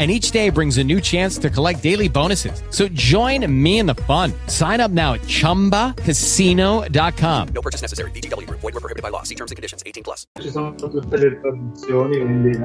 and 0.00 0.10
each 0.10 0.32
day 0.32 0.48
brings 0.48 0.78
a 0.78 0.84
new 0.84 0.98
chance 0.98 1.36
to 1.36 1.50
collect 1.50 1.82
daily 1.82 2.08
bonuses. 2.08 2.62
So 2.70 2.88
join 2.88 3.44
me 3.46 3.80
in 3.80 3.86
the 3.86 3.96
fun. 4.06 4.32
Sign 4.46 4.80
up 4.80 4.90
now 4.90 5.12
at 5.12 5.20
ChumbaCasino.com. 5.22 7.48
No 7.48 7.60
purchase 7.60 7.82
necessary. 7.82 8.10
VGW. 8.12 8.48
Void 8.48 8.62
were 8.62 8.80
prohibited 8.80 9.02
by 9.02 9.10
law. 9.10 9.24
See 9.24 9.34
terms 9.34 9.50
and 9.50 9.56
conditions. 9.56 9.82
18 9.84 10.02
plus. 10.02 10.24
Ci 10.40 10.48
sono 10.50 10.74
tutte 10.74 11.18
le 11.18 11.38
traduzioni, 11.40 12.18
quindi 12.18 12.58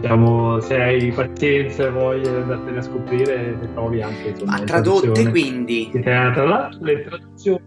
diciamo, 0.00 0.60
se 0.60 0.76
hai 0.76 1.10
pazienza 1.12 1.86
e 1.86 1.90
voglia 1.90 2.30
di 2.30 2.36
andartene 2.36 2.78
a 2.78 2.82
scoprire, 2.82 3.56
le 3.58 3.72
trovi 3.72 4.02
anche. 4.02 4.28
Insomma, 4.28 4.58
Ma 4.58 4.64
tradotte 4.64 5.30
quindi? 5.30 5.90
Tra 6.02 6.44
l'altro 6.44 6.84
le 6.84 7.02
traduzioni... 7.02 7.62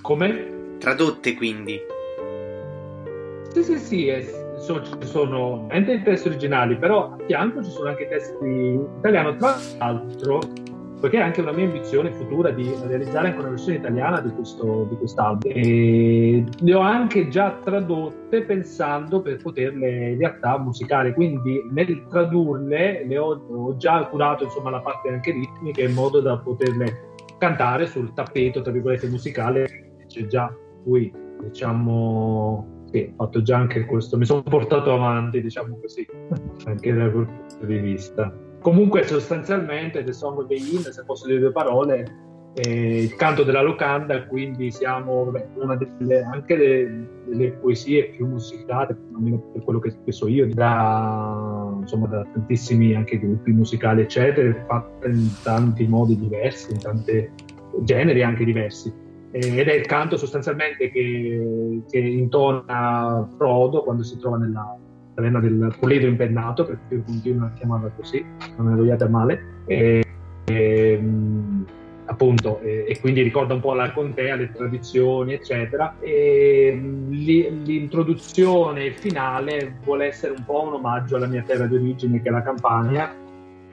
Come? 0.00 0.74
Tradotte 0.78 1.34
quindi. 1.34 1.78
Sì, 3.52 3.62
sì, 3.62 3.78
sì, 3.78 4.06
eh, 4.08 4.45
so- 4.66 4.82
ci 4.82 5.06
sono 5.06 5.66
anche 5.70 5.92
i 5.92 6.02
testi 6.02 6.28
originali, 6.28 6.76
però 6.76 7.12
a 7.12 7.16
fianco 7.24 7.62
ci 7.62 7.70
sono 7.70 7.88
anche 7.88 8.08
testi 8.08 8.44
in 8.44 8.84
italiano. 8.98 9.36
Tra 9.36 9.56
l'altro, 9.78 10.40
perché 11.00 11.18
è 11.18 11.20
anche 11.20 11.40
una 11.40 11.52
mia 11.52 11.66
ambizione 11.66 12.10
futura 12.12 12.50
di 12.50 12.68
realizzare 12.86 13.28
anche 13.28 13.38
una 13.38 13.50
versione 13.50 13.78
italiana 13.78 14.20
di, 14.20 14.30
questo, 14.30 14.86
di 14.90 14.96
quest'album. 14.96 15.50
E 15.52 16.44
le 16.58 16.74
ho 16.74 16.80
anche 16.80 17.28
già 17.28 17.56
tradotte 17.62 18.42
pensando 18.42 19.20
per 19.20 19.36
poterle 19.40 20.10
in 20.10 20.18
realtà 20.18 20.58
musicare, 20.58 21.12
quindi 21.14 21.62
nel 21.70 22.06
tradurle 22.08 23.04
le 23.06 23.18
ho, 23.18 23.40
ho 23.48 23.76
già 23.76 24.04
curato 24.06 24.44
insomma 24.44 24.70
la 24.70 24.80
parte 24.80 25.10
anche 25.10 25.30
ritmica 25.30 25.82
in 25.82 25.92
modo 25.92 26.20
da 26.20 26.38
poterle 26.38 27.14
cantare 27.38 27.86
sul 27.86 28.12
tappeto, 28.12 28.62
tra 28.62 28.72
virgolette, 28.72 29.06
musicale 29.06 29.68
c'è 30.08 30.26
già 30.26 30.52
qui, 30.82 31.12
diciamo 31.42 32.75
sì, 32.96 33.12
ho 33.16 33.24
fatto 33.24 33.42
già 33.42 33.58
anche 33.58 33.84
questo, 33.84 34.16
mi 34.16 34.24
sono 34.24 34.42
portato 34.42 34.92
avanti, 34.92 35.42
diciamo 35.42 35.78
così, 35.80 36.06
anche 36.64 36.94
da 36.94 37.10
quel 37.10 37.26
punto 37.26 37.66
di 37.66 37.78
vista. 37.78 38.34
Comunque, 38.60 39.04
sostanzialmente, 39.04 40.02
The 40.02 40.12
Song 40.12 40.38
of 40.38 40.46
the 40.46 40.54
Inn, 40.54 40.78
se 40.78 41.04
posso 41.04 41.26
dire 41.26 41.38
due 41.38 41.52
parole, 41.52 42.24
il 42.54 43.14
canto 43.16 43.42
della 43.42 43.60
locanda, 43.60 44.26
quindi 44.26 44.70
siamo 44.70 45.24
vabbè, 45.24 45.48
una 45.56 45.76
delle, 45.76 46.22
anche 46.22 46.56
delle, 46.56 47.08
delle 47.26 47.52
poesie 47.52 48.06
più 48.06 48.26
musicate, 48.26 48.96
almeno 49.14 49.38
per 49.52 49.62
quello 49.62 49.78
che, 49.78 49.94
che 50.02 50.12
so 50.12 50.26
io, 50.26 50.48
da, 50.54 51.76
insomma, 51.80 52.06
da 52.06 52.26
tantissimi 52.32 52.94
anche 52.94 53.18
gruppi 53.18 53.52
musicali, 53.52 54.00
eccetera, 54.00 54.64
fatte 54.66 55.08
in 55.08 55.28
tanti 55.42 55.86
modi 55.86 56.18
diversi, 56.18 56.72
in 56.72 56.80
tanti 56.80 57.30
generi 57.82 58.22
anche 58.22 58.44
diversi 58.46 59.04
ed 59.38 59.68
è 59.68 59.74
il 59.74 59.86
canto 59.86 60.16
sostanzialmente 60.16 60.90
che, 60.90 61.82
che 61.90 61.98
intona 61.98 63.28
Frodo 63.36 63.82
quando 63.82 64.02
si 64.02 64.18
trova 64.18 64.38
nella 64.38 64.76
taverna 65.14 65.40
del 65.40 65.74
Polido 65.78 66.06
impennato, 66.06 66.64
perché 66.64 66.94
io 66.94 67.02
continuo 67.04 67.46
a 67.46 67.50
chiamarla 67.50 67.90
così, 67.96 68.24
non 68.56 68.66
me 68.66 68.76
vogliate 68.76 69.04
a 69.04 69.08
male, 69.08 69.42
e, 69.66 70.04
e, 70.44 70.98
mh, 70.98 71.64
appunto, 72.06 72.60
e, 72.60 72.86
e 72.88 73.00
quindi 73.00 73.22
ricorda 73.22 73.54
un 73.54 73.60
po' 73.60 73.74
la 73.74 73.92
contea, 73.92 74.36
le 74.36 74.52
tradizioni, 74.52 75.34
eccetera, 75.34 75.96
e 76.00 76.78
li- 77.08 77.62
l'introduzione 77.64 78.90
finale 78.92 79.76
vuole 79.84 80.06
essere 80.06 80.34
un 80.36 80.44
po' 80.44 80.62
un 80.62 80.74
omaggio 80.74 81.16
alla 81.16 81.26
mia 81.26 81.42
terra 81.42 81.66
di 81.66 81.74
origine, 81.74 82.20
che 82.22 82.28
è 82.28 82.32
la 82.32 82.42
Campania, 82.42 83.14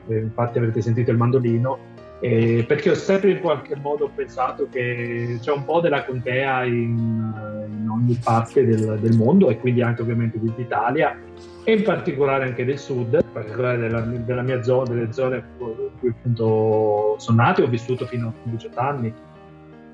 Eh, 0.06 0.18
infatti 0.18 0.58
avrete 0.58 0.82
sentito 0.82 1.12
il 1.12 1.18
mandolino, 1.18 1.78
eh, 2.24 2.64
perché 2.66 2.92
ho 2.92 2.96
sempre 2.96 3.32
in 3.32 3.42
qualche 3.42 3.76
modo 3.76 4.10
pensato 4.16 4.70
che 4.72 5.40
c'è 5.42 5.52
un 5.52 5.66
po' 5.66 5.82
della 5.82 6.06
contea 6.06 6.64
in, 6.64 7.66
in 7.70 7.90
ogni 7.90 8.18
parte 8.24 8.66
del, 8.66 8.98
del 9.02 9.18
mondo 9.18 9.50
e 9.50 9.60
quindi 9.60 9.82
anche 9.82 10.04
ovviamente 10.04 10.40
d'Italia 10.40 11.20
e 11.66 11.74
in 11.74 11.84
particolare 11.84 12.46
anche 12.46 12.64
del 12.64 12.80
sud, 12.80 13.20
in 13.22 13.32
particolare 13.34 13.78
della, 13.78 14.00
della 14.00 14.42
mia 14.42 14.64
zona, 14.64 14.94
delle 14.94 15.12
zone 15.12 15.44
in 15.60 15.90
cui 16.00 16.10
appunto 16.12 17.16
sono 17.18 17.42
nato 17.42 17.60
e 17.60 17.66
ho 17.66 17.68
vissuto 17.68 18.06
fino 18.06 18.30
a 18.30 18.34
18 18.44 18.80
anni. 18.80 19.14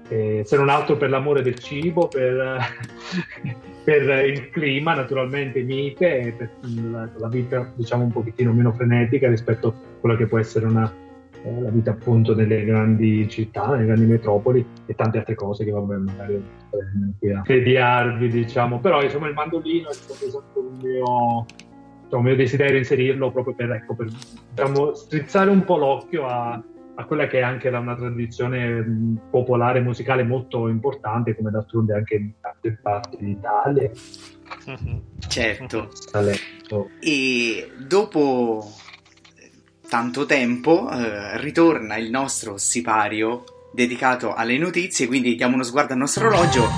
Eh, 0.10 0.43
se 0.45 0.56
non 0.56 0.69
altro 0.69 0.97
per 0.97 1.10
l'amore 1.10 1.41
del 1.41 1.57
cibo, 1.57 2.07
per, 2.10 2.60
per 3.84 4.26
il 4.27 4.51
clima 4.51 4.93
naturalmente 4.93 5.64
mite 5.64 6.19
e 6.19 6.31
per 6.34 6.51
la, 6.91 7.10
la 7.18 7.27
vita 7.27 7.72
diciamo 7.73 8.03
un 8.03 8.11
pochettino 8.11 8.53
meno 8.53 8.72
frenetica 8.72 9.27
rispetto 9.27 9.68
a 9.68 9.73
quella 9.99 10.15
che 10.15 10.27
può 10.27 10.38
essere 10.38 10.68
una, 10.68 10.91
eh, 11.44 11.61
la 11.61 11.70
vita 11.70 11.91
appunto 11.91 12.36
nelle 12.36 12.66
grandi 12.66 13.28
città, 13.30 13.68
nelle 13.68 13.86
grandi 13.86 14.06
metropoli 14.06 14.66
e 14.86 14.95
tante 14.95 15.20
altre 15.20 15.36
cose 15.36 15.64
che 15.64 15.72
vabbè 15.72 15.95
magari 15.95 16.34
non 16.94 17.14
qui 17.18 17.32
a 17.32 17.41
tediarvi 17.41 18.28
diciamo, 18.28 18.80
però 18.80 19.02
insomma 19.02 19.28
il 19.28 19.34
mandolino 19.34 19.90
è 19.90 19.94
stato 19.94 20.26
esatto 20.26 20.60
un 20.60 20.78
mio, 20.82 21.45
un 22.10 22.24
mio 22.24 22.36
desiderio 22.36 22.78
inserirlo 22.78 23.32
proprio 23.32 23.53
per, 23.53 23.72
ecco, 23.72 23.95
per 23.95 24.07
diciamo, 24.49 24.94
strizzare 24.94 25.49
un 25.49 25.64
po' 25.64 25.78
l'occhio 25.78 26.26
a, 26.26 26.61
a 26.95 27.06
quella 27.06 27.28
che 27.28 27.40
è 27.40 27.44
anche 27.44 27.70
una 27.70 27.95
tradizione 27.95 29.18
popolare 29.30 29.80
musicale 29.80 30.24
molto 30.24 30.68
importante 30.68 31.36
come 31.36 31.52
d'altronde 31.52 31.94
anche 31.94 32.16
in 32.16 32.32
tante 32.41 32.78
parti 32.82 33.18
d'Italia. 33.18 33.90
Certo. 35.28 35.90
E 36.99 37.72
dopo 37.88 38.66
tanto 39.90 40.26
tempo 40.26 40.90
eh, 40.91 41.38
ritorna 41.41 41.98
il 41.98 42.11
nostro 42.11 42.57
sipario 42.57 43.44
dedicato 43.74 44.34
alle 44.34 44.57
notizie, 44.57 45.07
quindi 45.07 45.36
diamo 45.36 45.56
uno 45.56 45.64
sguardo 45.64 45.94
al 45.94 45.99
nostro 45.99 46.28
orologio. 46.28 46.70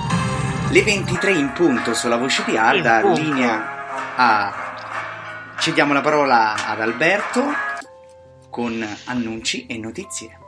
Le 0.71 0.81
23 0.81 1.31
in 1.33 1.51
punto 1.51 1.93
sulla 1.93 2.15
voce 2.15 2.43
di 2.45 2.57
Alda, 2.57 3.01
linea 3.11 4.15
a... 4.15 5.55
Cediamo 5.59 5.93
la 5.93 6.01
parola 6.01 6.65
ad 6.65 6.79
Alberto 6.79 7.43
con 8.49 8.83
annunci 9.05 9.65
e 9.67 9.77
notizie. 9.77 10.39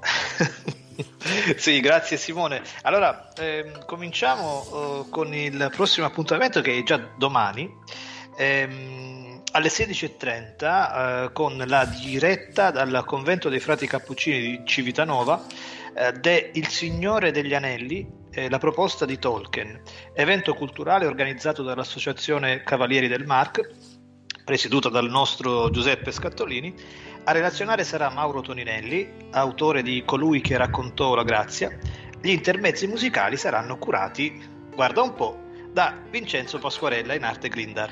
sì, 1.56 1.80
grazie 1.80 2.16
Simone. 2.16 2.62
Allora, 2.82 3.32
ehm, 3.36 3.86
cominciamo 3.86 5.06
eh, 5.06 5.10
con 5.10 5.34
il 5.34 5.72
prossimo 5.74 6.06
appuntamento 6.06 6.60
che 6.60 6.78
è 6.78 6.82
già 6.82 6.98
domani. 7.16 7.74
Ehm, 8.36 9.19
alle 9.52 9.68
16.30 9.68 11.24
eh, 11.24 11.32
con 11.32 11.62
la 11.66 11.84
diretta 11.84 12.70
dal 12.70 13.02
convento 13.04 13.48
dei 13.48 13.60
frati 13.60 13.86
cappuccini 13.86 14.40
di 14.40 14.60
Civitanova 14.64 15.44
eh, 15.94 16.12
de 16.12 16.50
Il 16.54 16.68
Signore 16.68 17.32
degli 17.32 17.54
Anelli, 17.54 18.08
eh, 18.30 18.48
la 18.48 18.58
proposta 18.58 19.04
di 19.04 19.18
Tolkien, 19.18 19.80
evento 20.14 20.54
culturale 20.54 21.06
organizzato 21.06 21.62
dall'associazione 21.62 22.62
Cavalieri 22.62 23.08
del 23.08 23.26
Mark, 23.26 23.68
presieduta 24.44 24.88
dal 24.88 25.08
nostro 25.08 25.70
Giuseppe 25.70 26.12
Scattolini. 26.12 26.74
A 27.24 27.32
relazionare 27.32 27.84
sarà 27.84 28.08
Mauro 28.10 28.40
Toninelli, 28.40 29.28
autore 29.30 29.82
di 29.82 30.02
Colui 30.04 30.40
che 30.40 30.56
raccontò 30.56 31.14
la 31.14 31.24
grazia. 31.24 31.76
Gli 32.20 32.30
intermezzi 32.30 32.86
musicali 32.86 33.36
saranno 33.36 33.76
curati, 33.78 34.40
guarda 34.74 35.02
un 35.02 35.14
po', 35.14 35.38
da 35.72 35.96
Vincenzo 36.10 36.58
Pasquarella 36.58 37.14
in 37.14 37.24
arte 37.24 37.48
Grindar 37.48 37.90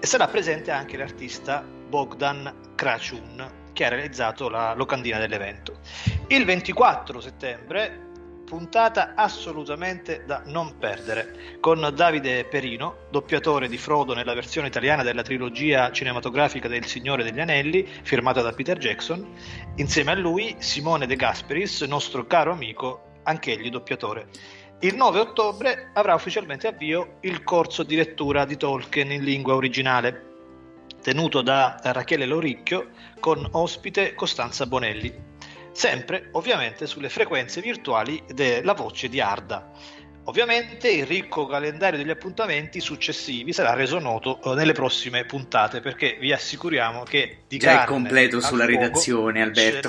e 0.00 0.06
sarà 0.06 0.26
presente 0.28 0.70
anche 0.70 0.96
l'artista 0.96 1.62
Bogdan 1.62 2.72
Krachun 2.74 3.58
che 3.72 3.84
ha 3.84 3.88
realizzato 3.88 4.48
la 4.48 4.74
locandina 4.74 5.18
dell'evento. 5.18 5.78
Il 6.28 6.44
24 6.44 7.20
settembre 7.20 8.08
puntata 8.44 9.12
assolutamente 9.14 10.24
da 10.26 10.42
non 10.46 10.76
perdere, 10.76 11.58
con 11.60 11.88
Davide 11.94 12.44
Perino, 12.46 13.06
doppiatore 13.08 13.68
di 13.68 13.78
Frodo 13.78 14.12
nella 14.12 14.34
versione 14.34 14.66
italiana 14.66 15.04
della 15.04 15.22
trilogia 15.22 15.92
cinematografica 15.92 16.66
del 16.66 16.84
Signore 16.84 17.22
degli 17.22 17.38
Anelli, 17.38 17.86
firmata 18.02 18.42
da 18.42 18.52
Peter 18.52 18.76
Jackson, 18.76 19.34
insieme 19.76 20.10
a 20.10 20.16
lui 20.16 20.56
Simone 20.58 21.06
De 21.06 21.14
Gasperis, 21.14 21.82
nostro 21.82 22.26
caro 22.26 22.50
amico, 22.50 23.18
anch'egli 23.22 23.70
doppiatore. 23.70 24.26
Il 24.80 24.96
9 24.96 25.20
ottobre 25.20 25.90
avrà 25.94 26.14
ufficialmente 26.14 26.66
avvio 26.66 27.18
il 27.20 27.42
corso 27.44 27.82
di 27.82 27.96
lettura 27.96 28.44
di 28.44 28.56
Tolkien 28.56 29.12
in 29.12 29.22
lingua 29.22 29.54
originale, 29.54 30.28
tenuto 31.02 31.42
da 31.42 31.78
Rachele 31.82 32.26
Loricchio 32.26 32.88
con 33.20 33.46
ospite 33.52 34.14
Costanza 34.14 34.66
Bonelli 34.66 35.28
sempre 35.72 36.28
ovviamente 36.32 36.86
sulle 36.86 37.08
frequenze 37.08 37.60
virtuali 37.60 38.22
della 38.28 38.74
voce 38.74 39.08
di 39.08 39.20
Arda. 39.20 39.70
Ovviamente 40.24 40.90
il 40.90 41.06
ricco 41.06 41.46
calendario 41.46 41.98
degli 41.98 42.10
appuntamenti 42.10 42.80
successivi 42.80 43.52
sarà 43.52 43.72
reso 43.72 43.98
noto 43.98 44.40
eh, 44.42 44.54
nelle 44.54 44.72
prossime 44.72 45.24
puntate 45.24 45.80
perché 45.80 46.18
vi 46.20 46.32
assicuriamo 46.32 47.02
che 47.04 47.44
di 47.48 47.58
Già 47.58 47.84
è 47.84 47.86
completo 47.86 48.40
sulla 48.40 48.66
redazione 48.66 49.40
Alberto. 49.40 49.88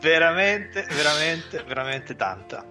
veramente, 0.00 0.86
veramente, 0.90 1.62
veramente 1.66 2.16
tanta. 2.16 2.64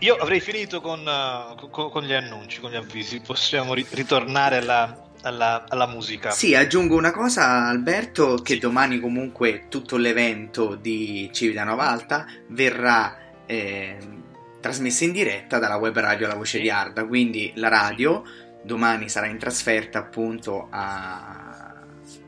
Io 0.00 0.14
avrei 0.16 0.40
finito 0.40 0.82
con, 0.82 1.00
uh, 1.00 1.70
con, 1.70 1.90
con, 1.90 2.02
gli 2.02 2.12
annunci, 2.12 2.60
con 2.60 2.70
gli 2.70 2.76
avvisi, 2.76 3.20
possiamo 3.20 3.72
ri- 3.72 3.86
ritornare 3.92 4.58
alla, 4.58 5.08
alla, 5.22 5.64
alla, 5.68 5.86
musica. 5.86 6.30
Sì, 6.32 6.54
aggiungo 6.54 6.96
una 6.96 7.12
cosa, 7.12 7.66
Alberto, 7.66 8.34
che 8.36 8.54
sì. 8.54 8.58
domani 8.58 9.00
comunque 9.00 9.68
tutto 9.70 9.96
l'evento 9.96 10.74
di 10.74 11.30
Civitanova 11.32 11.88
Alta 11.88 12.26
verrà 12.48 13.16
eh, 13.46 13.96
trasmesso 14.60 15.04
in 15.04 15.12
diretta 15.12 15.58
dalla 15.58 15.76
web 15.76 15.98
radio 15.98 16.26
La 16.26 16.34
Voce 16.34 16.60
di 16.60 16.68
Arda, 16.68 17.06
quindi 17.06 17.52
la 17.54 17.68
radio 17.68 18.22
domani 18.62 19.08
sarà 19.08 19.28
in 19.28 19.38
trasferta 19.38 20.00
appunto 20.00 20.66
a, 20.68 21.72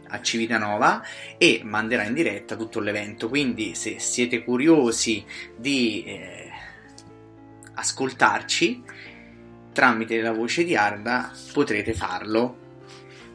a 0.08 0.22
Civitanova 0.22 1.02
e 1.36 1.60
manderà 1.64 2.04
in 2.04 2.14
diretta 2.14 2.56
tutto 2.56 2.80
l'evento, 2.80 3.28
quindi 3.28 3.74
se 3.74 3.98
siete 3.98 4.42
curiosi 4.42 5.22
di 5.54 6.04
eh, 6.04 6.37
ascoltarci 7.78 8.82
tramite 9.72 10.20
la 10.20 10.32
voce 10.32 10.64
di 10.64 10.76
Arda 10.76 11.32
potrete 11.52 11.94
farlo 11.94 12.66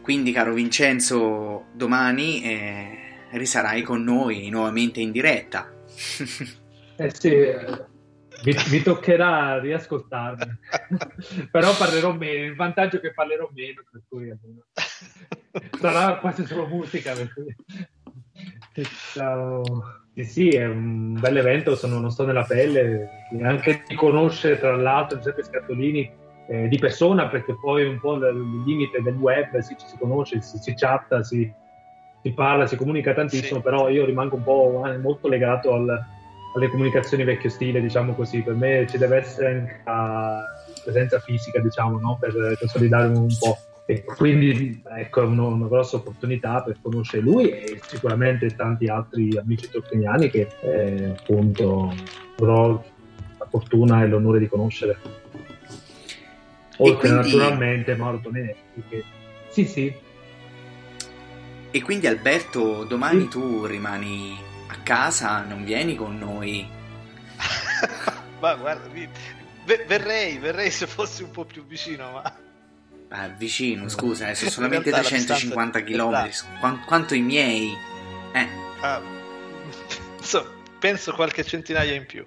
quindi, 0.03 0.33
caro 0.33 0.53
Vincenzo, 0.53 1.67
domani 1.71 2.43
eh, 2.43 2.97
risarai 3.31 3.83
con 3.83 4.03
noi 4.03 4.49
nuovamente 4.49 4.99
in 4.99 5.11
diretta. 5.11 5.71
eh 6.97 7.13
sì, 7.15 7.29
vi, 8.43 8.53
vi 8.67 8.83
toccherà 8.83 9.61
riascoltarmi, 9.61 10.59
però 11.49 11.73
parlerò 11.77 12.11
meno. 12.11 12.47
Il 12.47 12.55
vantaggio 12.55 12.97
è 12.97 12.99
che 12.99 13.13
parlerò 13.13 13.49
meno, 13.53 13.81
per 13.89 14.01
cui 14.09 14.29
sarà 15.79 16.17
quasi 16.17 16.45
solo 16.45 16.67
musica. 16.67 17.13
Per 17.13 17.33
cui... 17.33 17.55
Sì, 20.14 20.23
sì, 20.26 20.49
è 20.49 20.68
un 20.68 21.18
bel 21.19 21.38
evento, 21.38 21.76
sono, 21.76 21.98
non 21.98 22.11
sto 22.11 22.23
nella 22.23 22.44
pelle, 22.44 23.10
anche 23.41 23.84
di 23.88 23.95
conoscere 23.95 24.60
tra 24.60 24.76
l'altro 24.76 25.18
Giuseppe 25.18 25.44
Scattolini 25.44 26.11
eh, 26.48 26.68
di 26.68 26.77
persona 26.77 27.27
perché 27.27 27.56
poi 27.60 27.85
un 27.85 27.99
po' 27.99 28.15
il 28.15 28.64
limite 28.64 29.02
del 29.02 29.15
web 29.15 29.57
si, 29.60 29.76
si 29.77 29.98
conosce, 29.98 30.40
si, 30.41 30.60
si 30.60 30.73
chatta, 30.76 31.23
si, 31.23 31.52
si, 32.22 32.31
parla, 32.31 32.68
si 32.68 32.76
comunica 32.76 33.14
tantissimo, 33.14 33.57
sì. 33.57 33.64
però 33.64 33.90
io 33.90 34.06
rimango 34.06 34.35
un 34.35 34.44
po' 34.44 34.84
molto 35.02 35.27
legato 35.27 35.73
al, 35.73 35.90
alle 36.56 36.69
comunicazioni 36.69 37.23
vecchio 37.23 37.49
stile, 37.49 37.81
diciamo 37.81 38.14
così, 38.14 38.41
per 38.41 38.53
me 38.53 38.85
ci 38.88 38.99
deve 38.99 39.18
essere 39.18 39.48
anche 39.48 39.81
la 39.84 40.44
presenza 40.84 41.19
fisica, 41.19 41.60
diciamo, 41.60 41.99
no? 41.99 42.18
per 42.19 42.56
consolidare 42.60 43.07
un 43.07 43.35
po'. 43.40 43.57
E 43.85 44.03
quindi 44.05 44.81
ecco 44.97 45.22
è 45.22 45.26
uno, 45.26 45.47
una 45.47 45.68
grossa 45.68 45.97
opportunità 45.97 46.61
per 46.61 46.77
conoscere 46.81 47.22
lui 47.22 47.49
e 47.49 47.81
sicuramente 47.85 48.55
tanti 48.55 48.88
altri 48.88 49.38
amici 49.38 49.69
tolkieniani 49.69 50.30
che 50.30 50.47
eh, 50.61 51.15
appunto 51.18 51.93
avrò 52.39 52.81
la 53.38 53.45
fortuna 53.49 54.03
e 54.03 54.07
l'onore 54.07 54.39
di 54.39 54.47
conoscere. 54.47 54.97
Oltre 56.77 57.10
quindi... 57.10 57.35
naturalmente 57.35 57.95
Mauro 57.95 58.19
Tonetti 58.19 58.84
che... 58.88 59.03
sì 59.49 59.65
sì. 59.65 59.93
E 61.72 61.81
quindi 61.81 62.07
Alberto 62.07 62.85
domani 62.85 63.23
sì. 63.23 63.27
tu 63.30 63.65
rimani 63.65 64.38
a 64.68 64.77
casa 64.81 65.43
non 65.43 65.65
vieni 65.65 65.95
con 65.95 66.18
noi? 66.18 66.65
Ma 68.39 68.55
guarda 68.55 68.88
verrei 69.65 70.38
verrei 70.38 70.72
se 70.72 70.88
fossi 70.88 71.23
un 71.23 71.31
po' 71.31 71.45
più 71.45 71.65
vicino 71.65 72.11
ma 72.11 72.38
ah, 73.14 73.27
vicino 73.30 73.88
scusa 73.90 74.30
eh, 74.30 74.35
sono 74.35 74.49
solamente 74.52 74.91
350 74.91 75.84
km 75.84 76.30
Qu- 76.60 76.85
quanto 76.85 77.15
i 77.15 77.22
miei 77.22 77.76
eh. 78.34 78.48
Ah, 78.81 79.02
insomma 80.18 80.61
penso 80.84 81.14
qualche 81.14 81.45
centinaia 81.45 81.94
in 81.94 82.06
più. 82.06 82.26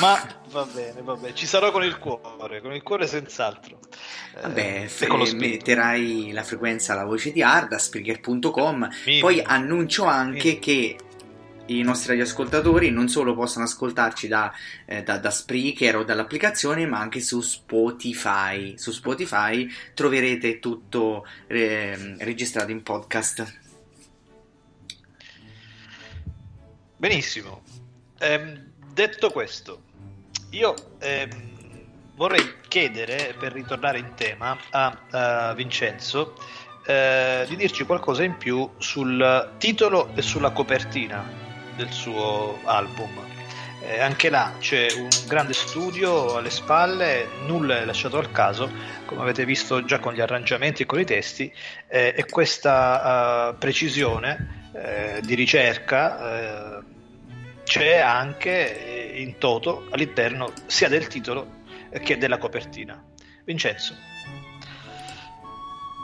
Ma 0.00 0.20
va 0.50 0.64
bene, 0.64 1.00
va 1.02 1.14
bene. 1.14 1.32
Ci 1.32 1.46
sarò 1.46 1.70
con 1.70 1.84
il 1.84 1.96
cuore, 1.96 2.60
con 2.60 2.74
il 2.74 2.82
cuore 2.82 3.06
senz'altro. 3.06 3.78
Vabbè, 4.42 4.88
eh, 4.98 5.06
con 5.06 5.20
lo 5.20 5.32
metterai 5.36 6.32
la 6.32 6.42
frequenza 6.42 6.94
alla 6.94 7.04
voce 7.04 7.30
di 7.30 7.40
Arda, 7.40 7.78
Spreaker.com. 7.78 8.88
Poi 9.20 9.40
annuncio 9.40 10.06
anche 10.06 10.48
Mini. 10.48 10.58
che 10.58 10.96
i 11.66 11.82
nostri 11.82 12.08
radioascoltatori 12.10 12.90
non 12.90 13.08
solo 13.08 13.34
possono 13.34 13.64
ascoltarci 13.64 14.28
da, 14.28 14.52
eh, 14.84 15.02
da, 15.02 15.18
da, 15.18 15.30
Spreaker 15.30 15.96
o 15.96 16.04
dall'applicazione, 16.04 16.86
ma 16.86 16.98
anche 16.98 17.20
su 17.20 17.40
Spotify. 17.40 18.76
Su 18.76 18.90
Spotify 18.90 19.68
troverete 19.94 20.58
tutto 20.58 21.26
eh, 21.46 22.16
registrato 22.18 22.70
in 22.70 22.82
podcast. 22.82 23.60
Benissimo, 26.96 27.62
Ehm, 28.24 28.70
detto 28.92 29.30
questo, 29.30 29.82
io 30.50 30.74
ehm, 30.98 31.28
vorrei 32.14 32.54
chiedere, 32.68 33.34
per 33.38 33.52
ritornare 33.52 33.98
in 33.98 34.14
tema, 34.14 34.56
a, 34.70 34.98
a 35.10 35.54
Vincenzo 35.54 36.34
eh, 36.86 37.44
di 37.46 37.56
dirci 37.56 37.84
qualcosa 37.84 38.22
in 38.22 38.36
più 38.38 38.70
sul 38.78 39.52
titolo 39.58 40.10
e 40.14 40.22
sulla 40.22 40.52
copertina 40.52 41.43
del 41.76 41.90
suo 41.90 42.58
album. 42.64 43.10
Eh, 43.80 44.00
anche 44.00 44.30
là 44.30 44.54
c'è 44.58 44.86
un 44.96 45.08
grande 45.26 45.52
studio 45.52 46.36
alle 46.36 46.50
spalle, 46.50 47.28
nulla 47.46 47.80
è 47.80 47.84
lasciato 47.84 48.16
al 48.16 48.30
caso, 48.30 48.70
come 49.04 49.20
avete 49.20 49.44
visto 49.44 49.84
già 49.84 49.98
con 49.98 50.14
gli 50.14 50.20
arrangiamenti 50.20 50.82
e 50.82 50.86
con 50.86 51.00
i 51.00 51.04
testi, 51.04 51.52
eh, 51.88 52.14
e 52.16 52.24
questa 52.24 53.50
uh, 53.50 53.58
precisione 53.58 54.70
eh, 54.72 55.20
di 55.22 55.34
ricerca 55.34 56.78
eh, 56.78 56.82
c'è 57.64 57.98
anche 57.98 59.12
eh, 59.12 59.20
in 59.22 59.38
toto 59.38 59.86
all'interno 59.90 60.52
sia 60.66 60.88
del 60.88 61.06
titolo 61.06 61.62
che 62.02 62.18
della 62.18 62.38
copertina. 62.38 63.02
Vincenzo. 63.44 63.94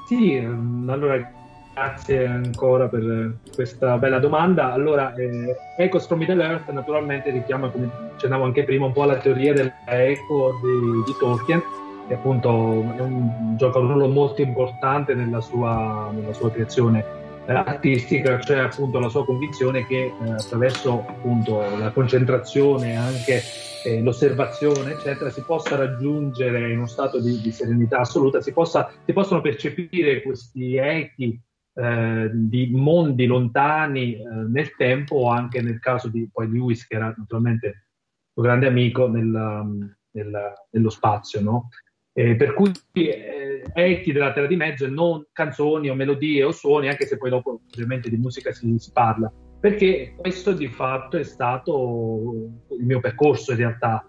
Sì, 0.07 0.37
allora 0.37 1.33
grazie 1.75 2.27
ancora 2.27 2.89
per 2.89 3.37
questa 3.55 3.97
bella 3.99 4.19
domanda. 4.19 4.73
Allora, 4.73 5.15
eh, 5.15 5.57
Echoes 5.79 6.07
from 6.07 6.19
Middle 6.19 6.43
Earth 6.43 6.69
naturalmente 6.71 7.31
richiama, 7.31 7.69
come 7.69 7.91
accennavo 8.15 8.45
anche 8.45 8.65
prima, 8.65 8.87
un 8.87 8.93
po' 8.93 9.05
la 9.05 9.17
teoria 9.17 9.53
dell'eco 9.53 10.59
di, 10.63 11.03
di 11.07 11.17
Tolkien, 11.19 11.63
che 12.09 12.15
appunto 12.15 12.51
un, 12.51 13.55
gioca 13.57 13.79
un 13.79 13.89
ruolo 13.89 14.09
molto 14.09 14.43
importante 14.43 15.15
nella 15.15 15.41
sua, 15.41 16.11
nella 16.13 16.33
sua 16.33 16.51
creazione 16.51 17.05
eh, 17.47 17.53
artistica, 17.53 18.41
cioè 18.41 18.59
appunto 18.59 18.99
la 18.99 19.09
sua 19.09 19.25
convinzione 19.25 19.87
che 19.87 20.13
eh, 20.13 20.31
attraverso 20.31 21.05
appunto 21.09 21.61
la 21.79 21.91
concentrazione, 21.91 22.97
anche 22.97 23.43
eh, 23.85 24.03
l'osservazione, 24.03 24.93
eccetera, 24.93 25.31
si 25.31 25.43
possa 25.43 25.77
raggiungere 25.77 26.71
in 26.71 26.79
uno 26.79 26.87
stato 26.87 27.21
di, 27.21 27.41
di 27.41 27.51
serenità 27.51 28.01
assoluta, 28.01 28.41
si, 28.41 28.53
possa, 28.53 28.93
si, 29.05 29.13
possono 29.13 29.41
percepire 29.41 30.23
questi 30.23 30.77
echi 30.77 31.41
eh, 31.75 32.31
di 32.33 32.71
mondi 32.73 33.27
lontani 33.27 34.15
eh, 34.15 34.25
nel 34.25 34.75
tempo 34.75 35.17
o 35.17 35.29
anche 35.29 35.63
nel 35.63 35.79
caso 35.79 36.09
di 36.09 36.29
poi 36.33 36.51
Lewis, 36.51 36.87
che 36.87 36.97
era 36.97 37.15
naturalmente 37.17 37.87
un 38.35 38.45
grande 38.45 38.67
amico 38.67 39.09
nel, 39.09 39.95
nel, 40.11 40.53
nello 40.71 40.91
spazio, 40.91 41.41
no? 41.41 41.69
Eh, 42.13 42.35
per 42.35 42.55
cui 42.55 42.73
eh, 42.93 43.63
echi 43.73 44.13
della 44.13 44.33
terra 44.33 44.49
di 44.49 44.57
mezzo 44.57 44.85
e 44.85 44.89
non 44.89 45.25
canzoni 45.33 45.89
o 45.89 45.95
melodie 45.95 46.43
o 46.43 46.51
suoni, 46.51 46.89
anche 46.89 47.07
se 47.07 47.17
poi 47.17 47.31
dopo 47.31 47.61
ovviamente 47.73 48.11
di 48.11 48.17
musica 48.17 48.53
si, 48.53 48.77
si 48.79 48.91
parla, 48.93 49.33
perché 49.61 50.15
questo 50.17 50.53
di 50.53 50.67
fatto 50.67 51.17
è 51.17 51.23
stato 51.23 52.51
il 52.71 52.85
mio 52.85 53.01
percorso 53.01 53.53
in 53.53 53.59
realtà. 53.59 54.05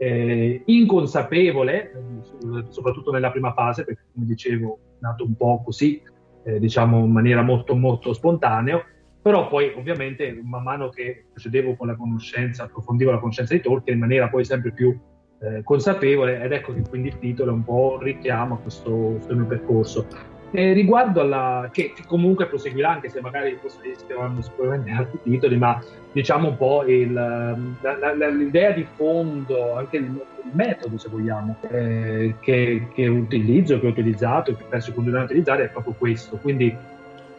Eh, 0.00 0.62
inconsapevole, 0.66 1.90
soprattutto 2.68 3.10
nella 3.10 3.32
prima 3.32 3.52
fase, 3.52 3.84
perché 3.84 4.04
come 4.12 4.26
dicevo 4.26 4.78
è 4.94 4.98
nato 5.00 5.24
un 5.24 5.34
po' 5.34 5.60
così, 5.64 6.00
eh, 6.48 6.58
diciamo 6.58 7.04
in 7.04 7.12
maniera 7.12 7.42
molto 7.42 7.74
molto 7.74 8.14
spontanea, 8.14 8.82
Però 9.20 9.48
poi 9.48 9.72
ovviamente 9.76 10.40
man 10.42 10.62
mano 10.62 10.88
che 10.88 11.26
procedevo 11.30 11.76
con 11.76 11.88
la 11.88 11.96
conoscenza, 11.96 12.64
approfondivo 12.64 13.10
la 13.10 13.18
conoscenza 13.18 13.52
di 13.52 13.60
Tolkien 13.60 13.96
in 13.96 14.00
maniera 14.00 14.28
poi 14.28 14.44
sempre 14.44 14.72
più 14.72 14.96
eh, 15.40 15.62
consapevole 15.62 16.40
ed 16.42 16.52
ecco 16.52 16.72
che 16.72 16.82
quindi 16.88 17.08
il 17.08 17.18
titolo 17.18 17.50
è 17.50 17.54
un 17.54 17.64
po' 17.64 17.98
richiama 18.00 18.56
questo, 18.56 18.90
questo 18.90 19.34
mio 19.34 19.46
percorso. 19.46 20.06
E 20.50 20.72
riguardo 20.72 21.20
alla 21.20 21.68
che, 21.70 21.92
che, 21.94 22.02
comunque 22.06 22.46
proseguirà, 22.46 22.90
anche 22.90 23.10
se 23.10 23.20
magari 23.20 23.58
forse 23.60 23.80
scriveranno 23.96 24.40
sicuramente 24.40 24.90
altri 24.90 25.18
titoli, 25.22 25.58
ma 25.58 25.82
diciamo 26.10 26.48
un 26.48 26.56
po' 26.56 26.84
il, 26.86 27.12
la, 27.12 28.14
la, 28.14 28.28
l'idea 28.28 28.70
di 28.70 28.86
fondo, 28.96 29.74
anche 29.74 29.98
il, 29.98 30.04
il 30.04 30.50
metodo, 30.52 30.96
se 30.96 31.08
vogliamo, 31.10 31.56
eh, 31.70 32.34
che, 32.40 32.88
che, 32.94 33.06
utilizzo, 33.06 33.78
che 33.78 33.86
ho 33.86 33.90
utilizzato 33.90 34.50
e 34.50 34.56
che 34.56 34.64
penso 34.68 34.92
continuare 34.92 35.24
a 35.24 35.26
utilizzare 35.26 35.64
è 35.64 35.68
proprio 35.68 35.94
questo. 35.98 36.38
Quindi 36.38 36.74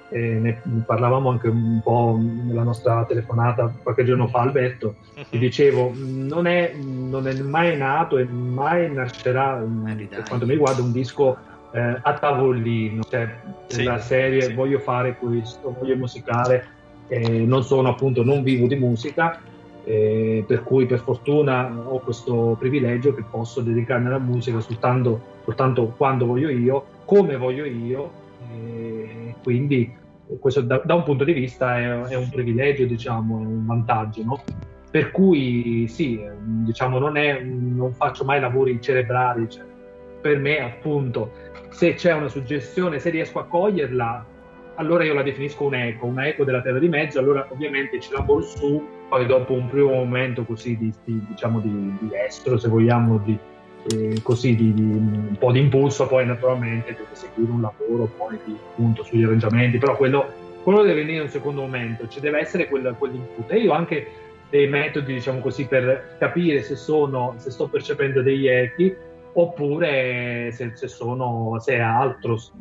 eh, 0.09 0.39
ne 0.39 0.61
parlavamo 0.85 1.29
anche 1.29 1.47
un 1.47 1.81
po' 1.83 2.17
nella 2.19 2.63
nostra 2.63 3.05
telefonata 3.05 3.71
qualche 3.81 4.03
giorno 4.03 4.27
fa 4.27 4.41
Alberto, 4.41 4.95
ti 5.13 5.35
mhm. 5.35 5.39
dicevo, 5.39 5.91
non 5.95 6.47
è, 6.47 6.73
non 6.75 7.27
è 7.27 7.33
mai 7.41 7.77
nato 7.77 8.17
e 8.17 8.25
mai 8.25 8.91
nascerà, 8.91 9.63
per 10.09 10.23
quanto 10.27 10.45
mi 10.45 10.53
riguarda, 10.53 10.81
un 10.81 10.91
disco 10.91 11.37
eh, 11.71 11.99
a 12.01 12.13
tavolino, 12.13 13.03
cioè 13.03 13.29
sì, 13.67 13.83
la 13.83 13.99
serie 13.99 14.41
sì. 14.41 14.53
voglio 14.53 14.79
fare 14.79 15.17
questo, 15.17 15.75
voglio 15.77 15.95
musicare, 15.95 16.67
eh, 17.07 17.45
non 17.45 17.63
sono 17.63 17.89
appunto, 17.89 18.23
non 18.23 18.43
vivo 18.43 18.67
di 18.67 18.75
musica, 18.75 19.39
eh, 19.83 20.43
per 20.47 20.63
cui 20.63 20.85
per 20.85 20.99
fortuna 20.99 21.71
ho 21.85 21.99
questo 21.99 22.55
privilegio 22.59 23.13
che 23.13 23.23
posso 23.29 23.61
dedicarmi 23.61 24.07
alla 24.07 24.19
musica 24.19 24.59
soltanto, 24.59 25.21
soltanto 25.45 25.93
quando 25.95 26.25
voglio 26.25 26.49
io, 26.49 26.85
come 27.05 27.37
voglio 27.37 27.65
io, 27.65 28.27
quindi 29.43 29.95
questo 30.39 30.61
da, 30.61 30.81
da, 30.83 30.93
un 30.93 31.03
punto 31.03 31.23
di 31.23 31.33
vista 31.33 31.77
è, 31.77 32.01
è, 32.09 32.15
un 32.15 32.29
privilegio, 32.29 32.85
diciamo, 32.85 33.41
è 33.41 33.45
un 33.45 33.65
vantaggio, 33.65 34.23
no? 34.23 34.43
Per 34.91 35.11
cui 35.11 35.87
sì, 35.87 36.19
diciamo, 36.43 36.99
non, 36.99 37.17
è, 37.17 37.41
non 37.41 37.93
faccio 37.93 38.25
mai 38.25 38.39
lavori 38.39 38.79
cerebrali, 38.81 39.49
cioè, 39.49 39.63
per 40.21 40.37
me 40.37 40.59
appunto 40.59 41.31
se 41.69 41.93
c'è 41.93 42.13
una 42.13 42.27
suggestione, 42.27 42.99
se 42.99 43.09
riesco 43.09 43.39
a 43.39 43.45
coglierla, 43.45 44.25
allora 44.75 45.03
io 45.03 45.13
la 45.13 45.23
definisco 45.23 45.65
un 45.65 45.75
eco, 45.75 46.05
un 46.05 46.19
eco 46.21 46.43
della 46.43 46.61
terra 46.61 46.79
di 46.79 46.87
mezzo, 46.87 47.19
allora 47.19 47.45
ovviamente 47.49 47.99
ci 47.99 48.11
lavoro 48.11 48.41
su, 48.41 48.81
poi 49.09 49.25
dopo 49.25 49.53
un 49.53 49.67
primo 49.67 49.91
momento 49.91 50.43
così 50.45 50.77
di, 50.77 50.93
di 51.03 51.21
diciamo 51.27 51.59
di, 51.59 51.97
di 51.99 52.09
estro, 52.13 52.57
se 52.57 52.69
vogliamo, 52.69 53.17
di, 53.17 53.37
eh, 53.91 54.21
così 54.23 54.55
di, 54.55 54.73
un 54.73 55.35
po' 55.37 55.51
di 55.51 55.59
impulso, 55.59 56.07
poi 56.07 56.25
naturalmente 56.25 56.93
deve 56.93 57.09
seguire 57.11 57.51
un 57.51 57.61
lavoro 57.61 58.09
poi 58.17 58.37
di, 58.45 58.55
appunto 58.71 59.03
sugli 59.03 59.23
arrangiamenti, 59.23 59.77
però 59.77 59.97
quello, 59.97 60.31
quello 60.63 60.81
deve 60.81 61.01
venire 61.01 61.17
in 61.17 61.23
un 61.23 61.29
secondo 61.29 61.61
momento, 61.61 62.07
ci 62.07 62.21
deve 62.21 62.39
essere 62.39 62.67
quel, 62.67 62.95
quell'input. 62.97 63.51
E 63.51 63.57
io 63.57 63.73
anche 63.73 64.07
dei 64.49 64.67
metodi, 64.67 65.13
diciamo 65.13 65.39
così, 65.39 65.65
per 65.65 66.15
capire 66.17 66.61
se, 66.61 66.75
sono, 66.75 67.35
se 67.37 67.51
sto 67.51 67.67
percependo 67.67 68.21
degli 68.21 68.47
echi 68.47 68.95
oppure 69.33 70.51
se, 70.51 70.71
se, 70.75 70.87
sono, 70.87 71.59
se 71.59 71.75
è 71.75 71.79
altro, 71.79 72.37
se 72.37 72.51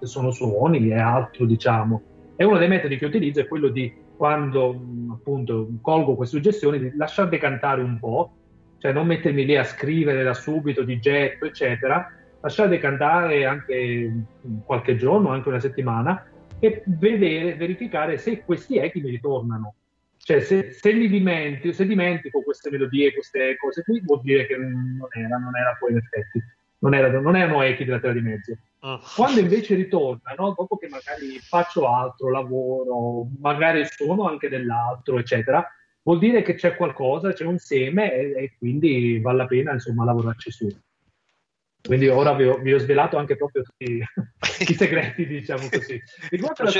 sono 0.00 0.30
suoni, 0.30 0.88
è 0.88 0.98
altro, 0.98 1.46
diciamo. 1.46 2.02
E 2.36 2.44
uno 2.44 2.58
dei 2.58 2.68
metodi 2.68 2.98
che 2.98 3.06
utilizzo 3.06 3.40
è 3.40 3.48
quello 3.48 3.68
di 3.68 4.04
quando 4.16 4.80
appunto 5.10 5.68
colgo 5.80 6.14
queste 6.14 6.36
suggestioni, 6.36 6.78
di 6.78 6.92
lasciar 6.96 7.28
decantare 7.28 7.82
un 7.82 7.98
po', 7.98 8.32
cioè 8.78 8.92
non 8.92 9.06
mettermi 9.06 9.44
lì 9.44 9.56
a 9.56 9.64
scrivere 9.64 10.22
da 10.22 10.34
subito 10.34 10.82
di 10.82 10.98
getto, 10.98 11.46
eccetera, 11.46 12.10
lasciar 12.40 12.68
decantare 12.68 13.44
anche 13.44 14.12
qualche 14.64 14.96
giorno, 14.96 15.30
anche 15.30 15.48
una 15.48 15.60
settimana, 15.60 16.24
e 16.58 16.82
vedere, 16.86 17.54
verificare 17.54 18.16
se 18.18 18.42
questi 18.44 18.78
echi 18.78 19.00
mi 19.00 19.10
ritornano. 19.10 19.74
Cioè, 20.26 20.40
se, 20.40 20.72
se, 20.72 20.90
li 20.90 21.08
dimentico, 21.08 21.72
se 21.72 21.86
dimentico 21.86 22.42
queste 22.42 22.68
melodie, 22.68 23.12
queste 23.12 23.56
cose 23.56 23.84
qui, 23.84 24.00
vuol 24.00 24.22
dire 24.22 24.44
che 24.48 24.56
non 24.56 25.06
era, 25.12 25.36
non 25.36 25.56
era 25.56 25.76
poi 25.78 25.92
in 25.92 25.98
effetti, 25.98 26.42
non, 26.78 26.94
era, 26.94 27.20
non 27.20 27.36
erano 27.36 27.62
echi 27.62 27.84
della 27.84 28.00
terra 28.00 28.14
di 28.14 28.22
mezzo. 28.22 28.58
Oh. 28.80 29.00
Quando 29.14 29.38
invece 29.38 29.76
ritornano, 29.76 30.52
dopo 30.58 30.76
che 30.78 30.88
magari 30.88 31.38
faccio 31.38 31.86
altro, 31.88 32.28
lavoro, 32.28 33.28
magari 33.38 33.86
suono 33.88 34.28
anche 34.28 34.48
dell'altro, 34.48 35.16
eccetera, 35.20 35.64
vuol 36.02 36.18
dire 36.18 36.42
che 36.42 36.54
c'è 36.54 36.74
qualcosa, 36.74 37.32
c'è 37.32 37.44
un 37.44 37.58
seme 37.58 38.12
e, 38.12 38.32
e 38.36 38.54
quindi 38.58 39.20
vale 39.20 39.36
la 39.36 39.46
pena 39.46 39.74
insomma 39.74 40.04
lavorarci 40.04 40.50
su. 40.50 40.68
Quindi 41.86 42.08
ora 42.08 42.34
vi 42.34 42.46
ho, 42.46 42.58
vi 42.58 42.74
ho 42.74 42.78
svelato 42.78 43.16
anche 43.16 43.36
proprio 43.36 43.62
tutti 43.62 44.02
i 44.72 44.74
segreti, 44.74 45.24
diciamo 45.24 45.68
così. 45.70 46.02
Riguardo 46.30 46.62
alla. 46.62 46.72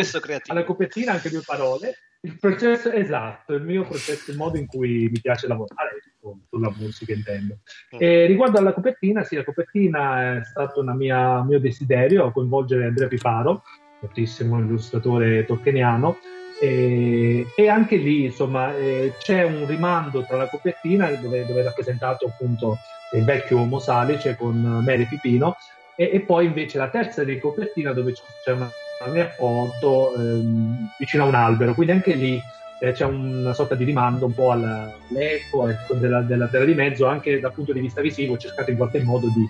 Alla 0.47 0.65
copertina 0.65 1.13
anche 1.13 1.31
due 1.31 1.43
parole. 1.47 1.95
Il 2.27 2.39
processo 2.41 2.91
esatto, 2.91 3.55
il 3.55 3.63
mio 3.63 3.85
processo, 3.85 4.33
il 4.33 4.37
modo 4.37 4.59
in 4.59 4.67
cui 4.67 5.09
mi 5.09 5.21
piace 5.21 5.47
lavorare 5.47 6.03
sulla 6.51 6.75
musica 6.77 7.13
intendo. 7.13 7.59
Mm. 7.95 7.99
E 8.01 8.27
riguardo 8.27 8.59
alla 8.59 8.73
copertina, 8.73 9.23
sì, 9.23 9.37
la 9.37 9.45
copertina 9.45 10.39
è 10.39 10.45
stato 10.45 10.81
un 10.81 10.93
mio 10.97 11.61
desiderio 11.61 12.33
coinvolgere 12.33 12.87
Andrea 12.87 13.07
Piparo, 13.07 13.63
notissimo 14.01 14.59
illustratore 14.59 15.45
tolkieniano, 15.45 16.19
e, 16.61 17.47
e, 17.55 17.69
anche 17.69 17.95
lì 17.97 18.25
insomma 18.25 18.75
eh, 18.75 19.13
c'è 19.19 19.45
un 19.45 19.65
rimando 19.67 20.25
tra 20.25 20.37
la 20.37 20.49
copertina 20.49 21.09
dove, 21.13 21.47
dove, 21.47 21.61
è 21.61 21.65
rappresentato 21.65 22.27
appunto 22.27 22.79
il 23.13 23.25
vecchio 23.25 23.59
Uomo 23.59 23.79
Salice 23.79 24.37
con 24.37 24.83
Mary 24.85 25.07
Pipino 25.07 25.55
e, 25.97 26.11
e, 26.13 26.21
poi 26.21 26.47
invece 26.47 26.79
la 26.79 26.89
terza 26.89 27.25
di 27.25 27.39
copertina 27.39 27.93
dove 27.93 28.13
c'è 28.13 28.53
una, 28.53 28.71
una 29.01 29.13
mia 29.13 29.29
foto 29.31 30.15
ehm, 30.15 30.91
vicino 30.99 31.25
a 31.25 31.27
un 31.27 31.35
albero. 31.35 31.75
Quindi 31.75 31.93
anche 31.93 32.15
lì 32.15 32.41
eh, 32.81 32.93
c'è 32.93 33.05
una 33.05 33.55
sorta 33.55 33.75
di 33.75 33.85
rimando 33.85 34.27
un 34.27 34.35
po' 34.35 34.51
all'eco 34.51 35.69
ecco, 35.69 35.95
della, 35.95 36.21
della, 36.21 36.49
terra 36.49 36.65
di 36.65 36.75
mezzo. 36.75 37.07
Anche 37.07 37.41
dal 37.41 37.53
punto 37.53 37.73
di 37.73 37.81
vista 37.81 38.01
visivo 38.01 38.35
ho 38.35 38.39
cercato 38.39 38.71
in 38.71 38.77
qualche 38.77 39.03
modo 39.03 39.29
di, 39.29 39.49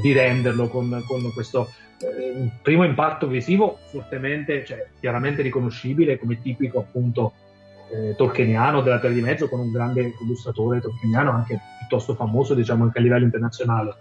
di 0.00 0.12
renderlo 0.12 0.68
con, 0.68 1.02
con 1.06 1.32
questo 1.32 1.70
eh, 2.00 2.50
primo 2.60 2.84
impatto 2.84 3.28
visivo 3.28 3.78
fortemente, 3.86 4.64
cioè, 4.64 4.88
chiaramente 4.98 5.42
riconoscibile 5.42 6.18
come 6.18 6.40
tipico 6.42 6.80
appunto 6.80 7.34
eh, 7.92 8.16
tolkieniano 8.16 8.80
della 8.80 8.98
Terra 8.98 9.14
di 9.14 9.20
Mezzo 9.20 9.48
con 9.48 9.60
un 9.60 9.70
grande 9.70 10.14
illustratore 10.20 10.80
tolkieniano 10.80 11.30
anche 11.30 11.60
piuttosto 11.78 12.14
famoso 12.14 12.54
diciamo 12.54 12.84
anche 12.84 12.98
a 12.98 13.02
livello 13.02 13.24
internazionale 13.24 13.94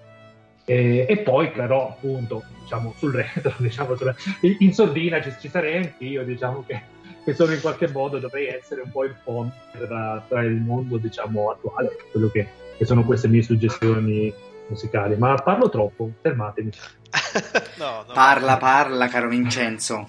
e, 0.65 1.05
e 1.07 1.17
poi 1.17 1.51
però 1.51 1.89
appunto 1.89 2.43
diciamo 2.61 2.93
sul 2.97 3.13
retro 3.13 3.53
diciamo, 3.59 3.95
sulla, 3.95 4.15
in 4.41 4.73
sordina 4.73 5.21
ci, 5.21 5.33
ci 5.39 5.49
sarei 5.49 5.77
anch'io 5.77 6.23
diciamo 6.23 6.63
che, 6.65 6.81
che 7.23 7.33
sono 7.33 7.53
in 7.53 7.61
qualche 7.61 7.89
modo 7.89 8.19
dovrei 8.19 8.47
essere 8.47 8.81
un 8.81 8.91
po' 8.91 9.03
il 9.03 9.15
ponte 9.23 9.57
tra, 9.77 10.23
tra 10.27 10.41
il 10.41 10.55
mondo 10.55 10.97
diciamo 10.97 11.51
attuale 11.51 11.97
quello 12.11 12.29
che, 12.29 12.47
che 12.77 12.85
sono 12.85 13.03
queste 13.03 13.27
mie 13.27 13.43
suggestioni 13.43 14.33
musicali, 14.67 15.15
ma 15.17 15.35
parlo 15.35 15.69
troppo, 15.69 16.11
fermatemi. 16.21 16.71
no, 17.77 18.03
no, 18.07 18.13
parla, 18.13 18.57
parla, 18.57 19.07
caro 19.07 19.29
Vincenzo, 19.29 20.07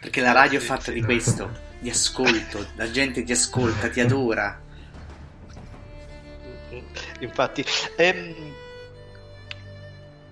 perché 0.00 0.20
la 0.20 0.32
radio 0.32 0.58
è 0.58 0.62
fatta 0.62 0.90
di 0.90 1.02
questo, 1.02 1.50
di 1.78 1.88
ascolto, 1.88 2.66
la 2.76 2.90
gente 2.90 3.22
ti 3.22 3.32
ascolta, 3.32 3.88
ti 3.88 4.00
adora. 4.00 4.60
Infatti, 7.20 7.64
ehm, 7.96 8.54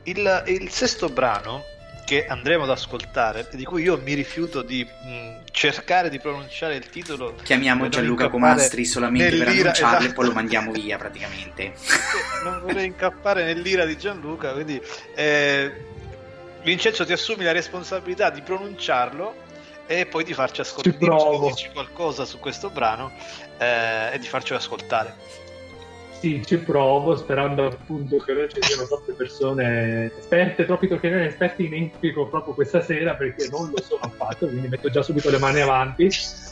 il, 0.07 0.43
il 0.47 0.71
sesto 0.71 1.09
brano 1.09 1.65
che 2.05 2.25
andremo 2.27 2.63
ad 2.63 2.71
ascoltare, 2.71 3.49
di 3.51 3.65
cui 3.65 3.83
io 3.83 3.99
mi 3.99 4.15
rifiuto 4.15 4.63
di 4.63 4.85
mh, 4.85 5.39
cercare 5.51 6.09
di 6.09 6.21
pronunciare 6.21 6.77
il 6.77 6.89
titolo. 6.89 7.35
Chiamiamo 7.43 7.89
Gianluca 7.89 8.29
Comastri 8.29 8.85
solamente 8.85 9.37
per 9.37 9.49
annunciarlo 9.49 9.73
esatto. 9.73 10.05
e 10.05 10.13
poi 10.13 10.27
lo 10.27 10.33
mandiamo 10.33 10.71
via 10.73 10.97
praticamente. 10.99 11.75
non 12.45 12.61
vorrei 12.61 12.87
incappare 12.87 13.45
nell'ira 13.45 13.85
di 13.85 13.99
Gianluca, 13.99 14.53
quindi 14.53 14.81
eh, 15.17 15.73
Vincenzo 16.63 17.05
ti 17.05 17.13
assumi 17.13 17.43
la 17.43 17.53
responsabilità 17.53 18.31
di 18.31 18.41
pronunciarlo 18.41 19.45
e 19.87 20.07
poi 20.07 20.23
di 20.23 20.33
farci 20.33 20.61
ascoltare, 20.61 21.39
dirci 21.41 21.71
qualcosa 21.73 22.25
su 22.25 22.39
questo 22.39 22.71
brano 22.71 23.13
eh, 23.59 24.13
e 24.13 24.19
di 24.21 24.27
farcelo 24.29 24.59
ascoltare. 24.59 25.46
Sì, 26.19 26.43
ci 26.45 26.57
provo, 26.59 27.15
sperando 27.15 27.67
appunto 27.67 28.17
che 28.17 28.33
non 28.33 28.49
ci 28.49 28.63
siano 28.63 28.87
troppe 28.87 29.13
persone 29.13 30.11
esperte, 30.17 30.65
troppi 30.65 30.89
tocchieri 30.89 31.27
esperti 31.27 31.67
in 31.67 31.75
Infico 31.75 32.27
proprio 32.27 32.55
questa 32.55 32.81
sera, 32.81 33.15
perché 33.15 33.49
non 33.51 33.71
lo 33.71 33.81
sono 33.83 34.01
affatto, 34.01 34.47
quindi 34.47 34.69
metto 34.69 34.89
già 34.89 35.03
subito 35.03 35.31
le 35.31 35.39
mani 35.39 35.61
avanti. 35.61 36.09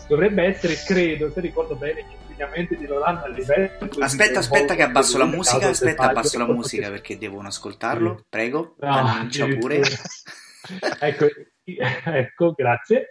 Dovrebbe 0.07 0.45
essere, 0.45 0.74
credo, 0.85 1.31
se 1.32 1.41
ricordo 1.41 1.77
bene, 1.77 2.03
gli 2.03 2.15
insegnamenti 2.28 2.77
di 2.77 2.85
Rolando 2.85 3.24
a 3.24 3.28
livello... 3.28 3.89
Aspetta, 4.01 4.41
aspetta 4.41 4.74
che 4.74 4.82
abbasso 4.82 5.16
la 5.16 5.24
musica, 5.24 5.69
aspetta, 5.69 6.11
abbasso 6.11 6.36
la 6.39 6.47
musica 6.47 6.91
perché 6.91 7.16
devono 7.16 7.49
ascoltarlo, 7.49 8.16
sì. 8.19 8.24
prego, 8.28 8.74
no, 8.81 8.89
annuncia 8.91 9.47
pure. 9.47 9.81
ecco, 11.01 11.27
ecco, 11.65 12.53
grazie. 12.53 13.09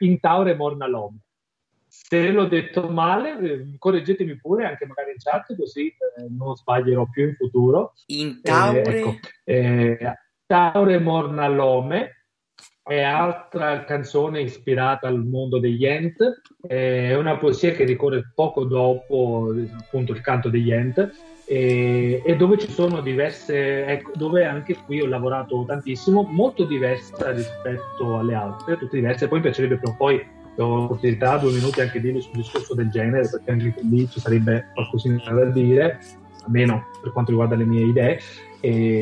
In 0.00 0.20
Taure 0.20 0.54
Morna 0.54 0.86
Lom 0.86 1.18
se 2.08 2.30
l'ho 2.30 2.46
detto 2.46 2.88
male, 2.88 3.38
eh, 3.40 3.78
correggetemi 3.78 4.36
pure 4.36 4.66
anche 4.66 4.86
magari 4.86 5.12
in 5.12 5.18
chat, 5.18 5.56
così 5.56 5.88
eh, 5.88 6.26
non 6.28 6.54
sbaglierò 6.54 7.06
più 7.06 7.26
in 7.26 7.34
futuro. 7.34 7.94
In 8.06 8.40
Taure? 8.42 8.82
Eh, 8.82 8.98
ecco, 8.98 9.16
eh, 9.44 10.18
taure 10.46 10.98
Mornalome, 11.00 12.26
è 12.82 13.00
altra 13.00 13.84
canzone 13.84 14.42
ispirata 14.42 15.08
al 15.08 15.24
mondo 15.24 15.58
degli 15.58 15.84
Ent, 15.84 16.42
è 16.64 17.14
una 17.16 17.36
poesia 17.38 17.72
che 17.72 17.84
ricorre 17.84 18.30
poco 18.32 18.64
dopo 18.64 19.52
appunto 19.76 20.12
il 20.12 20.20
canto 20.20 20.48
degli 20.48 20.70
Ent 20.70 21.10
e, 21.44 22.22
e 22.24 22.36
dove 22.36 22.58
ci 22.58 22.70
sono 22.70 23.00
diverse, 23.00 23.84
ecco, 23.86 24.12
dove 24.14 24.44
anche 24.44 24.76
qui 24.76 25.00
ho 25.00 25.06
lavorato 25.06 25.64
tantissimo, 25.66 26.22
molto 26.22 26.64
diversa 26.64 27.32
rispetto 27.32 28.18
alle 28.18 28.34
altre, 28.34 28.76
tutte 28.76 28.96
diverse, 28.96 29.26
poi 29.26 29.38
mi 29.38 29.44
piacerebbe 29.44 29.78
però 29.78 29.96
poi 29.96 30.35
ho 30.62 30.76
l'opportunità 30.76 31.36
due 31.38 31.52
minuti 31.52 31.80
anche 31.80 32.00
di 32.00 32.08
dire 32.08 32.20
sul 32.20 32.32
discorso 32.36 32.74
del 32.74 32.90
genere 32.90 33.28
perché 33.28 33.50
anche 33.50 33.74
lì 33.82 34.08
ci 34.08 34.20
sarebbe 34.20 34.68
qualcosina 34.74 35.22
da 35.24 35.44
dire 35.46 36.00
almeno 36.44 36.86
per 37.02 37.12
quanto 37.12 37.30
riguarda 37.30 37.56
le 37.56 37.64
mie 37.64 37.84
idee 37.86 38.20
e, 38.60 39.00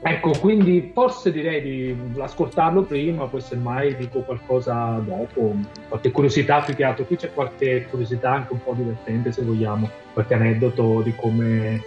ecco, 0.00 0.30
quindi 0.38 0.92
forse 0.94 1.32
direi 1.32 1.62
di 1.62 2.20
ascoltarlo 2.20 2.82
prima, 2.82 3.26
poi 3.26 3.40
semmai 3.40 3.96
dico 3.96 4.20
qualcosa 4.20 5.02
dopo, 5.04 5.56
qualche 5.88 6.12
curiosità 6.12 6.60
più 6.60 6.74
che 6.74 6.84
altro. 6.84 7.04
Qui 7.04 7.16
c'è 7.16 7.32
qualche 7.32 7.86
curiosità 7.88 8.32
anche 8.32 8.52
un 8.52 8.62
po' 8.62 8.74
divertente, 8.74 9.32
se 9.32 9.42
vogliamo, 9.42 9.90
qualche 10.12 10.34
aneddoto 10.34 11.00
di 11.02 11.12
come 11.16 11.82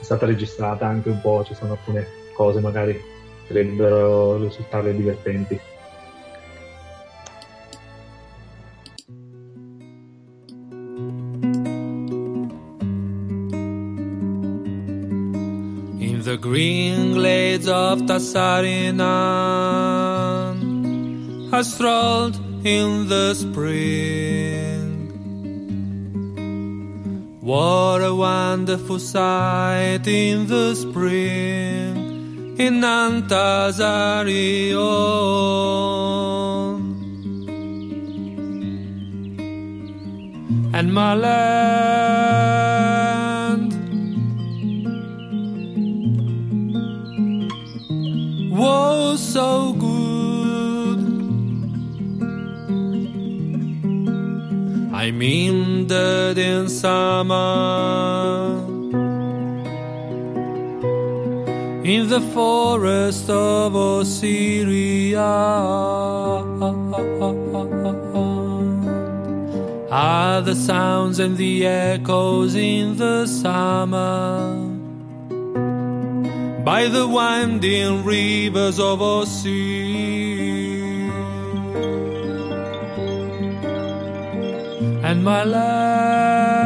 è 0.00 0.02
stata 0.02 0.26
registrata, 0.26 0.86
anche 0.86 1.10
un 1.10 1.20
po', 1.20 1.44
ci 1.44 1.54
sono 1.54 1.72
alcune 1.72 2.04
cose 2.32 2.60
magari 2.60 3.00
potrebbero 3.46 4.38
risultare 4.38 4.94
divertenti. 4.94 5.58
The 16.36 16.42
green 16.42 17.14
glades 17.14 17.66
of 17.66 18.00
Tassarinan. 18.02 19.00
I 21.50 21.62
strolled 21.62 22.36
in 22.62 23.08
the 23.08 23.32
spring. 23.34 25.08
What 27.40 28.02
a 28.02 28.14
wonderful 28.14 28.98
sight 28.98 30.06
in 30.06 30.46
the 30.46 30.74
spring 30.74 32.56
in 32.58 32.82
Antazarion. 32.82 33.54
And 40.74 40.92
my 40.92 41.14
land 41.14 42.95
was 48.66 49.20
so 49.36 49.72
good. 49.86 51.00
I 55.02 55.10
mean 55.22 55.86
that 55.86 56.36
in 56.36 56.68
summer, 56.68 57.44
in 61.92 62.02
the 62.14 62.22
forest 62.34 63.30
of 63.30 63.72
Ossyria, 63.72 65.36
are 69.90 70.40
the 70.42 70.56
sounds 70.70 71.18
and 71.24 71.36
the 71.36 71.66
echoes 71.66 72.54
in 72.54 72.96
the 72.96 73.26
summer 73.26 74.65
by 76.66 76.88
the 76.88 77.06
winding 77.06 78.02
rivers 78.02 78.80
of 78.80 79.00
our 79.00 79.24
sea. 79.24 81.08
And 85.08 85.22
my 85.22 85.44
land 85.44 86.65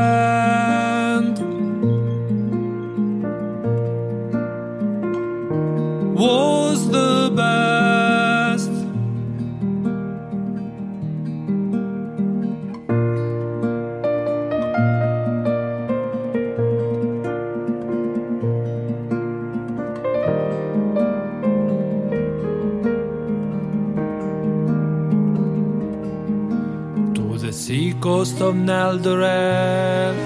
coast 28.00 28.40
of 28.40 28.54
Neldoreth. 28.54 30.20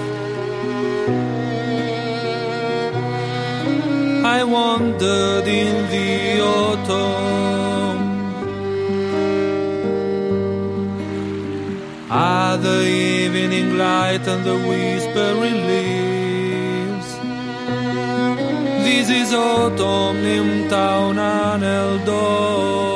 I 4.37 4.43
wandered 4.45 5.45
in 5.45 5.75
the 5.93 6.41
autumn. 6.41 7.99
Ah, 12.09 12.57
the 12.61 12.79
evening 12.87 13.77
light 13.77 14.25
and 14.25 14.43
the 14.45 14.57
whispering 14.69 15.59
leaves. 15.71 17.09
This 18.85 19.09
is 19.09 19.33
autumn 19.33 20.23
in 20.37 20.69
town 20.69 21.19
and 21.19 21.63
Eldor. 21.63 22.94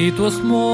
It 0.00 0.16
was 0.16 0.40
more 0.40 0.68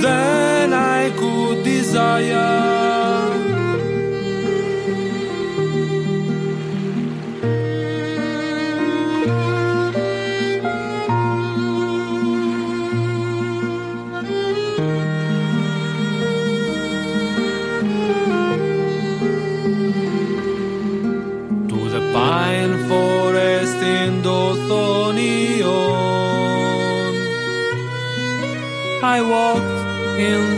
than 0.00 0.72
I 0.72 1.10
could 1.18 1.64
desire. 1.64 2.75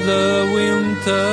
The 0.08 0.50
winter. 0.54 1.28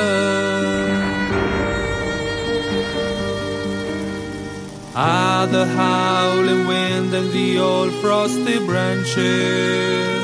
Ah, 4.93 5.47
the 5.55 5.65
howling 5.79 6.63
wind 6.67 7.09
and 7.19 7.29
the 7.31 7.49
old 7.59 7.93
frosty 8.01 8.57
branches. 8.69 10.23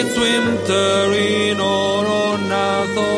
It's 0.00 0.16
winter 0.24 0.94
in 1.30 1.56
Oronathon. 1.58 3.08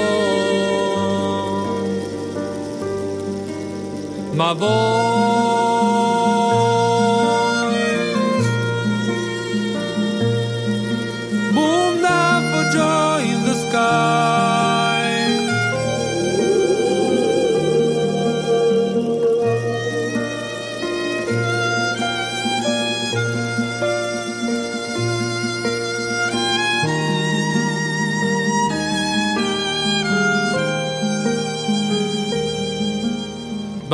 My 4.40 4.52
voice 4.54 5.49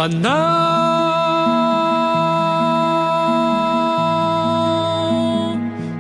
But 0.07 0.15
now, 0.19 0.31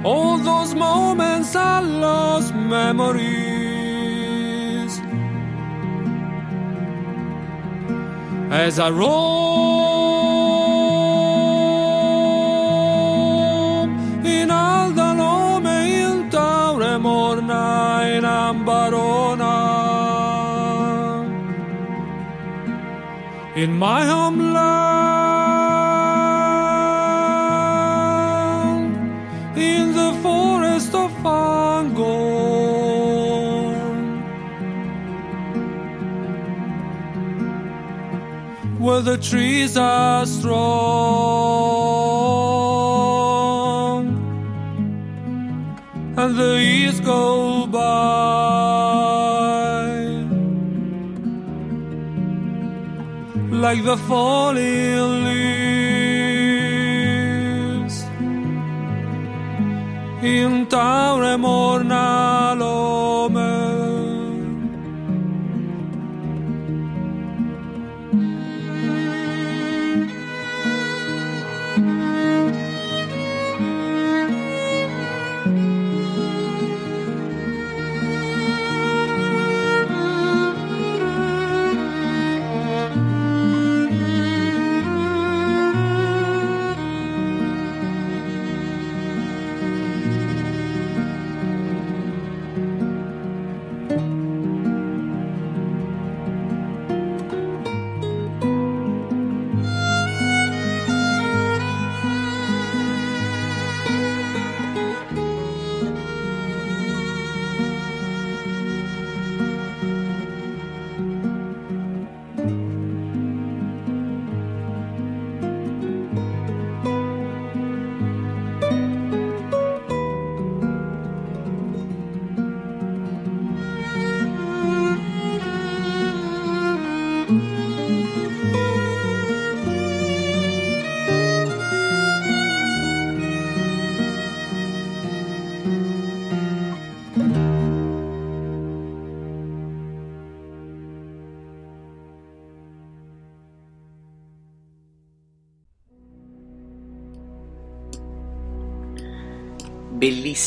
all 0.04 0.38
those 0.38 0.76
moments 0.76 1.56
are 1.56 1.82
lost 1.82 2.54
memories. 2.54 3.02
As 8.52 8.78
I 8.78 8.90
roam 8.90 9.45
in 23.56 23.76
my 23.78 24.04
homeland, 24.04 24.56
in 29.56 29.94
the 29.94 30.12
forest 30.22 30.94
of 30.94 31.10
Fangorn, 31.22 31.96
where 38.78 39.00
the 39.00 39.16
trees 39.16 39.78
are 39.78 40.26
strong 40.26 40.76
and 46.18 46.36
the 46.36 46.65
like 53.66 53.82
the 53.82 53.96
falling 53.96 55.24
leaves 55.24 55.56
in 60.22 60.66
Taure 60.68 61.36
Mornalome. 61.36 62.35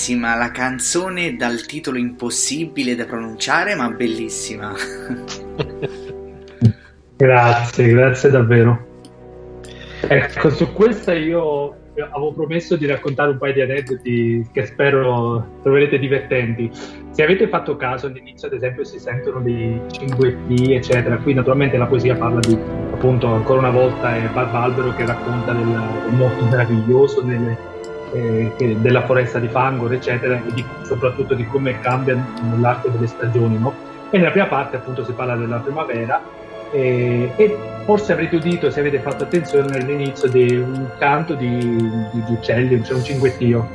Bellissima 0.09 0.35
la 0.35 0.49
canzone 0.49 1.35
dal 1.35 1.63
titolo 1.67 1.99
impossibile 1.99 2.95
da 2.95 3.05
pronunciare, 3.05 3.75
ma 3.75 3.91
bellissima. 3.91 4.73
Grazie, 7.15 7.87
grazie 7.89 8.29
davvero. 8.31 8.87
Ecco, 10.07 10.49
su 10.49 10.73
questa 10.73 11.13
io 11.13 11.75
avevo 11.93 12.33
promesso 12.33 12.75
di 12.75 12.87
raccontare 12.87 13.31
un 13.31 13.37
paio 13.37 13.53
di 13.53 13.61
aneddoti 13.61 14.49
che 14.51 14.65
spero 14.65 15.59
troverete 15.61 15.99
divertenti. 15.99 16.71
Se 17.11 17.21
avete 17.21 17.47
fatto 17.47 17.75
caso 17.75 18.07
all'inizio, 18.07 18.47
ad 18.47 18.53
esempio, 18.53 18.83
si 18.85 18.97
sentono 18.97 19.41
dei 19.41 19.79
cinguetti, 19.91 20.73
eccetera. 20.73 21.17
Qui 21.17 21.35
naturalmente 21.35 21.77
la 21.77 21.85
poesia 21.85 22.15
parla 22.15 22.39
di, 22.39 22.53
appunto, 22.53 23.27
ancora 23.27 23.59
una 23.59 23.71
volta 23.71 24.15
è 24.15 24.27
Barbalbero 24.29 24.95
che 24.95 25.05
racconta 25.05 25.51
del, 25.51 25.67
del 25.67 26.13
mondo 26.13 26.45
meraviglioso 26.45 27.23
nelle, 27.23 27.69
eh, 28.11 28.77
della 28.79 29.03
foresta 29.05 29.39
di 29.39 29.47
Fangor, 29.47 29.93
eccetera, 29.93 30.35
e 30.35 30.53
di- 30.53 30.65
soprattutto 30.81 31.33
di 31.33 31.45
come 31.45 31.79
cambia 31.79 32.17
nell'arco 32.41 32.89
delle 32.89 33.07
stagioni, 33.07 33.57
no? 33.57 33.73
E 34.09 34.17
nella 34.17 34.31
prima 34.31 34.47
parte 34.47 34.77
appunto 34.77 35.03
si 35.03 35.13
parla 35.13 35.35
della 35.35 35.57
primavera 35.57 36.21
e, 36.71 37.31
e 37.35 37.57
forse 37.85 38.13
avrete 38.13 38.35
udito, 38.37 38.69
se 38.69 38.79
avete 38.79 38.99
fatto 38.99 39.23
attenzione 39.23 39.77
all'inizio, 39.77 40.29
di 40.29 40.55
un 40.55 40.87
canto 40.97 41.33
di, 41.35 41.57
di- 41.57 42.23
di 42.25 42.33
uccelli, 42.33 42.83
cioè 42.83 42.97
un 42.97 43.03
cinguettio. 43.03 43.67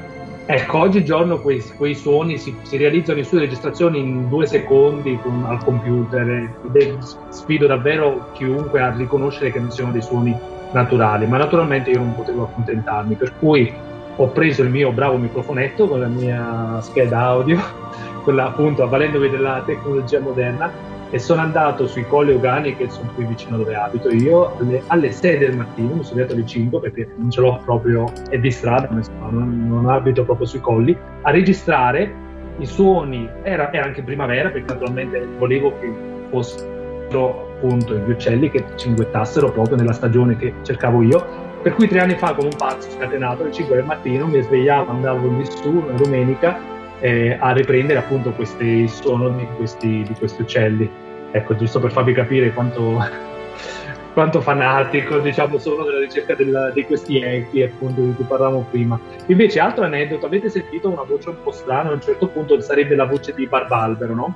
Ecco, 0.47 0.79
oggigiorno 0.79 1.41
quei, 1.41 1.63
quei 1.77 1.95
suoni 1.95 2.37
si, 2.37 2.55
si 2.63 2.77
realizzano 2.77 3.19
in 3.19 3.25
sue 3.25 3.39
registrazioni 3.39 3.99
in 3.99 4.29
due 4.29 4.47
secondi 4.47 5.19
con- 5.23 5.47
al 5.49 5.63
computer 5.65 6.29
ed 6.29 6.77
è- 6.77 6.97
sfido 7.31 7.67
davvero 7.67 8.29
chiunque 8.35 8.81
a 8.81 8.91
riconoscere 8.95 9.51
che 9.51 9.59
non 9.59 9.71
siano 9.71 9.91
dei 9.93 10.03
suoni 10.03 10.37
naturali, 10.73 11.27
ma 11.27 11.39
naturalmente 11.39 11.91
io 11.91 12.01
non 12.01 12.15
potevo 12.15 12.43
accontentarmi, 12.45 13.15
per 13.15 13.33
cui 13.39 13.73
ho 14.17 14.29
preso 14.29 14.63
il 14.63 14.71
mio 14.71 14.93
bravo 14.93 15.17
microfonetto 15.17 15.89
con 15.89 16.01
la 16.01 16.07
mia 16.07 16.81
scheda 16.81 17.19
audio, 17.21 17.59
quella 18.23 18.47
appunto 18.47 18.83
avvalendomi 18.83 19.29
della 19.29 19.63
tecnologia 19.65 20.21
moderna 20.21 20.93
e 21.11 21.19
sono 21.19 21.43
andato 21.43 21.87
sui 21.87 22.07
colli 22.07 22.33
Ogani 22.33 22.77
che 22.77 22.89
sono 22.91 23.11
qui 23.15 23.25
vicino 23.25 23.57
dove 23.57 23.75
abito 23.75 24.11
io 24.11 24.57
alle, 24.59 24.83
alle 24.89 25.13
6 25.13 25.39
del 25.39 25.57
mattino, 25.57 25.95
mi 25.95 26.05
sono 26.05 26.21
detto 26.21 26.33
alle 26.33 26.47
5 26.47 26.81
perché 26.81 27.09
non 27.17 27.31
ce 27.31 27.41
l'ho 27.41 27.61
proprio, 27.65 28.11
è 28.31 28.39
di 28.39 28.51
strada, 28.51 28.89
non, 28.91 29.69
non 29.69 29.89
abito 29.89 30.25
proprio 30.25 30.47
sui 30.47 30.61
colli, 30.61 30.97
a 31.23 31.31
registrare 31.31 32.13
i 32.59 32.67
suoni, 32.67 33.29
era, 33.43 33.73
era 33.73 33.85
anche 33.85 34.03
primavera 34.03 34.49
perché 34.51 34.73
naturalmente 34.73 35.25
volevo 35.39 35.73
che 35.79 35.93
fossero 36.31 37.53
appunto 37.57 37.95
gli 37.95 38.11
uccelli 38.11 38.51
che 38.51 38.65
cinguettassero 38.75 39.53
proprio 39.53 39.77
nella 39.77 39.93
stagione 39.93 40.37
che 40.37 40.53
cercavo 40.63 41.03
io 41.03 41.44
per 41.65 41.73
cui 41.73 41.89
tre 41.89 42.01
anni 42.01 42.15
fa, 42.15 42.35
come 42.35 42.49
un 42.49 42.57
pazzo 42.59 42.91
scatenato, 42.91 43.43
alle 43.43 43.51
5 43.51 43.77
del 43.77 43.87
mattino 43.87 44.27
mi 44.27 44.43
svegliavo, 44.43 44.91
andavo 44.91 45.27
in 45.29 45.47
su 45.47 45.71
una 45.71 45.93
domenica 45.93 46.61
eh, 47.01 47.39
a 47.41 47.53
riprendere 47.53 48.01
appunto 48.01 48.33
questi 48.33 48.87
suoni 48.87 49.35
di 49.35 49.49
questi, 49.57 50.03
di 50.03 50.15
questi 50.19 50.43
uccelli. 50.43 50.91
Ecco, 51.31 51.57
giusto 51.57 51.81
per 51.81 51.91
farvi 51.91 52.13
capire 52.13 52.53
quanto, 52.53 52.99
quanto 54.13 54.43
fanatico 54.43 55.21
diciamo, 55.21 55.57
sono 55.57 55.85
della 55.85 56.01
ricerca 56.01 56.35
del- 56.35 56.73
di 56.75 56.85
questi 56.85 57.23
echi 57.23 57.63
appunto 57.63 58.03
di 58.03 58.13
cui 58.13 58.27
parlavamo 58.27 58.67
prima. 58.71 59.01
Invece, 59.29 59.59
altro 59.59 59.85
aneddoto, 59.85 60.27
avete 60.27 60.51
sentito 60.51 60.91
una 60.91 61.05
voce 61.05 61.31
un 61.31 61.37
po' 61.43 61.51
strana, 61.51 61.89
a 61.89 61.95
un 61.95 62.01
certo 62.03 62.29
punto 62.29 62.61
sarebbe 62.61 62.95
la 62.95 63.07
voce 63.07 63.33
di 63.33 63.47
Barbalbero, 63.47 64.15
no? 64.15 64.35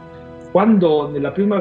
Quando 0.50 1.10
nella 1.10 1.30
prima 1.30 1.60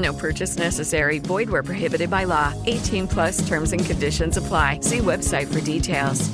No 0.00 0.14
purchase 0.14 0.56
necessary. 0.58 1.18
Void 1.18 1.50
where 1.50 1.62
prohibited 1.62 2.08
by 2.08 2.24
law. 2.24 2.54
18 2.66 3.06
plus 3.06 3.46
terms 3.46 3.72
and 3.72 3.84
conditions 3.84 4.36
apply. 4.36 4.80
See 4.80 4.98
website 4.98 5.46
for 5.46 5.60
details. 5.60 6.30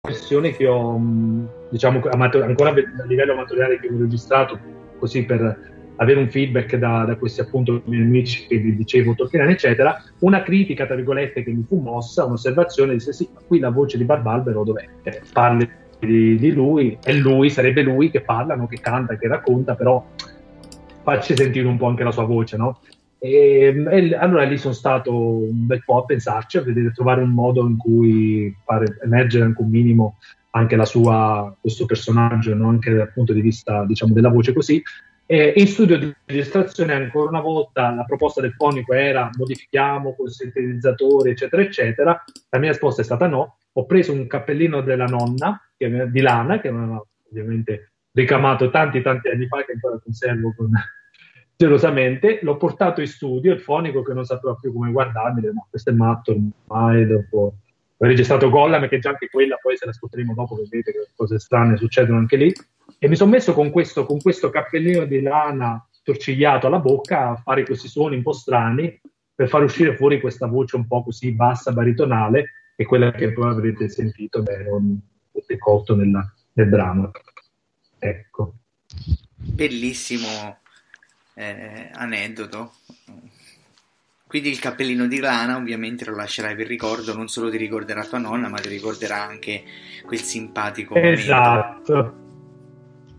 Questione 0.00 0.56
che 0.56 0.66
ho, 0.66 0.96
mh, 0.96 1.48
diciamo, 1.70 2.00
ancora 2.10 2.70
a 2.70 3.04
livello 3.06 3.32
amatoriale 3.32 3.80
che 3.80 3.88
ho 3.88 3.98
registrato, 3.98 4.58
così 4.98 5.24
per 5.24 5.76
avere 5.96 6.20
un 6.20 6.30
feedback 6.30 6.76
da, 6.76 7.04
da 7.04 7.16
questi 7.16 7.40
appunto 7.40 7.82
miei 7.86 8.02
amici 8.02 8.46
che 8.46 8.56
vi 8.58 8.76
dicevo, 8.76 9.14
Tolkien, 9.14 9.48
eccetera. 9.48 10.00
Una 10.20 10.42
critica, 10.42 10.86
tra 10.86 10.94
virgolette, 10.94 11.42
che 11.42 11.50
mi 11.50 11.64
fu 11.66 11.80
mossa, 11.80 12.24
un'osservazione, 12.24 12.92
disse 12.92 13.12
sì, 13.12 13.28
ma 13.34 13.40
qui 13.44 13.58
la 13.58 13.70
voce 13.70 13.98
di 13.98 14.04
Barbalbero 14.04 14.62
dov'è? 14.62 14.86
Eh, 15.02 15.22
parli 15.32 15.68
di, 15.98 16.36
di 16.38 16.52
lui, 16.52 16.96
è 17.02 17.12
lui, 17.12 17.50
sarebbe 17.50 17.82
lui 17.82 18.10
che 18.10 18.20
parla, 18.20 18.54
no? 18.54 18.68
che 18.68 18.78
canta, 18.80 19.16
che 19.16 19.26
racconta, 19.26 19.74
però 19.74 20.04
facci 21.02 21.34
sentire 21.36 21.66
un 21.66 21.76
po' 21.76 21.86
anche 21.86 22.04
la 22.04 22.12
sua 22.12 22.24
voce, 22.24 22.56
no? 22.56 22.78
E, 23.18 23.84
e 23.90 24.14
allora 24.14 24.44
lì 24.44 24.56
sono 24.56 24.74
stato 24.74 25.12
un 25.12 25.66
bel 25.66 25.82
po' 25.84 25.98
a 25.98 26.04
pensarci, 26.04 26.58
a 26.58 26.62
vedere, 26.62 26.92
trovare 26.92 27.22
un 27.22 27.30
modo 27.30 27.66
in 27.66 27.76
cui 27.76 28.54
fare 28.64 28.98
emergere 29.02 29.44
anche 29.44 29.62
un 29.62 29.70
minimo 29.70 30.16
anche 30.50 30.76
la 30.76 30.84
sua, 30.84 31.54
questo 31.60 31.84
personaggio, 31.84 32.54
no? 32.54 32.68
anche 32.68 32.92
dal 32.92 33.12
punto 33.12 33.32
di 33.32 33.40
vista 33.40 33.84
diciamo, 33.84 34.12
della 34.12 34.30
voce 34.30 34.52
così. 34.52 34.82
E 35.30 35.52
in 35.56 35.66
studio 35.66 35.98
di 35.98 36.10
registrazione 36.24 36.94
ancora 36.94 37.28
una 37.28 37.40
volta 37.40 37.90
la 37.94 38.04
proposta 38.04 38.40
del 38.40 38.54
fonico 38.54 38.94
era 38.94 39.28
modifichiamo 39.36 40.14
col 40.14 40.30
sintetizzatore 40.30 41.32
eccetera 41.32 41.60
eccetera, 41.60 42.24
la 42.48 42.58
mia 42.58 42.70
risposta 42.70 43.02
è 43.02 43.04
stata 43.04 43.26
no, 43.26 43.58
ho 43.70 43.84
preso 43.84 44.14
un 44.14 44.26
cappellino 44.26 44.80
della 44.80 45.04
nonna 45.04 45.60
che, 45.76 46.10
di 46.10 46.20
lana 46.22 46.60
che 46.60 46.68
aveva 46.68 47.04
ovviamente 47.30 47.92
ricamato 48.12 48.70
tanti 48.70 49.02
tanti 49.02 49.28
anni 49.28 49.46
fa 49.48 49.62
che 49.66 49.72
ancora 49.72 50.00
conservo 50.02 50.54
con, 50.56 50.70
gelosamente, 51.58 52.38
l'ho 52.42 52.56
portato 52.56 53.00
in 53.00 53.08
studio, 53.08 53.52
il 53.52 53.58
fonico 53.58 54.02
che 54.02 54.12
non 54.12 54.24
sapeva 54.24 54.54
più 54.54 54.72
come 54.72 54.92
guardarmi, 54.92 55.40
ma 55.52 55.66
questo 55.68 55.90
è 55.90 55.92
matto 55.92 56.36
ormai, 56.68 57.04
dopo 57.04 57.54
ho 57.96 58.06
registrato 58.06 58.48
Gollam, 58.48 58.86
che 58.86 59.00
già 59.00 59.10
anche 59.10 59.28
quella 59.28 59.56
poi 59.60 59.76
se 59.76 59.84
l'ascolteremo 59.84 60.34
dopo, 60.34 60.54
vedete 60.54 60.92
che 60.92 61.08
cose 61.16 61.40
strane 61.40 61.76
succedono 61.76 62.18
anche 62.18 62.36
lì, 62.36 62.52
e 63.00 63.08
mi 63.08 63.16
sono 63.16 63.32
messo 63.32 63.54
con 63.54 63.70
questo, 63.70 64.06
con 64.06 64.20
questo 64.20 64.50
cappellino 64.50 65.04
di 65.04 65.20
lana 65.20 65.84
torcigliato 66.04 66.68
alla 66.68 66.78
bocca 66.78 67.30
a 67.30 67.36
fare 67.36 67.64
questi 67.64 67.88
suoni 67.88 68.14
un 68.14 68.22
po' 68.22 68.32
strani 68.32 69.00
per 69.34 69.48
far 69.48 69.64
uscire 69.64 69.96
fuori 69.96 70.20
questa 70.20 70.46
voce 70.46 70.76
un 70.76 70.86
po' 70.86 71.02
così 71.02 71.32
bassa, 71.32 71.72
baritonale, 71.72 72.50
e 72.76 72.86
quella 72.86 73.10
che 73.10 73.32
poi 73.32 73.50
avrete 73.50 73.88
sentito, 73.88 74.44
beh, 74.44 74.62
non 74.62 75.00
decotto 75.44 75.96
nella, 75.96 76.32
nel 76.52 76.68
brano. 76.68 77.10
Ecco. 77.98 78.54
Bellissimo 79.34 80.58
eh, 81.38 81.90
aneddoto. 81.92 82.72
Quindi 84.26 84.50
il 84.50 84.58
cappellino 84.58 85.06
di 85.06 85.20
lana 85.20 85.56
ovviamente 85.56 86.04
lo 86.04 86.14
lascerai 86.14 86.54
per 86.54 86.66
ricordo, 86.66 87.14
non 87.14 87.28
solo 87.28 87.48
ti 87.48 87.56
ricorderà 87.56 88.04
tua 88.04 88.18
nonna, 88.18 88.48
ma 88.48 88.58
ti 88.58 88.68
ricorderà 88.68 89.22
anche 89.22 89.62
quel 90.04 90.20
simpatico 90.20 90.94
Esatto. 90.96 92.14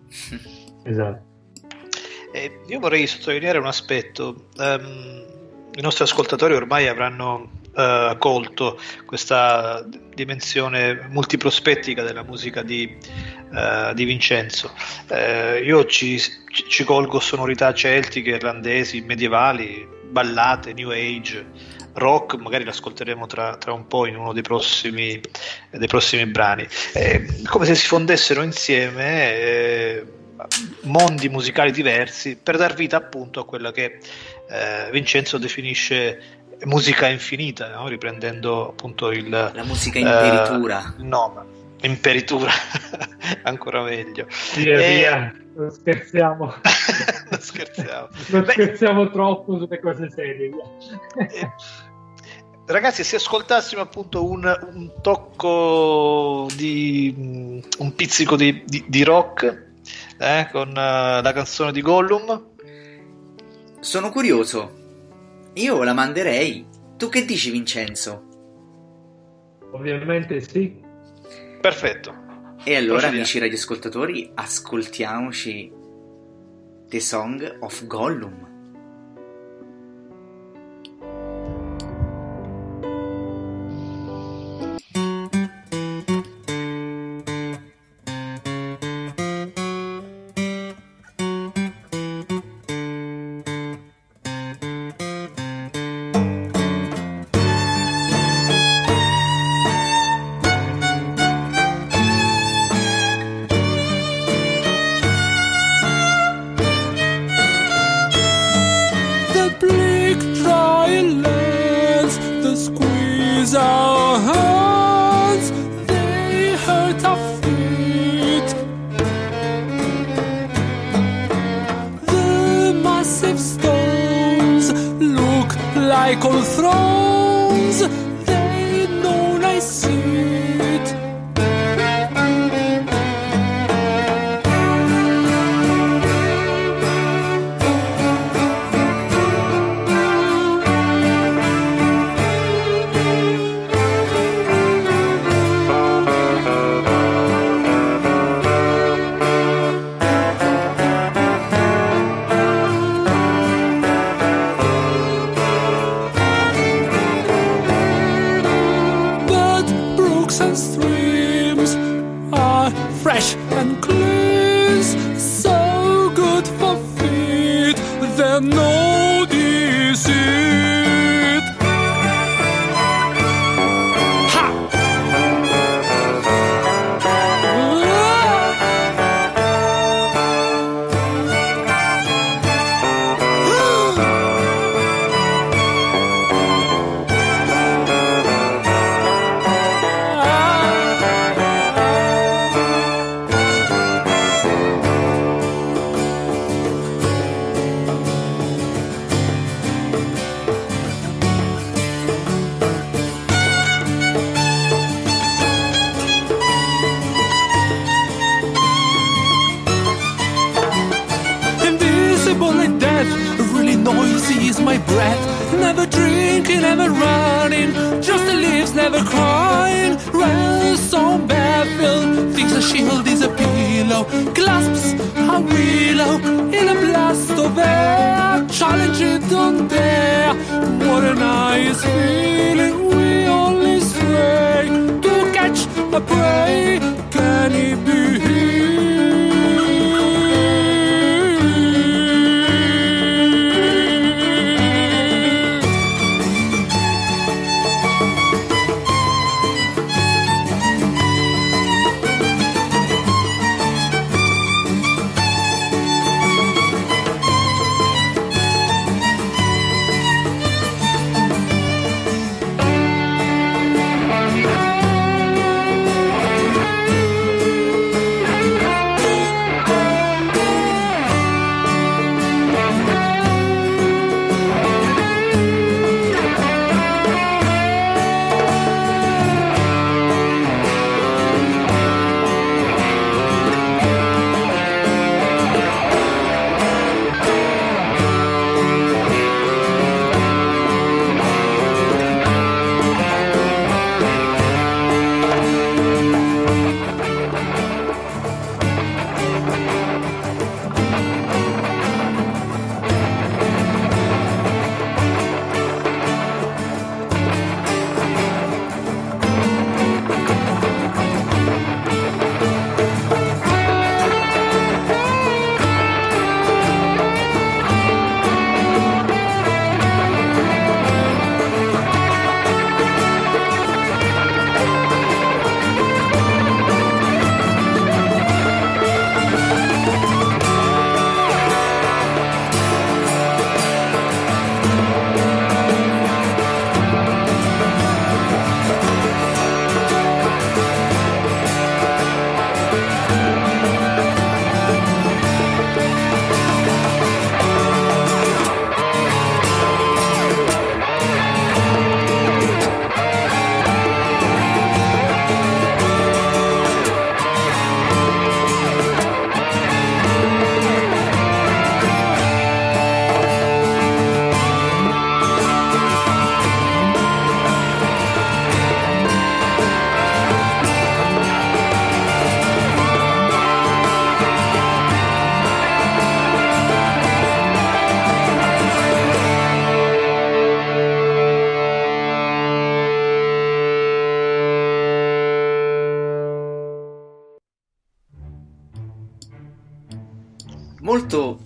esatto. 0.83 1.27
Eh, 2.31 2.61
io 2.67 2.79
vorrei 2.79 3.07
sottolineare 3.07 3.57
un 3.57 3.65
aspetto. 3.65 4.49
Ehm, 4.59 5.25
I 5.75 5.81
nostri 5.81 6.03
ascoltatori 6.03 6.53
ormai 6.53 6.87
avranno 6.87 7.49
eh, 7.75 8.15
colto 8.19 8.77
questa 9.05 9.83
dimensione 10.13 11.07
multiprospettica 11.09 12.03
della 12.03 12.23
musica 12.23 12.61
di, 12.61 12.97
eh, 13.53 13.91
di 13.93 14.03
Vincenzo. 14.05 14.73
Eh, 15.07 15.61
io 15.63 15.85
ci, 15.85 16.19
ci 16.67 16.83
colgo 16.83 17.19
sonorità 17.19 17.73
celtiche, 17.73 18.31
irlandesi, 18.31 19.01
medievali, 19.01 19.87
ballate, 20.09 20.73
new 20.73 20.89
age, 20.89 21.45
rock, 21.93 22.35
magari 22.35 22.63
l'ascolteremo 22.63 23.27
tra, 23.27 23.57
tra 23.57 23.73
un 23.73 23.87
po' 23.87 24.05
in 24.05 24.15
uno 24.15 24.33
dei 24.33 24.43
prossimi, 24.43 25.19
dei 25.71 25.87
prossimi 25.87 26.25
brani. 26.25 26.67
Eh, 26.93 27.25
come 27.45 27.65
se 27.65 27.75
si 27.75 27.87
fondessero 27.87 28.41
insieme 28.41 29.33
eh, 29.33 30.05
mondi 30.83 31.29
musicali 31.29 31.71
diversi 31.71 32.37
per 32.37 32.57
dar 32.57 32.73
vita 32.73 32.97
appunto 32.97 33.41
a 33.41 33.45
quella 33.45 33.71
che 33.71 33.99
eh, 34.49 34.89
Vincenzo 34.91 35.37
definisce 35.37 36.37
musica 36.65 37.07
infinita, 37.07 37.69
no? 37.69 37.87
riprendendo 37.87 38.69
appunto 38.69 39.11
il... 39.11 39.29
La 39.29 39.63
musica 39.63 39.99
imperitura. 39.99 40.93
Uh, 40.97 41.05
no, 41.05 41.45
imperitura, 41.81 42.51
ancora 43.43 43.81
meglio. 43.83 44.27
Via, 44.55 44.79
E- 44.79 44.95
via, 44.95 45.33
non 45.55 45.69
scherziamo. 45.71 46.45
non 47.31 47.39
scherziamo. 47.39 48.07
non 48.29 48.43
Beh, 48.43 48.51
scherziamo 48.51 49.09
troppo 49.11 49.57
sulle 49.57 49.79
cose 49.79 50.09
serie. 50.09 50.49
via. 50.49 51.53
Ragazzi, 52.65 53.03
se 53.03 53.15
ascoltassimo 53.15 53.81
appunto 53.81 54.29
un, 54.29 54.43
un 54.73 54.91
tocco 55.01 56.47
di 56.55 57.13
mm, 57.17 57.59
un 57.79 57.95
pizzico 57.95 58.35
di, 58.35 58.63
di- 58.65 58.85
di 58.87 59.03
rock 59.03 59.67
eh, 60.19 60.47
con 60.51 60.69
eh, 60.69 61.21
la 61.21 61.31
canzone 61.33 61.71
di 61.71 61.81
Gollum, 61.81 62.47
Sono 63.79 64.11
curioso. 64.11 64.77
Io 65.53 65.81
la 65.83 65.93
manderei. 65.93 66.67
Tu 66.95 67.09
che 67.09 67.25
dici, 67.25 67.49
Vincenzo? 67.49 68.23
Ovviamente 69.71 70.39
sì. 70.41 70.79
Perfetto. 71.59 72.11
E 72.63 72.75
allora, 72.75 72.93
Procediamo. 72.99 73.15
amici 73.17 73.39
radioascoltatori, 73.39 74.31
ascoltiamoci 74.33 75.71
The 76.87 76.99
Song 76.99 77.57
of 77.61 77.85
Gollum. 77.85 78.47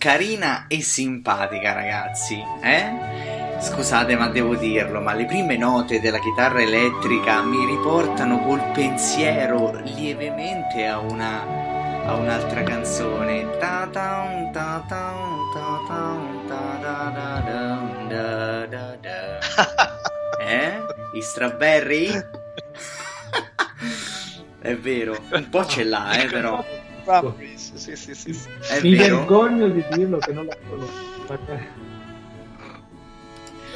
Carina 0.03 0.65
e 0.67 0.81
simpatica, 0.81 1.71
ragazzi, 1.71 2.37
eh? 2.61 3.61
Scusate, 3.61 4.17
ma 4.17 4.27
devo 4.27 4.53
dirlo, 4.55 4.99
ma 4.99 5.13
le 5.13 5.23
prime 5.23 5.55
note 5.55 6.01
della 6.01 6.19
chitarra 6.19 6.61
elettrica 6.61 7.41
mi 7.41 7.65
riportano 7.65 8.39
col 8.39 8.61
pensiero 8.73 9.71
lievemente 9.81 10.85
a 10.87 10.99
una 10.99 12.01
a 12.05 12.15
un'altra 12.15 12.63
canzone. 12.63 13.57
Ta 13.59 13.87
ta 13.89 14.49
ta 14.51 14.83
ta 14.85 15.09
ta 15.53 15.79
ta 15.87 16.19
ta 16.49 16.77
da 16.81 17.09
da 17.15 17.39
da 17.47 17.87
da 18.09 18.65
da 18.65 18.97
da. 18.99 19.39
Eh? 20.45 20.73
I 21.13 21.21
strawberry? 21.21 22.11
È 24.59 24.75
vero, 24.75 25.15
un 25.31 25.47
po' 25.47 25.65
ce 25.65 25.85
l'ha, 25.85 26.11
eh, 26.17 26.25
però. 26.27 26.61
Sì, 27.83 27.95
sì, 27.97 28.15
sì, 28.15 28.33
sì. 28.33 28.47
È 28.69 28.81
Mi 28.81 28.95
vero. 28.95 29.17
vergogno 29.17 29.67
di 29.67 29.83
dirlo 29.91 30.17
che 30.19 30.31
non 30.31 30.45
la 30.45 30.55
conosco. 30.69 30.93
perché 31.27 31.67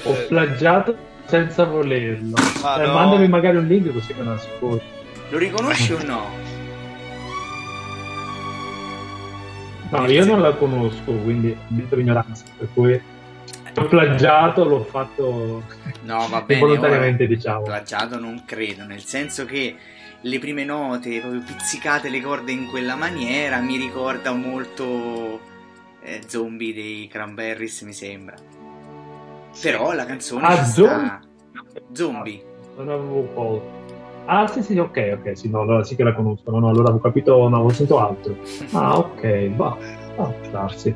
Ho 0.04 0.14
plagiato 0.30 0.96
senza 1.26 1.66
volerlo. 1.66 2.36
Ma 2.62 2.82
Eh, 2.82 2.86
no. 2.88 2.94
Mandami 2.94 3.28
magari 3.28 3.58
un 3.58 3.68
link 3.68 3.92
così 3.92 4.14
me 4.18 4.24
lo 4.24 4.32
ascolto. 4.34 4.84
Lo 5.30 5.38
riconosci 5.38 5.92
o 5.92 6.04
no? 6.06 6.22
No, 9.90 10.06
io 10.10 10.26
non 10.26 10.42
la 10.42 10.54
conosco, 10.54 11.12
quindi 11.12 11.56
dito 11.68 11.98
ignoranza, 12.00 12.44
per 12.58 12.68
cui 12.74 13.02
ho 13.88 13.90
plagiato, 13.90 14.64
l'ho 14.66 14.84
fatto 14.84 15.64
No, 16.04 16.28
va 16.30 16.42
bene. 16.42 16.60
involontariamente, 16.62 17.24
ora, 17.24 17.34
diciamo. 17.34 17.62
Plagiato 17.64 18.20
non 18.20 18.44
credo, 18.46 18.84
nel 18.86 19.04
senso 19.04 19.46
che 19.46 19.76
le 20.22 20.40
prime 20.40 20.64
note, 20.66 21.20
proprio 21.20 21.42
pizzicate 21.46 22.10
le 22.10 22.22
corde 22.22 22.52
in 22.52 22.68
quella 22.68 22.96
maniera, 22.96 23.60
mi 23.60 23.78
ricorda 23.78 24.32
molto 24.34 25.40
eh, 26.02 26.22
Zombie 26.28 26.74
dei 26.74 27.08
Cranberries, 27.08 27.82
mi 27.82 27.94
sembra. 27.94 28.36
Però 29.62 29.92
la 29.94 30.06
canzone 30.06 30.46
Ah, 30.46 30.58
ci 30.58 30.66
sta. 30.66 31.20
Zombie. 31.94 32.44
Non 32.78 32.90
avevo 32.90 33.24
colto. 33.34 33.86
Ah, 34.26 34.46
sì, 34.48 34.62
sì, 34.62 34.78
ok, 34.78 35.20
ok, 35.20 35.38
sì, 35.38 35.50
no, 35.50 35.62
allora 35.62 35.84
sì 35.84 35.96
che 35.96 36.04
la 36.04 36.14
conosco. 36.14 36.52
No, 36.52 36.60
no, 36.60 36.68
allora 36.70 36.90
avevo 36.90 37.00
capito, 37.00 37.48
no, 37.48 37.56
avevo 37.56 37.70
sentito 37.70 38.00
altro. 38.00 38.36
Ah, 38.74 38.98
ok, 38.98 39.50
va, 39.56 39.78
va, 40.16 40.34
darsi. 40.52 40.94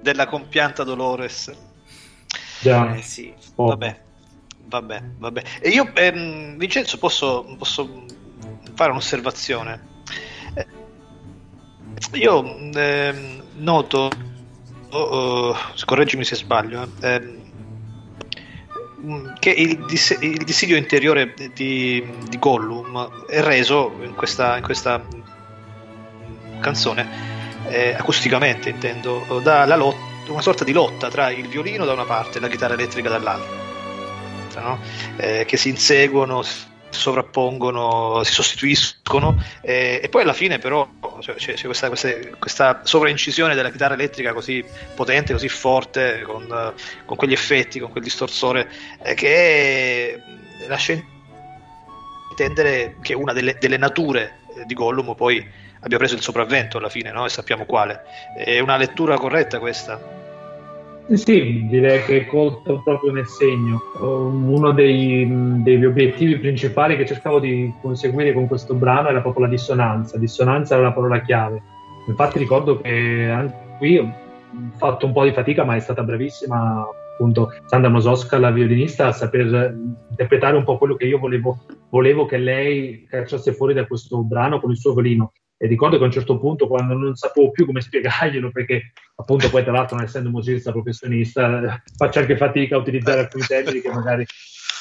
Della 0.00 0.26
compianta 0.26 0.82
Dolores. 0.82 1.52
Già. 2.60 2.94
Eh 2.94 3.02
sì. 3.02 3.32
Oh. 3.56 3.66
Vabbè, 3.66 4.00
vabbè, 4.66 5.02
vabbè. 5.18 5.42
E 5.60 5.68
io, 5.70 5.90
ehm, 5.94 6.56
Vincenzo, 6.56 6.98
posso, 6.98 7.44
posso 7.56 8.04
fare 8.74 8.90
un'osservazione? 8.90 9.88
Eh, 10.54 10.66
Io 12.18 12.56
ehm, 12.72 13.42
noto, 13.58 14.10
oh, 14.90 14.98
oh, 14.98 15.56
correggimi 15.84 16.24
se 16.24 16.36
sbaglio, 16.36 16.86
eh, 17.00 17.14
ehm, 17.14 17.38
che 19.38 19.50
il, 19.50 19.84
dis- 19.86 20.18
il 20.20 20.44
dissidio 20.44 20.76
interiore 20.76 21.34
di, 21.54 22.06
di 22.28 22.38
Gollum 22.38 23.26
è 23.26 23.40
reso 23.40 23.92
in 24.02 24.14
questa, 24.14 24.58
in 24.58 24.62
questa 24.62 25.02
canzone 26.60 27.08
eh, 27.68 27.94
acusticamente 27.94 28.68
intendo 28.68 29.40
dalla 29.42 29.76
lotta 29.76 30.09
una 30.32 30.42
sorta 30.42 30.64
di 30.64 30.72
lotta 30.72 31.08
tra 31.08 31.30
il 31.30 31.48
violino 31.48 31.84
da 31.84 31.92
una 31.92 32.04
parte 32.04 32.38
e 32.38 32.40
la 32.40 32.48
chitarra 32.48 32.74
elettrica 32.74 33.08
dall'altra 33.08 34.60
no? 34.60 34.78
Eh, 35.16 35.44
che 35.46 35.56
si 35.56 35.68
inseguono 35.68 36.42
si 36.42 36.68
sovrappongono 36.90 38.22
si 38.24 38.32
sostituiscono 38.32 39.40
eh, 39.62 40.00
e 40.02 40.08
poi 40.08 40.22
alla 40.22 40.32
fine 40.32 40.58
però 40.58 40.88
cioè, 41.20 41.36
c'è, 41.36 41.54
questa, 41.64 41.88
queste- 41.88 42.34
questa 42.38 42.80
sovraincisione 42.82 43.54
della 43.54 43.70
chitarra 43.70 43.94
elettrica 43.94 44.32
così 44.32 44.64
potente 44.94 45.32
così 45.32 45.48
forte 45.48 46.22
con, 46.22 46.74
con 47.04 47.16
quegli 47.16 47.32
effetti 47.32 47.78
con 47.78 47.90
quel 47.90 48.02
distorsore 48.02 48.68
eh, 49.02 49.14
che 49.14 50.20
lascia 50.66 51.00
intendere 52.30 52.96
che 53.00 53.14
una 53.14 53.32
delle, 53.32 53.56
delle 53.58 53.76
nature 53.76 54.38
di 54.66 54.74
Gollum 54.74 55.14
poi 55.14 55.68
abbia 55.80 55.98
preso 55.98 56.14
il 56.14 56.20
sopravvento 56.20 56.78
alla 56.78 56.88
fine, 56.88 57.12
no? 57.12 57.24
e 57.24 57.28
sappiamo 57.28 57.64
quale. 57.64 58.02
È 58.36 58.58
una 58.60 58.76
lettura 58.76 59.16
corretta 59.16 59.58
questa? 59.58 60.18
Sì, 61.12 61.66
direi 61.68 62.04
che 62.04 62.20
è 62.20 62.26
colto 62.26 62.80
proprio 62.84 63.10
nel 63.10 63.26
segno. 63.26 63.80
Uno 63.98 64.70
dei, 64.70 65.26
degli 65.62 65.84
obiettivi 65.84 66.38
principali 66.38 66.96
che 66.96 67.04
cercavo 67.04 67.40
di 67.40 67.72
conseguire 67.82 68.32
con 68.32 68.46
questo 68.46 68.74
brano 68.74 69.08
era 69.08 69.20
proprio 69.20 69.46
la 69.46 69.50
dissonanza. 69.50 70.18
Dissonanza 70.18 70.74
era 70.74 70.84
la 70.84 70.92
parola 70.92 71.20
chiave. 71.20 71.60
Infatti 72.06 72.38
ricordo 72.38 72.80
che 72.80 73.28
anche 73.28 73.56
qui 73.78 73.98
ho 73.98 74.14
fatto 74.76 75.06
un 75.06 75.12
po' 75.12 75.24
di 75.24 75.32
fatica, 75.32 75.64
ma 75.64 75.74
è 75.74 75.80
stata 75.80 76.04
bravissima 76.04 76.86
appunto 77.20 77.52
Sandra 77.66 77.90
Mososca, 77.90 78.38
la 78.38 78.50
violinista, 78.50 79.08
a 79.08 79.12
saper 79.12 79.76
interpretare 80.10 80.56
un 80.56 80.64
po' 80.64 80.78
quello 80.78 80.94
che 80.94 81.04
io 81.04 81.18
volevo, 81.18 81.58
volevo 81.90 82.24
che 82.24 82.38
lei 82.38 83.04
cacciasse 83.08 83.52
fuori 83.52 83.74
da 83.74 83.86
questo 83.86 84.22
brano 84.22 84.60
con 84.60 84.70
il 84.70 84.78
suo 84.78 84.94
violino. 84.94 85.32
E 85.62 85.66
ricordo 85.66 85.98
che 85.98 86.04
a 86.04 86.06
un 86.06 86.12
certo 86.12 86.38
punto, 86.38 86.66
quando 86.66 86.94
non 86.94 87.14
sapevo 87.16 87.50
più 87.50 87.66
come 87.66 87.82
spiegarglielo, 87.82 88.50
perché 88.50 88.92
appunto 89.16 89.50
poi 89.50 89.62
tra 89.62 89.72
l'altro 89.72 89.96
non 89.96 90.06
essendo 90.06 90.30
musicista 90.30 90.72
professionista 90.72 91.82
faccio 91.96 92.18
anche 92.20 92.38
fatica 92.38 92.76
a 92.76 92.78
utilizzare 92.78 93.20
alcuni 93.20 93.44
termini 93.44 93.80
che 93.80 93.90
magari... 93.90 94.24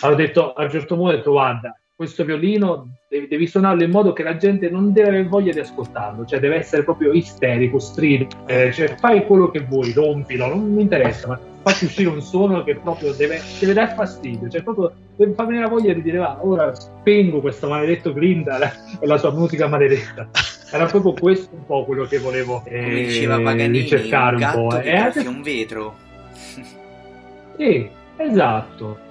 Allora 0.01 0.17
ho 0.17 0.25
detto, 0.25 0.53
a 0.53 0.63
un 0.63 0.69
certo 0.69 0.95
punto 0.95 1.11
ho 1.11 1.15
detto 1.17 1.31
guarda, 1.31 1.77
questo 1.93 2.23
violino 2.23 2.99
devi, 3.09 3.27
devi, 3.27 3.45
suonarlo 3.45 3.83
in 3.83 3.91
modo 3.91 4.13
che 4.13 4.23
la 4.23 4.37
gente 4.37 4.69
non 4.69 4.93
deve 4.93 5.09
avere 5.09 5.27
voglia 5.27 5.51
di 5.51 5.59
ascoltarlo, 5.59 6.25
cioè 6.25 6.39
deve 6.39 6.55
essere 6.55 6.85
proprio 6.85 7.11
isterico, 7.11 7.77
strido, 7.77 8.25
eh, 8.47 8.71
cioè 8.71 8.95
fai 8.95 9.25
quello 9.25 9.51
che 9.51 9.59
vuoi, 9.59 9.91
rompilo, 9.91 10.47
non 10.47 10.71
mi 10.71 10.81
interessa, 10.81 11.27
ma 11.27 11.39
facci 11.61 11.85
uscire 11.85 12.09
un 12.09 12.21
suono 12.21 12.63
che 12.63 12.75
proprio 12.75 13.13
deve, 13.13 13.41
deve 13.59 13.73
dar 13.73 13.93
fastidio, 13.93 14.49
cioè 14.49 14.63
proprio 14.63 14.93
deve 15.15 15.33
farmi 15.33 15.59
la 15.59 15.67
voglia 15.67 15.93
di 15.93 16.01
dire 16.01 16.17
va, 16.17 16.39
ora 16.41 16.73
spengo 16.73 17.41
questo 17.41 17.67
maledetto 17.67 18.13
Grindal 18.13 18.63
e 18.99 19.05
la 19.05 19.17
sua 19.17 19.31
musica 19.31 19.67
maledetta. 19.67 20.29
Era 20.71 20.85
proprio 20.85 21.13
questo 21.13 21.55
un 21.55 21.65
po' 21.65 21.83
quello 21.85 22.05
che 22.05 22.19
volevo 22.19 22.63
eh, 22.65 23.05
diceva 23.05 23.39
Paganini, 23.39 23.79
ricercare 23.79 24.35
un, 24.35 24.43
un 24.43 24.51
po'. 24.51 24.67
Che 24.77 24.91
anche... 24.91 25.19
un 25.27 25.41
vetro. 25.41 25.95
Sì, 27.57 27.89
esatto. 28.17 29.07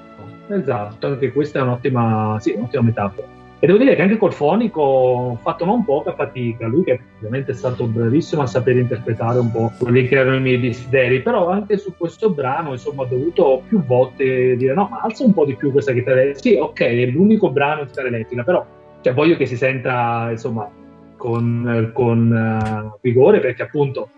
Esatto, 0.51 1.07
anche 1.07 1.31
questa 1.31 1.59
è 1.59 1.63
un'ottima, 1.63 2.39
sì, 2.41 2.53
un'ottima 2.57 2.83
metafora. 2.83 3.38
E 3.61 3.67
devo 3.67 3.79
dire 3.79 3.97
che 3.97 4.03
anche 4.03 4.19
col 4.19 4.33
fonico 4.33 4.81
ho 4.81 5.37
fatto 5.43 5.65
non 5.65 5.85
poca 5.85 6.15
fatica, 6.15 6.69
lui 6.69 6.85
che 6.85 7.01
ovviamente 7.17 7.51
è 7.51 7.55
stato 7.55 7.87
bravissimo 7.87 8.43
a 8.43 8.47
sapere 8.47 8.79
interpretare 8.79 9.41
un 9.41 9.51
po' 9.51 9.73
quelli 9.79 10.07
che 10.07 10.15
erano 10.15 10.37
i 10.37 10.41
miei 10.41 10.61
desideri, 10.61 11.23
però 11.23 11.49
anche 11.49 11.77
su 11.77 11.93
questo 11.97 12.31
brano 12.31 12.73
insomma 12.73 13.03
ho 13.03 13.07
dovuto 13.07 13.63
più 13.67 13.83
volte 13.85 14.57
dire 14.57 14.75
no, 14.75 14.87
ma 14.89 15.01
alza 15.01 15.25
un 15.25 15.33
po' 15.33 15.45
di 15.45 15.57
più 15.57 15.73
questa 15.73 15.93
chitarra 15.93 16.23
elettrica. 16.23 16.57
Sì, 16.57 16.61
ok, 16.61 16.81
è 16.81 17.07
l'unico 17.07 17.51
brano 17.51 17.83
di 17.83 17.89
chitarra 17.89 18.09
elettrica, 18.09 18.45
però 18.45 18.65
cioè, 19.01 19.13
voglio 19.13 19.37
che 19.37 19.47
si 19.47 19.57
senta 19.57 20.29
insomma 20.31 20.71
con, 21.17 21.91
con 21.93 22.93
uh, 22.93 22.99
vigore 23.01 23.41
perché 23.41 23.63
appunto 23.63 24.11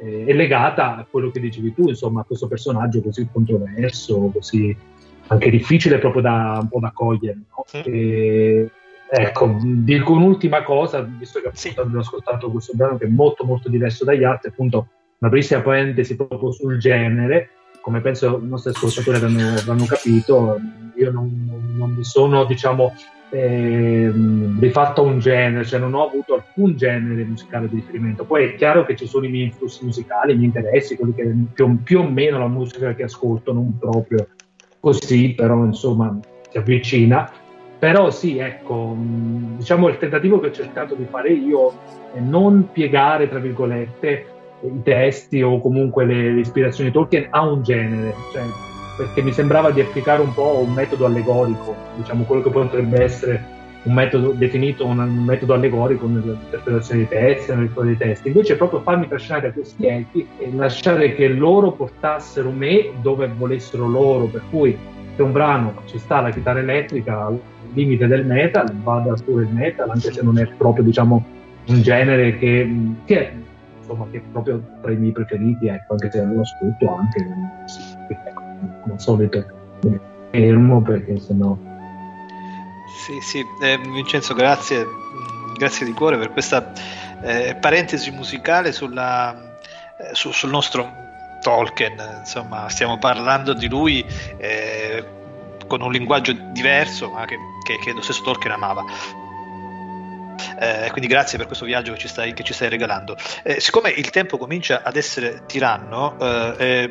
eh, 0.00 0.24
è 0.26 0.32
legata 0.32 0.96
a 0.96 1.06
quello 1.08 1.30
che 1.30 1.40
dicevi 1.40 1.72
tu, 1.72 1.88
insomma, 1.88 2.22
a 2.22 2.24
questo 2.24 2.48
personaggio 2.48 3.00
così 3.00 3.28
controverso, 3.32 4.30
così 4.32 4.76
anche 5.28 5.50
difficile 5.50 5.98
proprio 5.98 6.22
da 6.22 6.58
un 6.60 6.68
po' 6.68 6.80
da 6.80 6.90
cogliere. 6.92 7.38
No? 7.54 7.64
E, 7.84 8.70
ecco, 9.10 9.58
dico 9.62 10.12
un'ultima 10.12 10.62
cosa, 10.62 11.00
visto 11.00 11.40
che 11.40 11.48
appunto 11.48 11.80
abbiamo 11.80 12.00
ascoltato 12.00 12.50
questo 12.50 12.74
brano 12.74 12.98
che 12.98 13.06
è 13.06 13.08
molto 13.08 13.44
molto 13.44 13.68
diverso 13.68 14.04
dagli 14.04 14.24
altri, 14.24 14.50
appunto 14.50 14.88
una 15.18 15.30
brevissima 15.30 15.60
parentesi 15.60 16.16
proprio 16.16 16.52
sul 16.52 16.78
genere, 16.78 17.50
come 17.80 18.00
penso 18.00 18.40
i 18.42 18.46
nostri 18.46 18.70
ascoltatori 18.70 19.16
avranno, 19.16 19.54
avranno 19.56 19.84
capito, 19.86 20.58
io 20.94 21.10
non, 21.10 21.74
non 21.76 21.92
mi 21.92 22.04
sono, 22.04 22.44
diciamo, 22.44 22.94
eh, 23.30 24.10
rifatto 24.58 25.02
un 25.02 25.18
genere, 25.18 25.64
cioè 25.64 25.80
non 25.80 25.94
ho 25.94 26.06
avuto 26.06 26.34
alcun 26.34 26.76
genere 26.76 27.24
musicale 27.24 27.68
di 27.68 27.76
riferimento. 27.76 28.24
Poi 28.24 28.44
è 28.44 28.54
chiaro 28.54 28.84
che 28.84 28.96
ci 28.96 29.06
sono 29.06 29.26
i 29.26 29.30
miei 29.30 29.46
influssi 29.46 29.84
musicali, 29.84 30.32
i 30.32 30.36
miei 30.36 30.46
interessi, 30.46 30.96
quelli 30.96 31.14
che 31.14 31.34
più, 31.52 31.82
più 31.82 32.00
o 32.00 32.08
meno 32.08 32.38
la 32.38 32.48
musica 32.48 32.94
che 32.94 33.04
ascolto, 33.04 33.52
non 33.52 33.78
proprio 33.78 34.28
così, 34.80 35.34
però 35.34 35.64
insomma 35.64 36.18
si 36.50 36.58
avvicina. 36.58 37.30
Però 37.78 38.10
sì, 38.10 38.38
ecco, 38.38 38.96
diciamo 38.98 39.88
il 39.88 39.98
tentativo 39.98 40.40
che 40.40 40.48
ho 40.48 40.52
cercato 40.52 40.94
di 40.94 41.06
fare 41.08 41.30
io 41.30 41.72
è 42.12 42.18
non 42.18 42.70
piegare, 42.72 43.28
tra 43.28 43.38
virgolette, 43.38 44.26
i 44.62 44.82
testi 44.82 45.42
o 45.42 45.60
comunque 45.60 46.04
le, 46.04 46.32
le 46.32 46.40
ispirazioni 46.40 46.90
Tolkien 46.90 47.28
a 47.30 47.48
un 47.48 47.62
genere, 47.62 48.14
cioè, 48.32 48.42
perché 48.96 49.22
mi 49.22 49.32
sembrava 49.32 49.70
di 49.70 49.80
applicare 49.80 50.20
un 50.20 50.34
po' 50.34 50.58
un 50.66 50.72
metodo 50.72 51.06
allegorico, 51.06 51.76
diciamo 51.94 52.24
quello 52.24 52.42
che 52.42 52.50
potrebbe 52.50 53.00
essere 53.00 53.56
un 53.84 53.94
metodo 53.94 54.32
definito 54.32 54.84
un, 54.84 54.98
un 54.98 55.22
metodo 55.22 55.54
allegorico 55.54 56.08
nell'interpretazione 56.08 57.06
dei 57.06 57.08
testi, 57.08 57.50
nella 57.50 57.62
lettura 57.62 57.86
dei 57.86 57.96
testi, 57.96 58.28
invece 58.28 58.56
proprio 58.56 58.80
farmi 58.80 59.06
trascinare 59.06 59.46
da 59.46 59.52
questi 59.52 59.86
enti 59.86 60.26
e 60.38 60.52
lasciare 60.52 61.14
che 61.14 61.28
loro 61.28 61.70
portassero 61.70 62.50
me 62.50 62.90
dove 63.00 63.30
volessero 63.34 63.86
loro, 63.86 64.24
per 64.24 64.42
cui 64.50 64.76
se 65.14 65.22
un 65.22 65.32
brano 65.32 65.74
ci 65.86 65.98
sta 65.98 66.20
la 66.20 66.30
chitarra 66.30 66.58
elettrica 66.58 67.32
limite 67.72 68.06
del 68.06 68.24
metal, 68.24 68.72
vada 68.82 69.14
pure 69.24 69.44
il 69.44 69.50
metal, 69.50 69.90
anche 69.90 70.12
se 70.12 70.22
non 70.22 70.38
è 70.38 70.46
proprio 70.46 70.84
diciamo 70.84 71.24
un 71.66 71.82
genere 71.82 72.38
che, 72.38 72.70
che 73.04 73.18
è 73.18 73.32
insomma 73.80 74.06
che 74.10 74.18
è 74.18 74.22
proprio 74.32 74.62
tra 74.80 74.90
i 74.92 74.96
miei 74.96 75.12
preferiti, 75.12 75.68
ecco, 75.68 75.92
anche 75.92 76.10
se 76.10 76.24
lo 76.24 76.40
ascolto 76.40 76.94
anche 76.94 77.26
ecco, 78.08 78.42
al 78.90 79.00
solito 79.00 79.46
fermo 80.30 80.82
perché 80.82 81.18
sennò 81.18 81.56
sì, 83.08 83.20
sì, 83.20 83.44
eh, 83.62 83.78
Vincenzo, 83.78 84.34
grazie, 84.34 84.84
grazie 85.56 85.86
di 85.86 85.92
cuore 85.92 86.18
per 86.18 86.30
questa 86.30 86.72
eh, 87.22 87.56
parentesi 87.58 88.10
musicale 88.10 88.72
sulla, 88.72 89.56
eh, 89.96 90.14
su, 90.14 90.32
sul 90.32 90.50
nostro 90.50 90.86
Tolkien. 91.40 91.94
Insomma, 92.18 92.68
stiamo 92.68 92.98
parlando 92.98 93.54
di 93.54 93.68
lui 93.68 94.04
eh, 94.36 95.04
con 95.68 95.82
un 95.82 95.92
linguaggio 95.92 96.32
diverso, 96.32 97.10
ma 97.10 97.24
che, 97.24 97.36
che, 97.64 97.78
che 97.78 97.92
lo 97.92 98.02
stesso 98.02 98.22
Tolkien 98.22 98.52
amava. 98.52 98.84
Eh, 100.60 100.88
quindi 100.90 101.06
grazie 101.06 101.38
per 101.38 101.46
questo 101.46 101.64
viaggio 101.64 101.92
che 101.92 101.98
ci 101.98 102.08
stai, 102.08 102.32
che 102.32 102.42
ci 102.42 102.52
stai 102.52 102.68
regalando. 102.68 103.16
Eh, 103.44 103.60
siccome 103.60 103.90
il 103.90 104.10
tempo 104.10 104.38
comincia 104.38 104.82
ad 104.82 104.96
essere 104.96 105.44
tiranno, 105.46 106.18
eh, 106.58 106.90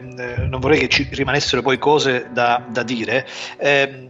non 0.50 0.60
vorrei 0.62 0.80
che 0.80 0.88
ci 0.88 1.10
rimanessero 1.12 1.62
poi 1.62 1.78
cose 1.78 2.30
da, 2.32 2.64
da 2.70 2.84
dire. 2.84 3.28
Ehm, 3.58 4.08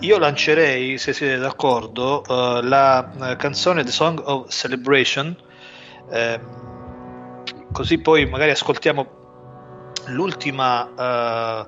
io 0.00 0.18
lancerei, 0.18 0.96
se 0.96 1.12
siete 1.12 1.38
d'accordo, 1.38 2.22
uh, 2.24 2.60
la 2.62 3.34
canzone 3.36 3.82
The 3.82 3.90
Song 3.90 4.20
of 4.24 4.48
Celebration, 4.48 5.36
eh, 6.08 6.40
così 7.72 7.98
poi 7.98 8.26
magari 8.26 8.52
ascoltiamo 8.52 9.16
l'ultima 10.06 11.66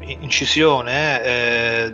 incisione, 0.00 1.22
eh, 1.22 1.92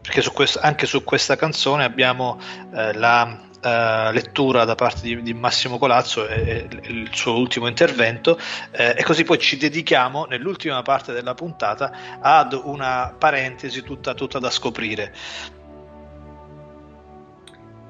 perché 0.00 0.22
su 0.22 0.32
quest- 0.32 0.58
anche 0.60 0.86
su 0.86 1.04
questa 1.04 1.36
canzone 1.36 1.84
abbiamo 1.84 2.38
la 2.70 3.48
Uh, 3.62 4.10
lettura 4.10 4.64
da 4.64 4.74
parte 4.74 5.02
di, 5.02 5.20
di 5.20 5.34
Massimo 5.34 5.76
Colazzo 5.76 6.26
e, 6.26 6.66
e, 6.66 6.78
il 6.88 7.10
suo 7.12 7.36
ultimo 7.36 7.66
intervento 7.66 8.38
eh, 8.70 8.94
e 8.96 9.04
così 9.04 9.22
poi 9.22 9.38
ci 9.38 9.58
dedichiamo 9.58 10.24
nell'ultima 10.24 10.80
parte 10.80 11.12
della 11.12 11.34
puntata 11.34 12.18
ad 12.20 12.54
una 12.54 13.14
parentesi 13.18 13.82
tutta, 13.82 14.14
tutta 14.14 14.38
da 14.38 14.48
scoprire. 14.48 15.14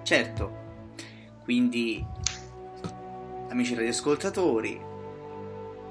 Certo, 0.03 0.53
quindi 1.45 2.05
amici 3.49 3.77
radioascoltatori, 3.77 4.81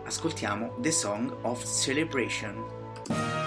ascoltiamo 0.04 0.76
The 0.82 0.92
Song 0.92 1.34
of 1.44 1.64
Celebration. 1.64 3.39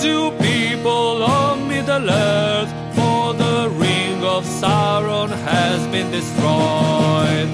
Rejoice, 0.00 0.04
you 0.04 0.30
people 0.38 1.22
of 1.22 1.66
Middle 1.66 2.10
Earth, 2.10 2.72
for 2.94 3.34
the 3.34 3.68
ring 3.76 4.22
of 4.24 4.44
Sauron 4.44 5.30
has 5.30 5.86
been 5.88 6.10
destroyed, 6.10 7.48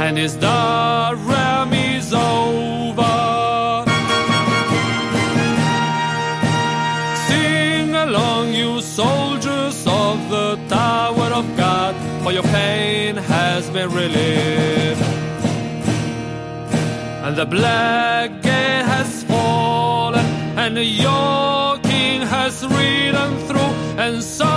and 0.00 0.16
his 0.16 0.36
dark 0.36 1.18
realm 1.26 1.72
is 1.72 2.12
over. 2.12 3.84
Sing 7.28 7.94
along, 7.94 8.52
you 8.52 8.80
soldiers 8.80 9.86
of 9.86 10.30
the 10.30 10.58
Tower 10.68 11.30
of 11.32 11.56
God, 11.56 11.94
for 12.22 12.32
your 12.32 12.44
pain 12.44 13.16
has 13.16 13.68
been 13.70 13.90
relieved. 13.90 15.00
And 17.24 17.36
the 17.36 17.46
black 17.46 18.51
and 20.64 20.78
your 20.78 21.76
king 21.90 22.20
has 22.22 22.64
ridden 22.64 23.32
through, 23.46 23.72
and 24.04 24.16
Sauron 24.18 24.51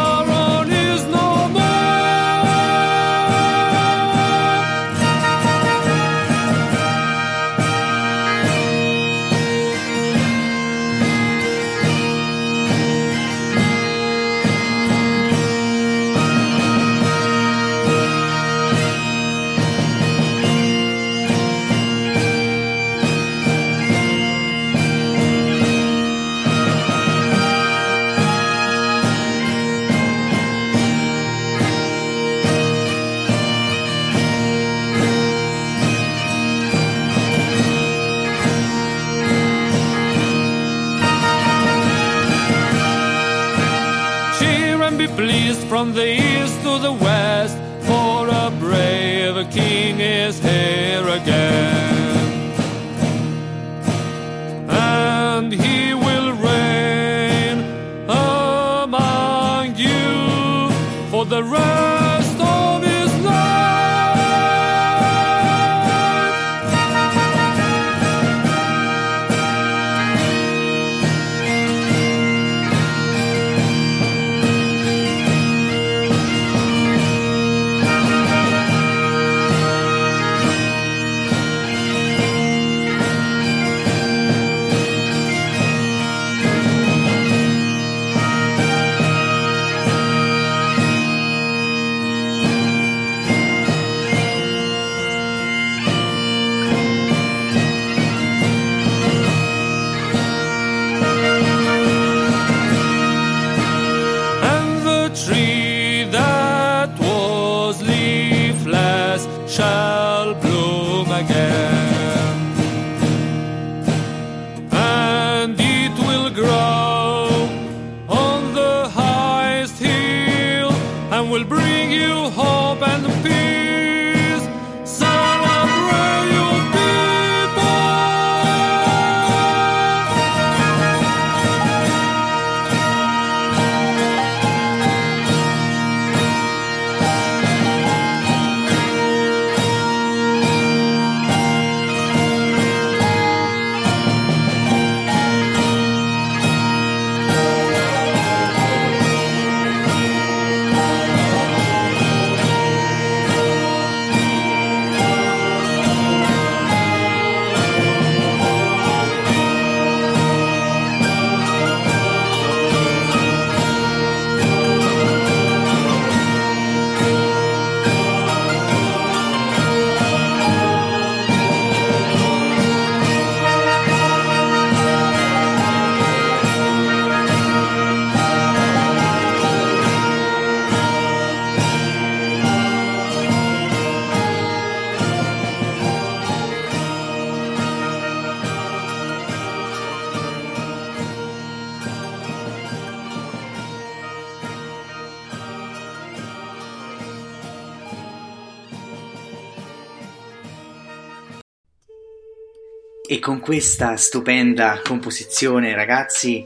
questa 203.45 203.95
stupenda 203.95 204.81
composizione, 204.83 205.75
ragazzi, 205.75 206.43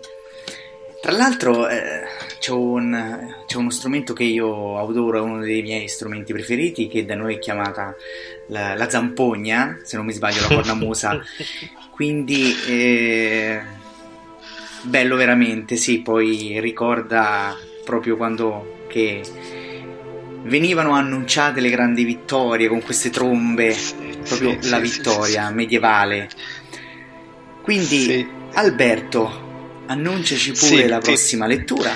tra 1.01 1.13
l'altro 1.13 1.69
eh, 1.69 2.01
c'è, 2.39 2.51
un- 2.51 3.35
c'è 3.47 3.55
uno 3.55 3.69
strumento 3.69 4.11
che 4.11 4.25
io 4.25 4.77
adoro, 4.77 5.17
è 5.17 5.21
uno 5.21 5.39
dei 5.39 5.61
miei 5.61 5.87
strumenti 5.87 6.33
preferiti, 6.33 6.89
che 6.89 7.05
da 7.05 7.15
noi 7.15 7.35
è 7.35 7.39
chiamata 7.39 7.95
la, 8.47 8.75
la 8.75 8.89
zampogna, 8.89 9.79
se 9.83 9.95
non 9.95 10.05
mi 10.07 10.11
sbaglio, 10.11 10.41
la 10.41 10.55
cornamusa. 10.55 11.17
Quindi, 11.91 12.53
eh, 12.67 13.61
bello 14.81 15.15
veramente, 15.15 15.77
sì, 15.77 16.01
poi 16.01 16.59
ricorda 16.59 17.55
proprio 17.85 18.17
quando 18.17 18.83
che 18.89 19.21
venivano 20.43 20.91
annunciate 20.91 21.61
le 21.61 21.69
grandi 21.69 22.03
vittorie 22.03 22.67
con 22.67 22.81
queste 22.81 23.09
trombe, 23.09 23.75
proprio 24.27 24.57
sì, 24.59 24.69
la 24.69 24.77
sì, 24.77 24.81
vittoria 24.81 25.47
sì, 25.47 25.53
medievale. 25.53 26.29
Quindi, 27.69 28.27
Alberto, 28.55 29.83
annunciaci 29.85 30.53
pure 30.53 30.65
Sì, 30.65 30.87
la 30.87 30.95
sì. 30.95 31.01
prossima 31.11 31.45
lettura. 31.45 31.91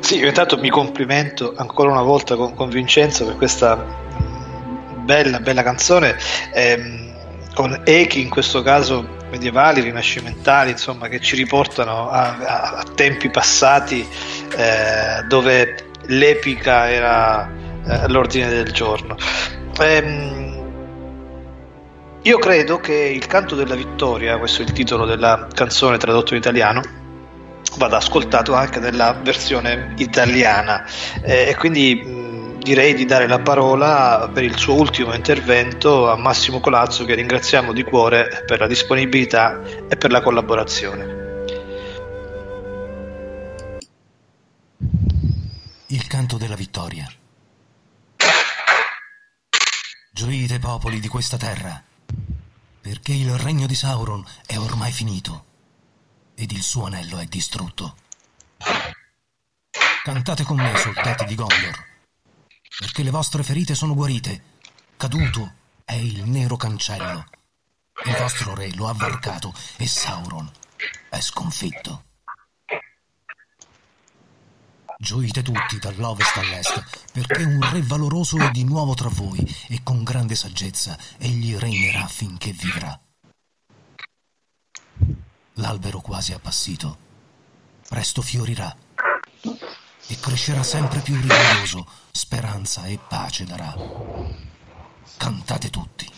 Sì, 0.00 0.16
io 0.16 0.28
intanto 0.28 0.56
mi 0.56 0.70
complimento 0.70 1.52
ancora 1.54 1.90
una 1.90 2.00
volta 2.00 2.36
con, 2.36 2.54
con 2.54 2.70
Vincenzo 2.70 3.26
per 3.26 3.36
questa 3.36 3.76
bella, 5.04 5.40
bella 5.40 5.62
canzone, 5.62 6.16
ehm, 6.54 7.12
con 7.52 7.82
echi 7.84 8.22
in 8.22 8.30
questo 8.30 8.62
caso 8.62 9.06
medievali, 9.30 9.82
rinascimentali, 9.82 10.70
insomma, 10.70 11.08
che 11.08 11.20
ci 11.20 11.36
riportano 11.36 12.08
a, 12.08 12.34
a- 12.38 12.60
a 12.78 12.84
tempi 12.94 13.28
passati 13.28 14.08
eh, 14.56 15.22
dove 15.28 15.84
l'epica 16.06 16.88
era 16.90 17.46
eh, 17.86 17.92
all'ordine 17.92 18.48
del 18.48 18.72
giorno. 18.72 19.18
Ehm, 19.80 20.45
io 22.26 22.38
credo 22.38 22.78
che 22.78 22.92
il 22.92 23.24
canto 23.28 23.54
della 23.54 23.76
vittoria, 23.76 24.36
questo 24.36 24.62
è 24.62 24.64
il 24.64 24.72
titolo 24.72 25.06
della 25.06 25.46
canzone 25.54 25.96
tradotto 25.96 26.34
in 26.34 26.40
italiano, 26.40 26.82
vada 27.76 27.98
ascoltato 27.98 28.52
anche 28.52 28.80
nella 28.80 29.12
versione 29.12 29.94
italiana 29.98 30.84
Eh, 31.22 31.50
e 31.50 31.54
quindi 31.54 31.94
mh, 31.94 32.58
direi 32.58 32.94
di 32.94 33.04
dare 33.04 33.28
la 33.28 33.38
parola 33.38 34.28
per 34.32 34.42
il 34.42 34.58
suo 34.58 34.74
ultimo 34.74 35.14
intervento 35.14 36.10
a 36.10 36.16
Massimo 36.16 36.58
Colazzo 36.58 37.04
che 37.04 37.14
ringraziamo 37.14 37.72
di 37.72 37.84
cuore 37.84 38.42
per 38.44 38.58
la 38.58 38.66
disponibilità 38.66 39.62
e 39.88 39.96
per 39.96 40.10
la 40.10 40.20
collaborazione. 40.20 41.44
Il 45.88 46.06
canto 46.08 46.36
della 46.36 46.56
vittoria. 46.56 47.06
Gioite 50.10 50.58
popoli 50.58 50.98
di 50.98 51.08
questa 51.08 51.36
terra, 51.36 51.80
perché 52.86 53.14
il 53.14 53.36
regno 53.36 53.66
di 53.66 53.74
Sauron 53.74 54.24
è 54.46 54.56
ormai 54.56 54.92
finito 54.92 55.46
ed 56.36 56.52
il 56.52 56.62
suo 56.62 56.86
anello 56.86 57.18
è 57.18 57.24
distrutto. 57.24 57.96
Cantate 60.04 60.44
con 60.44 60.56
me, 60.56 60.76
soldati 60.76 61.24
di 61.24 61.34
Gondor, 61.34 61.84
perché 62.78 63.02
le 63.02 63.10
vostre 63.10 63.42
ferite 63.42 63.74
sono 63.74 63.92
guarite. 63.92 64.60
Caduto 64.96 65.54
è 65.84 65.94
il 65.94 66.28
nero 66.28 66.56
cancello. 66.56 67.24
Il 68.04 68.16
vostro 68.18 68.54
re 68.54 68.72
lo 68.74 68.86
ha 68.86 68.92
varcato 68.92 69.52
e 69.78 69.88
Sauron 69.88 70.48
è 71.08 71.20
sconfitto. 71.20 72.04
Gioite 74.98 75.42
tutti 75.42 75.78
dall'ovest 75.78 76.36
all'est, 76.38 77.10
perché 77.12 77.42
un 77.42 77.60
re 77.70 77.82
valoroso 77.82 78.38
è 78.38 78.50
di 78.50 78.64
nuovo 78.64 78.94
tra 78.94 79.10
voi 79.10 79.38
e 79.68 79.80
con 79.82 80.02
grande 80.02 80.34
saggezza 80.34 80.98
egli 81.18 81.54
regnerà 81.56 82.06
finché 82.06 82.52
vivrà. 82.52 82.98
L'albero 85.54 86.00
quasi 86.00 86.32
appassito 86.32 87.04
presto 87.88 88.22
fiorirà 88.22 88.74
e 90.08 90.18
crescerà 90.18 90.62
sempre 90.62 91.00
più 91.00 91.14
rigoglioso, 91.20 91.86
speranza 92.10 92.86
e 92.86 92.98
pace 92.98 93.44
darà. 93.44 93.74
Cantate 95.16 95.70
tutti. 95.70 96.15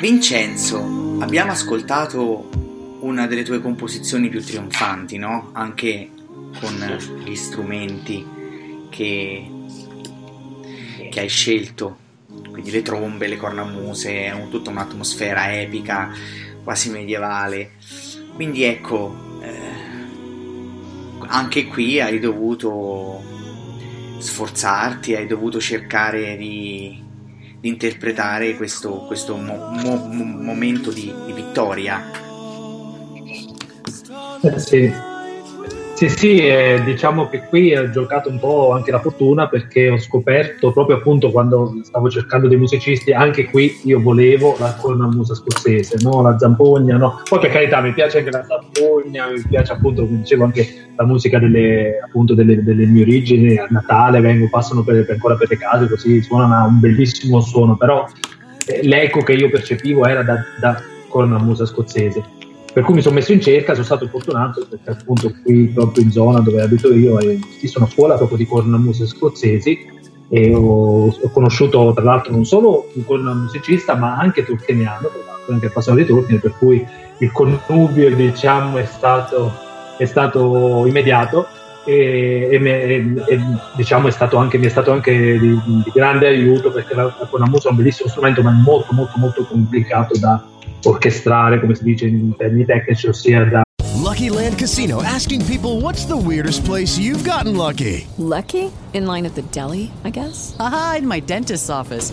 Vincenzo, 0.00 1.16
abbiamo 1.20 1.50
ascoltato 1.50 2.48
una 3.00 3.26
delle 3.26 3.42
tue 3.42 3.60
composizioni 3.60 4.28
più 4.28 4.40
trionfanti, 4.42 5.18
no? 5.18 5.50
Anche 5.52 6.10
con 6.60 6.98
gli 7.24 7.34
strumenti 7.34 8.24
che, 8.88 9.50
che 11.10 11.20
hai 11.20 11.28
scelto, 11.28 11.98
quindi 12.50 12.70
le 12.70 12.82
trombe, 12.82 13.26
le 13.26 13.36
cornamuse, 13.36 14.46
tutta 14.50 14.70
un'atmosfera 14.70 15.52
epica, 15.60 16.10
quasi 16.62 16.90
medievale. 16.90 17.72
Quindi 18.34 18.62
ecco, 18.62 19.40
eh, 19.42 19.58
anche 21.26 21.66
qui 21.66 22.00
hai 22.00 22.20
dovuto 22.20 23.20
sforzarti, 24.18 25.14
hai 25.14 25.26
dovuto 25.26 25.60
cercare 25.60 26.36
di, 26.36 27.02
di 27.60 27.68
interpretare 27.68 28.56
questo, 28.56 29.04
questo 29.06 29.36
mo, 29.36 29.70
mo, 29.70 29.96
momento 30.06 30.90
di, 30.90 31.12
di 31.26 31.32
vittoria. 31.32 32.02
Eh, 34.42 34.58
sì. 34.58 35.07
Sì, 35.98 36.08
sì, 36.08 36.36
eh, 36.46 36.80
diciamo 36.84 37.28
che 37.28 37.40
qui 37.48 37.74
ho 37.74 37.90
giocato 37.90 38.30
un 38.30 38.38
po' 38.38 38.70
anche 38.70 38.92
la 38.92 39.00
fortuna 39.00 39.48
perché 39.48 39.88
ho 39.88 39.98
scoperto 39.98 40.70
proprio 40.70 40.98
appunto 40.98 41.32
quando 41.32 41.74
stavo 41.82 42.08
cercando 42.08 42.46
dei 42.46 42.56
musicisti, 42.56 43.12
anche 43.12 43.46
qui 43.46 43.80
io 43.82 44.00
volevo 44.00 44.54
la 44.60 44.76
cornamusa 44.80 45.34
scozzese, 45.34 45.96
no? 46.02 46.22
la 46.22 46.38
zampogna, 46.38 46.98
no? 46.98 47.20
poi 47.28 47.40
per 47.40 47.50
carità 47.50 47.80
mi 47.80 47.92
piace 47.92 48.18
anche 48.18 48.30
la 48.30 48.44
zampogna, 48.44 49.26
mi 49.28 49.42
piace 49.48 49.72
appunto, 49.72 50.06
come 50.06 50.18
dicevo, 50.18 50.44
anche 50.44 50.68
la 50.94 51.04
musica 51.04 51.40
delle, 51.40 51.98
appunto, 51.98 52.32
delle, 52.32 52.62
delle 52.62 52.86
mie 52.86 53.02
origini, 53.02 53.56
a 53.56 53.66
Natale 53.68 54.20
vengo, 54.20 54.46
passano 54.48 54.84
per, 54.84 55.04
per, 55.04 55.14
ancora 55.14 55.34
per 55.34 55.48
le 55.50 55.58
case, 55.58 55.88
così 55.88 56.22
suonano 56.22 56.68
un 56.68 56.78
bellissimo 56.78 57.40
suono, 57.40 57.76
però 57.76 58.06
eh, 58.66 58.86
l'eco 58.86 59.24
che 59.24 59.32
io 59.32 59.50
percepivo 59.50 60.06
era 60.06 60.22
da, 60.22 60.44
da 60.60 60.80
cornamusa 61.08 61.66
scozzese 61.66 62.36
per 62.78 62.86
cui 62.86 62.94
mi 62.94 63.02
sono 63.02 63.16
messo 63.16 63.32
in 63.32 63.40
cerca, 63.40 63.72
sono 63.72 63.84
stato 63.84 64.06
fortunato 64.06 64.64
perché 64.70 64.90
appunto 64.90 65.34
qui 65.42 65.66
proprio 65.66 66.04
in 66.04 66.12
zona 66.12 66.38
dove 66.38 66.62
abito 66.62 66.94
io 66.94 67.18
esistono 67.18 67.88
scuola 67.88 68.14
proprio 68.14 68.38
di 68.38 68.46
cornamuse 68.46 69.04
scozzesi 69.04 69.84
e 70.28 70.54
ho, 70.54 71.08
ho, 71.08 71.30
conosciuto 71.32 71.92
tra 71.92 72.04
l'altro 72.04 72.30
non 72.30 72.44
solo 72.44 72.88
un 72.92 73.04
cornamusicista 73.04 73.96
ma 73.96 74.16
anche 74.16 74.44
turkeniano, 74.44 75.10
anche 75.48 75.66
appassionato 75.66 76.04
di 76.04 76.08
Turkmen, 76.08 76.38
per 76.38 76.54
cui 76.56 76.86
il 77.18 77.32
connubio 77.32 78.14
diciamo 78.14 78.78
è 78.78 78.84
stato, 78.84 79.52
è 79.96 80.04
stato 80.04 80.86
immediato 80.86 81.48
e, 81.84 82.48
e, 82.48 82.64
e, 82.64 83.24
e, 83.26 83.40
diciamo 83.74 84.06
è 84.06 84.12
stato 84.12 84.36
anche, 84.36 84.56
mi 84.56 84.66
è 84.66 84.70
stato 84.70 84.92
anche 84.92 85.36
di, 85.36 85.60
di 85.64 85.90
grande 85.92 86.28
aiuto 86.28 86.70
perché 86.70 86.94
la, 86.94 87.12
la 87.18 87.26
cornamusa 87.28 87.66
è 87.66 87.70
un 87.72 87.78
bellissimo 87.78 88.08
strumento 88.08 88.40
ma 88.40 88.50
è 88.50 88.54
molto 88.62 88.92
molto 88.92 89.18
molto 89.18 89.44
complicato 89.46 90.16
da 90.16 90.40
orchestrare, 90.84 91.60
come 91.60 91.74
si 91.74 91.84
dice 91.84 92.06
in 92.06 92.34
termini 92.36 92.64
tecnici, 92.64 93.08
ossia 93.08 93.44
da 93.44 93.62
Lucky 94.08 94.30
Land 94.30 94.58
Casino 94.58 95.02
asking 95.02 95.44
people 95.46 95.80
what's 95.80 96.06
the 96.06 96.16
weirdest 96.16 96.64
place 96.64 96.98
you've 96.98 97.24
gotten 97.24 97.56
lucky? 97.56 98.06
Lucky? 98.16 98.70
In 98.94 99.06
line 99.06 99.26
at 99.26 99.34
the 99.34 99.42
deli, 99.50 99.90
I 100.02 100.10
guess. 100.10 100.56
Aha, 100.58 100.96
in 100.98 101.06
my 101.06 101.20
dentist's 101.20 101.68
office. 101.68 102.12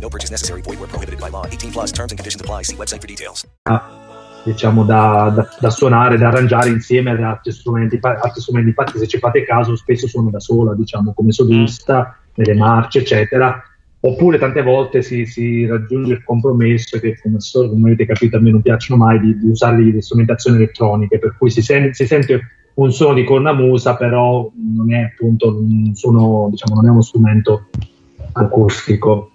No 0.00 0.08
purchase 0.08 0.30
necessary. 0.30 0.62
Void 0.62 0.78
where 0.78 0.88
prohibited 0.88 1.20
by 1.20 1.28
law. 1.30 1.46
18 1.46 1.72
plus 1.72 1.92
terms 1.92 2.12
and 2.12 2.18
conditions 2.18 2.40
apply. 2.40 2.62
See 2.62 2.76
website 2.76 3.00
for 3.00 3.08
details. 3.08 3.46
Diciamo 4.44 4.84
da, 4.84 5.32
da, 5.34 5.48
da 5.58 5.70
suonare, 5.70 6.16
da 6.18 6.28
arrangiare 6.28 6.68
insieme 6.68 7.10
ad 7.10 7.20
altri 7.20 7.50
strumenti, 7.50 7.98
altri 8.00 8.40
strumenti. 8.40 8.68
Infatti, 8.68 8.98
se 8.98 9.08
ci 9.08 9.18
fate 9.18 9.44
caso, 9.44 9.74
spesso 9.74 10.06
suono 10.06 10.30
da 10.30 10.38
sola, 10.38 10.72
diciamo, 10.74 11.12
come 11.14 11.32
solista, 11.32 12.16
nelle 12.34 12.54
marce, 12.54 13.00
eccetera 13.00 13.60
oppure 14.00 14.38
tante 14.38 14.62
volte 14.62 15.02
si, 15.02 15.26
si, 15.26 15.66
raggiunge 15.66 16.12
il 16.12 16.24
compromesso 16.24 16.98
che 17.00 17.18
come, 17.20 17.38
come, 17.52 17.88
avete 17.88 18.06
capito 18.06 18.36
a 18.36 18.40
me 18.40 18.50
non 18.50 18.62
piacciono 18.62 19.02
mai 19.02 19.18
di, 19.20 19.36
di 19.36 19.48
usare 19.48 19.82
le 19.82 20.02
strumentazioni 20.02 20.58
elettroniche 20.58 21.18
per 21.18 21.34
cui 21.36 21.50
si, 21.50 21.62
sen- 21.62 21.92
si, 21.92 22.06
sente 22.06 22.40
un 22.74 22.92
suono 22.92 23.14
di 23.14 23.24
cornamusa 23.24 23.96
però 23.96 24.50
non 24.54 24.92
è 24.92 25.02
appunto 25.02 25.48
un 25.48 25.94
suono 25.94 26.48
diciamo 26.50 26.74
non 26.74 26.86
è 26.86 26.90
uno 26.90 27.02
strumento 27.02 27.68
acustico 28.32 29.32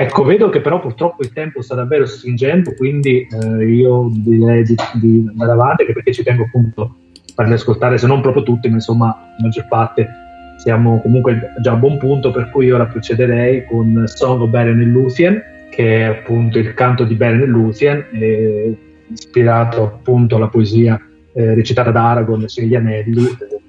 ecco 0.00 0.24
vedo 0.24 0.48
che 0.48 0.60
però 0.60 0.80
purtroppo 0.80 1.22
il 1.22 1.32
tempo 1.32 1.60
sta 1.60 1.74
davvero 1.74 2.06
stringendo 2.06 2.74
quindi 2.74 3.26
eh, 3.26 3.64
io 3.64 4.08
direi 4.12 4.62
di, 4.62 4.76
di 4.94 5.26
andare 5.28 5.50
avanti 5.50 5.84
perché 5.84 6.12
ci 6.12 6.22
tengo 6.22 6.44
appunto 6.44 6.82
a 6.82 7.32
farle 7.34 7.54
ascoltare 7.54 7.98
se 7.98 8.06
non 8.06 8.20
proprio 8.20 8.42
tutte 8.42 8.68
ma 8.68 8.74
insomma 8.74 9.06
la 9.06 9.42
maggior 9.44 9.66
parte 9.68 10.08
siamo 10.58 11.00
comunque 11.00 11.52
già 11.60 11.72
a 11.72 11.76
buon 11.76 11.98
punto, 11.98 12.32
per 12.32 12.50
cui 12.50 12.70
ora 12.70 12.86
procederei 12.86 13.64
con 13.64 14.02
Song 14.06 14.42
of 14.42 14.50
Beren 14.50 14.80
e 14.80 14.84
Luthien, 14.84 15.40
che 15.70 16.00
è 16.00 16.02
appunto 16.02 16.58
il 16.58 16.74
canto 16.74 17.04
di 17.04 17.14
Beren 17.14 17.42
e 17.42 17.46
Luthien, 17.46 18.04
eh, 18.12 18.76
ispirato 19.06 19.84
appunto 19.84 20.34
alla 20.34 20.48
poesia 20.48 21.00
eh, 21.32 21.54
recitata 21.54 21.92
da 21.92 22.10
Aragorn 22.10 22.42
e 22.42 22.62
Gli 22.64 22.74
Anelli, 22.74 23.22
del 23.38 23.60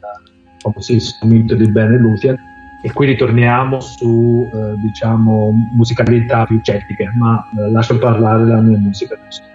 famosissimo 0.58 1.32
mito 1.32 1.54
di 1.54 1.70
Beren 1.70 1.94
e 1.94 1.98
Luthien, 2.00 2.38
e 2.82 2.94
qui 2.94 3.08
ritorniamo 3.08 3.80
su 3.80 4.50
eh, 4.54 4.74
diciamo 4.78 5.52
musicalità 5.72 6.46
più 6.46 6.60
celtiche, 6.62 7.12
ma 7.16 7.46
eh, 7.58 7.70
lascio 7.72 7.98
parlare 7.98 8.46
la 8.46 8.62
mia 8.62 8.78
musica 8.78 9.16
adesso. 9.16 9.49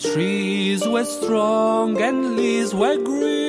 Trees 0.00 0.86
were 0.88 1.04
strong 1.04 2.00
and 2.00 2.36
leaves 2.36 2.74
were 2.74 2.96
green, 2.96 3.39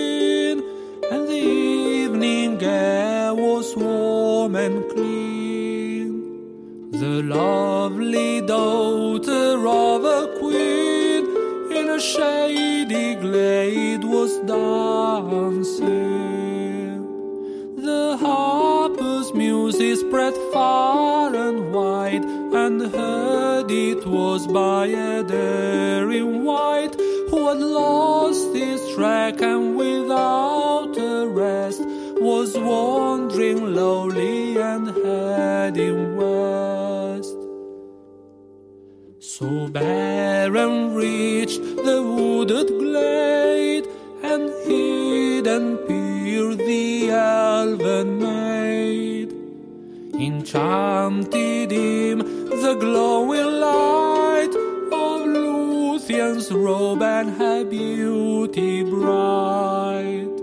track 29.02 29.42
and 29.42 29.76
without 29.76 30.96
a 30.96 31.28
rest 31.28 31.82
was 32.28 32.56
wandering 32.56 33.74
lowly 33.74 34.62
and 34.62 34.86
heading 35.04 36.02
west. 36.18 37.40
So 39.20 39.48
Baron 39.70 40.94
reached 40.94 41.64
the 41.88 41.98
wooded 42.16 42.68
glade 42.68 43.88
and 44.22 44.44
hid 44.66 45.48
and 45.48 45.70
peered 45.88 46.60
the 46.60 47.10
elven 47.10 48.20
maid. 48.20 49.30
Enchanted 50.28 51.72
him 51.72 52.20
the 52.66 52.76
glowing 52.80 53.52
light 53.68 54.54
of 55.06 55.18
Luthien's 55.36 56.52
robe 56.52 57.02
and 57.02 57.32
her 57.40 57.64
beauty 57.66 58.71
bright. 59.02 60.38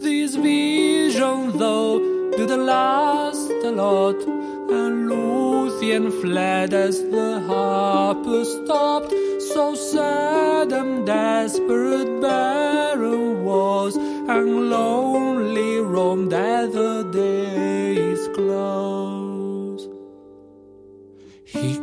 This 0.00 0.36
vision, 0.36 1.58
though, 1.58 1.98
didn't 2.36 2.66
last 2.66 3.50
a 3.50 3.70
lot, 3.70 4.20
and 4.78 5.10
Luthien 5.10 6.06
fled 6.20 6.72
as 6.74 7.02
the 7.02 7.40
harper 7.48 8.44
stopped. 8.44 9.12
So 9.52 9.74
sad 9.74 10.72
and 10.72 11.06
desperate 11.06 12.20
Baron 12.20 13.44
was, 13.44 13.96
and 13.96 14.70
lonely 14.70 15.80
roamed 15.80 16.32
at 16.32 16.72
the 16.72 17.04
day's 17.12 18.28
close. 18.28 19.88
He 21.44 21.77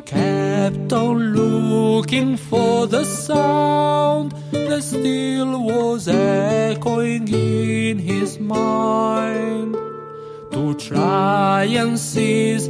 kept 0.56 0.94
on 0.94 1.18
looking 1.34 2.38
for 2.38 2.88
the 2.88 3.04
sound. 3.04 4.32
That 4.52 4.84
still 4.84 5.52
was 5.72 6.08
echoing 6.08 7.28
in 7.28 8.00
his 8.00 8.40
mind. 8.40 9.74
To 10.54 10.64
try 10.90 11.64
and 11.82 12.00
seize 12.00 12.66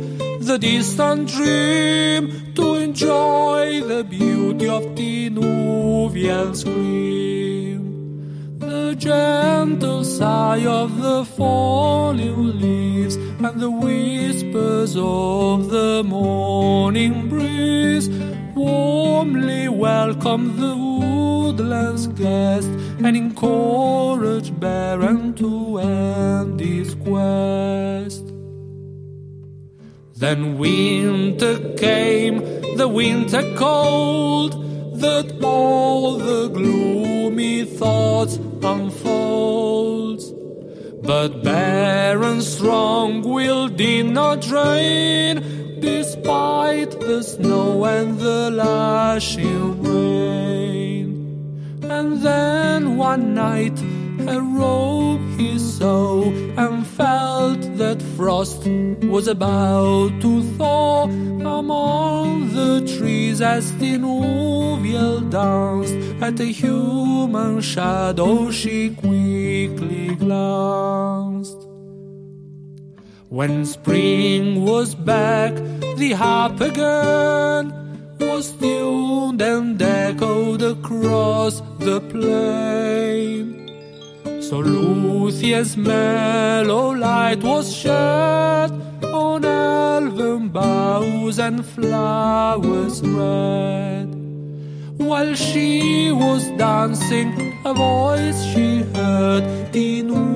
the 0.50 0.58
distant 0.70 1.24
dream 1.36 2.24
to 2.58 2.66
enjoy 2.88 3.82
the 3.92 4.04
beauty 4.04 4.68
of 4.78 4.84
the 4.96 5.30
Nubian 5.30 6.56
scream 6.56 7.16
the 8.96 8.96
gentle 8.96 10.04
sigh 10.04 10.66
of 10.66 10.90
the 11.02 11.26
falling 11.26 12.60
leaves 12.60 13.16
and 13.46 13.62
the 13.62 13.70
whispers 13.70 14.96
of 14.98 15.70
the 15.70 16.04
morning 16.04 17.30
breeze 17.30 18.10
warmly 18.56 19.70
welcome 19.70 20.46
the 20.60 20.76
woodland's 20.76 22.08
guest 22.08 22.68
and 23.06 23.16
encourage 23.16 24.50
Baron 24.60 25.36
to 25.36 25.78
end 25.78 26.60
his 26.60 26.96
quest. 26.96 28.26
Then 30.16 30.58
winter 30.58 31.56
came, 31.76 32.38
the 32.78 32.88
winter 32.88 33.44
cold, 33.56 34.54
that 35.00 35.28
all 35.44 36.18
the 36.18 36.48
gloomy 36.50 37.64
thoughts 37.66 38.38
unfolds. 38.64 39.95
But 41.06 41.44
barren 41.44 42.42
strong 42.42 43.22
will 43.22 43.68
did 43.68 44.08
not 44.08 44.42
drain, 44.42 45.80
despite 45.80 47.00
the 47.00 47.22
snow 47.22 47.86
and 47.86 48.20
the 48.20 48.50
lashing 48.50 49.84
rain. 49.84 51.08
And 51.84 52.22
then 52.24 52.98
one 52.98 53.36
night 53.36 53.80
a 54.28 54.42
robe 54.42 55.22
he 55.38 55.60
saw 55.60 56.24
and 56.24 56.88
felt 56.88 57.62
that 57.78 57.95
frost 58.26 58.66
was 59.16 59.28
about 59.28 60.10
to 60.20 60.42
thaw 60.58 61.04
among 61.04 62.52
the 62.56 62.82
trees 62.98 63.40
as 63.40 63.72
the 63.78 64.00
Nubial 64.00 65.20
danced 65.20 65.94
at 66.24 66.40
a 66.40 66.46
human 66.46 67.62
shadow 67.62 68.50
she 68.50 68.90
quickly 68.96 70.16
glanced. 70.16 71.68
When 73.30 73.64
spring 73.64 74.66
was 74.66 74.96
back, 74.96 75.54
the 76.02 76.14
harp 76.14 76.60
again 76.62 77.66
was 78.20 78.54
tuned 78.54 79.40
and 79.40 79.80
echoed 79.80 80.64
across 80.64 81.62
the 81.78 82.02
plain. 82.02 83.65
So 84.50 84.60
Lucia's 84.60 85.76
mellow 85.76 86.92
light 86.92 87.42
was 87.42 87.76
shed 87.76 88.72
on 89.04 89.44
elven 89.44 90.50
boughs 90.50 91.40
and 91.40 91.66
flowers 91.66 93.02
red. 93.02 94.06
While 94.98 95.34
she 95.34 96.12
was 96.12 96.48
dancing, 96.60 97.58
a 97.66 97.74
voice 97.74 98.44
she 98.54 98.84
heard, 98.94 99.44
Tinuviel, 99.74 100.36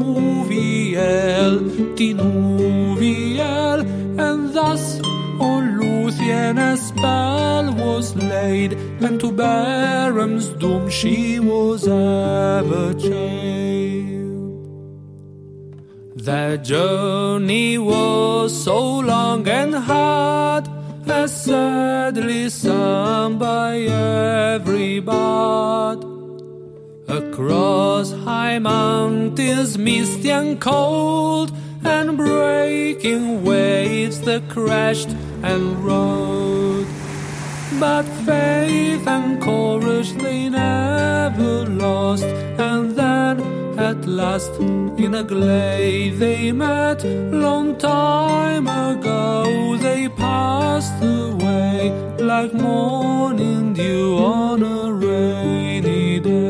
Tinuviel, 1.95 3.79
and 4.27 4.53
thus 4.55 4.99
on 5.39 5.77
Luthien 5.79 6.57
a 6.57 6.75
spell 6.77 7.71
was 7.75 8.15
laid, 8.15 8.73
and 8.73 9.19
to 9.19 9.31
Baron's 9.31 10.47
doom 10.47 10.89
she 10.89 11.39
was 11.39 11.87
ever 11.87 12.95
chained. 12.95 13.78
Their 16.29 16.57
journey 16.57 17.79
was 17.79 18.53
so 18.63 18.99
long 18.99 19.47
and 19.47 19.73
hard, 19.73 20.69
as 21.07 21.31
sadly 21.45 22.49
sung 22.49 23.39
by 23.39 23.77
every 23.79 24.99
bard. 24.99 26.05
Across 27.07 28.11
high 28.11 28.59
mountains, 28.59 29.75
misty 29.79 30.29
and 30.29 30.61
cold, 30.61 31.51
and 31.83 32.15
breaking 32.15 33.43
waves 33.43 34.21
that 34.21 34.47
crashed 34.49 35.09
and 35.41 35.83
rode. 35.83 36.85
But 37.79 38.05
faith 38.27 39.07
and 39.07 39.41
courage 39.41 40.11
they 40.11 40.47
never 40.47 41.65
lost, 41.65 42.29
and 42.69 42.95
then 42.95 43.48
at 43.79 44.05
last 44.05 44.51
in 44.59 45.15
a 45.15 45.23
glade 45.23 46.17
they 46.19 46.51
met. 46.51 47.03
Long 47.31 47.77
time 47.77 48.67
ago 48.67 49.77
they 49.77 50.09
passed 50.09 51.01
away 51.01 51.91
like 52.19 52.53
morning 52.53 53.73
dew 53.73 54.17
on 54.17 54.61
a 54.63 54.93
rainy 54.93 56.19
day. 56.19 56.48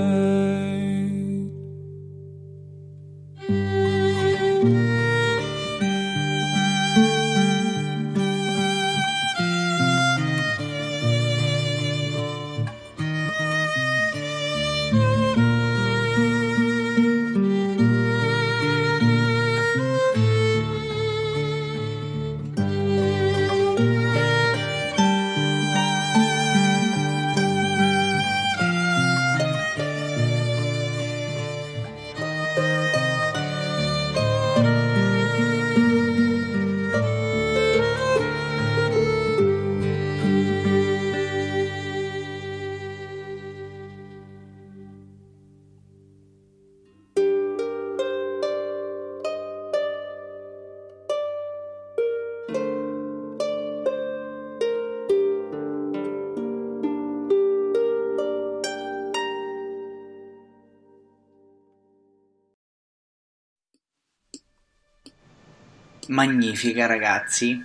Magnifica, 66.10 66.86
ragazzi. 66.88 67.64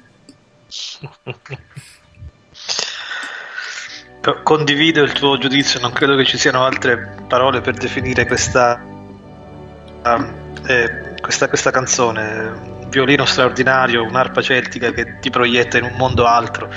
Co- 4.20 4.42
Condivido 4.42 5.02
il 5.02 5.12
tuo 5.12 5.36
giudizio, 5.38 5.80
non 5.80 5.92
credo 5.92 6.16
che 6.16 6.24
ci 6.24 6.38
siano 6.38 6.64
altre 6.64 7.14
parole 7.28 7.60
per 7.60 7.74
definire 7.74 8.26
questa, 8.26 8.80
um, 8.82 10.34
eh, 10.66 11.14
questa, 11.20 11.48
questa 11.48 11.70
canzone. 11.70 12.72
Un 12.84 12.90
violino 12.90 13.24
straordinario, 13.24 14.04
un'arpa 14.04 14.40
celtica 14.40 14.92
che 14.92 15.18
ti 15.20 15.30
proietta 15.30 15.78
in 15.78 15.84
un 15.84 15.94
mondo 15.96 16.26
altro. 16.26 16.70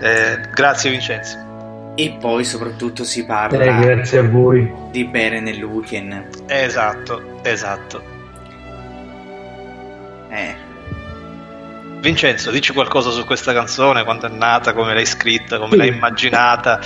Eh, 0.00 0.40
grazie 0.54 0.90
Vincenzo. 0.90 1.46
E 1.96 2.16
poi 2.20 2.44
soprattutto 2.44 3.02
si 3.02 3.26
parla 3.26 3.64
Eh, 3.64 3.80
grazie 3.80 4.18
a 4.20 4.22
voi. 4.22 4.72
di 4.92 5.04
Beren 5.04 5.48
e 5.48 5.56
Lúthien. 5.56 6.28
Esatto, 6.46 7.40
esatto. 7.42 8.02
Eh, 10.30 10.54
Vincenzo, 12.00 12.50
dici 12.50 12.72
qualcosa 12.72 13.10
su 13.10 13.24
questa 13.24 13.52
canzone, 13.52 14.04
quando 14.04 14.26
è 14.26 14.30
nata, 14.30 14.72
come 14.72 14.94
l'hai 14.94 15.06
scritta, 15.06 15.58
come 15.58 15.76
l'hai 15.76 15.88
immaginata. 15.88 16.80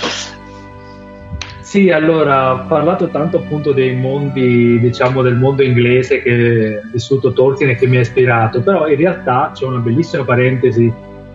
Sì, 1.59 1.89
allora, 1.89 2.53
ho 2.53 2.67
parlato 2.67 3.07
tanto 3.09 3.37
appunto 3.37 3.71
dei 3.71 3.95
mondi, 3.95 4.79
diciamo, 4.79 5.21
del 5.21 5.35
mondo 5.35 5.63
inglese 5.63 6.21
che 6.21 6.81
ha 6.83 6.89
vissuto 6.91 7.31
Tolkien 7.31 7.69
e 7.69 7.75
che 7.75 7.87
mi 7.87 7.97
ha 7.97 8.01
ispirato, 8.01 8.61
però 8.61 8.87
in 8.87 8.97
realtà 8.97 9.51
c'è 9.53 9.65
una 9.65 9.79
bellissima 9.79 10.23
parentesi, 10.23 10.91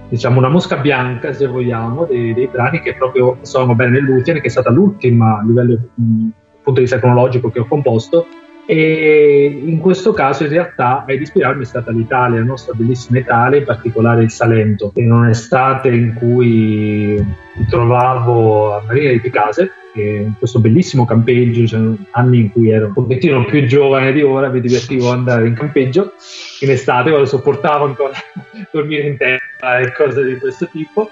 diciamo 0.08 0.38
una 0.38 0.48
mosca 0.48 0.76
bianca, 0.76 1.32
se 1.32 1.46
vogliamo, 1.46 2.04
dei, 2.04 2.34
dei 2.34 2.46
brani 2.46 2.80
che 2.82 2.94
proprio 2.94 3.38
sono 3.42 3.74
Ben 3.74 3.94
e 3.94 4.00
Lutien, 4.00 4.40
che 4.40 4.46
è 4.46 4.50
stata 4.50 4.70
l'ultima 4.70 5.38
a 5.38 5.44
livello 5.44 5.78
mh, 5.94 6.28
punto 6.62 6.80
di 6.80 6.80
vista 6.80 6.98
cronologico 6.98 7.50
che 7.50 7.60
ho 7.60 7.66
composto, 7.66 8.26
e 8.70 9.62
in 9.64 9.78
questo 9.78 10.12
caso 10.12 10.44
in 10.44 10.50
realtà 10.50 11.02
ad 11.08 11.18
ispirarmi 11.18 11.62
è 11.62 11.66
stata 11.66 11.90
l'Italia, 11.90 12.38
la 12.38 12.44
nostra 12.44 12.74
bellissima 12.74 13.18
Italia, 13.18 13.60
in 13.60 13.64
particolare 13.64 14.24
il 14.24 14.30
Salento, 14.30 14.92
in 14.96 15.10
un'estate 15.10 15.88
in 15.88 16.12
cui 16.12 17.14
mi 17.16 17.66
trovavo 17.66 18.74
a 18.74 18.82
Marina 18.86 19.12
di 19.12 19.20
Picase, 19.20 19.72
in 19.94 20.34
questo 20.36 20.60
bellissimo 20.60 21.06
campeggio, 21.06 21.66
cioè 21.66 21.80
anni 22.10 22.40
in 22.40 22.52
cui 22.52 22.68
ero 22.68 22.88
un 22.88 22.92
pochettino 22.92 23.46
più 23.46 23.66
giovane 23.66 24.12
di 24.12 24.20
ora, 24.20 24.50
mi 24.50 24.60
divertivo 24.60 25.12
ad 25.12 25.18
andare 25.20 25.46
in 25.46 25.54
campeggio 25.54 26.12
in 26.60 26.70
estate, 26.70 27.08
quando 27.08 27.26
sopportavo 27.26 27.86
ancora 27.86 28.12
dormire 28.70 29.08
in 29.08 29.16
terra 29.16 29.78
e 29.78 29.94
cose 29.94 30.22
di 30.26 30.36
questo 30.36 30.68
tipo. 30.70 31.08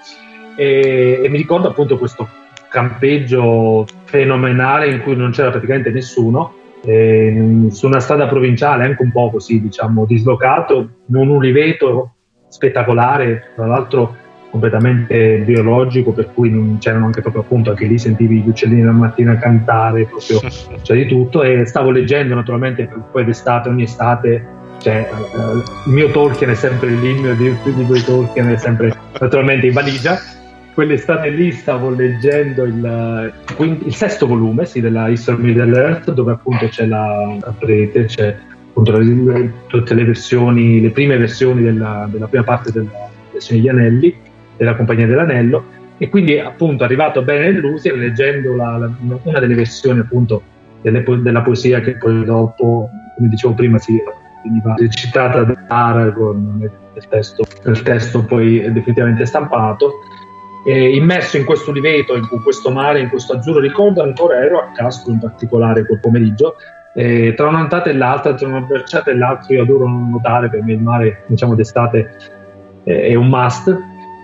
E, 0.55 1.21
e 1.23 1.27
mi 1.27 1.37
ricordo 1.37 1.69
appunto 1.69 1.97
questo 1.97 2.29
campeggio 2.69 3.87
fenomenale 4.03 4.91
in 4.91 5.01
cui 5.01 5.15
non 5.15 5.31
c'era 5.31 5.49
praticamente 5.49 5.89
nessuno 5.89 6.65
eh, 6.87 7.67
su 7.69 7.85
una 7.85 7.99
strada 7.99 8.27
provinciale 8.27 8.85
anche 8.85 9.03
un 9.03 9.11
po' 9.11 9.29
così 9.29 9.59
diciamo 9.61 10.05
dislocato 10.05 10.89
in 11.07 11.15
un 11.15 11.29
uliveto 11.29 12.13
spettacolare 12.47 13.51
tra 13.55 13.65
l'altro 13.65 14.15
completamente 14.49 15.39
biologico 15.39 16.13
per 16.13 16.31
cui 16.33 16.49
non 16.49 16.77
c'erano 16.79 17.05
anche 17.05 17.21
proprio 17.21 17.41
appunto 17.41 17.71
anche 17.71 17.85
lì 17.85 17.97
sentivi 17.97 18.39
gli 18.39 18.47
uccellini 18.47 18.83
la 18.83 18.91
mattina 18.91 19.37
cantare 19.37 20.05
proprio 20.05 20.39
cioè 20.81 20.97
di 20.97 21.05
tutto. 21.05 21.43
E 21.43 21.65
stavo 21.65 21.91
leggendo 21.91 22.33
naturalmente 22.33 22.89
poi 23.11 23.25
d'estate 23.25 23.67
ogni 23.67 23.83
estate 23.83 24.55
cioè, 24.79 25.09
uh, 25.11 25.57
il 25.89 25.93
mio 25.93 26.09
Tolkien 26.11 26.51
è 26.51 26.55
sempre 26.55 26.89
l'inno 26.89 27.33
di, 27.33 27.53
di 27.63 27.83
quei 27.85 28.01
Tolkien 28.01 28.47
è 28.47 28.57
sempre 28.57 28.95
naturalmente 29.19 29.67
in 29.67 29.73
valigia 29.73 30.17
quell'estate 30.77 31.29
lì 31.29 31.51
stavo 31.53 31.89
leggendo 31.89 32.63
il, 32.63 33.33
il 33.83 33.95
sesto 33.95 34.27
volume 34.27 34.67
sì, 34.67 34.79
della 34.79 35.07
History 35.07 35.35
of 35.35 35.43
Middle 35.43 35.75
Earth 35.75 36.11
dove 36.11 36.33
appunto 36.33 36.67
c'è 36.67 36.85
la, 36.85 37.35
prete, 37.57 38.05
c'è 38.05 38.37
appunto 38.69 38.95
le, 38.99 39.53
tutte 39.65 39.95
le 39.95 40.05
versioni, 40.05 40.79
le 40.79 40.91
prime 40.91 41.17
versioni 41.17 41.63
della, 41.63 42.07
della 42.11 42.27
prima 42.27 42.43
parte 42.43 42.71
della 42.71 43.09
versione 43.31 43.59
degli 43.59 43.69
anelli, 43.69 44.15
della 44.55 44.75
Compagnia 44.75 45.07
dell'Anello. 45.07 45.65
E 45.97 46.09
quindi 46.09 46.37
appunto 46.37 46.83
arrivato 46.83 47.23
bene 47.23 47.53
nell'Usia 47.53 47.95
leggendo 47.95 48.55
la, 48.55 48.77
la, 48.77 48.91
una 49.23 49.39
delle 49.39 49.55
versioni 49.55 50.01
appunto 50.01 50.43
delle, 50.81 51.03
della 51.23 51.41
poesia 51.41 51.79
che 51.79 51.97
poi 51.97 52.23
dopo, 52.23 52.87
come 53.15 53.29
dicevo 53.29 53.55
prima, 53.55 53.79
si 53.79 53.99
veniva 54.43 54.75
recitata 54.77 55.41
da 55.41 55.55
Aragorn 55.69 56.57
nel 56.59 57.07
testo, 57.09 57.45
nel 57.63 57.81
testo 57.81 58.23
poi 58.23 58.59
definitivamente 58.71 59.25
stampato 59.25 59.91
eh, 60.67 60.95
immerso 60.95 61.37
in 61.37 61.45
questo 61.45 61.69
uliveto, 61.69 62.13
in 62.17 62.27
questo 62.43 62.71
mare, 62.71 62.99
in 62.99 63.07
questo 63.07 63.37
azzurro. 63.37 63.61
Ricordo 63.61 64.03
ancora, 64.03 64.43
ero 64.43 64.59
a 64.59 64.71
Castro 64.73 65.13
in 65.13 65.19
particolare 65.19 65.85
quel 65.85 65.99
pomeriggio. 66.01 66.55
Eh, 66.93 67.33
tra 67.35 67.47
una 67.47 67.59
nuotata 67.59 67.89
e 67.89 67.93
l'altra, 67.93 68.33
tra 68.33 68.47
una 68.47 68.59
bracciata 68.59 69.11
e 69.11 69.15
l'altra, 69.15 69.55
io 69.55 69.61
adoro 69.61 69.87
nuotare, 69.87 70.49
per 70.49 70.61
me 70.63 70.73
il 70.73 70.81
mare, 70.81 71.23
diciamo, 71.27 71.55
d'estate 71.55 72.17
eh, 72.83 73.01
è 73.07 73.15
un 73.15 73.29
must. 73.29 73.73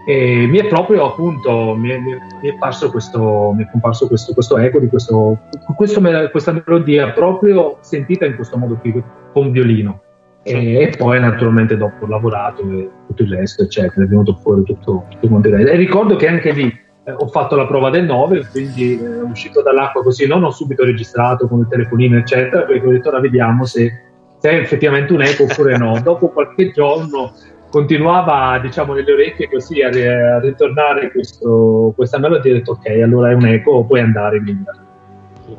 E 0.06 0.46
mi 0.48 0.58
è 0.58 0.68
proprio 0.68 1.06
appunto 1.06 1.76
mi 1.76 1.92
è, 1.92 1.98
mi 1.98 2.12
è, 2.12 2.90
questo, 2.90 3.54
mi 3.56 3.64
è 3.64 3.70
comparso 3.72 4.10
questo, 4.10 4.34
questo 4.34 4.58
eco 4.58 4.80
di 4.80 4.90
questo, 4.90 5.38
questo, 5.78 6.02
questa 6.30 6.52
melodia 6.52 7.12
proprio 7.12 7.78
sentita 7.80 8.26
in 8.26 8.36
questo 8.36 8.58
modo 8.58 8.76
qui 8.76 9.02
con 9.32 9.52
violino 9.52 10.02
e, 10.44 10.94
poi 10.98 11.20
naturalmente 11.20 11.78
dopo 11.78 12.04
ho 12.04 12.08
lavorato 12.08 12.62
e 12.70 12.90
tutto 13.08 13.24
il 13.24 13.30
resto 13.30 13.64
eccetera 13.64 14.04
è 14.04 14.08
venuto 14.08 14.36
fuori 14.36 14.64
tutto, 14.64 15.06
tutto 15.10 15.28
quanto 15.28 15.48
e 15.48 15.76
ricordo 15.76 16.18
che 16.18 16.28
anche 16.28 16.52
lì 16.52 16.82
eh, 17.06 17.12
ho 17.12 17.28
fatto 17.28 17.56
la 17.56 17.66
prova 17.66 17.90
del 17.90 18.06
9 18.06 18.48
quindi 18.52 19.00
eh, 19.00 19.22
uscito 19.22 19.62
dall'acqua 19.62 20.04
così 20.04 20.28
non 20.28 20.44
ho 20.44 20.52
subito 20.52 20.84
registrato 20.84 21.48
con 21.48 21.60
il 21.60 21.68
telefonino 21.70 22.18
eccetera 22.18 22.64
perché 22.64 22.86
ho 22.86 22.92
detto 22.92 23.10
ora 23.10 23.20
vediamo 23.20 23.66
se, 23.66 23.92
se 24.38 24.50
è 24.50 24.56
effettivamente 24.56 25.14
un 25.14 25.22
eco 25.22 25.44
oppure 25.44 25.78
no. 25.78 26.00
Dopo 26.02 26.30
qualche 26.30 26.72
giorno 26.72 27.34
continuava 27.70 28.60
diciamo 28.60 28.94
nelle 28.94 29.14
orecchie 29.14 29.50
così 29.50 29.82
a, 29.82 29.88
a 29.88 30.40
ritornare 30.40 31.12
questo, 31.12 31.94
questa 31.96 32.20
melodia 32.20 32.52
e 32.52 32.54
ho 32.54 32.58
detto 32.58 32.72
ok 32.72 32.86
allora 33.02 33.32
è 33.32 33.34
un 33.34 33.48
eco 33.48 33.84
puoi 33.84 34.00
andare 34.00 34.40
via 34.40 34.64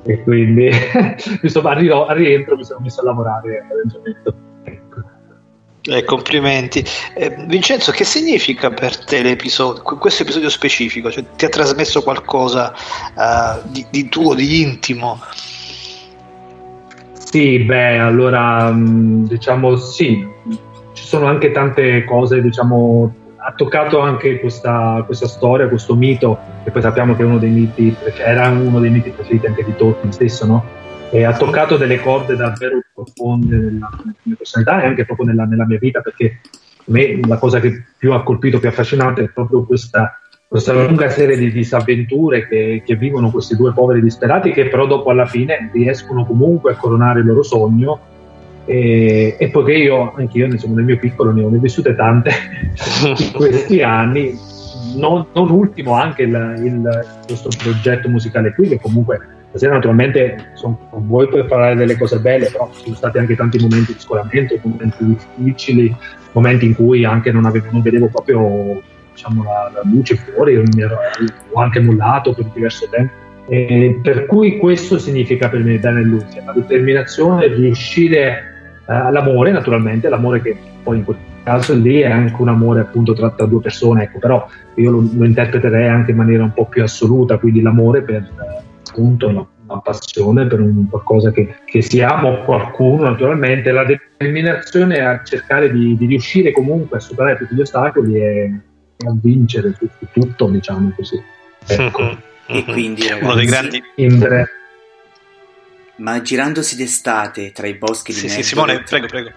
e 0.05 0.23
quindi 0.23 0.71
insomma 1.43 1.73
a 1.73 2.13
rientro 2.13 2.57
mi 2.57 2.65
sono 2.65 2.81
messo 2.81 3.01
a 3.01 3.05
lavorare 3.05 3.67
eh, 5.87 6.05
complimenti. 6.05 6.85
Eh, 7.15 7.35
Vincenzo, 7.47 7.93
che 7.93 8.05
significa 8.05 8.71
per 8.71 9.05
te 9.05 9.37
questo 9.99 10.23
episodio 10.23 10.49
specifico? 10.49 11.11
Cioè, 11.11 11.25
ti 11.37 11.45
ha 11.45 11.49
trasmesso 11.49 12.03
qualcosa 12.03 12.73
uh, 12.73 13.61
di, 13.69 13.87
di, 13.91 14.09
tuo, 14.09 14.35
di 14.35 14.63
intimo? 14.63 15.21
Sì, 17.13 17.59
beh, 17.59 17.99
allora 17.99 18.71
mm, 18.71 19.25
diciamo 19.25 19.77
sì, 19.77 20.27
ci 20.93 21.05
sono 21.05 21.27
anche 21.27 21.51
tante 21.51 22.05
cose, 22.05 22.41
diciamo, 22.41 23.13
ha 23.37 23.53
toccato 23.53 23.99
anche 24.01 24.41
questa, 24.41 25.03
questa 25.05 25.27
storia, 25.27 25.69
questo 25.69 25.95
mito, 25.97 26.39
che 26.63 26.71
poi 26.71 26.81
sappiamo 26.81 27.15
che 27.17 27.25
uno 27.25 27.39
dei 27.39 27.51
miti, 27.51 27.95
era 28.17 28.49
uno 28.49 28.81
dei 28.81 28.91
miti 28.91 29.11
preferiti 29.11 29.47
anche 29.47 29.65
di 29.65 29.75
Tolkien 29.77 30.13
stesso, 30.13 30.47
no? 30.47 30.83
e 31.11 31.23
ha 31.25 31.33
toccato 31.33 31.77
delle 31.77 32.01
corde 32.01 32.35
davvero 32.35 32.81
profonde 32.95 33.57
nella, 33.57 33.91
nella 33.91 34.15
mia 34.23 34.37
personalità 34.37 34.83
e 34.83 34.87
anche 34.87 35.05
proprio 35.05 35.27
nella, 35.27 35.45
nella, 35.45 35.67
mia 35.67 35.79
vita 35.79 36.01
perché 36.01 36.41
a 36.79 36.83
me 36.87 37.19
la 37.27 37.39
cosa 37.39 37.59
che 37.59 37.85
più 37.99 38.13
ha 38.13 38.23
colpito, 38.23 38.61
più 38.61 38.69
affascinante 38.69 39.25
è 39.25 39.29
proprio 39.29 39.65
questa, 39.65 40.19
questa 40.47 40.73
lunga 40.73 41.09
serie 41.09 41.37
di 41.37 41.51
disavventure 41.51 42.47
che, 42.47 42.83
che, 42.87 42.95
vivono 42.95 43.31
questi 43.31 43.57
due 43.57 43.73
poveri 43.73 44.01
disperati 44.01 44.53
che 44.53 44.69
però 44.69 44.87
dopo 44.87 45.11
alla 45.11 45.27
fine 45.27 45.71
riescono 45.73 46.25
comunque 46.25 46.73
a 46.73 46.77
coronare 46.77 47.21
il 47.21 47.27
loro 47.27 47.43
sogno. 47.43 48.13
E, 48.67 49.37
e 49.39 49.51
poiché 49.51 49.73
io, 49.73 50.15
anche 50.15 50.39
io 50.39 50.47
insomma, 50.47 50.77
nel 50.77 50.85
mio 50.85 50.99
piccolo 50.99 51.33
ne 51.33 51.43
ho, 51.43 51.49
vissute 51.51 51.95
tante 51.95 52.31
in 53.19 53.33
questi 53.35 53.83
anni 53.83 54.35
non, 54.97 55.27
non 55.35 55.51
ultimo 55.51 55.93
anche 55.95 56.23
il, 56.23 56.61
il, 56.63 57.07
questo 57.27 57.51
progetto 57.59 58.09
musicale 58.09 58.55
qui 58.55 58.69
che 58.69 58.81
comunque 58.81 59.34
Stasera 59.55 59.75
naturalmente 59.75 60.51
con 60.61 60.77
voi 61.07 61.29
per 61.29 61.47
parlare 61.47 61.77
delle 61.77 61.97
cose 61.97 62.19
belle, 62.19 62.51
però 62.51 62.69
ci 62.73 62.83
sono 62.83 62.97
stati 62.97 63.19
anche 63.19 63.37
tanti 63.37 63.61
momenti 63.61 63.93
di 63.93 64.01
scolamento, 64.01 64.59
momenti 64.65 65.17
difficili, 65.37 65.97
momenti 66.33 66.67
in 66.67 66.75
cui 66.75 67.05
anche 67.05 67.31
non, 67.31 67.45
avevo, 67.45 67.67
non 67.71 67.81
vedevo 67.81 68.09
proprio 68.09 68.83
diciamo, 69.13 69.45
la, 69.45 69.71
la, 69.73 69.83
luce 69.85 70.17
fuori, 70.17 70.55
ero, 70.55 70.97
ho 71.53 71.61
anche 71.61 71.79
mollato 71.79 72.35
per 72.35 72.47
diverso 72.47 72.89
tempo. 72.91 73.13
E 73.47 74.01
per 74.03 74.27
cui 74.27 74.59
questo 74.59 74.99
significa 74.99 75.49
per 75.49 75.63
me 75.63 75.79
bene 75.79 76.03
Luzia, 76.03 76.43
la 76.45 76.53
determinazione 76.53 77.49
di 77.49 77.63
riuscire 77.63 78.73
eh, 78.89 78.93
all'amore, 78.93 79.53
naturalmente, 79.53 80.09
l'amore 80.09 80.43
che 80.43 80.57
poi 80.83 80.97
in 80.97 81.05
quel 81.05 81.19
caso 81.45 81.75
lì 81.77 82.01
è 82.01 82.11
anche 82.11 82.43
un 82.43 82.49
amore 82.49 82.81
appunto 82.81 83.13
tra, 83.13 83.31
tra 83.31 83.47
due 83.47 83.61
persone, 83.61 84.03
ecco, 84.03 84.19
però 84.19 84.49
io 84.75 84.91
lo, 84.91 85.09
lo, 85.13 85.25
interpreterei 85.25 85.87
anche 85.87 86.11
in 86.11 86.17
maniera 86.17 86.43
un 86.43 86.53
po' 86.53 86.65
più 86.67 86.83
assoluta, 86.83 87.39
quindi 87.39 87.63
l'amore 87.63 88.03
per, 88.03 88.23
eh, 88.23 88.73
appunto 88.87 89.29
una, 89.29 89.47
una 89.67 89.81
passione 89.81 90.47
per 90.47 90.61
un 90.61 90.89
qualcosa 90.89 91.31
che, 91.31 91.57
che, 91.65 91.83
si 91.83 92.01
ama 92.01 92.29
o 92.29 92.45
qualcuno 92.45 93.11
naturalmente, 93.11 93.71
la 93.73 93.85
determinazione 93.85 95.01
a 95.01 95.23
cercare 95.23 95.73
di, 95.73 95.97
di 95.97 96.07
riuscire 96.07 96.53
comunque 96.53 96.99
a 96.99 97.01
superare 97.01 97.39
tutti 97.39 97.55
gli 97.55 97.61
ostacoli 97.61 98.17
e, 98.17 98.61
a 99.07 99.17
vincere 99.21 99.75
su, 99.77 99.89
su, 99.99 100.07
tutto, 100.13 100.49
diciamo 100.49 100.93
così. 100.95 101.21
Ecco. 101.67 102.17
e 102.47 102.65
quindi 102.65 103.03
ragazzi, 103.09 103.25
uno 103.25 103.35
dei 103.35 103.47
grandi... 103.47 103.83
Indre. 103.97 104.49
Ma 105.97 106.21
girandosi 106.21 106.77
d'estate 106.77 107.53
tra 107.53 107.67
i 107.67 107.75
boschi 107.75 108.13
di 108.13 108.19
sì, 108.19 108.29
sì, 108.29 108.43
Simone, 108.43 108.83
prego, 108.83 109.07
prego. 109.07 109.31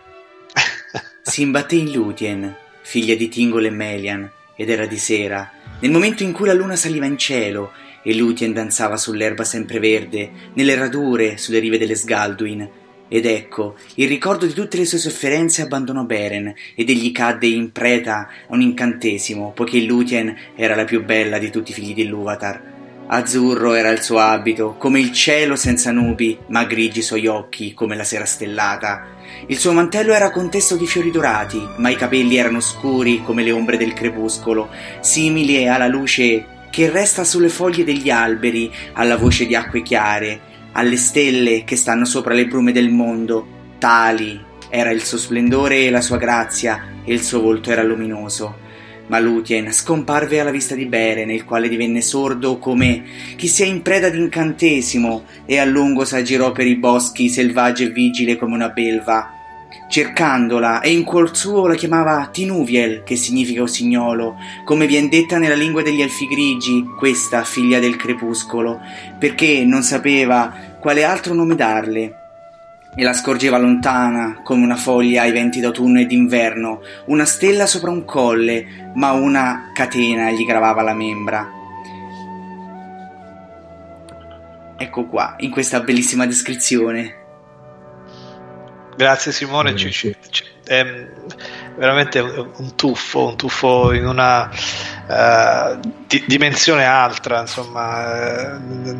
si 1.21 1.43
imbatté 1.43 1.75
in 1.75 1.91
Lutien, 1.91 2.55
figlia 2.81 3.15
di 3.15 3.29
Tingol 3.29 3.65
e 3.65 3.69
Melian, 3.69 4.29
ed 4.55 4.69
era 4.69 4.87
di 4.87 4.97
sera, 4.97 5.51
nel 5.79 5.91
momento 5.91 6.23
in 6.23 6.31
cui 6.31 6.47
la 6.47 6.53
luna 6.53 6.75
saliva 6.75 7.05
in 7.05 7.17
cielo 7.17 7.71
e 8.07 8.15
Lutien 8.15 8.53
danzava 8.53 8.95
sull'erba 8.95 9.43
sempreverde, 9.43 10.31
nelle 10.53 10.75
radure, 10.75 11.35
sulle 11.35 11.59
rive 11.59 11.77
delle 11.77 11.93
Sgalduin. 11.93 12.69
Ed 13.09 13.25
ecco, 13.25 13.75
il 13.95 14.07
ricordo 14.07 14.45
di 14.45 14.53
tutte 14.53 14.77
le 14.77 14.85
sue 14.85 14.97
sofferenze 14.97 15.63
abbandonò 15.63 16.03
Beren 16.03 16.53
ed 16.73 16.89
egli 16.89 17.11
cadde 17.11 17.47
in 17.47 17.73
preda 17.73 18.29
a 18.47 18.53
un 18.53 18.61
incantesimo, 18.61 19.51
poiché 19.53 19.81
Lutien 19.81 20.33
era 20.55 20.73
la 20.73 20.85
più 20.85 21.03
bella 21.03 21.37
di 21.37 21.49
tutti 21.49 21.71
i 21.71 21.73
figli 21.73 21.93
di 21.93 22.07
Luvatar. 22.07 22.75
Azzurro 23.07 23.73
era 23.73 23.89
il 23.89 24.01
suo 24.01 24.19
abito, 24.19 24.75
come 24.77 25.01
il 25.01 25.11
cielo 25.11 25.57
senza 25.57 25.91
nubi, 25.91 26.37
ma 26.47 26.63
grigi 26.63 26.99
i 26.99 27.03
suoi 27.03 27.27
occhi, 27.27 27.73
come 27.73 27.97
la 27.97 28.05
sera 28.05 28.25
stellata. 28.25 29.05
Il 29.47 29.57
suo 29.57 29.73
mantello 29.73 30.13
era 30.13 30.31
contesto 30.31 30.77
di 30.77 30.87
fiori 30.87 31.11
dorati, 31.11 31.61
ma 31.77 31.89
i 31.89 31.97
capelli 31.97 32.37
erano 32.37 32.61
scuri 32.61 33.21
come 33.21 33.43
le 33.43 33.51
ombre 33.51 33.75
del 33.75 33.91
crepuscolo, 33.91 34.69
simili 35.01 35.67
alla 35.67 35.87
luce 35.87 36.55
che 36.69 36.89
resta 36.89 37.23
sulle 37.23 37.49
foglie 37.49 37.83
degli 37.83 38.09
alberi 38.09 38.71
alla 38.93 39.17
voce 39.17 39.45
di 39.45 39.55
acque 39.55 39.81
chiare, 39.81 40.39
alle 40.73 40.97
stelle 40.97 41.63
che 41.63 41.75
stanno 41.75 42.05
sopra 42.05 42.33
le 42.33 42.47
brume 42.47 42.71
del 42.71 42.89
mondo. 42.89 43.55
Tali 43.77 44.39
era 44.69 44.91
il 44.91 45.03
suo 45.03 45.17
splendore 45.17 45.85
e 45.85 45.89
la 45.89 46.01
sua 46.01 46.17
grazia, 46.17 46.95
e 47.03 47.13
il 47.13 47.23
suo 47.23 47.41
volto 47.41 47.71
era 47.71 47.83
luminoso. 47.83 48.65
Ma 49.07 49.19
Lutien 49.19 49.71
scomparve 49.71 50.41
alla 50.41 50.51
vista 50.51 50.75
di 50.75 50.85
Beren, 50.85 51.31
il 51.31 51.45
quale 51.45 51.69
divenne 51.69 52.01
sordo 52.01 52.57
come 52.57 53.03
chi 53.37 53.47
sia 53.47 53.65
in 53.65 53.81
preda 53.81 54.09
d'incantesimo 54.09 55.23
e 55.45 55.59
a 55.59 55.65
lungo 55.65 56.03
s'aggirò 56.03 56.51
per 56.51 56.67
i 56.67 56.75
boschi 56.75 57.29
selvaggi 57.29 57.83
e 57.83 57.89
vigile 57.89 58.35
come 58.35 58.55
una 58.55 58.67
belva, 58.67 59.36
cercandola 59.87 60.81
e 60.81 60.91
in 60.91 61.03
cuor 61.03 61.35
suo 61.35 61.67
la 61.67 61.75
chiamava 61.75 62.29
Tinuviel, 62.31 63.03
che 63.03 63.15
significa 63.15 63.61
usignolo, 63.61 64.35
come 64.63 64.85
vien 64.85 65.09
detta 65.09 65.37
nella 65.37 65.55
lingua 65.55 65.81
degli 65.81 66.01
elfi 66.01 66.27
grigi, 66.27 66.85
questa 66.97 67.43
figlia 67.43 67.79
del 67.79 67.95
crepuscolo, 67.95 68.79
perché 69.17 69.63
non 69.65 69.83
sapeva 69.83 70.53
quale 70.79 71.03
altro 71.03 71.33
nome 71.33 71.55
darle 71.55 72.25
e 72.95 73.03
la 73.03 73.13
scorgeva 73.13 73.59
lontana 73.59 74.39
come 74.43 74.63
una 74.63 74.75
foglia 74.75 75.21
ai 75.21 75.31
venti 75.31 75.59
d'autunno 75.59 75.99
e 75.99 76.07
d'inverno, 76.07 76.81
una 77.05 77.25
stella 77.25 77.67
sopra 77.67 77.91
un 77.91 78.03
colle, 78.05 78.91
ma 78.95 79.11
una 79.11 79.69
catena 79.73 80.31
gli 80.31 80.43
gravava 80.43 80.81
la 80.81 80.95
membra. 80.95 81.47
Ecco 84.79 85.05
qua, 85.05 85.35
in 85.39 85.51
questa 85.51 85.81
bellissima 85.81 86.25
descrizione. 86.25 87.25
Grazie 88.97 89.31
Simone, 89.31 89.75
ci, 89.75 89.91
ci, 89.91 90.15
è 90.63 90.83
veramente 91.75 92.19
un 92.19 92.75
tuffo, 92.75 93.27
un 93.27 93.37
tuffo 93.37 93.93
in 93.93 94.07
una 94.07 94.49
uh, 94.49 95.79
di, 96.07 96.23
dimensione 96.25 96.83
altra, 96.83 97.41
insomma, 97.41 98.55
uh, 98.55 98.95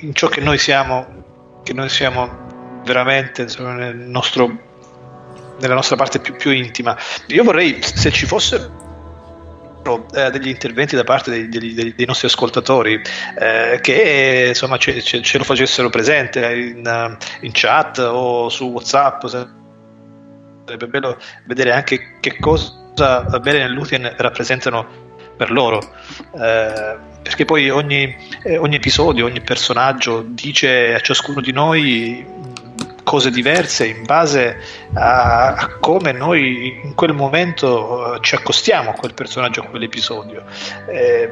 in 0.00 0.14
ciò 0.14 0.28
che 0.28 0.40
noi 0.40 0.56
siamo, 0.56 1.60
che 1.62 1.74
noi 1.74 1.90
siamo 1.90 2.80
veramente 2.82 3.42
insomma, 3.42 3.74
nel 3.74 3.96
nostro, 3.96 4.50
nella 5.60 5.74
nostra 5.74 5.96
parte 5.96 6.18
più, 6.18 6.34
più 6.34 6.50
intima. 6.52 6.96
Io 7.26 7.44
vorrei, 7.44 7.82
se 7.82 8.10
ci 8.10 8.24
fossero 8.24 8.75
eh, 10.14 10.30
degli 10.30 10.48
interventi 10.48 10.96
da 10.96 11.04
parte 11.04 11.30
dei, 11.30 11.48
dei, 11.48 11.94
dei 11.94 12.06
nostri 12.06 12.26
ascoltatori 12.26 13.00
eh, 13.38 13.78
che 13.80 14.46
insomma 14.48 14.76
ce, 14.78 15.02
ce, 15.02 15.22
ce, 15.22 15.38
lo 15.38 15.44
facessero 15.44 15.90
presente 15.90 16.40
in, 16.54 17.18
in, 17.40 17.50
chat 17.52 17.98
o 17.98 18.48
su 18.48 18.66
whatsapp. 18.70 19.24
Sarebbe 19.26 20.86
bello 20.88 21.18
vedere 21.44 21.72
anche 21.72 22.16
che 22.20 22.36
cosa 22.38 22.84
Belen 23.40 23.62
e 23.62 23.68
Lutien 23.68 24.14
rappresentano 24.16 25.04
per 25.36 25.50
loro. 25.50 25.80
Eh, 26.34 27.14
perché 27.22 27.44
poi 27.44 27.70
ogni, 27.70 28.16
eh, 28.44 28.56
ogni 28.56 28.76
episodio 28.76 29.26
ogni 29.26 29.40
personaggio 29.40 30.24
dice 30.26 30.94
a 30.94 31.00
ciascuno 31.00 31.40
di 31.40 31.52
noi 31.52 32.24
cose 33.06 33.30
diverse 33.30 33.86
in 33.86 34.02
base 34.04 34.60
a, 34.94 35.54
a 35.54 35.68
come 35.78 36.10
noi 36.10 36.80
in 36.82 36.94
quel 36.96 37.14
momento 37.14 38.16
uh, 38.16 38.20
ci 38.20 38.34
accostiamo 38.34 38.90
a 38.90 38.94
quel 38.94 39.14
personaggio, 39.14 39.60
a 39.60 39.66
quell'episodio. 39.66 40.42
Eh, 40.88 41.30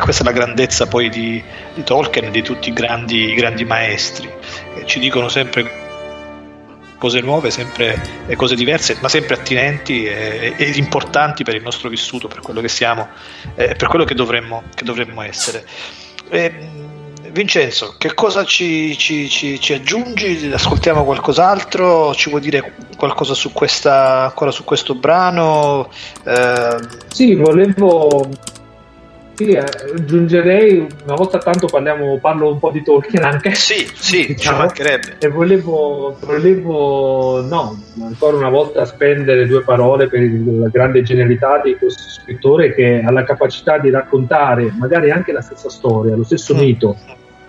questa 0.00 0.22
è 0.22 0.24
la 0.24 0.32
grandezza 0.32 0.86
poi 0.86 1.10
di, 1.10 1.42
di 1.74 1.82
Tolkien 1.82 2.26
e 2.26 2.30
di 2.30 2.40
tutti 2.42 2.70
i 2.70 2.72
grandi, 2.72 3.32
i 3.32 3.34
grandi 3.34 3.66
maestri, 3.66 4.30
eh, 4.76 4.86
ci 4.86 4.98
dicono 4.98 5.28
sempre 5.28 5.88
cose 6.96 7.20
nuove, 7.20 7.50
sempre 7.50 8.00
cose 8.36 8.54
diverse, 8.54 8.96
ma 9.02 9.08
sempre 9.08 9.34
attinenti 9.34 10.06
e, 10.06 10.54
e, 10.56 10.70
importanti 10.76 11.44
per 11.44 11.54
il 11.54 11.62
nostro 11.62 11.90
vissuto, 11.90 12.28
per 12.28 12.40
quello 12.40 12.62
che 12.62 12.68
siamo, 12.68 13.08
eh, 13.56 13.74
per 13.74 13.88
quello 13.88 14.04
che 14.04 14.14
dovremmo, 14.14 14.62
che 14.74 14.84
dovremmo 14.84 15.20
essere. 15.20 15.66
E, 16.30 16.98
Vincenzo, 17.32 17.94
che 17.98 18.14
cosa 18.14 18.44
ci, 18.44 18.96
ci, 18.96 19.28
ci, 19.28 19.60
ci, 19.60 19.72
aggiungi? 19.72 20.50
Ascoltiamo 20.52 21.04
qualcos'altro? 21.04 22.14
Ci 22.14 22.28
vuoi 22.28 22.40
dire 22.40 22.72
qualcosa 22.96 23.34
su 23.34 23.52
questa, 23.52 24.24
ancora 24.24 24.50
su 24.50 24.64
questo 24.64 24.94
brano? 24.94 25.90
Eh... 26.24 26.76
Sì, 27.08 27.34
volevo 27.34 28.28
sì, 29.40 29.56
aggiungerei 29.56 30.86
una 31.04 31.14
volta 31.14 31.38
tanto 31.38 31.66
parliamo, 31.66 32.18
parlo 32.18 32.52
un 32.52 32.58
po' 32.58 32.70
di 32.70 32.82
Tolkien 32.82 33.24
anche. 33.24 33.54
Sì, 33.54 33.88
sì, 33.94 34.26
diciamo, 34.26 34.58
ci 34.58 34.62
mancherebbe. 34.64 35.16
E 35.18 35.28
volevo, 35.28 36.18
volevo, 36.20 37.40
no, 37.40 37.82
ancora 38.02 38.36
una 38.36 38.50
volta 38.50 38.84
spendere 38.84 39.46
due 39.46 39.62
parole 39.62 40.08
per 40.08 40.20
la 40.20 40.68
grande 40.68 41.02
genialità 41.02 41.58
di 41.64 41.74
questo 41.76 42.02
scrittore 42.20 42.74
che 42.74 43.02
ha 43.02 43.10
la 43.10 43.24
capacità 43.24 43.78
di 43.78 43.88
raccontare 43.88 44.74
magari 44.78 45.10
anche 45.10 45.32
la 45.32 45.40
stessa 45.40 45.70
storia, 45.70 46.14
lo 46.14 46.24
stesso 46.24 46.54
mm. 46.54 46.58
mito 46.58 46.96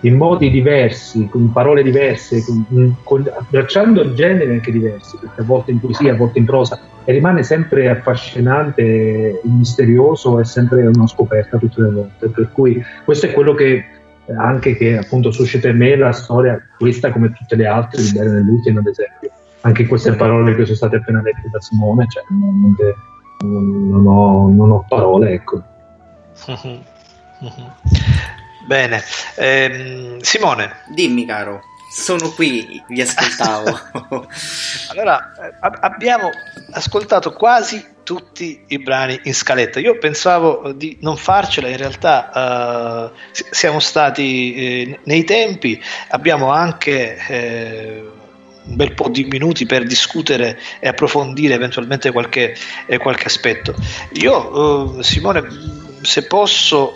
in 0.02 0.16
modi 0.16 0.50
diversi, 0.50 1.28
con 1.28 1.52
parole 1.52 1.82
diverse, 1.82 2.44
con, 2.44 2.96
con, 3.02 3.30
abbracciando 3.38 4.14
generi 4.14 4.52
anche 4.52 4.72
diversi, 4.72 5.16
perché 5.18 5.40
a 5.40 5.44
volte 5.44 5.70
in 5.70 5.80
poesia, 5.80 6.12
a 6.12 6.16
volte 6.16 6.38
in 6.38 6.44
prosa, 6.44 6.80
e 7.04 7.12
rimane 7.12 7.42
sempre 7.42 7.88
affascinante, 7.88 9.40
misterioso 9.44 10.40
e 10.40 10.44
sempre 10.44 10.86
una 10.86 11.06
scoperta 11.06 11.58
tutte 11.58 11.82
le 11.82 11.90
volte. 11.90 12.28
Per 12.28 12.50
cui 12.52 12.82
questo 13.04 13.26
è 13.26 13.32
quello 13.32 13.54
che 13.54 13.84
anche 14.36 14.76
che 14.76 14.96
appunto 14.96 15.30
suscita 15.30 15.68
in 15.68 15.76
me 15.76 15.96
la 15.96 16.12
storia, 16.12 16.60
questa 16.78 17.10
come 17.10 17.32
tutte 17.32 17.56
le 17.56 17.66
altre 17.66 18.02
di 18.02 18.12
Beren 18.12 18.44
Lutien 18.44 18.78
ad 18.78 18.86
esempio. 18.86 19.30
Anche 19.64 19.86
queste 19.86 20.14
parole 20.14 20.56
che 20.56 20.64
sono 20.64 20.76
state 20.76 20.96
appena 20.96 21.20
dette 21.22 21.48
da 21.48 21.60
Simone, 21.60 22.06
cioè 22.08 22.24
non, 22.30 22.74
non, 23.90 24.06
ho, 24.06 24.48
non 24.48 24.70
ho 24.72 24.84
parole, 24.88 25.30
ecco. 25.30 25.62
Bene, 28.64 29.02
ehm, 29.36 30.20
Simone. 30.20 30.82
Dimmi 30.88 31.26
caro, 31.26 31.62
sono 31.92 32.30
qui, 32.30 32.82
vi 32.88 33.00
ascoltavo. 33.00 34.26
allora, 34.88 35.32
eh, 35.34 35.54
abbiamo 35.80 36.30
ascoltato 36.70 37.32
quasi 37.32 37.84
tutti 38.02 38.64
i 38.68 38.78
brani 38.78 39.20
in 39.24 39.34
scaletta. 39.34 39.78
Io 39.78 39.98
pensavo 39.98 40.72
di 40.72 40.96
non 41.00 41.16
farcela, 41.16 41.68
in 41.68 41.76
realtà 41.76 43.10
uh, 43.12 43.32
siamo 43.50 43.78
stati 43.78 44.54
eh, 44.54 44.98
nei 45.04 45.24
tempi, 45.24 45.80
abbiamo 46.08 46.50
anche... 46.50 47.16
Eh, 47.28 48.06
un 48.64 48.76
bel 48.76 48.94
po' 48.94 49.08
di 49.08 49.24
minuti 49.24 49.66
per 49.66 49.82
discutere 49.82 50.56
e 50.78 50.86
approfondire 50.86 51.54
eventualmente 51.54 52.12
qualche, 52.12 52.56
eh, 52.86 52.96
qualche 52.98 53.24
aspetto. 53.24 53.74
Io, 54.12 54.92
uh, 54.96 55.02
Simone, 55.02 55.42
se 56.00 56.26
posso, 56.26 56.94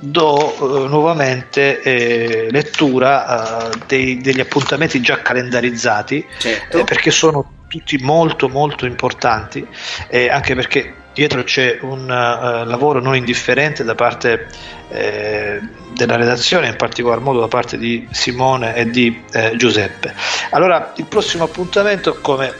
do 0.00 0.54
uh, 0.58 0.86
nuovamente 0.86 1.80
eh, 1.82 2.48
lettura 2.50 3.68
uh, 3.68 3.78
dei, 3.86 4.20
degli 4.20 4.40
appuntamenti 4.40 5.00
già 5.00 5.20
calendarizzati 5.20 6.24
certo. 6.38 6.78
eh, 6.78 6.84
perché 6.84 7.10
sono 7.10 7.58
tutti 7.66 7.98
molto 7.98 8.48
molto 8.48 8.86
importanti 8.86 9.66
eh, 10.08 10.28
anche 10.28 10.54
perché 10.54 10.94
dietro 11.12 11.42
c'è 11.42 11.78
un 11.82 12.02
uh, 12.02 12.66
lavoro 12.68 13.00
non 13.00 13.16
indifferente 13.16 13.84
da 13.84 13.94
parte 13.94 14.48
eh, 14.88 15.60
della 15.92 16.16
redazione 16.16 16.68
in 16.68 16.76
particolar 16.76 17.20
modo 17.20 17.40
da 17.40 17.48
parte 17.48 17.76
di 17.76 18.06
Simone 18.10 18.74
e 18.74 18.90
di 18.90 19.22
eh, 19.32 19.54
Giuseppe 19.56 20.14
allora 20.50 20.92
il 20.96 21.06
prossimo 21.06 21.44
appuntamento 21.44 22.18
come 22.20 22.52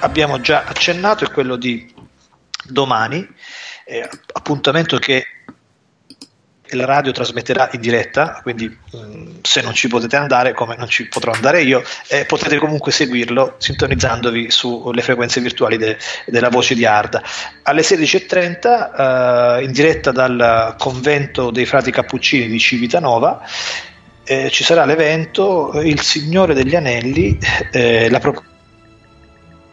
abbiamo 0.00 0.40
già 0.40 0.64
accennato 0.64 1.24
è 1.24 1.30
quello 1.30 1.56
di 1.56 1.92
domani 2.64 3.26
appuntamento 4.32 4.98
che 4.98 5.24
la 6.72 6.84
radio 6.84 7.12
trasmetterà 7.12 7.70
in 7.72 7.80
diretta, 7.80 8.40
quindi 8.42 8.66
mh, 8.66 8.98
mm, 8.98 9.26
se 9.42 9.60
non 9.60 9.74
ci 9.74 9.88
potete 9.88 10.16
andare, 10.16 10.52
come 10.52 10.76
non 10.76 10.88
ci 10.88 11.08
potrò 11.08 11.32
andare 11.32 11.62
io, 11.62 11.82
eh, 12.08 12.24
potete 12.24 12.58
comunque 12.58 12.92
seguirlo 12.92 13.54
sintonizzandovi 13.58 14.50
sulle 14.50 15.02
frequenze 15.02 15.40
virtuali 15.40 15.76
de, 15.76 15.96
della 16.26 16.48
voce 16.48 16.74
di 16.74 16.84
Arda. 16.84 17.22
Alle 17.62 17.82
16.30, 17.82 19.58
eh, 19.58 19.64
in 19.64 19.72
diretta 19.72 20.10
dal 20.12 20.74
convento 20.78 21.50
dei 21.50 21.66
frati 21.66 21.90
cappuccini 21.90 22.48
di 22.48 22.58
Civitanova, 22.58 23.42
eh, 24.24 24.50
ci 24.50 24.62
sarà 24.62 24.84
l'evento 24.84 25.72
Il 25.82 26.00
Signore 26.02 26.52
degli 26.52 26.76
Anelli, 26.76 27.38
eh, 27.72 28.10
la 28.10 28.18
proposta 28.18 28.56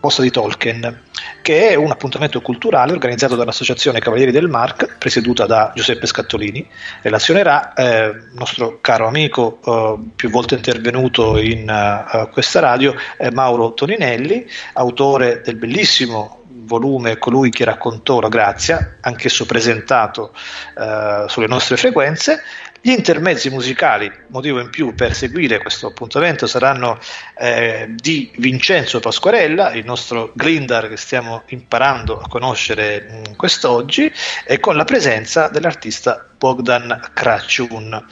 proposta 0.05 0.21
di 0.21 0.29
Tolkien, 0.29 1.01
che 1.41 1.69
è 1.69 1.75
un 1.75 1.89
appuntamento 1.89 2.39
culturale 2.39 2.91
organizzato 2.91 3.35
dall'Associazione 3.35 3.99
Cavalieri 3.99 4.31
del 4.31 4.47
Mark, 4.47 4.97
presieduta 4.99 5.47
da 5.47 5.71
Giuseppe 5.73 6.05
Scattolini. 6.05 6.67
Relazionerà 7.01 7.73
eh, 7.73 8.05
il 8.09 8.29
nostro 8.33 8.77
caro 8.81 9.07
amico, 9.07 9.59
eh, 9.65 10.11
più 10.15 10.29
volte 10.29 10.55
intervenuto 10.55 11.39
in 11.39 11.67
uh, 11.67 12.29
questa 12.29 12.59
radio, 12.59 12.93
eh, 13.17 13.31
Mauro 13.31 13.73
Toninelli, 13.73 14.45
autore 14.73 15.41
del 15.43 15.55
bellissimo 15.55 16.41
volume 16.65 17.17
Colui 17.17 17.49
che 17.49 17.63
raccontò 17.63 18.19
la 18.19 18.29
grazia, 18.29 18.97
anch'esso 19.01 19.45
presentato 19.45 20.33
uh, 20.75 21.27
sulle 21.27 21.47
nostre 21.47 21.77
frequenze, 21.77 22.41
Gli 22.85 22.91
intermezzi 22.91 23.49
musicali, 23.49 24.11
motivo 24.27 24.59
in 24.59 24.69
più 24.69 24.93
per 24.93 25.15
seguire 25.15 25.57
questo 25.57 25.87
appuntamento, 25.87 26.45
saranno 26.45 26.99
eh, 27.35 27.87
di 27.95 28.31
Vincenzo 28.37 28.99
Pasquarella, 28.99 29.73
il 29.73 29.83
nostro 29.83 30.31
Grindar 30.35 30.87
che 30.87 30.95
stiamo 30.95 31.41
imparando 31.47 32.19
a 32.19 32.27
conoscere 32.27 33.07
mh, 33.09 33.15
mm, 33.31 33.35
quest'oggi, 33.37 34.13
e 34.45 34.59
con 34.59 34.75
la 34.75 34.83
presenza 34.83 35.47
dell'artista 35.47 36.27
Bogdan 36.37 37.09
Krachun. 37.11 38.05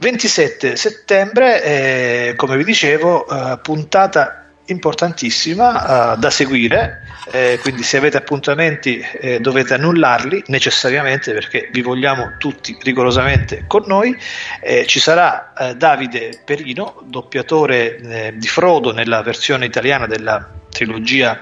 27 0.00 0.76
settembre, 0.76 1.62
eh, 1.62 2.34
come 2.36 2.58
vi 2.58 2.64
dicevo, 2.64 3.26
eh, 3.26 3.58
puntata 3.62 4.47
importantissima 4.68 6.12
uh, 6.12 6.18
da 6.18 6.30
seguire, 6.30 7.02
eh, 7.30 7.58
quindi 7.60 7.82
se 7.82 7.96
avete 7.96 8.16
appuntamenti 8.16 8.98
eh, 8.98 9.40
dovete 9.40 9.74
annullarli 9.74 10.44
necessariamente 10.46 11.32
perché 11.32 11.68
vi 11.72 11.82
vogliamo 11.82 12.36
tutti 12.38 12.76
rigorosamente 12.80 13.64
con 13.66 13.84
noi. 13.86 14.16
Eh, 14.60 14.86
ci 14.86 15.00
sarà 15.00 15.52
eh, 15.52 15.74
Davide 15.74 16.40
Perino, 16.44 17.02
doppiatore 17.04 17.96
eh, 17.98 18.34
di 18.36 18.46
Frodo 18.46 18.92
nella 18.92 19.22
versione 19.22 19.66
italiana 19.66 20.06
della 20.06 20.48
trilogia 20.70 21.40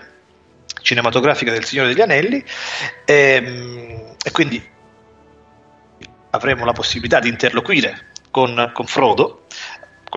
cinematografica 0.80 1.52
del 1.52 1.64
Signore 1.64 1.88
degli 1.88 2.00
Anelli 2.00 2.44
ehm, 3.04 4.14
e 4.22 4.30
quindi 4.30 4.62
avremo 6.30 6.64
la 6.64 6.72
possibilità 6.72 7.18
di 7.18 7.28
interloquire 7.28 8.12
con, 8.30 8.70
con 8.72 8.86
Frodo 8.86 9.45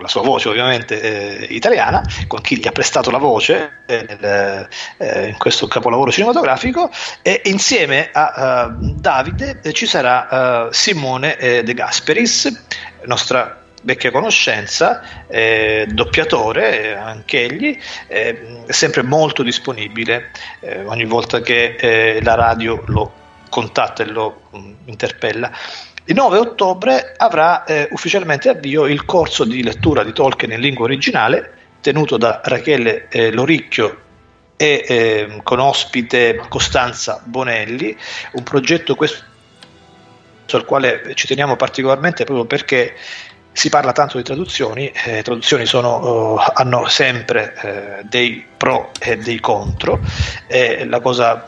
con 0.00 0.02
la 0.02 0.08
sua 0.08 0.22
voce 0.22 0.48
ovviamente 0.48 1.00
eh, 1.00 1.54
italiana, 1.54 2.02
con 2.26 2.40
chi 2.40 2.58
gli 2.58 2.66
ha 2.66 2.72
prestato 2.72 3.10
la 3.10 3.18
voce 3.18 3.82
eh, 3.86 4.06
nel, 4.08 4.68
eh, 4.96 5.28
in 5.28 5.36
questo 5.36 5.68
capolavoro 5.68 6.10
cinematografico 6.10 6.90
e 7.22 7.42
insieme 7.44 8.08
a 8.12 8.66
uh, 8.70 8.94
Davide 8.94 9.60
ci 9.72 9.86
sarà 9.86 10.68
uh, 10.68 10.72
Simone 10.72 11.36
eh, 11.36 11.62
De 11.62 11.74
Gasperis, 11.74 12.64
nostra 13.04 13.58
vecchia 13.82 14.10
conoscenza, 14.10 15.26
eh, 15.26 15.86
doppiatore 15.88 16.96
anche 16.96 17.44
egli, 17.44 17.78
eh, 18.08 18.62
sempre 18.68 19.02
molto 19.02 19.42
disponibile 19.42 20.30
eh, 20.60 20.82
ogni 20.84 21.04
volta 21.04 21.40
che 21.40 21.76
eh, 21.78 22.22
la 22.22 22.34
radio 22.34 22.82
lo 22.86 23.12
contatta 23.48 24.02
e 24.02 24.06
lo 24.06 24.42
mh, 24.50 24.58
mm, 24.58 24.72
interpella. 24.86 25.50
Il 26.10 26.16
9 26.16 26.38
ottobre 26.38 27.14
avrà 27.16 27.62
eh, 27.62 27.86
ufficialmente 27.92 28.48
avvio 28.48 28.86
il 28.86 29.04
corso 29.04 29.44
di 29.44 29.62
lettura 29.62 30.02
di 30.02 30.12
Tolkien 30.12 30.50
in 30.50 30.58
lingua 30.58 30.86
originale 30.86 31.52
tenuto 31.80 32.16
da 32.16 32.40
Rachele 32.42 33.06
eh, 33.08 33.30
Loricchio 33.30 33.96
e 34.56 34.84
eh, 34.88 35.40
con 35.44 35.60
ospite 35.60 36.42
Costanza 36.48 37.22
Bonelli, 37.22 37.96
un 38.32 38.42
progetto 38.42 38.96
questo 38.96 39.22
al 40.50 40.64
quale 40.64 41.12
ci 41.14 41.28
teniamo 41.28 41.54
particolarmente 41.54 42.24
proprio 42.24 42.44
perché 42.44 42.96
si 43.52 43.68
parla 43.68 43.92
tanto 43.92 44.16
di 44.16 44.24
traduzioni, 44.24 44.90
le 44.92 45.18
eh, 45.18 45.22
traduzioni 45.22 45.64
sono, 45.64 46.34
uh, 46.34 46.40
hanno 46.54 46.88
sempre 46.88 47.54
eh, 47.62 48.02
dei 48.02 48.44
pro 48.56 48.90
e 48.98 49.16
dei 49.16 49.38
contro, 49.38 50.00
la 50.48 50.98
cosa 50.98 51.46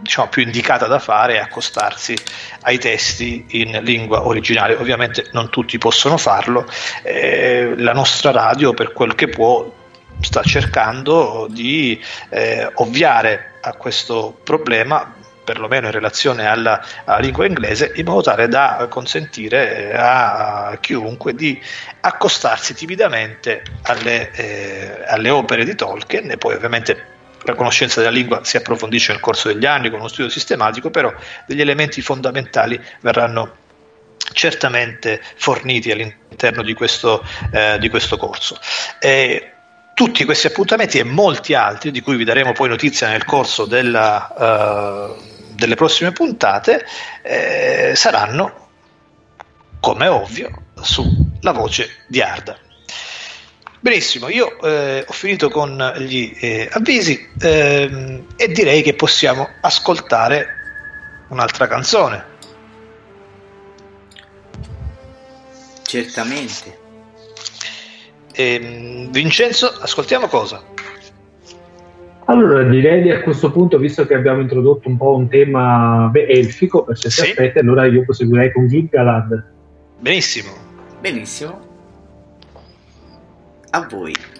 diciamo, 0.00 0.28
più 0.28 0.42
indicata 0.42 0.86
da 0.86 0.98
fare 0.98 1.34
è 1.34 1.38
accostarsi 1.38 2.16
ai 2.62 2.78
testi 2.78 3.44
in 3.50 3.80
lingua 3.82 4.26
originale. 4.26 4.74
Ovviamente 4.74 5.28
non 5.32 5.50
tutti 5.50 5.78
possono 5.78 6.16
farlo, 6.16 6.66
eh, 7.02 7.74
la 7.76 7.92
nostra 7.92 8.30
radio 8.30 8.72
per 8.74 8.92
quel 8.92 9.14
che 9.14 9.28
può 9.28 9.78
sta 10.20 10.42
cercando 10.42 11.46
di 11.48 12.02
eh, 12.28 12.70
ovviare 12.74 13.52
a 13.62 13.72
questo 13.74 14.38
problema 14.42 15.14
perlomeno 15.42 15.86
in 15.86 15.92
relazione 15.92 16.46
alla, 16.46 16.84
alla, 17.04 17.18
lingua 17.18 17.44
inglese, 17.44 17.90
in 17.96 18.04
modo 18.04 18.22
tale 18.22 18.46
da 18.46 18.86
consentire 18.88 19.90
eh, 19.90 19.96
a 19.96 20.78
chiunque 20.80 21.34
di 21.34 21.60
accostarsi 22.00 22.72
timidamente 22.74 23.64
alle, 23.82 24.30
eh, 24.32 25.02
alle 25.06 25.30
opere 25.30 25.64
di 25.64 25.74
Tolkien 25.74 26.30
e 26.30 26.36
poi 26.36 26.54
ovviamente 26.54 27.18
la 27.42 27.54
conoscenza 27.54 28.00
della 28.00 28.12
lingua 28.12 28.44
si 28.44 28.56
approfondisce 28.56 29.12
nel 29.12 29.20
corso 29.20 29.48
degli 29.48 29.66
anni 29.66 29.90
con 29.90 29.98
uno 30.00 30.08
studio 30.08 30.30
sistematico, 30.30 30.90
però 30.90 31.12
degli 31.46 31.60
elementi 31.60 32.02
fondamentali 32.02 32.80
verranno 33.00 33.56
certamente 34.32 35.20
forniti 35.36 35.90
all'interno 35.90 36.62
di 36.62 36.74
questo, 36.74 37.24
eh, 37.52 37.78
di 37.78 37.88
questo 37.88 38.16
corso. 38.16 38.58
E 38.98 39.52
tutti 39.94 40.24
questi 40.24 40.46
appuntamenti 40.46 40.98
e 40.98 41.04
molti 41.04 41.54
altri, 41.54 41.90
di 41.90 42.00
cui 42.00 42.16
vi 42.16 42.24
daremo 42.24 42.52
poi 42.52 42.68
notizia 42.68 43.08
nel 43.08 43.24
corso 43.24 43.66
della, 43.66 45.14
uh, 45.14 45.22
delle 45.52 45.74
prossime 45.74 46.12
puntate, 46.12 46.86
eh, 47.22 47.92
saranno, 47.94 48.68
come 49.78 50.06
ovvio, 50.06 50.62
sulla 50.80 51.52
voce 51.52 52.04
di 52.06 52.22
Arda. 52.22 52.56
Benissimo, 53.82 54.28
io 54.28 54.60
eh, 54.60 55.06
ho 55.08 55.12
finito 55.12 55.48
con 55.48 55.74
gli 55.96 56.36
eh, 56.38 56.68
avvisi 56.70 57.18
ehm, 57.40 58.26
e 58.36 58.48
direi 58.48 58.82
che 58.82 58.92
possiamo 58.92 59.48
ascoltare 59.62 60.46
un'altra 61.28 61.66
canzone. 61.66 62.24
Certamente. 65.82 66.78
Eh, 68.32 69.08
Vincenzo, 69.10 69.72
ascoltiamo 69.80 70.26
cosa? 70.26 70.62
Allora, 72.26 72.62
direi 72.64 73.02
che 73.02 73.14
a 73.14 73.22
questo 73.22 73.50
punto, 73.50 73.78
visto 73.78 74.06
che 74.06 74.12
abbiamo 74.12 74.42
introdotto 74.42 74.90
un 74.90 74.98
po' 74.98 75.16
un 75.16 75.30
tema 75.30 76.08
beh, 76.12 76.26
elfico 76.26 76.84
per 76.84 76.98
certi 76.98 77.22
sì. 77.22 77.30
aspetti, 77.30 77.58
allora 77.58 77.86
io 77.86 78.04
proseguirei 78.04 78.52
con 78.52 78.68
Gilgalad. 78.68 79.42
Benissimo. 79.98 80.50
Benissimo 81.00 81.69
a 83.72 84.39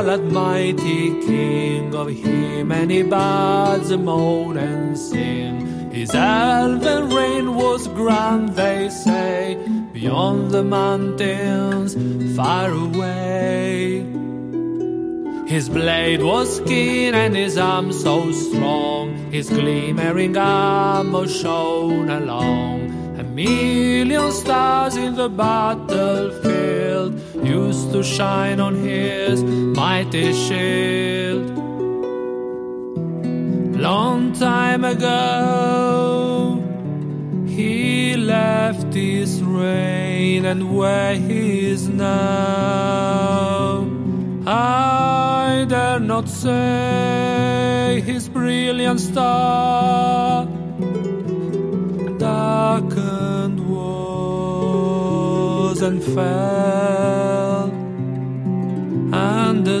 Gilgalad, 0.00 0.32
mighty 0.32 1.20
king 1.26 1.94
of 1.94 2.08
him, 2.08 2.68
bads 3.10 3.90
moan 3.90 4.56
and 4.56 4.96
sing. 4.96 5.90
His 5.90 6.14
elven 6.14 7.10
reign 7.10 7.54
was 7.54 7.86
grand, 7.88 8.50
they 8.50 8.88
say, 8.88 9.58
beyond 9.92 10.52
the 10.52 10.64
mountains, 10.64 11.94
far 12.34 12.70
away. 12.70 14.06
His 15.46 15.68
blade 15.68 16.22
was 16.22 16.60
keen 16.60 17.12
and 17.14 17.36
his 17.36 17.58
arm 17.58 17.92
so 17.92 18.32
strong, 18.32 19.30
his 19.30 19.50
glimmering 19.50 20.34
armor 20.36 21.28
shone 21.28 22.08
along. 22.08 22.88
A 23.18 23.24
million 23.24 24.32
stars 24.32 24.96
in 24.96 25.14
the 25.14 25.28
battlefield 25.28 26.59
to 27.92 28.02
shine 28.02 28.60
on 28.60 28.76
his 28.76 29.42
mighty 29.42 30.32
shield. 30.32 31.50
Long 33.76 34.32
time 34.32 34.84
ago, 34.84 36.62
he 37.46 38.16
left 38.16 38.94
his 38.94 39.42
reign, 39.42 40.44
and 40.44 40.76
where 40.76 41.14
he 41.14 41.66
is 41.66 41.88
now, 41.88 43.88
I 44.46 45.66
dare 45.68 45.98
not 45.98 46.28
say 46.28 48.02
his 48.04 48.28
brilliant 48.28 49.00
star 49.00 50.46
darkened 52.18 53.68
was 53.68 54.60
and 55.82 56.02
fell 56.02 57.49
and 59.60 59.66
the 59.66 59.80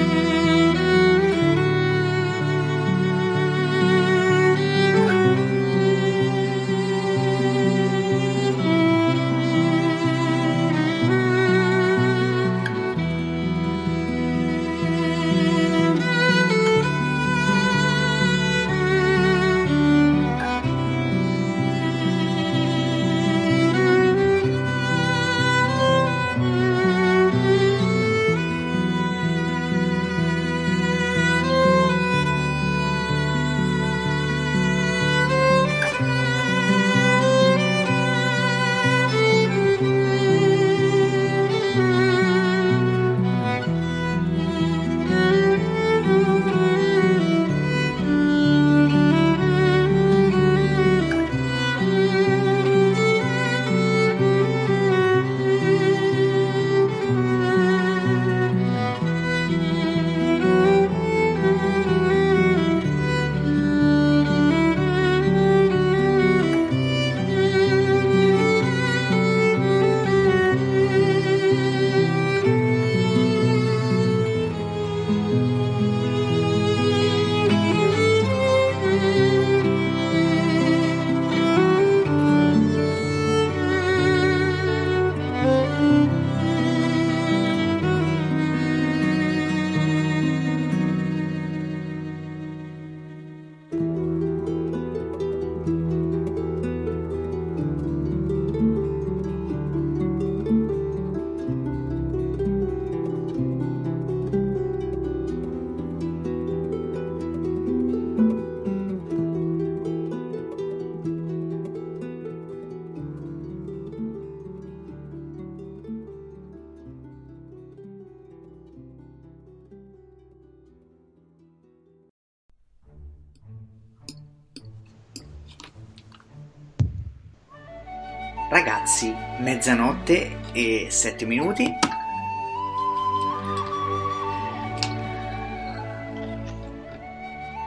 Mezzanotte 130.01 130.37
e 130.53 130.87
7 130.89 131.25
minuti. 131.25 131.73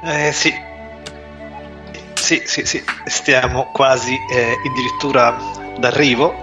Eh 0.04 0.32
sì. 0.32 0.52
Sì, 2.14 2.42
sì, 2.46 2.64
sì, 2.64 2.82
stiamo 3.04 3.70
quasi 3.72 4.18
eh, 4.30 4.56
addirittura 4.66 5.36
d'arrivo. 5.78 6.34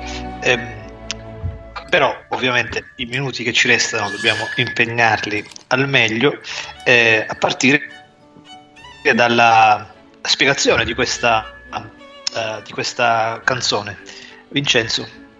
Ehm, 0.41 0.79
però 1.89 2.15
ovviamente 2.29 2.93
i 2.97 3.05
minuti 3.05 3.43
che 3.43 3.51
ci 3.51 3.67
restano 3.67 4.09
dobbiamo 4.09 4.45
impegnarli 4.55 5.45
al 5.67 5.89
meglio 5.89 6.39
eh, 6.85 7.25
a 7.27 7.35
partire 7.35 7.81
dalla 9.13 9.93
spiegazione 10.21 10.85
di 10.85 10.93
questa, 10.93 11.53
eh, 12.35 12.61
di 12.63 12.71
questa 12.71 13.41
canzone. 13.43 13.97
Vincenzo. 14.49 15.30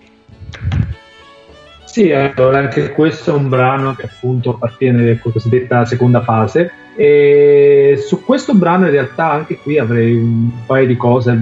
Sì, 1.91 2.09
allora 2.13 2.59
anche 2.59 2.93
questo 2.93 3.31
è 3.31 3.33
un 3.37 3.49
brano 3.49 3.95
che 3.95 4.05
appunto 4.05 4.51
appartiene 4.51 5.01
alla 5.01 5.19
cosiddetta 5.19 5.83
seconda 5.83 6.21
fase. 6.21 6.71
E 6.95 7.95
su 8.01 8.23
questo 8.23 8.53
brano 8.53 8.85
in 8.85 8.91
realtà 8.91 9.29
anche 9.29 9.57
qui 9.57 9.77
avrei 9.77 10.15
un 10.15 10.51
paio 10.65 10.87
di 10.87 10.95
cose 10.95 11.37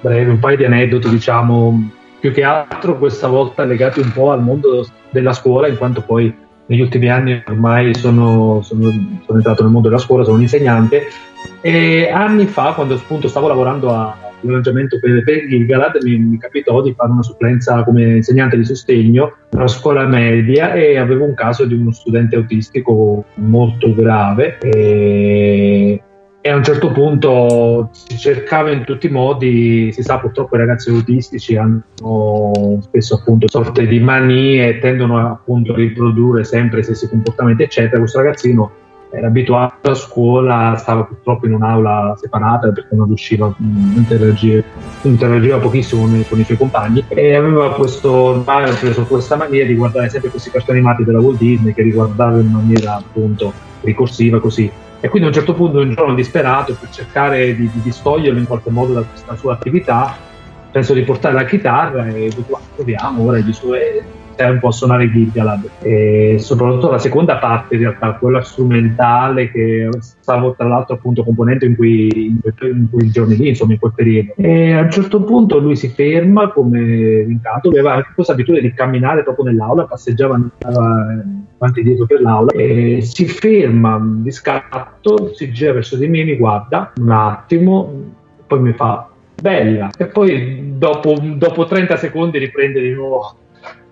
brevi, 0.00 0.30
un 0.30 0.40
paio 0.40 0.56
di 0.56 0.64
aneddoti 0.64 1.08
diciamo 1.08 1.90
più 2.18 2.32
che 2.32 2.42
altro 2.42 2.98
questa 2.98 3.28
volta 3.28 3.62
legati 3.62 4.00
un 4.00 4.10
po' 4.10 4.32
al 4.32 4.42
mondo 4.42 4.84
della 5.10 5.32
scuola 5.32 5.68
in 5.68 5.76
quanto 5.76 6.00
poi 6.00 6.34
negli 6.66 6.80
ultimi 6.80 7.08
anni 7.08 7.40
ormai 7.46 7.94
sono, 7.94 8.62
sono, 8.62 8.90
sono 9.24 9.38
entrato 9.38 9.62
nel 9.62 9.70
mondo 9.70 9.88
della 9.88 10.00
scuola, 10.00 10.24
sono 10.24 10.38
un 10.38 10.42
insegnante. 10.42 11.06
E 11.60 12.10
anni 12.10 12.46
fa 12.46 12.72
quando 12.72 12.94
appunto 12.94 13.28
stavo 13.28 13.46
lavorando 13.46 13.94
a 13.94 14.16
l'arrangiamento 14.46 14.98
per, 14.98 15.22
per 15.24 15.52
il 15.52 15.66
Galad 15.66 15.98
mi, 16.02 16.16
mi, 16.18 16.38
capitò 16.38 16.82
di 16.82 16.94
fare 16.94 17.10
una 17.10 17.22
supplenza 17.22 17.82
come 17.84 18.16
insegnante 18.16 18.56
di 18.56 18.64
sostegno 18.64 19.34
alla 19.50 19.66
scuola 19.66 20.06
media 20.06 20.72
e 20.72 20.96
avevo 20.96 21.24
un 21.24 21.34
caso 21.34 21.64
di 21.64 21.74
uno 21.74 21.92
studente 21.92 22.36
autistico 22.36 23.24
molto 23.34 23.94
grave 23.94 24.58
e, 24.58 26.02
e 26.40 26.50
a 26.50 26.56
un 26.56 26.62
certo 26.62 26.90
punto 26.92 27.88
si 27.92 28.18
cercava 28.18 28.70
in 28.70 28.84
tutti 28.84 29.06
i 29.06 29.10
modi, 29.10 29.90
si 29.92 30.02
sa 30.02 30.18
purtroppo 30.18 30.56
i 30.56 30.58
ragazzi 30.58 30.90
autistici 30.90 31.56
hanno 31.56 31.82
spesso 32.82 33.14
appunto 33.14 33.48
sorte 33.48 33.86
di 33.86 33.98
manie 33.98 34.78
tendono 34.78 35.26
appunto 35.26 35.72
a 35.72 35.76
riprodurre 35.76 36.44
sempre 36.44 36.80
i 36.80 36.82
stessi 36.82 37.08
comportamenti 37.08 37.62
eccetera, 37.62 37.98
questo 37.98 38.18
ragazzino 38.18 38.82
era 39.14 39.28
abituato 39.28 39.90
a 39.90 39.94
scuola, 39.94 40.74
stava 40.76 41.04
purtroppo 41.04 41.46
in 41.46 41.54
un'aula 41.54 42.16
separata 42.20 42.70
perché 42.70 42.94
non 42.94 43.06
riusciva, 43.06 43.46
mh, 43.46 43.96
interagiva, 43.96 44.62
interagiva 45.02 45.58
pochissimo 45.58 46.06
con, 46.28 46.40
i 46.40 46.44
suoi 46.44 46.56
compagni 46.56 47.04
e 47.08 47.34
aveva 47.34 47.74
questo, 47.74 48.12
ormai 48.12 48.72
preso 48.74 49.04
questa 49.04 49.36
mania 49.36 49.64
di 49.64 49.74
guardare 49.74 50.08
sempre 50.08 50.30
questi 50.30 50.50
cartoni 50.50 50.78
animati 50.78 51.04
della 51.04 51.20
Walt 51.20 51.38
Disney 51.38 51.72
che 51.72 51.82
riguardava 51.82 52.38
in 52.38 52.50
maniera 52.50 52.96
appunto 52.96 53.52
ricorsiva 53.82 54.40
così. 54.40 54.70
E 55.00 55.08
quindi 55.08 55.28
a 55.28 55.30
un 55.30 55.36
certo 55.36 55.54
punto, 55.54 55.80
un 55.80 55.94
giorno 55.94 56.14
disperato, 56.14 56.74
per 56.78 56.88
cercare 56.90 57.54
di, 57.54 57.70
di 57.70 57.80
distoglierlo 57.82 58.38
in 58.38 58.46
qualche 58.46 58.70
modo 58.70 58.94
da 58.94 59.02
questa 59.02 59.36
sua 59.36 59.52
attività, 59.52 60.16
penso 60.72 60.94
di 60.94 61.02
portare 61.02 61.34
la 61.34 61.44
chitarra 61.44 62.08
e 62.08 62.30
dico, 62.34 62.58
proviamo 62.74 63.22
ora 63.22 63.38
gli 63.38 63.52
suoi 63.52 64.02
tempo 64.34 64.68
a 64.68 64.72
suonare 64.72 65.10
Gilgalad 65.10 65.68
e 65.80 66.36
soprattutto 66.38 66.90
la 66.90 66.98
seconda 66.98 67.36
parte 67.36 67.74
in 67.74 67.80
realtà 67.80 68.12
quella 68.14 68.42
strumentale 68.42 69.50
che 69.50 69.88
stavo 70.00 70.54
tra 70.54 70.66
l'altro 70.66 70.94
appunto 70.94 71.24
componente 71.24 71.66
in 71.66 71.76
quei, 71.76 72.10
in 72.12 72.40
quei, 72.40 72.70
in 72.70 72.88
quei 72.90 73.10
giorni 73.10 73.36
lì 73.36 73.48
insomma 73.48 73.72
in 73.72 73.78
quel 73.78 73.92
periodo. 73.94 74.34
E 74.36 74.72
a 74.72 74.82
un 74.82 74.90
certo 74.90 75.22
punto 75.22 75.58
lui 75.58 75.76
si 75.76 75.88
ferma 75.88 76.50
come 76.50 77.24
incanto 77.28 77.68
aveva 77.68 77.94
anche 77.94 78.12
questa 78.14 78.32
abitudine 78.32 78.68
di 78.68 78.74
camminare 78.74 79.22
proprio 79.22 79.46
nell'aula 79.46 79.84
passeggiava 79.84 80.40
avanti 80.60 81.80
e 81.80 81.82
dietro 81.82 82.06
per 82.06 82.20
l'aula 82.20 82.50
e 82.52 83.00
si 83.02 83.26
ferma 83.26 84.00
di 84.02 84.30
scatto 84.30 85.32
si 85.34 85.50
gira 85.52 85.72
verso 85.72 85.96
di 85.96 86.08
me 86.08 86.24
mi 86.24 86.36
guarda 86.36 86.92
un 87.00 87.10
attimo 87.10 88.22
poi 88.46 88.60
mi 88.60 88.72
fa 88.72 89.08
bella. 89.40 89.90
E 89.96 90.06
poi 90.06 90.76
dopo, 90.76 91.14
dopo 91.18 91.66
30 91.66 91.96
secondi 91.96 92.38
riprende 92.38 92.80
di 92.80 92.92
nuovo 92.92 93.36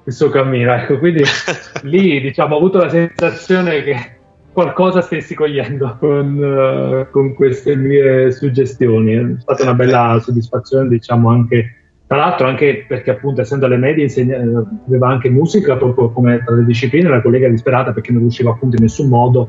il 0.04 0.12
suo 0.12 0.28
cammino. 0.28 0.72
Ecco, 0.72 0.98
quindi 0.98 1.22
lì 1.82 2.20
diciamo, 2.20 2.54
ho 2.54 2.58
avuto 2.58 2.78
la 2.78 2.88
sensazione 2.88 3.82
che 3.82 4.16
qualcosa 4.52 5.00
stessi 5.00 5.34
cogliendo 5.34 5.96
con, 5.98 6.36
uh, 6.36 7.10
con 7.10 7.34
queste 7.34 7.76
mie 7.76 8.30
suggestioni. 8.32 9.14
È 9.14 9.40
stata 9.40 9.62
una 9.62 9.74
bella 9.74 10.18
soddisfazione, 10.20 10.88
diciamo, 10.88 11.30
anche 11.30 11.76
tra 12.12 12.20
l'altro 12.20 12.46
anche 12.46 12.84
perché 12.86 13.12
appunto 13.12 13.40
essendo 13.40 13.64
alle 13.64 13.78
medie 13.78 14.04
insegna- 14.04 14.38
aveva 14.86 15.08
anche 15.08 15.30
musica 15.30 15.78
proprio 15.78 16.10
come 16.10 16.42
tra 16.44 16.54
le 16.54 16.66
discipline, 16.66 17.08
la 17.08 17.22
collega 17.22 17.48
disperata 17.48 17.92
perché 17.94 18.12
non 18.12 18.20
riusciva 18.20 18.50
appunto 18.50 18.76
in 18.76 18.82
nessun 18.82 19.08
modo. 19.08 19.48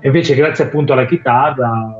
E 0.00 0.08
invece 0.08 0.34
grazie 0.34 0.64
appunto 0.64 0.94
alla 0.94 1.06
chitarra 1.06 1.94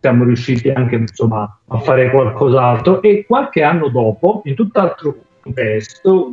siamo 0.00 0.24
riusciti 0.24 0.70
anche 0.70 0.96
insomma 0.96 1.56
a 1.68 1.78
fare 1.78 2.10
qualcos'altro 2.10 3.00
e 3.00 3.24
qualche 3.24 3.62
anno 3.62 3.88
dopo 3.90 4.42
in 4.46 4.56
tutt'altro 4.56 5.14
contesto, 5.42 6.32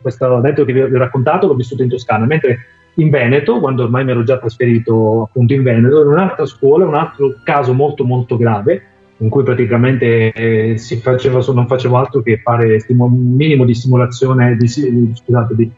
questo 0.00 0.34
aneddota 0.36 0.64
che 0.64 0.72
vi 0.72 0.80
ho 0.80 0.98
raccontato 0.98 1.46
l'ho 1.46 1.54
vissuto 1.54 1.82
in 1.82 1.88
Toscana, 1.88 2.26
mentre 2.26 2.58
in 2.94 3.08
Veneto, 3.08 3.58
quando 3.60 3.84
ormai 3.84 4.04
mi 4.04 4.10
ero 4.10 4.22
già 4.22 4.38
trasferito 4.38 5.22
appunto 5.22 5.54
in 5.54 5.62
Veneto, 5.62 6.02
in 6.02 6.08
un'altra 6.08 6.44
scuola, 6.44 6.86
un 6.86 6.94
altro 6.94 7.36
caso 7.42 7.72
molto 7.72 8.04
molto 8.04 8.36
grave, 8.36 8.82
in 9.18 9.28
cui 9.28 9.44
praticamente 9.44 10.32
eh, 10.32 10.76
faceva, 11.00 11.40
non 11.52 11.66
facevo 11.66 11.96
altro 11.96 12.22
che 12.22 12.40
fare 12.42 12.84
un 12.88 13.34
minimo 13.34 13.64
di 13.64 13.74
simulazione, 13.74 14.56
di, 14.56 14.66
scusate, 14.66 15.54
di 15.54 15.70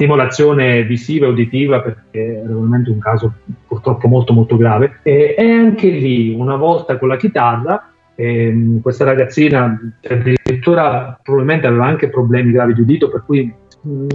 stimolazione 0.00 0.84
visiva 0.84 1.26
e 1.26 1.30
uditiva 1.30 1.80
perché 1.80 2.40
era 2.42 2.54
veramente 2.54 2.90
un 2.90 2.98
caso 2.98 3.32
purtroppo 3.66 4.06
molto 4.08 4.32
molto 4.32 4.56
grave. 4.56 5.00
E, 5.02 5.34
e 5.36 5.50
anche 5.50 5.88
lì 5.88 6.32
una 6.32 6.56
volta 6.56 6.98
con 6.98 7.08
la 7.08 7.16
chitarra 7.16 7.89
ehm, 8.20 8.80
questa 8.82 9.04
ragazzina 9.04 9.78
addirittura 10.06 11.18
probabilmente 11.22 11.66
aveva 11.66 11.86
anche 11.86 12.10
problemi 12.10 12.52
gravi 12.52 12.74
di 12.74 12.82
udito, 12.82 13.08
per 13.08 13.22
cui 13.24 13.52
mm, 13.86 14.08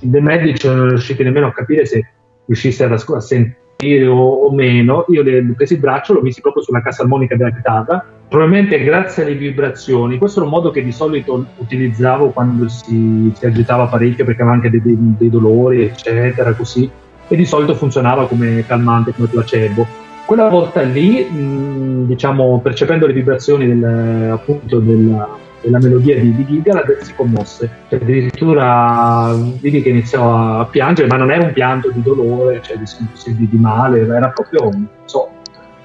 dei 0.00 0.20
medici 0.20 0.66
non 0.66 0.88
riusciti 0.88 1.22
nemmeno 1.22 1.46
a 1.46 1.52
capire 1.52 1.86
se 1.86 2.04
riuscisse 2.46 2.84
a, 2.84 2.92
a 2.92 3.20
sentire 3.20 4.06
o, 4.06 4.16
o, 4.16 4.52
meno. 4.52 5.04
Io 5.08 5.22
le, 5.22 5.42
le 5.42 5.52
presi 5.52 5.74
il 5.74 5.80
braccio, 5.80 6.12
l'ho 6.12 6.22
messo 6.22 6.40
proprio 6.40 6.62
sulla 6.62 6.82
cassa 6.82 7.02
armonica 7.02 7.36
della 7.36 7.52
chitarra, 7.52 8.04
probabilmente 8.28 8.82
grazie 8.82 9.22
alle 9.22 9.34
vibrazioni. 9.34 10.18
Questo 10.18 10.40
era 10.40 10.48
un 10.48 10.54
modo 10.54 10.70
che 10.70 10.82
di 10.82 10.92
solito 10.92 11.46
utilizzavo 11.58 12.30
quando 12.30 12.68
si, 12.68 13.32
si 13.32 13.46
agitava 13.46 13.86
parecchio 13.86 14.24
perché 14.24 14.42
aveva 14.42 14.56
anche 14.56 14.70
dei, 14.70 14.82
dei, 14.82 14.96
dei 14.98 15.30
dolori, 15.30 15.84
eccetera, 15.84 16.52
così. 16.54 16.90
E 17.28 17.36
di 17.36 17.44
solito 17.44 17.74
funzionava 17.74 18.26
come 18.26 18.64
calmante, 18.66 19.12
come 19.12 19.28
placebo 19.28 20.05
quella 20.26 20.48
volta 20.48 20.82
lì, 20.82 21.24
mh, 21.24 22.06
diciamo, 22.06 22.60
percependo 22.60 23.06
le 23.06 23.12
vibrazioni 23.12 23.66
del, 23.66 24.30
appunto 24.32 24.80
della, 24.80 25.28
della, 25.62 25.78
melodia 25.78 26.18
di, 26.20 26.34
di 26.34 26.44
Gilgalad, 26.44 26.98
si 26.98 27.14
commosse. 27.14 27.70
Cioè, 27.88 28.00
addirittura 28.00 29.32
vidi 29.60 29.80
che 29.80 29.88
iniziò 29.88 30.58
a 30.58 30.64
piangere, 30.66 31.06
ma 31.08 31.16
non 31.16 31.30
era 31.30 31.44
un 31.44 31.52
pianto 31.52 31.90
di 31.90 32.02
dolore, 32.02 32.60
cioè 32.62 32.76
di, 32.76 33.36
di, 33.36 33.48
di 33.48 33.56
male, 33.56 34.04
era 34.04 34.28
proprio, 34.28 34.68
so, 35.04 35.30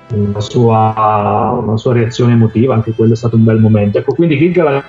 una 0.10 0.42
sua, 0.42 1.60
una 1.64 1.78
sua, 1.78 1.94
reazione 1.94 2.34
emotiva, 2.34 2.74
anche 2.74 2.94
quello 2.94 3.14
è 3.14 3.16
stato 3.16 3.36
un 3.36 3.44
bel 3.44 3.60
momento. 3.60 4.00
Ecco, 4.00 4.16
quindi 4.16 4.38
Gilgalad 4.38 4.84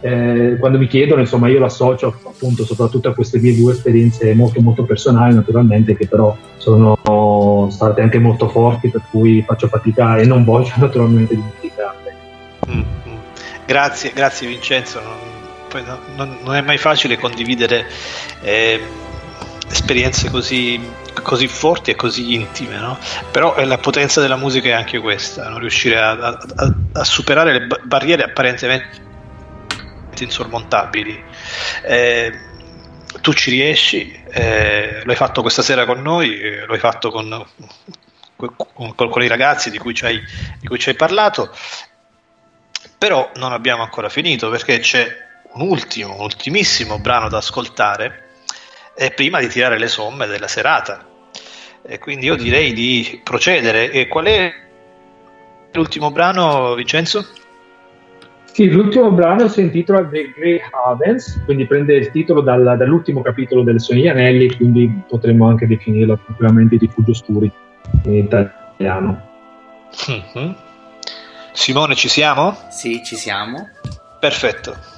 eh, 0.00 0.56
quando 0.58 0.78
mi 0.78 0.86
chiedono, 0.86 1.20
insomma, 1.20 1.48
io 1.48 1.58
l'associo 1.58 2.18
appunto 2.24 2.64
soprattutto 2.64 3.08
a 3.08 3.14
queste 3.14 3.38
mie 3.38 3.54
due 3.54 3.72
esperienze 3.72 4.34
molto 4.34 4.60
molto 4.60 4.84
personali, 4.84 5.34
naturalmente, 5.34 5.96
che 5.96 6.06
però 6.06 6.34
sono 6.56 7.68
state 7.70 8.00
anche 8.00 8.18
molto 8.18 8.48
forti, 8.48 8.88
per 8.88 9.02
cui 9.10 9.42
faccio 9.46 9.68
fatica 9.68 10.16
e 10.16 10.24
non 10.24 10.44
voglio 10.44 10.72
naturalmente 10.78 11.34
dimenticarle. 11.34 12.14
Mm-hmm. 12.68 12.84
Grazie, 13.66 14.12
grazie 14.14 14.48
Vincenzo. 14.48 15.00
Non, 15.00 15.98
non, 16.16 16.38
non, 16.42 16.54
è 16.56 16.62
mai 16.62 16.78
facile 16.78 17.16
condividere 17.16 17.86
eh, 18.42 18.80
esperienze 19.70 20.28
così, 20.28 20.80
così, 21.22 21.46
forti 21.46 21.92
e 21.92 21.94
così 21.94 22.34
intime, 22.34 22.78
no? 22.78 22.98
però 23.30 23.54
la 23.64 23.78
potenza 23.78 24.20
della 24.20 24.34
musica 24.34 24.70
è 24.70 24.72
anche 24.72 24.98
questa, 24.98 25.48
no? 25.48 25.58
riuscire 25.58 26.00
a, 26.00 26.10
a, 26.10 26.74
a 26.92 27.04
superare 27.04 27.52
le 27.52 27.66
barriere 27.84 28.24
apparentemente 28.24 29.08
insormontabili. 30.24 31.22
Eh, 31.82 32.38
tu 33.20 33.32
ci 33.32 33.50
riesci, 33.50 34.22
eh, 34.30 35.02
lo 35.04 35.14
fatto 35.14 35.42
questa 35.42 35.62
sera 35.62 35.84
con 35.84 36.00
noi, 36.00 36.40
eh, 36.40 36.64
lo 36.64 36.72
hai 36.72 36.78
fatto 36.78 37.10
con, 37.10 37.46
con, 38.36 38.94
con 38.94 39.22
i 39.22 39.28
ragazzi 39.28 39.70
di 39.70 39.78
cui, 39.78 39.94
ci 39.94 40.04
hai, 40.04 40.20
di 40.58 40.66
cui 40.66 40.78
ci 40.78 40.90
hai 40.90 40.94
parlato, 40.94 41.54
però 42.96 43.30
non 43.36 43.52
abbiamo 43.52 43.82
ancora 43.82 44.08
finito 44.08 44.48
perché 44.50 44.78
c'è 44.78 45.28
un 45.52 45.68
ultimo, 45.68 46.14
un 46.14 46.20
ultimissimo 46.20 46.98
brano 46.98 47.28
da 47.28 47.38
ascoltare 47.38 48.28
eh, 48.94 49.10
prima 49.10 49.40
di 49.40 49.48
tirare 49.48 49.78
le 49.78 49.88
somme 49.88 50.26
della 50.26 50.48
serata. 50.48 51.06
E 51.82 51.98
quindi 51.98 52.26
io 52.26 52.36
direi 52.36 52.72
di 52.72 53.20
procedere. 53.24 53.90
E 53.90 54.06
qual 54.06 54.26
è 54.26 54.52
l'ultimo 55.72 56.10
brano, 56.10 56.74
Vincenzo? 56.74 57.26
Sì, 58.52 58.68
l'ultimo 58.68 59.10
brano 59.12 59.48
si 59.48 59.60
intitola 59.60 60.04
The 60.04 60.32
Grey 60.36 60.60
Havens, 60.86 61.40
quindi 61.44 61.66
prende 61.66 61.94
il 61.94 62.10
titolo 62.10 62.40
dal, 62.40 62.76
dall'ultimo 62.76 63.22
capitolo 63.22 63.62
del 63.62 63.80
Sogni 63.80 64.08
Anelli, 64.08 64.54
quindi 64.56 65.02
potremmo 65.08 65.48
anche 65.48 65.66
definirlo 65.66 66.18
tranquillamente 66.24 66.76
Rifugio 66.76 67.14
Sturi 67.14 67.50
in 68.04 68.14
italiano. 68.14 69.28
Mm-hmm. 70.10 70.50
Simone, 71.52 71.94
ci 71.94 72.08
siamo? 72.08 72.56
Sì, 72.70 73.02
ci 73.04 73.16
siamo. 73.16 73.68
Perfetto. 74.18 74.89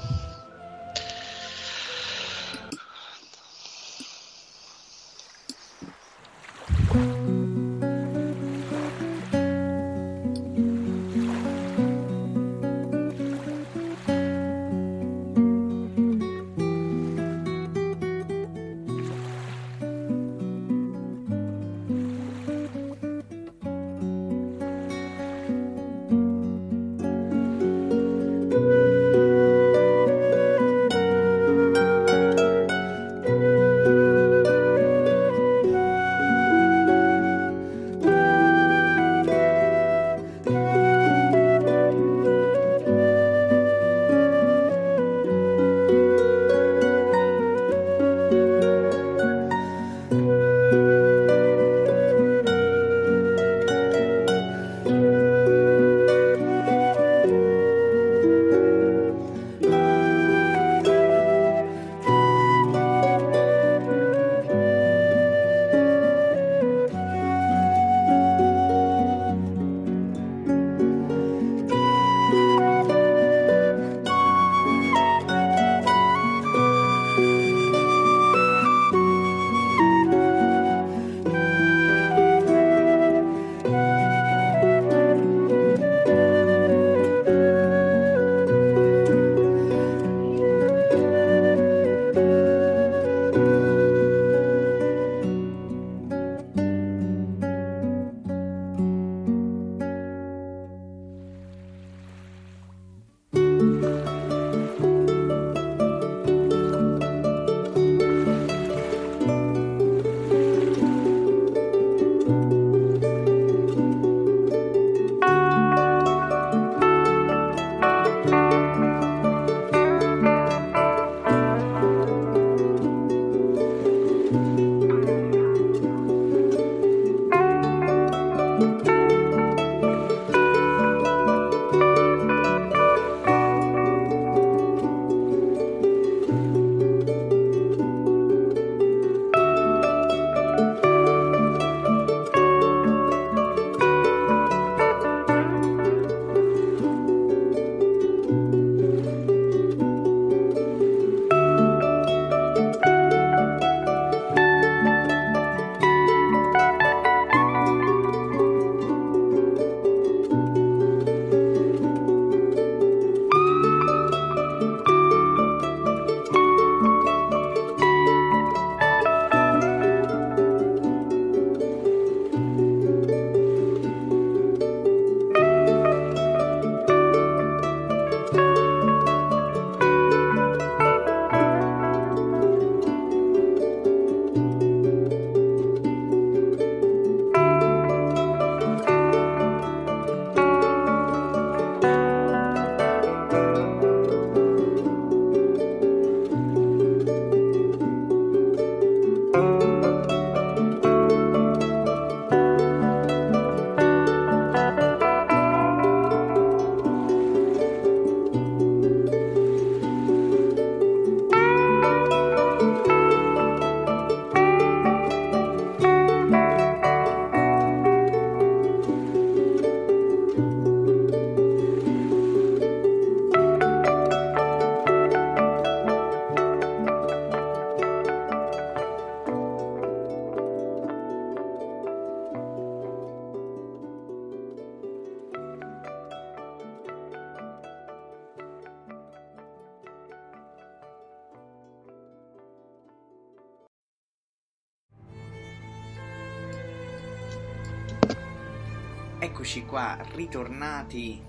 Ritornati 250.33 251.21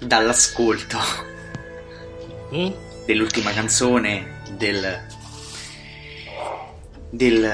dall'ascolto 0.00 0.98
Mm? 2.54 2.68
dell'ultima 3.06 3.50
canzone 3.52 4.42
del, 4.58 5.06
del, 7.08 7.50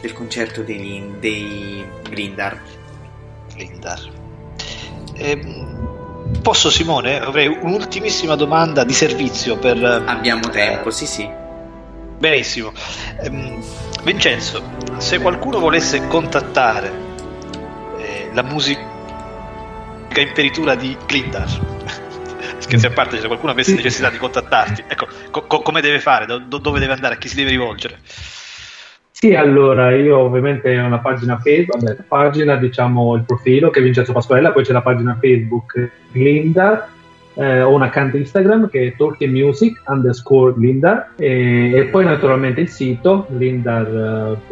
del 0.00 0.12
concerto 0.14 0.62
dei, 0.62 1.04
dei 1.20 1.84
Grindar. 2.08 2.58
Grindar. 3.54 4.00
Ehm, 5.16 6.38
posso 6.40 6.70
Simone? 6.70 7.20
Avrei 7.20 7.48
un'ultimissima 7.48 8.36
domanda 8.36 8.84
di 8.84 8.94
servizio 8.94 9.58
per... 9.58 9.84
Abbiamo 9.84 10.48
tempo, 10.48 10.90
sì 10.90 11.04
sì. 11.04 11.30
Benissimo. 12.18 12.72
Ehm, 13.20 13.62
Vincenzo, 14.02 14.62
se 14.96 15.18
qualcuno 15.20 15.58
volesse 15.58 16.06
contattare 16.06 16.90
eh, 17.98 18.30
la 18.32 18.42
musica 18.42 18.95
in 20.20 20.32
peritura 20.32 20.74
di 20.74 20.96
Glindar, 21.06 21.48
scherzi 22.58 22.86
a 22.86 22.90
parte, 22.90 23.18
se 23.18 23.26
qualcuno 23.26 23.52
avesse 23.52 23.74
necessità 23.74 24.10
di 24.10 24.18
contattarti, 24.18 24.84
ecco, 24.86 25.06
co- 25.30 25.46
co- 25.46 25.60
come 25.60 25.80
deve 25.80 26.00
fare? 26.00 26.26
Do- 26.26 26.38
do- 26.38 26.58
dove 26.58 26.78
deve 26.78 26.92
andare? 26.92 27.14
A 27.14 27.18
chi 27.18 27.28
si 27.28 27.36
deve 27.36 27.50
rivolgere? 27.50 27.98
Sì, 29.18 29.34
allora 29.34 29.94
io 29.94 30.18
ovviamente 30.18 30.78
ho 30.78 30.84
una 30.84 30.98
pagina 30.98 31.38
Facebook, 31.38 31.82
vabbè, 31.82 31.96
la 31.96 32.04
pagina 32.06 32.56
diciamo 32.56 33.14
il 33.14 33.22
profilo 33.24 33.70
che 33.70 33.80
è 33.80 33.82
Vincenzo 33.82 34.12
Pasquarella, 34.12 34.52
poi 34.52 34.62
c'è 34.62 34.72
la 34.72 34.82
pagina 34.82 35.16
Facebook 35.18 35.90
Glinda, 36.12 36.90
eh, 37.32 37.62
ho 37.62 37.72
un 37.72 37.82
account 37.82 38.14
Instagram 38.14 38.68
che 38.68 38.88
è 38.88 38.94
Talking 38.96 39.32
Music 39.32 39.82
underscore 39.86 40.52
Glinda 40.54 41.12
e, 41.16 41.72
e 41.72 41.84
poi 41.84 42.04
naturalmente 42.04 42.60
il 42.60 42.68
sito 42.68 43.26
glindar.com, 43.30 44.42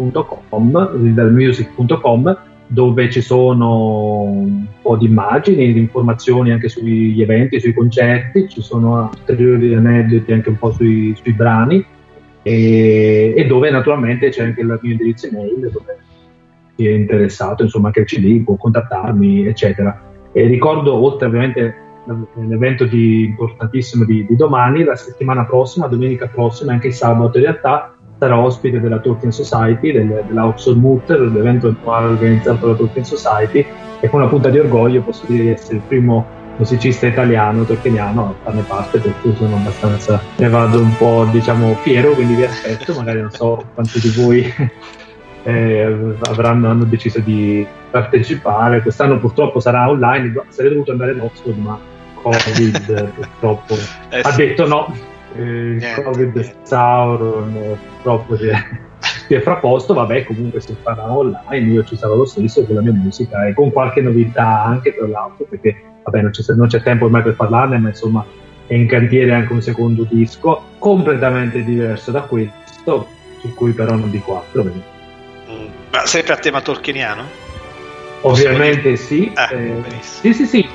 glindarmusic.com 0.96 2.38
dove 2.74 3.08
ci 3.08 3.20
sono 3.20 4.22
un 4.22 4.66
po' 4.82 4.96
di 4.96 5.06
immagini, 5.06 5.72
di 5.72 5.78
informazioni 5.78 6.50
anche 6.50 6.68
sugli 6.68 7.22
eventi, 7.22 7.60
sui 7.60 7.72
concerti, 7.72 8.48
ci 8.48 8.60
sono 8.60 9.10
ulteriori 9.16 9.72
aneddoti 9.74 10.32
anche 10.32 10.48
un 10.48 10.58
po' 10.58 10.72
sui, 10.72 11.14
sui 11.22 11.32
brani 11.32 11.82
e, 12.42 13.32
e 13.36 13.46
dove 13.46 13.70
naturalmente 13.70 14.28
c'è 14.28 14.42
anche 14.42 14.60
il 14.60 14.78
mio 14.82 14.92
indirizzo 14.92 15.28
email 15.28 15.70
dove 15.70 15.98
chi 16.74 16.88
è 16.88 16.90
interessato 16.90 17.62
insomma 17.62 17.92
che 17.92 18.04
ci 18.04 18.20
lì 18.20 18.40
può 18.40 18.56
contattarmi 18.56 19.46
eccetera. 19.46 20.02
E 20.32 20.46
ricordo 20.46 20.94
oltre 20.94 21.28
ovviamente 21.28 21.76
l'evento 22.46 22.84
di, 22.84 23.24
importantissimo 23.26 24.04
di, 24.04 24.26
di, 24.26 24.36
domani 24.36 24.82
la 24.82 24.96
settimana 24.96 25.46
prossima 25.46 25.86
domenica 25.86 26.26
prossima 26.26 26.72
anche 26.72 26.88
il 26.88 26.92
sabato 26.92 27.38
in 27.38 27.44
realtà 27.44 27.93
sarà 28.24 28.38
ospite 28.38 28.80
della 28.80 28.98
Tolkien 29.00 29.32
Society 29.32 29.92
del, 29.92 30.24
della 30.26 30.46
Oxford 30.46 30.78
Mutter 30.78 31.20
l'evento 31.20 31.68
annuale 31.68 32.06
organizzato 32.06 32.66
dalla 32.66 32.78
Tolkien 32.78 33.04
Society 33.04 33.66
e 34.00 34.08
con 34.08 34.20
una 34.20 34.30
punta 34.30 34.48
di 34.48 34.58
orgoglio 34.58 35.02
posso 35.02 35.24
dire 35.26 35.42
di 35.42 35.50
essere 35.50 35.76
il 35.76 35.82
primo 35.86 36.42
musicista 36.56 37.06
italiano, 37.06 37.64
tolkieniano, 37.64 38.28
a 38.28 38.34
farne 38.44 38.62
parte, 38.62 39.00
per 39.00 39.12
cui 39.20 39.34
sono 39.36 39.56
abbastanza, 39.56 40.22
ne 40.36 40.48
vado 40.48 40.80
un 40.80 40.96
po' 40.96 41.26
diciamo 41.30 41.74
fiero, 41.82 42.12
quindi 42.12 42.34
vi 42.34 42.44
aspetto, 42.44 42.94
magari 42.94 43.20
non 43.20 43.30
so 43.30 43.62
quanti 43.74 43.98
di 43.98 44.08
voi 44.10 44.54
eh, 45.42 45.96
avranno, 46.22 46.70
hanno 46.70 46.84
deciso 46.84 47.18
di 47.18 47.66
partecipare, 47.90 48.82
quest'anno 48.82 49.18
purtroppo 49.18 49.58
sarà 49.58 49.88
online, 49.88 50.32
sarei 50.48 50.70
dovuto 50.70 50.92
andare 50.92 51.10
ad 51.10 51.20
Oxford, 51.20 51.58
ma 51.58 51.78
Covid 52.22 53.10
purtroppo. 53.14 53.74
Eh 54.10 54.20
ha 54.22 54.30
sì. 54.30 54.46
detto 54.46 54.66
no, 54.66 54.94
eh, 55.36 55.42
il 55.42 56.02
Covid 56.02 56.54
Sauron 56.62 57.56
eh, 57.56 57.76
purtroppo 57.88 58.36
si 58.36 58.46
è, 58.46 58.54
si 59.26 59.34
è 59.34 59.40
frapposto, 59.40 59.94
vabbè 59.94 60.24
comunque 60.24 60.60
si 60.60 60.76
farà 60.80 61.10
online, 61.10 61.72
io 61.72 61.84
ci 61.84 61.96
sarò 61.96 62.14
lo 62.14 62.24
stesso 62.24 62.64
con 62.64 62.76
la 62.76 62.82
mia 62.82 62.92
musica 62.92 63.46
e 63.46 63.54
con 63.54 63.72
qualche 63.72 64.00
novità 64.00 64.62
anche 64.62 64.94
tra 64.94 65.06
l'altro, 65.06 65.46
perché 65.48 65.76
vabbè 66.04 66.22
non 66.22 66.30
c'è, 66.30 66.54
non 66.54 66.68
c'è 66.68 66.82
tempo 66.82 67.06
ormai 67.06 67.22
per 67.22 67.34
parlarne, 67.34 67.78
ma 67.78 67.88
insomma 67.88 68.24
è 68.66 68.74
in 68.74 68.86
cantiere 68.86 69.32
anche 69.32 69.52
un 69.52 69.62
secondo 69.62 70.06
disco 70.08 70.62
completamente 70.78 71.62
diverso 71.64 72.10
da 72.10 72.22
questo, 72.22 73.08
su 73.40 73.54
cui 73.54 73.72
però 73.72 73.94
non 73.94 74.10
dico 74.10 74.38
altro. 74.38 74.62
perché 74.62 74.82
Ma 75.90 76.06
sempre 76.06 76.32
a 76.32 76.36
tema 76.36 76.60
tolkieniano? 76.60 77.42
Ovviamente 78.22 78.96
sì, 78.96 79.30
Ah, 79.34 79.52
eh, 79.52 79.82
sì, 80.00 80.32
sì, 80.32 80.46
sì, 80.46 80.66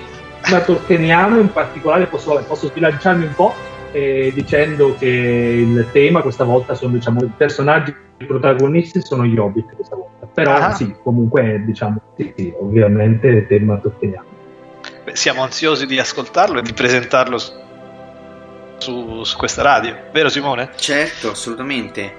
ma 0.52 0.60
tolkieniano 0.60 1.40
in 1.40 1.52
particolare 1.52 2.06
posso, 2.06 2.44
posso 2.48 2.68
sbilanciarmi 2.68 3.26
un 3.26 3.34
po' 3.34 3.54
eh, 3.92 4.32
dicendo 4.34 4.96
che 4.98 5.06
il 5.08 5.88
tema 5.92 6.22
questa 6.22 6.44
volta 6.44 6.74
sono 6.76 6.94
diciamo 6.94 7.22
i 7.24 7.32
personaggi 7.36 7.94
i 8.18 8.26
protagonisti 8.26 9.02
sono 9.02 9.26
gli 9.26 9.38
hobbit 9.38 9.74
questa 9.76 9.96
volta, 9.96 10.26
però 10.26 10.54
Ah. 10.54 10.74
sì, 10.74 10.94
comunque 11.04 11.64
diciamo 11.66 12.02
sì, 12.18 12.34
sì, 12.36 12.54
ovviamente 12.60 13.48
tema 13.48 13.78
tolkieniano. 13.78 14.28
Beh, 15.06 15.16
siamo 15.16 15.42
ansiosi 15.44 15.86
di 15.86 15.98
ascoltarlo 16.00 16.60
e 16.60 16.62
di 16.62 16.74
presentarlo 16.74 17.38
su, 18.78 19.24
su- 19.24 19.38
questa 19.38 19.62
radio, 19.62 19.96
vero 20.12 20.28
Simone? 20.30 20.72
Certo, 20.76 21.32
assolutamente. 21.32 22.14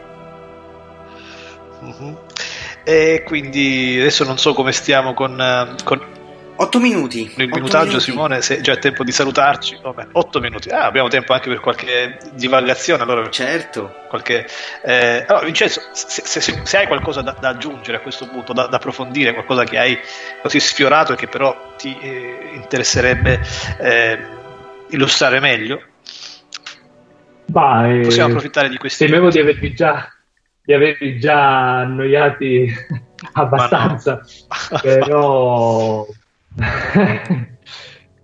Mhm. 1.81 2.17
E 2.85 3.23
quindi 3.27 3.97
adesso 3.99 4.25
non 4.25 4.39
so 4.39 4.55
come 4.55 4.73
stiamo 4.73 5.13
con, 5.15 5.39
eh, 5.41 5.75
con 5.85 6.01
8 6.63 6.79
minuti. 6.79 7.23
il 7.37 7.49
minutaggio, 7.49 7.87
minuti. 7.87 8.05
Simone, 8.05 8.43
se 8.43 8.61
già 8.61 8.73
è 8.73 8.79
tempo 8.79 9.03
di 9.03 9.13
salutarci. 9.13 9.79
Vabbè, 9.81 10.09
8 10.13 10.41
minuti. 10.41 10.69
Ah, 10.69 10.85
abbiamo 10.85 11.09
tempo 11.09 11.33
anche 11.33 11.49
per 11.49 11.59
qualche 11.59 12.19
divagazione. 12.35 13.03
Allora, 13.03 13.31
certo. 13.31 13.95
Qualche, 14.09 14.47
eh, 14.85 15.25
allora, 15.27 15.47
Vincenzo, 15.47 15.81
se, 15.93 16.23
se- 16.23 16.41
se- 16.43 16.61
se 16.63 16.77
hai 16.77 16.87
qualcosa 16.87 17.23
da, 17.23 17.35
da 17.41 17.49
aggiungere 17.49 17.97
a 17.97 18.01
questo 18.01 18.29
punto, 18.29 18.53
da, 18.53 18.67
da 18.67 18.77
approfondire, 18.77 19.33
qualcosa 19.33 19.65
che 19.65 19.79
hai 19.79 19.99
così 20.43 20.61
sfiorato 20.61 21.15
e 21.15 21.17
che 21.17 21.29
però 21.29 21.75
ti 21.79 21.97
eh, 21.99 22.51
interesserebbe 22.53 23.41
eh, 23.79 24.19
illustrare 24.91 25.41
meglio, 25.41 25.83
Ma, 27.47 27.91
eh, 27.91 28.01
possiamo 28.01 28.29
approfittare 28.29 28.69
di 28.69 28.77
questi 28.77 29.07
Temevo 29.07 29.31
di 29.31 29.41
avervi 29.41 29.73
già, 29.73 30.13
di 30.63 30.75
avervi 30.75 31.19
già 31.19 31.79
annoiati 31.79 32.71
abbastanza, 33.33 34.21
però 34.83 36.07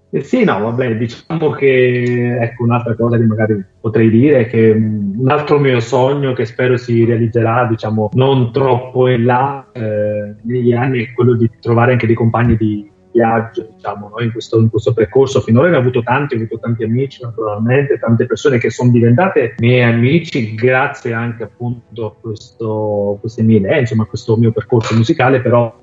Eh 0.08 0.22
sì, 0.22 0.44
no, 0.44 0.60
vabbè, 0.60 0.96
diciamo 0.96 1.50
che 1.50 2.38
ecco 2.40 2.62
un'altra 2.62 2.94
cosa 2.94 3.18
che 3.18 3.24
magari 3.24 3.62
potrei 3.80 4.08
dire 4.08 4.40
è 4.40 4.46
che 4.46 4.72
mh, 4.72 5.16
un 5.18 5.28
altro 5.28 5.58
mio 5.58 5.80
sogno 5.80 6.32
che 6.32 6.46
spero 6.46 6.76
si 6.76 7.04
realizzerà, 7.04 7.66
diciamo, 7.66 8.10
non 8.12 8.52
troppo 8.52 9.08
in 9.08 9.24
là 9.24 9.66
eh, 9.72 10.36
negli 10.42 10.72
anni 10.72 11.04
è 11.04 11.12
quello 11.12 11.34
di 11.34 11.50
trovare 11.60 11.92
anche 11.92 12.06
dei 12.06 12.14
compagni 12.14 12.56
di 12.56 12.88
viaggio, 13.12 13.68
diciamo, 13.74 14.10
no? 14.14 14.22
in, 14.22 14.30
questo, 14.30 14.60
in 14.60 14.70
questo 14.70 14.92
percorso. 14.92 15.40
Finora 15.40 15.68
ne 15.70 15.76
ho 15.76 15.80
avuto 15.80 16.02
tanti, 16.02 16.34
ho 16.34 16.38
avuto 16.38 16.58
tanti 16.60 16.84
amici, 16.84 17.22
naturalmente, 17.22 17.98
tante 17.98 18.26
persone 18.26 18.58
che 18.58 18.70
sono 18.70 18.90
diventate 18.90 19.54
miei 19.58 19.82
amici 19.82 20.54
grazie 20.54 21.14
anche 21.14 21.42
appunto 21.42 22.06
a 22.06 22.14
questo, 22.20 23.18
queste 23.20 23.42
mie 23.42 23.56
idee, 23.56 23.80
insomma, 23.80 24.04
a 24.04 24.06
questo 24.06 24.36
mio 24.36 24.52
percorso 24.52 24.94
musicale, 24.94 25.40
però 25.40 25.74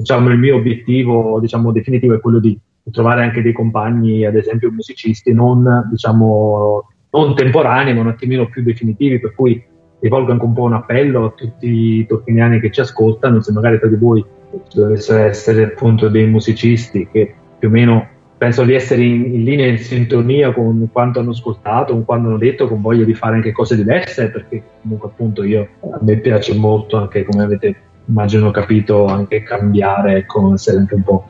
diciamo 0.00 0.30
il 0.30 0.38
mio 0.38 0.56
obiettivo 0.56 1.38
diciamo 1.40 1.72
definitivo 1.72 2.14
è 2.14 2.20
quello 2.20 2.40
di 2.40 2.58
trovare 2.90 3.22
anche 3.22 3.42
dei 3.42 3.52
compagni 3.52 4.24
ad 4.24 4.34
esempio 4.34 4.70
musicisti 4.70 5.32
non 5.32 5.88
diciamo 5.90 6.88
non 7.10 7.34
temporanei 7.34 7.94
ma 7.94 8.00
un 8.00 8.08
attimino 8.08 8.48
più 8.48 8.62
definitivi 8.62 9.20
per 9.20 9.34
cui 9.34 9.62
rivolgo 10.00 10.32
anche 10.32 10.44
un 10.44 10.54
po' 10.54 10.62
un 10.62 10.72
appello 10.72 11.26
a 11.26 11.30
tutti 11.30 11.68
i 11.68 12.06
tolkieniani 12.06 12.60
che 12.60 12.70
ci 12.70 12.80
ascoltano 12.80 13.42
se 13.42 13.52
magari 13.52 13.78
tra 13.78 13.88
di 13.88 13.96
voi 13.96 14.24
ci 14.68 14.78
dovessero 14.78 15.24
essere 15.24 15.64
appunto 15.64 16.08
dei 16.08 16.26
musicisti 16.26 17.06
che 17.12 17.34
più 17.58 17.68
o 17.68 17.70
meno 17.70 18.08
penso 18.38 18.64
di 18.64 18.72
essere 18.72 19.02
in, 19.02 19.34
in 19.34 19.44
linea 19.44 19.66
in 19.66 19.76
sintonia 19.76 20.50
con 20.54 20.88
quanto 20.90 21.20
hanno 21.20 21.32
ascoltato, 21.32 21.92
con 21.92 22.06
quanto 22.06 22.28
hanno 22.28 22.38
detto, 22.38 22.68
con 22.68 22.80
voglia 22.80 23.04
di 23.04 23.12
fare 23.12 23.34
anche 23.34 23.52
cose 23.52 23.76
diverse, 23.76 24.30
perché 24.30 24.62
comunque 24.80 25.10
appunto 25.10 25.44
io 25.44 25.68
a 25.82 25.98
me 26.00 26.16
piace 26.16 26.54
molto 26.54 26.96
anche 26.96 27.22
come 27.24 27.42
avete 27.42 27.89
immagino 28.06 28.50
capito 28.50 29.06
anche 29.06 29.42
cambiare, 29.42 30.26
essere 30.54 30.78
anche 30.78 30.94
un 30.94 31.02
po' 31.02 31.26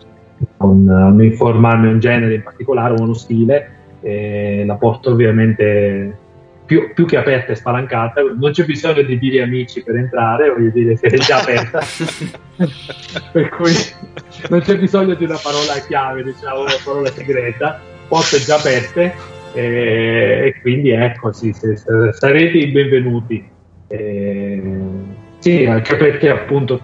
non, 0.58 0.84
non 0.84 1.22
informarmi 1.22 1.88
un 1.88 1.98
genere 1.98 2.34
in 2.34 2.42
particolare 2.42 2.94
o 2.94 3.02
uno 3.02 3.14
stile, 3.14 3.78
e 4.00 4.64
la 4.66 4.76
porto 4.76 5.10
ovviamente 5.10 6.16
più, 6.64 6.92
più 6.94 7.04
che 7.04 7.16
aperta 7.16 7.52
e 7.52 7.56
spalancata, 7.56 8.22
non 8.38 8.52
c'è 8.52 8.64
bisogno 8.64 9.02
di 9.02 9.18
dire 9.18 9.42
amici 9.42 9.82
per 9.82 9.96
entrare, 9.96 10.50
voglio 10.50 10.70
dire 10.70 10.96
che 10.96 11.08
è 11.08 11.18
già 11.18 11.40
aperta, 11.40 11.80
per 13.32 13.48
cui 13.48 13.72
non 14.48 14.60
c'è 14.60 14.78
bisogno 14.78 15.14
di 15.14 15.24
una 15.24 15.38
parola 15.42 15.74
chiave, 15.86 16.22
diciamo, 16.22 16.60
una 16.60 16.78
parola 16.84 17.10
segreta, 17.10 17.80
porte 18.06 18.38
già 18.38 18.56
aperte 18.56 19.12
e, 19.52 19.62
e 20.46 20.60
quindi 20.60 20.90
ecco, 20.90 21.32
sì, 21.32 21.52
se- 21.52 21.76
sarete 21.76 22.56
i 22.56 22.68
benvenuti. 22.68 23.48
E, 23.88 24.62
sì, 25.40 25.66
anche 25.66 25.96
perché 25.96 26.30
appunto 26.30 26.80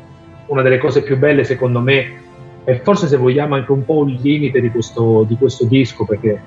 una 0.46 0.62
delle 0.62 0.78
cose 0.78 1.02
più 1.02 1.16
belle 1.16 1.44
secondo 1.44 1.80
me 1.80 2.24
e 2.64 2.80
forse 2.80 3.06
se 3.06 3.16
vogliamo 3.16 3.54
anche 3.54 3.70
un 3.70 3.84
po' 3.84 4.04
il 4.04 4.18
limite 4.20 4.60
di 4.60 4.70
questo, 4.70 5.24
di 5.28 5.36
questo 5.36 5.66
disco 5.66 6.04
perché 6.04 6.40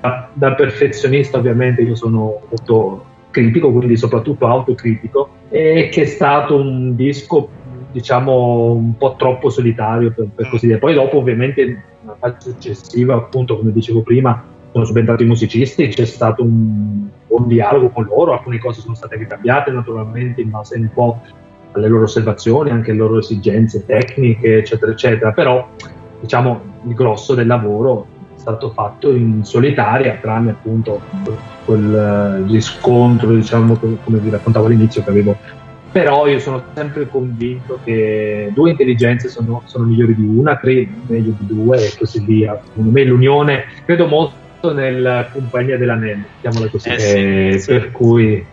da, 0.00 0.28
da 0.32 0.54
perfezionista 0.54 1.38
ovviamente 1.38 1.82
io 1.82 1.94
sono 1.94 2.40
molto 2.48 3.04
critico 3.30 3.70
quindi 3.70 3.96
soprattutto 3.96 4.48
autocritico 4.48 5.28
e 5.48 5.88
che 5.92 6.02
è 6.02 6.06
stato 6.06 6.56
un 6.56 6.96
disco 6.96 7.48
diciamo 7.92 8.72
un 8.72 8.96
po' 8.96 9.14
troppo 9.16 9.50
solitario 9.50 10.12
per, 10.12 10.28
per 10.34 10.48
così 10.48 10.66
dire. 10.66 10.78
Poi 10.78 10.94
dopo 10.94 11.18
ovviamente 11.18 11.64
nella 12.00 12.16
fase 12.18 12.50
successiva, 12.50 13.14
appunto 13.14 13.58
come 13.58 13.72
dicevo 13.72 14.02
prima, 14.02 14.42
sono 14.72 14.84
subentrati 14.84 15.24
i 15.24 15.26
musicisti, 15.26 15.88
c'è 15.88 16.04
stato 16.04 16.42
un 16.42 17.08
buon 17.26 17.48
dialogo 17.48 17.88
con 17.90 18.04
loro, 18.04 18.32
alcune 18.32 18.58
cose 18.58 18.80
sono 18.80 18.94
state 18.94 19.16
ricambiate 19.16 19.70
naturalmente 19.70 20.40
in 20.40 20.50
base 20.50 20.76
un 20.76 20.90
po' 20.92 21.20
alle 21.72 21.88
loro 21.88 22.04
osservazioni, 22.04 22.70
anche 22.70 22.90
alle 22.90 23.00
loro 23.00 23.18
esigenze 23.18 23.84
tecniche, 23.84 24.58
eccetera, 24.58 24.92
eccetera, 24.92 25.32
però 25.32 25.68
diciamo 26.20 26.60
il 26.86 26.94
grosso 26.94 27.34
del 27.34 27.46
lavoro 27.46 28.06
è 28.34 28.38
stato 28.38 28.70
fatto 28.70 29.10
in 29.10 29.44
solitaria, 29.44 30.18
tranne 30.20 30.52
appunto 30.52 31.00
quel 31.64 32.42
uh, 32.46 32.50
riscontro, 32.50 33.34
diciamo, 33.34 33.78
come 34.02 34.18
vi 34.18 34.30
raccontavo 34.30 34.66
all'inizio, 34.66 35.02
che 35.02 35.10
avevo. 35.10 35.36
Però 35.92 36.26
io 36.26 36.38
sono 36.38 36.62
sempre 36.74 37.08
convinto 37.08 37.80
che 37.82 38.50
due 38.54 38.70
intelligenze 38.70 39.28
sono, 39.28 39.62
sono 39.66 39.84
migliori 39.84 40.14
di 40.14 40.24
una, 40.24 40.56
tre 40.56 40.88
meglio 41.06 41.34
di 41.36 41.46
due 41.46 41.84
e 41.84 41.92
così 41.98 42.24
via. 42.24 42.60
Secondo 42.64 42.90
me 42.92 43.04
l'unione, 43.04 43.64
credo 43.84 44.06
molto 44.06 44.72
nella 44.72 45.28
compagnia 45.32 45.76
dell'anello, 45.76 46.24
diciamola 46.40 46.70
così, 46.70 46.88
Eh 46.90 46.98
sì, 46.98 47.16
eh, 47.16 47.58
sì. 47.58 47.66
per 47.72 47.90
cui 47.90 48.46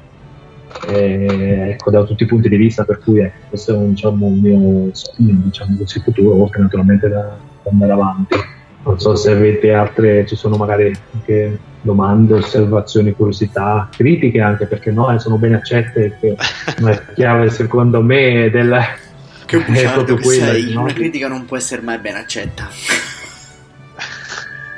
eh, 0.88 1.70
ecco, 1.72 1.92
da 1.92 2.04
tutti 2.04 2.24
i 2.24 2.28
punti 2.28 2.50
di 2.50 2.58
vista, 2.58 2.84
per 2.84 3.00
cui 3.00 3.20
ecco, 3.20 3.48
questo 3.50 3.74
è 3.74 3.78
un, 3.78 3.90
diciamo, 3.92 4.26
un 4.26 4.40
mio 4.40 4.90
sogno, 4.94 5.42
diciamo 5.46 5.78
così, 5.78 6.00
futuro, 6.00 6.42
oltre 6.42 6.62
naturalmente 6.62 7.08
da, 7.10 7.38
da 7.64 7.70
andare 7.70 7.92
avanti. 7.92 8.36
Non 8.84 9.00
so 9.00 9.16
se 9.16 9.32
avete 9.32 9.74
altre, 9.74 10.26
ci 10.26 10.36
sono 10.36 10.56
magari 10.56 10.96
anche 11.14 11.60
domande, 11.82 12.36
osservazioni, 12.36 13.14
curiosità, 13.14 13.90
critiche 13.92 14.40
anche 14.40 14.66
perché 14.66 14.92
no, 14.92 15.14
eh, 15.14 15.20
sono 15.20 15.38
ben 15.38 15.56
accette, 15.56 16.18
che 16.20 16.36
una 16.80 16.96
chiave 17.14 17.50
secondo 17.50 18.02
me 18.02 18.50
del, 18.50 18.78
Che 19.46 19.58
è 19.66 19.92
proprio 19.92 20.16
che 20.16 20.24
quella, 20.24 20.46
sei, 20.46 20.74
no? 20.74 20.82
una 20.84 20.94
critica 20.94 21.28
non 21.28 21.46
può 21.46 21.58
essere 21.58 21.82
mai 21.82 21.98
ben 22.00 22.16
accetta. 22.16 22.70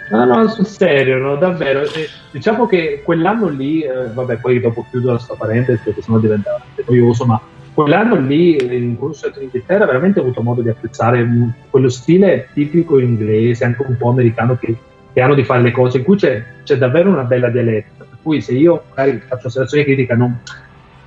No, 0.09 0.25
no, 0.25 0.47
sul 0.47 0.65
serio, 0.65 1.17
no, 1.17 1.35
davvero. 1.35 1.81
Eh, 1.83 2.09
diciamo 2.31 2.65
che 2.65 3.01
quell'anno 3.03 3.47
lì, 3.47 3.81
eh, 3.81 4.07
vabbè, 4.11 4.37
poi 4.37 4.59
dopo 4.59 4.85
chiudo 4.89 5.11
la 5.11 5.19
sta 5.19 5.35
parentesi 5.35 5.81
perché 5.83 6.01
sennò 6.01 6.17
diventa 6.17 6.59
noioso, 6.87 7.25
ma 7.25 7.39
quell'anno 7.73 8.15
lì 8.15 8.55
eh, 8.55 8.75
in 8.75 8.97
stato 9.13 9.39
in 9.39 9.45
Inghilterra 9.45 9.85
veramente 9.85 10.19
ho 10.19 10.23
avuto 10.23 10.41
modo 10.41 10.61
di 10.61 10.69
apprezzare 10.69 11.23
mm, 11.23 11.49
quello 11.69 11.89
stile 11.89 12.49
tipico 12.53 12.97
inglese, 12.99 13.65
anche 13.65 13.83
un 13.87 13.97
po' 13.97 14.09
americano, 14.09 14.57
che, 14.57 14.75
che 15.13 15.21
hanno 15.21 15.35
di 15.35 15.43
fare 15.43 15.61
le 15.61 15.71
cose, 15.71 15.99
in 15.99 16.03
cui 16.03 16.15
c'è, 16.15 16.43
c'è 16.63 16.77
davvero 16.77 17.09
una 17.09 17.23
bella 17.23 17.49
dialetta. 17.49 18.03
Per 18.03 18.17
cui 18.23 18.41
se 18.41 18.53
io 18.53 18.83
magari 18.89 19.21
faccio 19.25 19.47
osservazione 19.47 19.83
critica 19.83 20.15
non, 20.15 20.39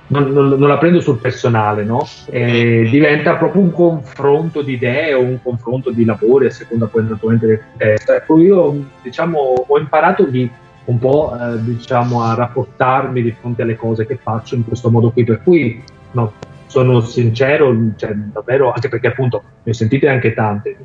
non, 0.07 0.31
non- 0.31 0.49
non 0.49 0.67
la 0.67 0.77
prendo 0.77 0.99
sul 0.99 1.19
personale, 1.19 1.83
no? 1.83 2.05
E 2.29 2.87
diventa 2.89 3.35
proprio 3.35 3.61
un 3.61 3.71
confronto 3.71 4.61
di 4.61 4.73
idee 4.73 5.13
o 5.13 5.21
un 5.21 5.39
confronto 5.41 5.91
di 5.91 6.05
lavori 6.05 6.47
a 6.47 6.51
seconda 6.51 6.87
poi 6.87 7.03
naturalmente 7.07 7.47
del 7.47 7.61
contesto. 7.69 8.13
Ecco, 8.13 8.39
io 8.39 8.85
diciamo 9.01 9.39
ho 9.67 9.79
imparato 9.79 10.25
lì 10.25 10.49
un 10.85 10.99
po' 10.99 11.33
eh, 11.39 11.61
diciamo 11.61 12.21
a 12.21 12.33
rapportarmi 12.33 13.21
di 13.21 13.31
fronte 13.31 13.61
alle 13.61 13.75
cose 13.75 14.05
che 14.05 14.17
faccio 14.17 14.55
in 14.55 14.65
questo 14.65 14.89
modo 14.89 15.11
qui, 15.11 15.23
per 15.23 15.41
cui 15.41 15.81
no, 16.11 16.33
sono 16.65 17.01
sincero, 17.01 17.73
cioè, 17.95 18.13
davvero, 18.13 18.71
anche 18.73 18.89
perché 18.89 19.07
appunto 19.07 19.41
ne 19.63 19.71
ho 19.71 19.73
sentite 19.73 20.09
anche 20.09 20.33
tante 20.33 20.75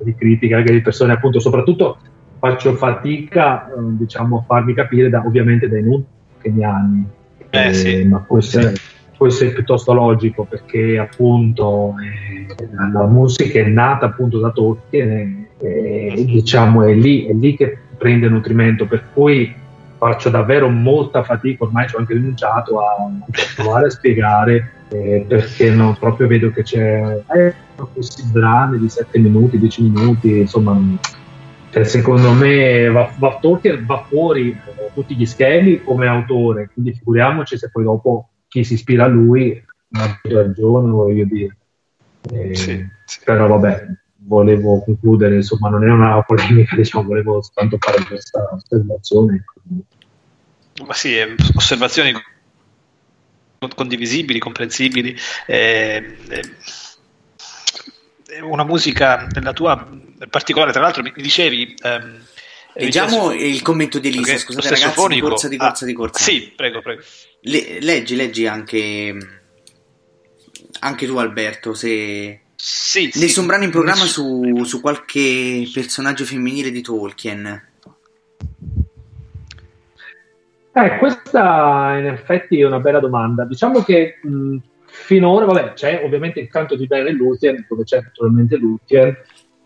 di 0.00 0.14
critiche, 0.14 0.54
anche 0.54 0.72
di 0.72 0.80
persone 0.80 1.12
appunto, 1.12 1.38
soprattutto 1.38 1.98
faccio 2.38 2.74
fatica 2.74 3.68
eh, 3.68 3.72
diciamo 3.76 4.38
a 4.38 4.42
farmi 4.42 4.74
capire 4.74 5.08
da, 5.08 5.22
ovviamente 5.24 5.68
dai 5.68 5.84
ultimi 5.86 6.64
anni 6.64 7.06
Eh, 7.54 7.72
sì. 7.72 8.04
ma 8.04 8.18
può 8.18 8.38
essere, 8.38 8.74
può 9.16 9.26
essere 9.26 9.50
piuttosto 9.50 9.92
logico 9.92 10.44
perché 10.44 10.98
appunto 10.98 11.94
eh, 12.02 12.68
la, 12.92 13.06
musica 13.06 13.60
è 13.60 13.66
nata 13.68 14.06
appunto 14.06 14.38
da 14.38 14.50
Tolkien 14.50 15.46
e, 15.58 16.14
e, 16.16 16.24
diciamo 16.24 16.82
è 16.82 16.92
lì, 16.92 17.26
è 17.26 17.32
lì 17.32 17.56
che 17.56 17.78
prende 17.96 18.28
nutrimento 18.28 18.86
per 18.86 19.04
cui 19.12 19.54
faccio 19.96 20.28
davvero 20.28 20.68
molta 20.68 21.22
fatica 21.22 21.64
ormai 21.64 21.88
ci 21.88 21.94
ho 21.94 21.98
anche 21.98 22.14
rinunciato 22.14 22.80
a, 22.80 22.96
provare 23.54 23.86
a 23.86 23.90
spiegare 23.90 24.72
eh, 24.88 25.24
perché 25.26 25.70
non 25.70 25.96
proprio 25.98 26.26
vedo 26.26 26.50
che 26.50 26.62
c'è 26.62 27.22
eh, 27.34 27.54
questi 27.92 28.22
brani 28.24 28.78
di 28.78 28.88
7 28.88 29.18
minuti 29.18 29.58
10 29.58 29.82
minuti 29.82 30.38
insomma 30.40 30.78
cioè, 31.74 31.82
secondo 31.82 32.30
me 32.30 32.88
va, 32.88 33.12
va, 33.18 33.36
Tolkien 33.40 33.84
va 33.84 34.04
fuori 34.04 34.56
tutti 34.94 35.16
gli 35.16 35.26
schemi 35.26 35.82
come 35.82 36.06
autore, 36.06 36.70
quindi 36.72 36.94
figuriamoci 36.94 37.58
se 37.58 37.68
poi 37.68 37.82
dopo 37.82 38.28
chi 38.46 38.62
si 38.62 38.74
ispira 38.74 39.06
a 39.06 39.08
lui 39.08 39.60
ha 39.90 40.20
ragione, 40.22 40.90
voglio 40.92 41.24
dire. 41.24 41.56
Eh, 42.30 42.88
Però 43.24 43.48
vabbè, 43.48 43.86
volevo 44.18 44.84
concludere, 44.84 45.34
insomma 45.34 45.68
non 45.68 45.82
è 45.82 45.90
una 45.90 46.22
polemica, 46.22 46.76
diciamo, 46.78 47.08
volevo 47.08 47.42
soltanto 47.42 47.76
fare 47.80 48.04
questa 48.04 48.50
osservazione. 48.52 49.44
Ma 50.86 50.94
sì, 50.94 51.16
eh, 51.16 51.34
osservazioni 51.56 52.12
con- 53.58 53.70
condivisibili, 53.74 54.38
comprensibili. 54.38 55.16
eh, 55.48 56.18
eh, 56.28 56.42
una 58.42 58.64
musica 58.64 59.26
della 59.30 59.52
tua 59.52 59.88
particolare, 60.30 60.72
tra 60.72 60.80
l'altro 60.82 61.02
mi 61.02 61.12
dicevi... 61.16 61.74
ehm, 61.82 62.22
Leggiamo 62.76 63.28
Vincenzo- 63.28 63.54
il 63.54 63.62
commento 63.62 63.98
di 64.00 64.08
Elisa, 64.08 64.32
Ok, 64.32 64.38
scusate 64.40 64.68
ragazzi, 64.70 64.88
di 64.88 64.92
fonico. 64.94 65.28
corsa, 65.28 65.46
di 65.48 65.56
Ah, 65.60 65.66
corsa, 65.68 65.84
di 65.84 65.92
corsa. 65.92 66.24
Sì, 66.24 66.52
prego, 66.56 66.80
prego. 66.82 67.02
Le- 67.42 67.78
leggi, 67.80 68.16
leggi 68.16 68.46
anche, 68.48 69.16
anche 70.80 71.06
tu 71.06 71.16
Alberto, 71.16 71.72
se... 71.74 72.40
Sì, 72.56 73.10
Nessun 73.14 73.46
brano 73.46 73.62
in 73.64 73.70
programma 73.70 74.04
su, 74.06 74.64
su 74.64 74.80
qualche 74.80 75.68
personaggio 75.72 76.24
femminile 76.24 76.70
di 76.72 76.80
Tolkien. 76.80 77.62
Eh, 80.76 80.98
questa 80.98 81.96
in 81.98 82.06
effetti 82.06 82.58
è 82.60 82.66
una 82.66 82.80
bella 82.80 82.98
domanda. 82.98 83.44
Diciamo 83.44 83.82
che 83.84 84.18
mh, 84.20 84.56
finora, 85.04 85.44
vabbè, 85.44 85.74
c'è 85.74 86.02
ovviamente 86.02 86.40
il 86.40 86.48
canto 86.48 86.76
di 86.76 86.86
Belle 86.86 87.10
e 87.10 87.12
Lutien, 87.12 87.66
dove 87.68 87.84
c'è 87.84 88.00
naturalmente 88.00 88.56
Lutien, 88.56 89.14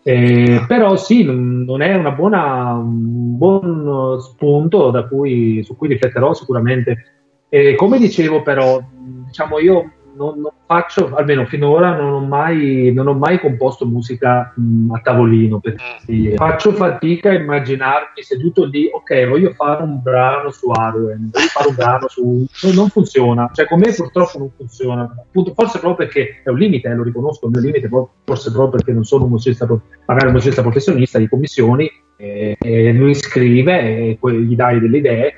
eh, 0.03 0.65
però 0.67 0.97
sì, 0.97 1.23
non 1.23 1.81
è 1.81 1.95
buona, 2.11 2.73
un 2.73 3.37
buon 3.37 4.19
spunto 4.19 4.91
cui, 5.07 5.63
su 5.63 5.77
cui 5.77 5.87
rifletterò 5.87 6.33
sicuramente. 6.33 7.05
E 7.47 7.75
come 7.75 7.97
dicevo, 7.97 8.41
però, 8.41 8.81
diciamo 9.25 9.59
io 9.59 9.91
non, 10.19 10.41
non 10.41 10.51
faccio, 10.65 11.15
almeno 11.15 11.45
finora, 11.45 11.95
non 11.95 12.11
ho 12.11 12.19
mai, 12.19 12.91
non 12.93 13.07
ho 13.07 13.13
mai 13.13 13.39
composto 13.39 13.85
musica 13.85 14.53
mh, 14.53 14.91
a 14.93 14.99
tavolino. 14.99 15.59
Per 15.59 15.75
dire. 16.05 16.35
Faccio 16.35 16.73
fatica 16.73 17.29
a 17.29 17.35
immaginarmi 17.35 18.21
seduto 18.21 18.65
lì, 18.65 18.89
ok, 18.91 19.27
voglio 19.29 19.51
fare 19.51 19.81
un 19.83 20.01
brano 20.01 20.51
su 20.51 20.69
Arwen, 20.69 21.29
voglio 21.31 21.47
fare 21.47 21.69
un 21.69 21.75
brano 21.75 22.07
su... 22.09 22.45
Non, 22.63 22.75
non 22.75 22.89
funziona, 22.89 23.49
cioè 23.53 23.65
con 23.65 23.79
me 23.79 23.93
purtroppo 23.93 24.37
non 24.37 24.51
funziona. 24.55 25.03
Appunto, 25.03 25.53
forse 25.53 25.79
proprio 25.79 26.05
perché 26.05 26.41
è 26.43 26.49
un 26.49 26.57
limite, 26.57 26.89
eh, 26.89 26.95
lo 26.95 27.03
riconosco, 27.03 27.45
un 27.45 27.53
mio 27.53 27.61
limite, 27.61 27.87
forse 28.25 28.51
proprio 28.51 28.71
perché 28.71 28.91
non 28.91 29.05
sono 29.05 29.23
un 29.23 29.29
musicista, 29.29 29.65
magari 30.05 30.27
un 30.27 30.33
musicista 30.33 30.61
professionista 30.61 31.17
di 31.17 31.29
commissioni, 31.29 31.89
e, 32.17 32.57
e 32.59 32.91
lui 32.91 33.15
scrive 33.15 33.79
e 33.79 34.17
poi 34.19 34.43
gli 34.43 34.55
dai 34.55 34.81
delle 34.81 34.97
idee, 34.97 35.33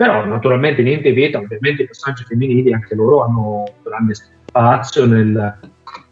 però 0.00 0.24
naturalmente 0.24 0.80
niente 0.82 1.12
vieta, 1.12 1.36
ovviamente 1.36 1.82
i 1.82 1.84
personaggi 1.84 2.24
femminili 2.24 2.72
anche 2.72 2.94
loro 2.94 3.22
hanno 3.22 3.64
grande 3.84 4.14
spazio 4.14 5.04
nel, 5.04 5.58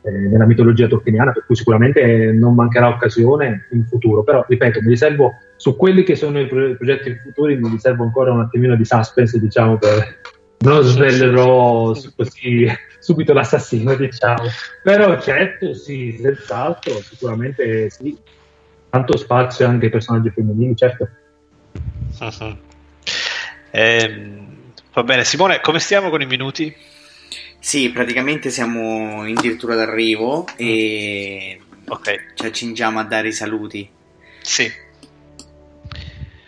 eh, 0.02 0.10
nella 0.10 0.44
mitologia 0.44 0.86
tolkieniana, 0.86 1.32
per 1.32 1.46
cui 1.46 1.56
sicuramente 1.56 2.30
non 2.32 2.54
mancherà 2.54 2.88
occasione 2.88 3.66
in 3.70 3.86
futuro, 3.86 4.22
però 4.22 4.44
ripeto, 4.46 4.82
mi 4.82 4.90
riservo 4.90 5.36
su 5.56 5.74
quelli 5.74 6.02
che 6.02 6.16
sono 6.16 6.38
i 6.38 6.46
pro- 6.46 6.74
progetti 6.74 7.14
futuri, 7.14 7.56
mi 7.56 7.70
riservo 7.70 8.02
ancora 8.02 8.30
un 8.30 8.40
attimino 8.40 8.76
di 8.76 8.84
suspense, 8.84 9.40
diciamo, 9.40 9.78
per 9.78 10.20
non 10.58 10.82
svelerò 10.82 11.94
così 12.14 12.66
subito 12.98 13.32
l'assassino, 13.32 13.94
diciamo. 13.94 14.42
Però 14.82 15.18
certo, 15.18 15.72
sì, 15.72 16.18
senz'altro, 16.20 16.92
sicuramente 17.00 17.88
sì, 17.88 18.14
tanto 18.90 19.16
spazio 19.16 19.66
anche 19.66 19.86
ai 19.86 19.90
personaggi 19.90 20.28
femminili, 20.28 20.76
certo. 20.76 21.08
Mhm. 22.20 22.67
Ehm, 23.70 24.72
va 24.92 25.02
bene, 25.02 25.24
Simone, 25.24 25.60
come 25.60 25.78
stiamo 25.78 26.10
con 26.10 26.20
i 26.20 26.26
minuti? 26.26 26.74
Sì, 27.60 27.90
praticamente 27.90 28.50
siamo 28.50 29.22
addirittura 29.22 29.74
d'arrivo 29.74 30.46
e 30.56 31.60
ci 32.34 32.46
accingiamo 32.46 32.98
a 33.00 33.04
dare 33.04 33.28
i 33.28 33.32
saluti. 33.32 33.88
Sì. 34.40 34.70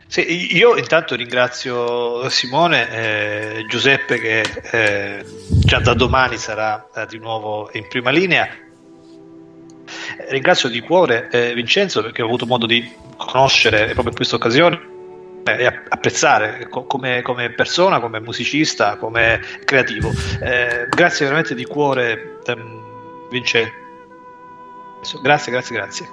Sì, 0.06 0.56
io 0.56 0.76
intanto 0.76 1.14
ringrazio 1.14 2.28
Simone, 2.30 2.90
eh, 2.90 3.64
Giuseppe 3.68 4.18
che 4.18 4.40
eh, 4.72 5.24
già 5.48 5.78
da 5.78 5.94
domani 5.94 6.36
sarà 6.36 6.88
eh, 6.94 7.06
di 7.06 7.18
nuovo 7.18 7.70
in 7.74 7.86
prima 7.88 8.10
linea. 8.10 8.48
Eh, 8.48 10.30
Ringrazio 10.30 10.68
di 10.68 10.80
cuore 10.80 11.28
eh, 11.30 11.54
Vincenzo 11.54 12.02
perché 12.02 12.22
ho 12.22 12.26
avuto 12.26 12.46
modo 12.46 12.66
di 12.66 12.90
conoscere 13.16 13.84
proprio 13.92 14.08
in 14.08 14.14
questa 14.16 14.34
occasione 14.34 14.76
eh, 14.76 14.99
e 15.44 15.66
app- 15.66 15.86
apprezzare 15.88 16.66
co- 16.68 16.84
come, 16.84 17.22
come 17.22 17.50
persona, 17.50 18.00
come 18.00 18.20
musicista, 18.20 18.96
come 18.96 19.40
creativo. 19.64 20.10
Eh, 20.40 20.86
grazie 20.88 21.26
veramente 21.26 21.54
di 21.54 21.64
cuore 21.64 22.38
ehm, 22.44 23.28
Vincenzo. 23.30 23.72
Grazie, 25.22 25.52
grazie, 25.52 25.76
grazie. 25.76 26.08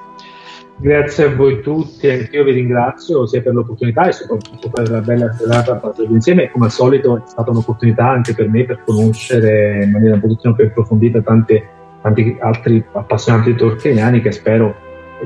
Grazie 0.80 1.26
a 1.26 1.36
voi 1.36 1.62
tutti, 1.62 2.08
anch'io 2.08 2.44
vi 2.44 2.52
ringrazio 2.52 3.26
sia 3.26 3.42
per 3.42 3.54
l'opportunità 3.54 4.08
e 4.08 4.12
soprattutto 4.12 4.70
per 4.70 4.92
la 4.92 5.02
bella 5.02 5.34
serata 5.34 5.76
passata 5.76 6.08
insieme. 6.08 6.52
Come 6.52 6.66
al 6.66 6.72
solito 6.72 7.18
è 7.18 7.22
stata 7.26 7.50
un'opportunità 7.50 8.08
anche 8.08 8.36
per 8.36 8.48
me 8.48 8.64
per 8.64 8.84
conoscere 8.86 9.84
in 9.84 9.90
maniera 9.90 10.14
un 10.14 10.22
pochettino 10.22 10.54
più 10.54 10.66
approfondita 10.66 11.22
tanti, 11.22 11.64
tanti 12.04 12.38
altri 12.40 12.86
appassionati 12.94 13.56
tolkieniani 13.56 14.22
che 14.22 14.32
spero 14.32 14.76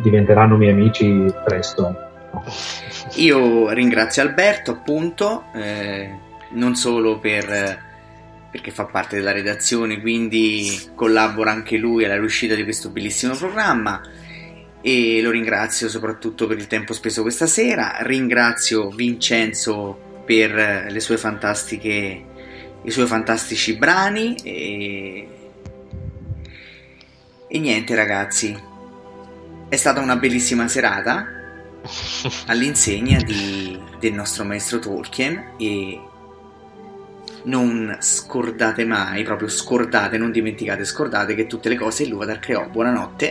diventeranno 0.01 0.55
miei 0.55 0.71
amici 0.71 1.25
presto. 1.43 2.10
Io 3.15 3.69
ringrazio 3.71 4.21
Alberto 4.21 4.71
appunto, 4.71 5.45
eh, 5.53 6.09
non 6.51 6.75
solo 6.75 7.19
per 7.19 7.89
perché 8.51 8.71
fa 8.71 8.83
parte 8.83 9.15
della 9.15 9.31
redazione, 9.31 10.01
quindi 10.01 10.89
collabora 10.93 11.51
anche 11.51 11.77
lui 11.77 12.03
alla 12.03 12.17
riuscita 12.17 12.53
di 12.53 12.63
questo 12.63 12.89
bellissimo 12.89 13.33
programma 13.33 14.01
e 14.81 15.21
lo 15.21 15.31
ringrazio 15.31 15.87
soprattutto 15.87 16.47
per 16.47 16.57
il 16.57 16.67
tempo 16.67 16.91
speso 16.91 17.21
questa 17.21 17.45
sera. 17.45 17.99
Ringrazio 18.01 18.89
Vincenzo 18.89 20.23
per 20.25 20.87
le 20.89 20.99
sue 20.99 21.17
fantastiche 21.17 22.25
i 22.83 22.91
suoi 22.91 23.05
fantastici 23.05 23.75
brani 23.77 24.35
e, 24.43 25.27
e 27.47 27.59
niente 27.59 27.95
ragazzi 27.95 28.57
è 29.69 29.75
stata 29.75 30.01
una 30.01 30.15
bellissima 30.15 30.67
serata 30.67 31.40
all'insegna 32.47 33.21
di, 33.21 33.79
del 33.99 34.13
nostro 34.13 34.43
maestro 34.43 34.79
Tolkien 34.79 35.53
e 35.57 35.99
non 37.43 37.97
scordate 37.99 38.85
mai, 38.85 39.23
proprio 39.23 39.47
scordate, 39.47 40.17
non 40.17 40.31
dimenticate, 40.31 40.85
scordate 40.85 41.33
che 41.33 41.47
tutte 41.47 41.69
le 41.69 41.75
cose 41.75 42.03
Ilúvatar 42.03 42.39
creò. 42.39 42.67
Buonanotte 42.67 43.29